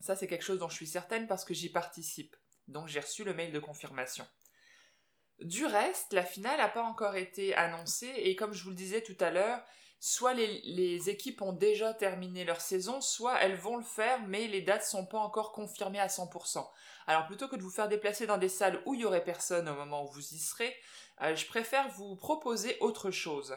Ça, 0.00 0.16
c'est 0.16 0.26
quelque 0.26 0.44
chose 0.44 0.58
dont 0.58 0.68
je 0.68 0.76
suis 0.76 0.86
certaine 0.86 1.26
parce 1.26 1.44
que 1.44 1.54
j'y 1.54 1.70
participe. 1.70 2.36
Donc 2.70 2.88
j'ai 2.88 3.00
reçu 3.00 3.24
le 3.24 3.34
mail 3.34 3.52
de 3.52 3.58
confirmation. 3.58 4.26
Du 5.40 5.64
reste, 5.64 6.12
la 6.12 6.24
finale 6.24 6.58
n'a 6.58 6.68
pas 6.68 6.82
encore 6.82 7.16
été 7.16 7.54
annoncée 7.54 8.12
et 8.16 8.36
comme 8.36 8.52
je 8.52 8.62
vous 8.62 8.70
le 8.70 8.76
disais 8.76 9.02
tout 9.02 9.16
à 9.20 9.30
l'heure, 9.30 9.62
soit 9.98 10.34
les, 10.34 11.08
équipes 11.10 11.42
ont 11.42 11.52
déjà 11.52 11.94
terminé 11.94 12.44
leur 12.44 12.60
saison, 12.60 13.00
soit 13.00 13.38
elles 13.40 13.56
vont 13.56 13.76
le 13.76 13.84
faire, 13.84 14.20
mais 14.26 14.46
les 14.46 14.62
dates 14.62 14.84
sont 14.84 15.06
pas 15.06 15.18
encore 15.18 15.52
confirmées 15.52 16.00
à 16.00 16.08
100%. 16.08 16.66
Alors 17.06 17.26
plutôt 17.26 17.48
que 17.48 17.56
de 17.56 17.62
vous 17.62 17.70
faire 17.70 17.88
déplacer 17.88 18.26
dans 18.26 18.38
des 18.38 18.48
salles 18.48 18.82
où 18.86 18.94
il 18.94 19.00
y 19.00 19.04
aurait 19.04 19.24
personne 19.24 19.68
au 19.68 19.74
moment 19.74 20.04
où 20.04 20.10
vous 20.10 20.34
y 20.34 20.38
serez, 20.38 20.74
euh, 21.22 21.34
je 21.34 21.46
préfère 21.46 21.88
vous 21.90 22.16
proposer 22.16 22.76
autre 22.80 23.10
chose. 23.10 23.56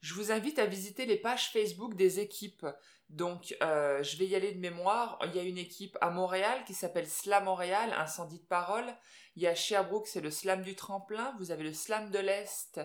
Je 0.00 0.14
vous 0.14 0.32
invite 0.32 0.58
à 0.58 0.66
visiter 0.66 1.06
les 1.06 1.18
pages 1.18 1.50
Facebook 1.50 1.94
des 1.94 2.20
équipes. 2.20 2.66
Donc, 3.10 3.56
euh, 3.60 4.04
je 4.04 4.16
vais 4.16 4.26
y 4.26 4.36
aller 4.36 4.52
de 4.52 4.60
mémoire. 4.60 5.18
Il 5.24 5.34
y 5.34 5.40
a 5.40 5.42
une 5.42 5.58
équipe 5.58 5.98
à 6.00 6.10
Montréal 6.10 6.62
qui 6.64 6.74
s'appelle 6.74 7.08
Slam 7.08 7.44
Montréal, 7.44 7.92
incendie 7.98 8.38
de 8.38 8.46
parole. 8.46 8.86
Il 9.34 9.42
y 9.42 9.48
a 9.48 9.54
Sherbrooke, 9.54 10.06
c'est 10.06 10.20
le 10.20 10.30
Slam 10.30 10.62
du 10.62 10.76
tremplin. 10.76 11.34
Vous 11.38 11.50
avez 11.50 11.64
le 11.64 11.72
Slam 11.72 12.10
de 12.10 12.20
l'Est, 12.20 12.80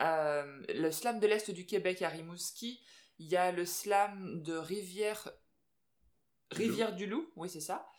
euh, 0.00 0.62
le 0.68 0.90
Slam 0.92 1.18
de 1.18 1.26
l'Est 1.26 1.50
du 1.50 1.66
Québec 1.66 2.00
à 2.02 2.08
Rimouski. 2.08 2.80
Il 3.18 3.26
y 3.26 3.36
a 3.36 3.50
le 3.50 3.64
Slam 3.64 4.40
de 4.42 4.56
Rivière, 4.56 5.32
Du 6.52 6.62
Loup. 6.62 6.68
Rivière 6.68 6.94
du 6.94 7.06
Loup, 7.06 7.32
oui 7.34 7.50
c'est 7.50 7.60
ça. 7.60 7.90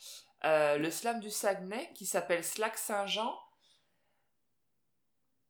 Euh, 0.46 0.78
le 0.78 0.90
Slam 0.90 1.20
du 1.20 1.30
Saguenay 1.30 1.92
qui 1.96 2.06
s'appelle 2.06 2.46
Slack 2.46 2.78
Saint-Jean. 2.78 3.38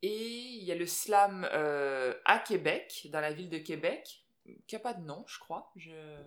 Et 0.01 0.29
il 0.29 0.63
y 0.63 0.71
a 0.71 0.75
le 0.75 0.85
slam 0.85 1.43
à 2.25 2.39
Québec, 2.39 3.07
dans 3.11 3.19
la 3.19 3.33
ville 3.33 3.49
de 3.49 3.57
Québec, 3.57 4.26
qui 4.67 4.75
n'a 4.75 4.79
pas 4.79 4.93
de 4.93 5.03
nom, 5.03 5.23
je 5.27 5.39
crois. 5.39 5.71
Je 5.75 5.91
ne 5.91 6.23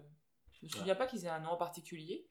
me 0.62 0.68
souviens 0.68 0.94
pas 0.94 1.06
qu'ils 1.06 1.24
aient 1.24 1.30
un 1.30 1.40
nom 1.40 1.50
en 1.50 1.56
particulier. 1.56 2.26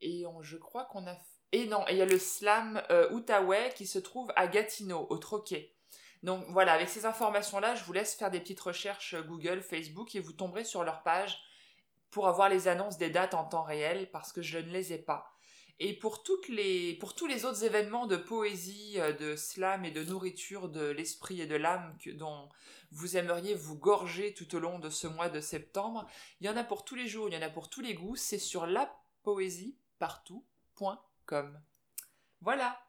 Et 0.00 0.26
on- 0.26 0.42
je 0.42 0.56
crois 0.56 0.84
qu'on 0.86 1.06
a... 1.06 1.16
Et 1.52 1.66
non, 1.66 1.86
et 1.88 1.92
il 1.92 1.98
y 1.98 2.02
a 2.02 2.06
le 2.06 2.18
slam 2.18 2.82
euh, 2.90 3.10
Outaouais 3.12 3.72
qui 3.74 3.86
se 3.86 3.98
trouve 3.98 4.32
à 4.36 4.46
Gatineau, 4.48 5.06
au 5.10 5.18
Troquet. 5.18 5.74
Donc 6.22 6.44
voilà, 6.48 6.72
avec 6.72 6.88
ces 6.88 7.06
informations-là, 7.06 7.74
je 7.76 7.84
vous 7.84 7.92
laisse 7.92 8.14
faire 8.14 8.30
des 8.30 8.40
petites 8.40 8.60
recherches 8.60 9.14
euh, 9.14 9.22
Google, 9.22 9.62
Facebook, 9.62 10.14
et 10.14 10.20
vous 10.20 10.32
tomberez 10.32 10.64
sur 10.64 10.82
leur 10.82 11.02
page 11.02 11.38
pour 12.10 12.26
avoir 12.28 12.48
les 12.48 12.68
annonces 12.68 12.98
des 12.98 13.10
dates 13.10 13.34
en 13.34 13.44
temps 13.44 13.62
réel, 13.62 14.10
parce 14.10 14.32
que 14.32 14.42
je 14.42 14.58
ne 14.58 14.70
les 14.70 14.92
ai 14.92 14.98
pas. 14.98 15.35
Et 15.78 15.92
pour, 15.92 16.22
toutes 16.22 16.48
les, 16.48 16.94
pour 16.94 17.14
tous 17.14 17.26
les 17.26 17.44
autres 17.44 17.64
événements 17.64 18.06
de 18.06 18.16
poésie, 18.16 18.98
euh, 18.98 19.12
de 19.12 19.36
slam 19.36 19.84
et 19.84 19.90
de 19.90 20.02
nourriture 20.02 20.70
de 20.70 20.86
l'esprit 20.86 21.42
et 21.42 21.46
de 21.46 21.56
l'âme 21.56 21.94
dont 22.14 22.48
vous 22.92 23.18
aimeriez 23.18 23.54
vous 23.54 23.76
gorger 23.76 24.32
tout 24.32 24.54
au 24.54 24.58
long 24.58 24.78
de 24.78 24.88
ce 24.88 25.06
mois 25.06 25.28
de 25.28 25.40
septembre, 25.40 26.06
il 26.40 26.46
y 26.46 26.48
en 26.48 26.56
a 26.56 26.64
pour 26.64 26.82
tous 26.84 26.94
les 26.94 27.08
jours, 27.08 27.28
il 27.28 27.34
y 27.34 27.36
en 27.36 27.42
a 27.42 27.50
pour 27.50 27.68
tous 27.68 27.82
les 27.82 27.92
goûts, 27.94 28.16
c'est 28.16 28.38
sur 28.38 28.64
lapoésiepartout.com. 28.66 31.60
Voilà. 32.40 32.80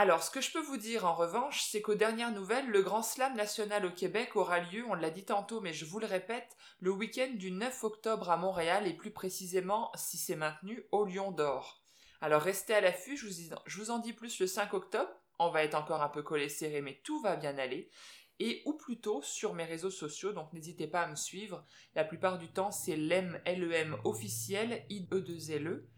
Alors, 0.00 0.22
ce 0.22 0.30
que 0.30 0.40
je 0.40 0.52
peux 0.52 0.60
vous 0.60 0.76
dire 0.76 1.06
en 1.06 1.14
revanche, 1.16 1.64
c'est 1.64 1.82
qu'aux 1.82 1.96
dernières 1.96 2.30
nouvelles, 2.30 2.68
le 2.68 2.82
Grand 2.82 3.02
Slam 3.02 3.34
national 3.34 3.84
au 3.84 3.90
Québec 3.90 4.36
aura 4.36 4.60
lieu, 4.60 4.84
on 4.88 4.94
l'a 4.94 5.10
dit 5.10 5.24
tantôt, 5.24 5.60
mais 5.60 5.72
je 5.72 5.84
vous 5.84 5.98
le 5.98 6.06
répète, 6.06 6.56
le 6.78 6.92
week-end 6.92 7.32
du 7.34 7.50
9 7.50 7.82
octobre 7.82 8.30
à 8.30 8.36
Montréal 8.36 8.86
et 8.86 8.92
plus 8.92 9.10
précisément, 9.10 9.90
si 9.96 10.16
c'est 10.16 10.36
maintenu, 10.36 10.86
au 10.92 11.04
Lion 11.04 11.32
d'Or. 11.32 11.82
Alors 12.20 12.42
restez 12.42 12.74
à 12.74 12.80
l'affût, 12.80 13.16
je 13.16 13.76
vous, 13.76 13.90
en 13.90 13.98
dis 13.98 14.12
plus 14.12 14.38
le 14.38 14.46
5 14.46 14.72
octobre, 14.72 15.10
on 15.40 15.50
va 15.50 15.64
être 15.64 15.74
encore 15.74 16.00
un 16.00 16.08
peu 16.08 16.22
collé 16.22 16.48
serré, 16.48 16.80
mais 16.80 17.00
tout 17.02 17.20
va 17.20 17.34
bien 17.34 17.58
aller. 17.58 17.90
Et 18.38 18.62
ou 18.66 18.74
plutôt 18.74 19.20
sur 19.22 19.52
mes 19.52 19.64
réseaux 19.64 19.90
sociaux, 19.90 20.32
donc 20.32 20.52
n'hésitez 20.52 20.86
pas 20.86 21.02
à 21.02 21.08
me 21.08 21.16
suivre. 21.16 21.66
La 21.96 22.04
plupart 22.04 22.38
du 22.38 22.46
temps, 22.46 22.70
c'est 22.70 22.94
l'EM, 22.94 23.42
LEM 23.44 23.96
officiel, 24.04 24.86
I-E-2-L-E, 24.90 25.88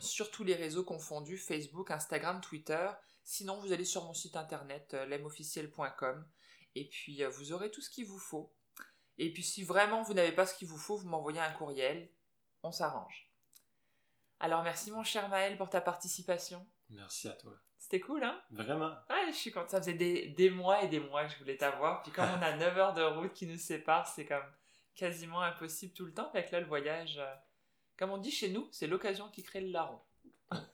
sur 0.00 0.30
tous 0.30 0.44
les 0.44 0.54
réseaux 0.54 0.84
confondus, 0.84 1.38
Facebook, 1.38 1.90
Instagram, 1.90 2.40
Twitter. 2.40 2.90
Sinon, 3.24 3.60
vous 3.60 3.72
allez 3.72 3.84
sur 3.84 4.04
mon 4.04 4.14
site 4.14 4.36
internet, 4.36 4.94
euh, 4.94 5.06
lemofficiel.com, 5.06 6.26
et 6.74 6.88
puis 6.88 7.22
euh, 7.22 7.28
vous 7.28 7.52
aurez 7.52 7.70
tout 7.70 7.80
ce 7.80 7.90
qu'il 7.90 8.06
vous 8.06 8.18
faut. 8.18 8.52
Et 9.18 9.32
puis 9.32 9.42
si 9.42 9.62
vraiment 9.62 10.02
vous 10.02 10.14
n'avez 10.14 10.32
pas 10.32 10.46
ce 10.46 10.54
qu'il 10.54 10.68
vous 10.68 10.78
faut, 10.78 10.96
vous 10.96 11.08
m'envoyez 11.08 11.40
un 11.40 11.52
courriel 11.52 12.10
On 12.62 12.72
s'arrange. 12.72 13.30
Alors 14.38 14.62
merci 14.62 14.90
mon 14.90 15.04
cher 15.04 15.28
Maël 15.28 15.58
pour 15.58 15.68
ta 15.68 15.82
participation. 15.82 16.66
Merci 16.88 17.28
à 17.28 17.32
toi. 17.32 17.52
C'était 17.78 18.00
cool, 18.00 18.24
hein? 18.24 18.40
Vraiment. 18.50 18.90
Ouais, 19.10 19.26
je 19.28 19.36
suis 19.36 19.50
contente. 19.50 19.70
Ça 19.70 19.78
faisait 19.80 19.94
des, 19.94 20.28
des 20.28 20.50
mois 20.50 20.82
et 20.82 20.88
des 20.88 21.00
mois 21.00 21.24
que 21.26 21.32
je 21.32 21.38
voulais 21.38 21.56
t'avoir. 21.56 22.02
Puis 22.02 22.12
comme 22.12 22.28
on 22.30 22.42
a 22.42 22.56
9 22.56 22.78
heures 22.78 22.94
de 22.94 23.02
route 23.02 23.32
qui 23.32 23.46
nous 23.46 23.58
séparent, 23.58 24.06
c'est 24.06 24.26
comme 24.26 24.44
quasiment 24.94 25.40
impossible 25.42 25.94
tout 25.94 26.06
le 26.06 26.14
temps. 26.14 26.30
Fait 26.30 26.44
que 26.44 26.52
là, 26.52 26.60
le 26.60 26.66
voyage, 26.66 27.18
euh, 27.18 27.34
comme 28.00 28.12
on 28.12 28.18
dit 28.18 28.30
chez 28.30 28.48
nous, 28.48 28.66
c'est 28.72 28.86
l'occasion 28.86 29.28
qui 29.28 29.42
crée 29.42 29.60
le 29.60 29.72
larron. 29.72 30.00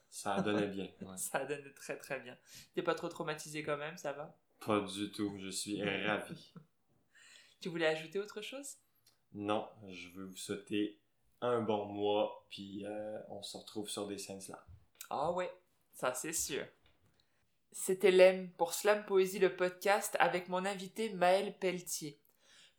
Ça 0.09 0.35
a 0.35 0.41
donné 0.41 0.65
bien. 0.67 0.87
ouais. 1.01 1.17
Ça 1.17 1.45
donne 1.45 1.73
très 1.73 1.97
très 1.97 2.21
bien. 2.21 2.37
T'es 2.73 2.81
pas 2.81 2.95
trop 2.95 3.09
traumatisé 3.09 3.63
quand 3.63 3.75
même, 3.75 3.97
ça 3.97 4.13
va? 4.13 4.39
Pas 4.65 4.79
du 4.79 5.11
tout. 5.11 5.37
Je 5.37 5.49
suis 5.49 5.83
ravi. 6.05 6.53
Tu 7.59 7.67
voulais 7.67 7.87
ajouter 7.87 8.19
autre 8.19 8.41
chose? 8.41 8.77
Non, 9.33 9.67
je 9.89 10.07
veux 10.11 10.27
vous 10.27 10.37
souhaiter 10.37 11.01
un 11.41 11.59
bon 11.59 11.85
mois, 11.87 12.47
puis 12.49 12.85
euh, 12.85 13.19
on 13.27 13.43
se 13.43 13.57
retrouve 13.57 13.89
sur 13.89 14.07
des 14.07 14.17
scènes 14.17 14.39
slam. 14.39 14.57
Ah 15.09 15.33
ouais, 15.33 15.51
ça 15.91 16.13
c'est 16.13 16.31
sûr. 16.31 16.65
C'était 17.73 18.11
Lem 18.11 18.49
pour 18.51 18.73
Slam 18.73 19.05
Poésie 19.05 19.39
le 19.39 19.53
podcast 19.53 20.15
avec 20.21 20.47
mon 20.47 20.63
invité 20.63 21.09
Maël 21.09 21.57
Pelletier. 21.59 22.21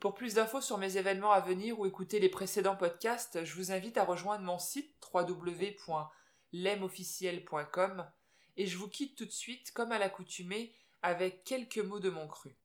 Pour 0.00 0.14
plus 0.14 0.34
d'infos 0.34 0.60
sur 0.60 0.78
mes 0.78 0.96
événements 0.96 1.32
à 1.32 1.40
venir 1.40 1.80
ou 1.80 1.86
écouter 1.86 2.20
les 2.20 2.28
précédents 2.28 2.76
podcasts, 2.76 3.44
je 3.44 3.56
vous 3.56 3.72
invite 3.72 3.96
à 3.96 4.04
rejoindre 4.04 4.44
mon 4.44 4.60
site 4.60 4.94
www.lemofficiel.com 5.12 8.08
et 8.56 8.66
je 8.66 8.78
vous 8.78 8.88
quitte 8.88 9.16
tout 9.16 9.24
de 9.24 9.32
suite, 9.32 9.72
comme 9.72 9.90
à 9.90 9.98
l'accoutumée, 9.98 10.72
avec 11.02 11.42
quelques 11.42 11.78
mots 11.78 11.98
de 11.98 12.10
mon 12.10 12.28
cru. 12.28 12.56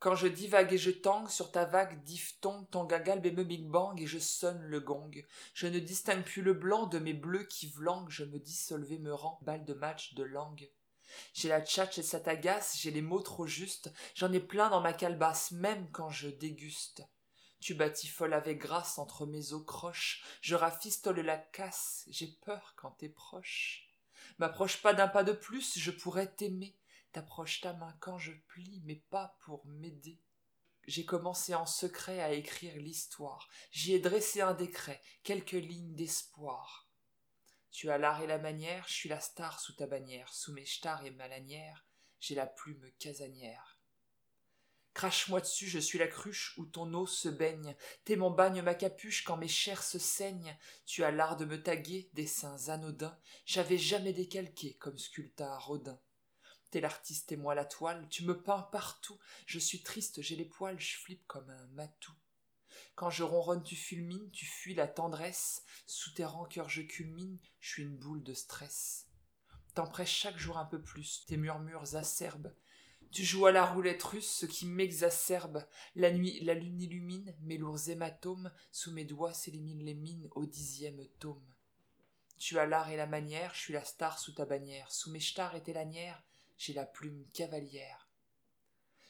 Quand 0.00 0.14
je 0.14 0.28
divague 0.28 0.74
et 0.74 0.78
je 0.78 0.90
tangue 0.90 1.30
sur 1.30 1.50
ta 1.50 1.64
vague 1.64 2.04
diphtongue, 2.04 2.68
ton 2.70 2.84
gagal 2.84 3.22
me 3.22 3.42
big 3.42 3.66
bang 3.66 3.98
et 3.98 4.06
je 4.06 4.18
sonne 4.18 4.62
le 4.62 4.80
gong. 4.80 5.24
Je 5.54 5.66
ne 5.66 5.78
distingue 5.78 6.24
plus 6.24 6.42
le 6.42 6.52
blanc 6.52 6.86
de 6.86 6.98
mes 6.98 7.14
bleus 7.14 7.44
qui 7.44 7.68
vlanguent, 7.68 8.10
je 8.10 8.24
me 8.24 8.38
dissolver 8.38 8.98
me 8.98 9.14
rend, 9.14 9.38
balle 9.42 9.64
de 9.64 9.72
match 9.72 10.12
de 10.12 10.24
langue. 10.24 10.68
J'ai 11.32 11.48
la 11.48 11.64
tchatche 11.64 11.98
et 11.98 12.02
ça 12.02 12.20
t'agace, 12.20 12.76
j'ai 12.78 12.90
les 12.90 13.02
mots 13.02 13.22
trop 13.22 13.46
justes, 13.46 13.92
j'en 14.14 14.32
ai 14.32 14.40
plein 14.40 14.70
dans 14.70 14.80
ma 14.80 14.92
calebasse, 14.92 15.50
même 15.52 15.90
quand 15.90 16.10
je 16.10 16.28
déguste. 16.28 17.02
Tu 17.60 17.74
batifoles 17.74 18.34
avec 18.34 18.58
grâce 18.58 18.98
entre 18.98 19.26
mes 19.26 19.52
os 19.52 19.64
croches, 19.64 20.22
je 20.40 20.54
rafistole 20.54 21.20
la 21.20 21.38
casse, 21.38 22.04
j'ai 22.08 22.28
peur 22.44 22.74
quand 22.76 22.92
t'es 22.92 23.08
proche. 23.08 23.88
M'approche 24.38 24.80
pas 24.80 24.94
d'un 24.94 25.08
pas 25.08 25.24
de 25.24 25.32
plus, 25.32 25.78
je 25.78 25.90
pourrais 25.90 26.32
t'aimer, 26.32 26.76
t'approche 27.12 27.60
ta 27.60 27.72
main 27.72 27.96
quand 28.00 28.18
je 28.18 28.32
plie, 28.46 28.80
mais 28.84 29.02
pas 29.10 29.36
pour 29.40 29.66
m'aider. 29.66 30.20
J'ai 30.86 31.04
commencé 31.04 31.54
en 31.54 31.66
secret 31.66 32.20
à 32.20 32.32
écrire 32.32 32.76
l'histoire, 32.76 33.48
j'y 33.72 33.92
ai 33.92 33.98
dressé 33.98 34.40
un 34.40 34.54
décret, 34.54 35.02
quelques 35.22 35.52
lignes 35.52 35.94
d'espoir. 35.94 36.87
Tu 37.70 37.90
as 37.90 37.98
l'art 37.98 38.22
et 38.22 38.26
la 38.26 38.38
manière, 38.38 38.86
je 38.88 38.94
suis 38.94 39.08
la 39.08 39.20
star 39.20 39.60
sous 39.60 39.74
ta 39.74 39.86
bannière, 39.86 40.32
sous 40.32 40.52
mes 40.52 40.64
stars 40.64 41.04
et 41.04 41.10
ma 41.10 41.28
lanière, 41.28 41.86
j'ai 42.20 42.34
la 42.34 42.46
plume 42.46 42.90
casanière. 42.98 43.78
Crache-moi 44.94 45.40
dessus, 45.40 45.68
je 45.68 45.78
suis 45.78 45.98
la 45.98 46.08
cruche 46.08 46.58
où 46.58 46.66
ton 46.66 46.92
eau 46.92 47.06
se 47.06 47.28
baigne, 47.28 47.76
t'es 48.04 48.16
mon 48.16 48.32
bagne 48.32 48.62
ma 48.62 48.74
capuche 48.74 49.22
quand 49.22 49.36
mes 49.36 49.46
chairs 49.46 49.84
se 49.84 49.98
saignent, 49.98 50.58
tu 50.86 51.04
as 51.04 51.12
l'art 51.12 51.36
de 51.36 51.44
me 51.44 51.62
taguer, 51.62 52.10
dessins 52.14 52.68
anodins, 52.68 53.16
j'avais 53.46 53.78
jamais 53.78 54.12
décalqué 54.12 54.74
comme 54.74 54.98
sculpta 54.98 55.56
Rodin. 55.56 56.00
T'es 56.72 56.80
l'artiste 56.80 57.30
et 57.30 57.36
moi 57.36 57.54
la 57.54 57.64
toile, 57.64 58.08
tu 58.10 58.24
me 58.24 58.42
peins 58.42 58.62
partout, 58.72 59.18
je 59.46 59.60
suis 59.60 59.84
triste, 59.84 60.20
j'ai 60.20 60.34
les 60.34 60.44
poils, 60.44 60.80
je 60.80 60.98
flippe 60.98 61.26
comme 61.28 61.48
un 61.48 61.66
matou. 61.68 62.12
Quand 62.98 63.10
je 63.10 63.22
ronronne, 63.22 63.62
tu 63.62 63.76
fulmines, 63.76 64.28
tu 64.32 64.44
fuis 64.44 64.74
la 64.74 64.88
tendresse. 64.88 65.62
Sous 65.86 66.10
tes 66.14 66.24
rancœurs, 66.24 66.68
je 66.68 66.82
culmine, 66.82 67.38
je 67.60 67.68
suis 67.70 67.82
une 67.84 67.96
boule 67.96 68.24
de 68.24 68.34
stress. 68.34 69.06
T'empresses 69.76 70.08
chaque 70.08 70.36
jour 70.36 70.58
un 70.58 70.64
peu 70.64 70.82
plus, 70.82 71.24
tes 71.28 71.36
murmures 71.36 71.94
acerbes. 71.94 72.52
Tu 73.12 73.24
joues 73.24 73.46
à 73.46 73.52
la 73.52 73.64
roulette 73.64 74.02
russe, 74.02 74.28
ce 74.28 74.46
qui 74.46 74.66
m'exacerbe. 74.66 75.64
La 75.94 76.10
nuit, 76.10 76.40
la 76.40 76.54
lune 76.54 76.82
illumine 76.82 77.36
mes 77.42 77.56
lourds 77.56 77.88
hématomes. 77.88 78.50
Sous 78.72 78.90
mes 78.90 79.04
doigts 79.04 79.32
s'éliminent 79.32 79.84
les 79.84 79.94
mines 79.94 80.28
au 80.32 80.44
dixième 80.44 81.06
tome. 81.20 81.54
Tu 82.36 82.58
as 82.58 82.66
l'art 82.66 82.90
et 82.90 82.96
la 82.96 83.06
manière, 83.06 83.54
je 83.54 83.60
suis 83.60 83.74
la 83.74 83.84
star 83.84 84.18
sous 84.18 84.32
ta 84.32 84.44
bannière. 84.44 84.90
Sous 84.90 85.12
mes 85.12 85.20
stars 85.20 85.54
et 85.54 85.62
tes 85.62 85.72
lanières, 85.72 86.24
j'ai 86.56 86.72
la 86.72 86.84
plume 86.84 87.24
cavalière. 87.32 88.08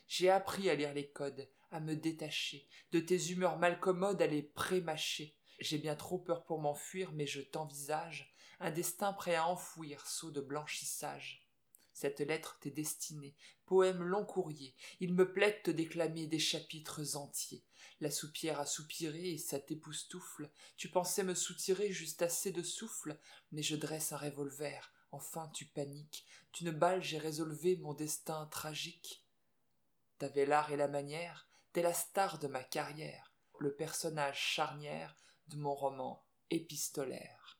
J'ai 0.09 0.29
appris 0.29 0.69
à 0.69 0.75
lire 0.75 0.93
les 0.93 1.09
codes, 1.09 1.49
à 1.71 1.81
me 1.81 1.95
détacher 1.95 2.67
de 2.93 3.01
tes 3.01 3.31
humeurs 3.31 3.59
malcommodes 3.59 4.23
à 4.23 4.27
les 4.27 4.43
prémâcher. 4.43 5.37
J'ai 5.61 5.79
bien 5.79 5.97
trop 5.97 6.19
peur 6.19 6.45
pour 6.45 6.61
m'enfuir, 6.61 7.13
mais 7.13 7.27
je 7.27 7.41
t'envisage 7.41 8.35
un 8.61 8.71
destin 8.71 9.13
prêt 9.13 9.37
à 9.37 9.47
enfouir, 9.47 10.07
saut 10.07 10.31
de 10.31 10.41
blanchissage. 10.41 11.49
Cette 11.93 12.21
lettre 12.21 12.59
t'est 12.61 12.71
destinée, 12.71 13.35
poème 13.67 14.03
long 14.03 14.25
courrier. 14.25 14.75
Il 15.01 15.15
me 15.15 15.33
plaît 15.33 15.59
de 15.59 15.73
te 15.73 15.77
déclamer 15.77 16.27
des 16.27 16.39
chapitres 16.39 17.17
entiers. 17.17 17.65
La 18.01 18.11
soupière 18.11 18.61
a 18.61 18.67
soupiré 18.67 19.31
et 19.31 19.39
ça 19.39 19.59
t'époustoufle. 19.59 20.51
Tu 20.77 20.89
pensais 20.89 21.25
me 21.25 21.35
soutirer 21.35 21.91
juste 21.91 22.23
assez 22.23 22.53
de 22.53 22.63
souffle, 22.63 23.19
mais 23.51 23.63
je 23.63 23.75
dresse 23.75 24.13
un 24.13 24.17
revolver. 24.17 24.93
Enfin 25.11 25.51
tu 25.55 25.65
paniques. 25.65 26.25
D'une 26.53 26.71
balle 26.71 27.03
j'ai 27.03 27.19
résolvé 27.19 27.77
mon 27.77 27.95
destin 27.95 28.47
tragique. 28.47 29.25
T'avais 30.19 30.47
l'art 30.47 30.71
et 30.71 30.77
la 30.77 30.89
manière, 30.89 31.48
la 31.83 31.93
star 31.93 32.39
de 32.39 32.49
ma 32.49 32.63
carrière, 32.63 33.33
le 33.59 33.75
personnage 33.75 34.39
charnière 34.39 35.17
de 35.49 35.57
mon 35.57 35.75
roman 35.75 36.25
épistolaire. 36.51 37.58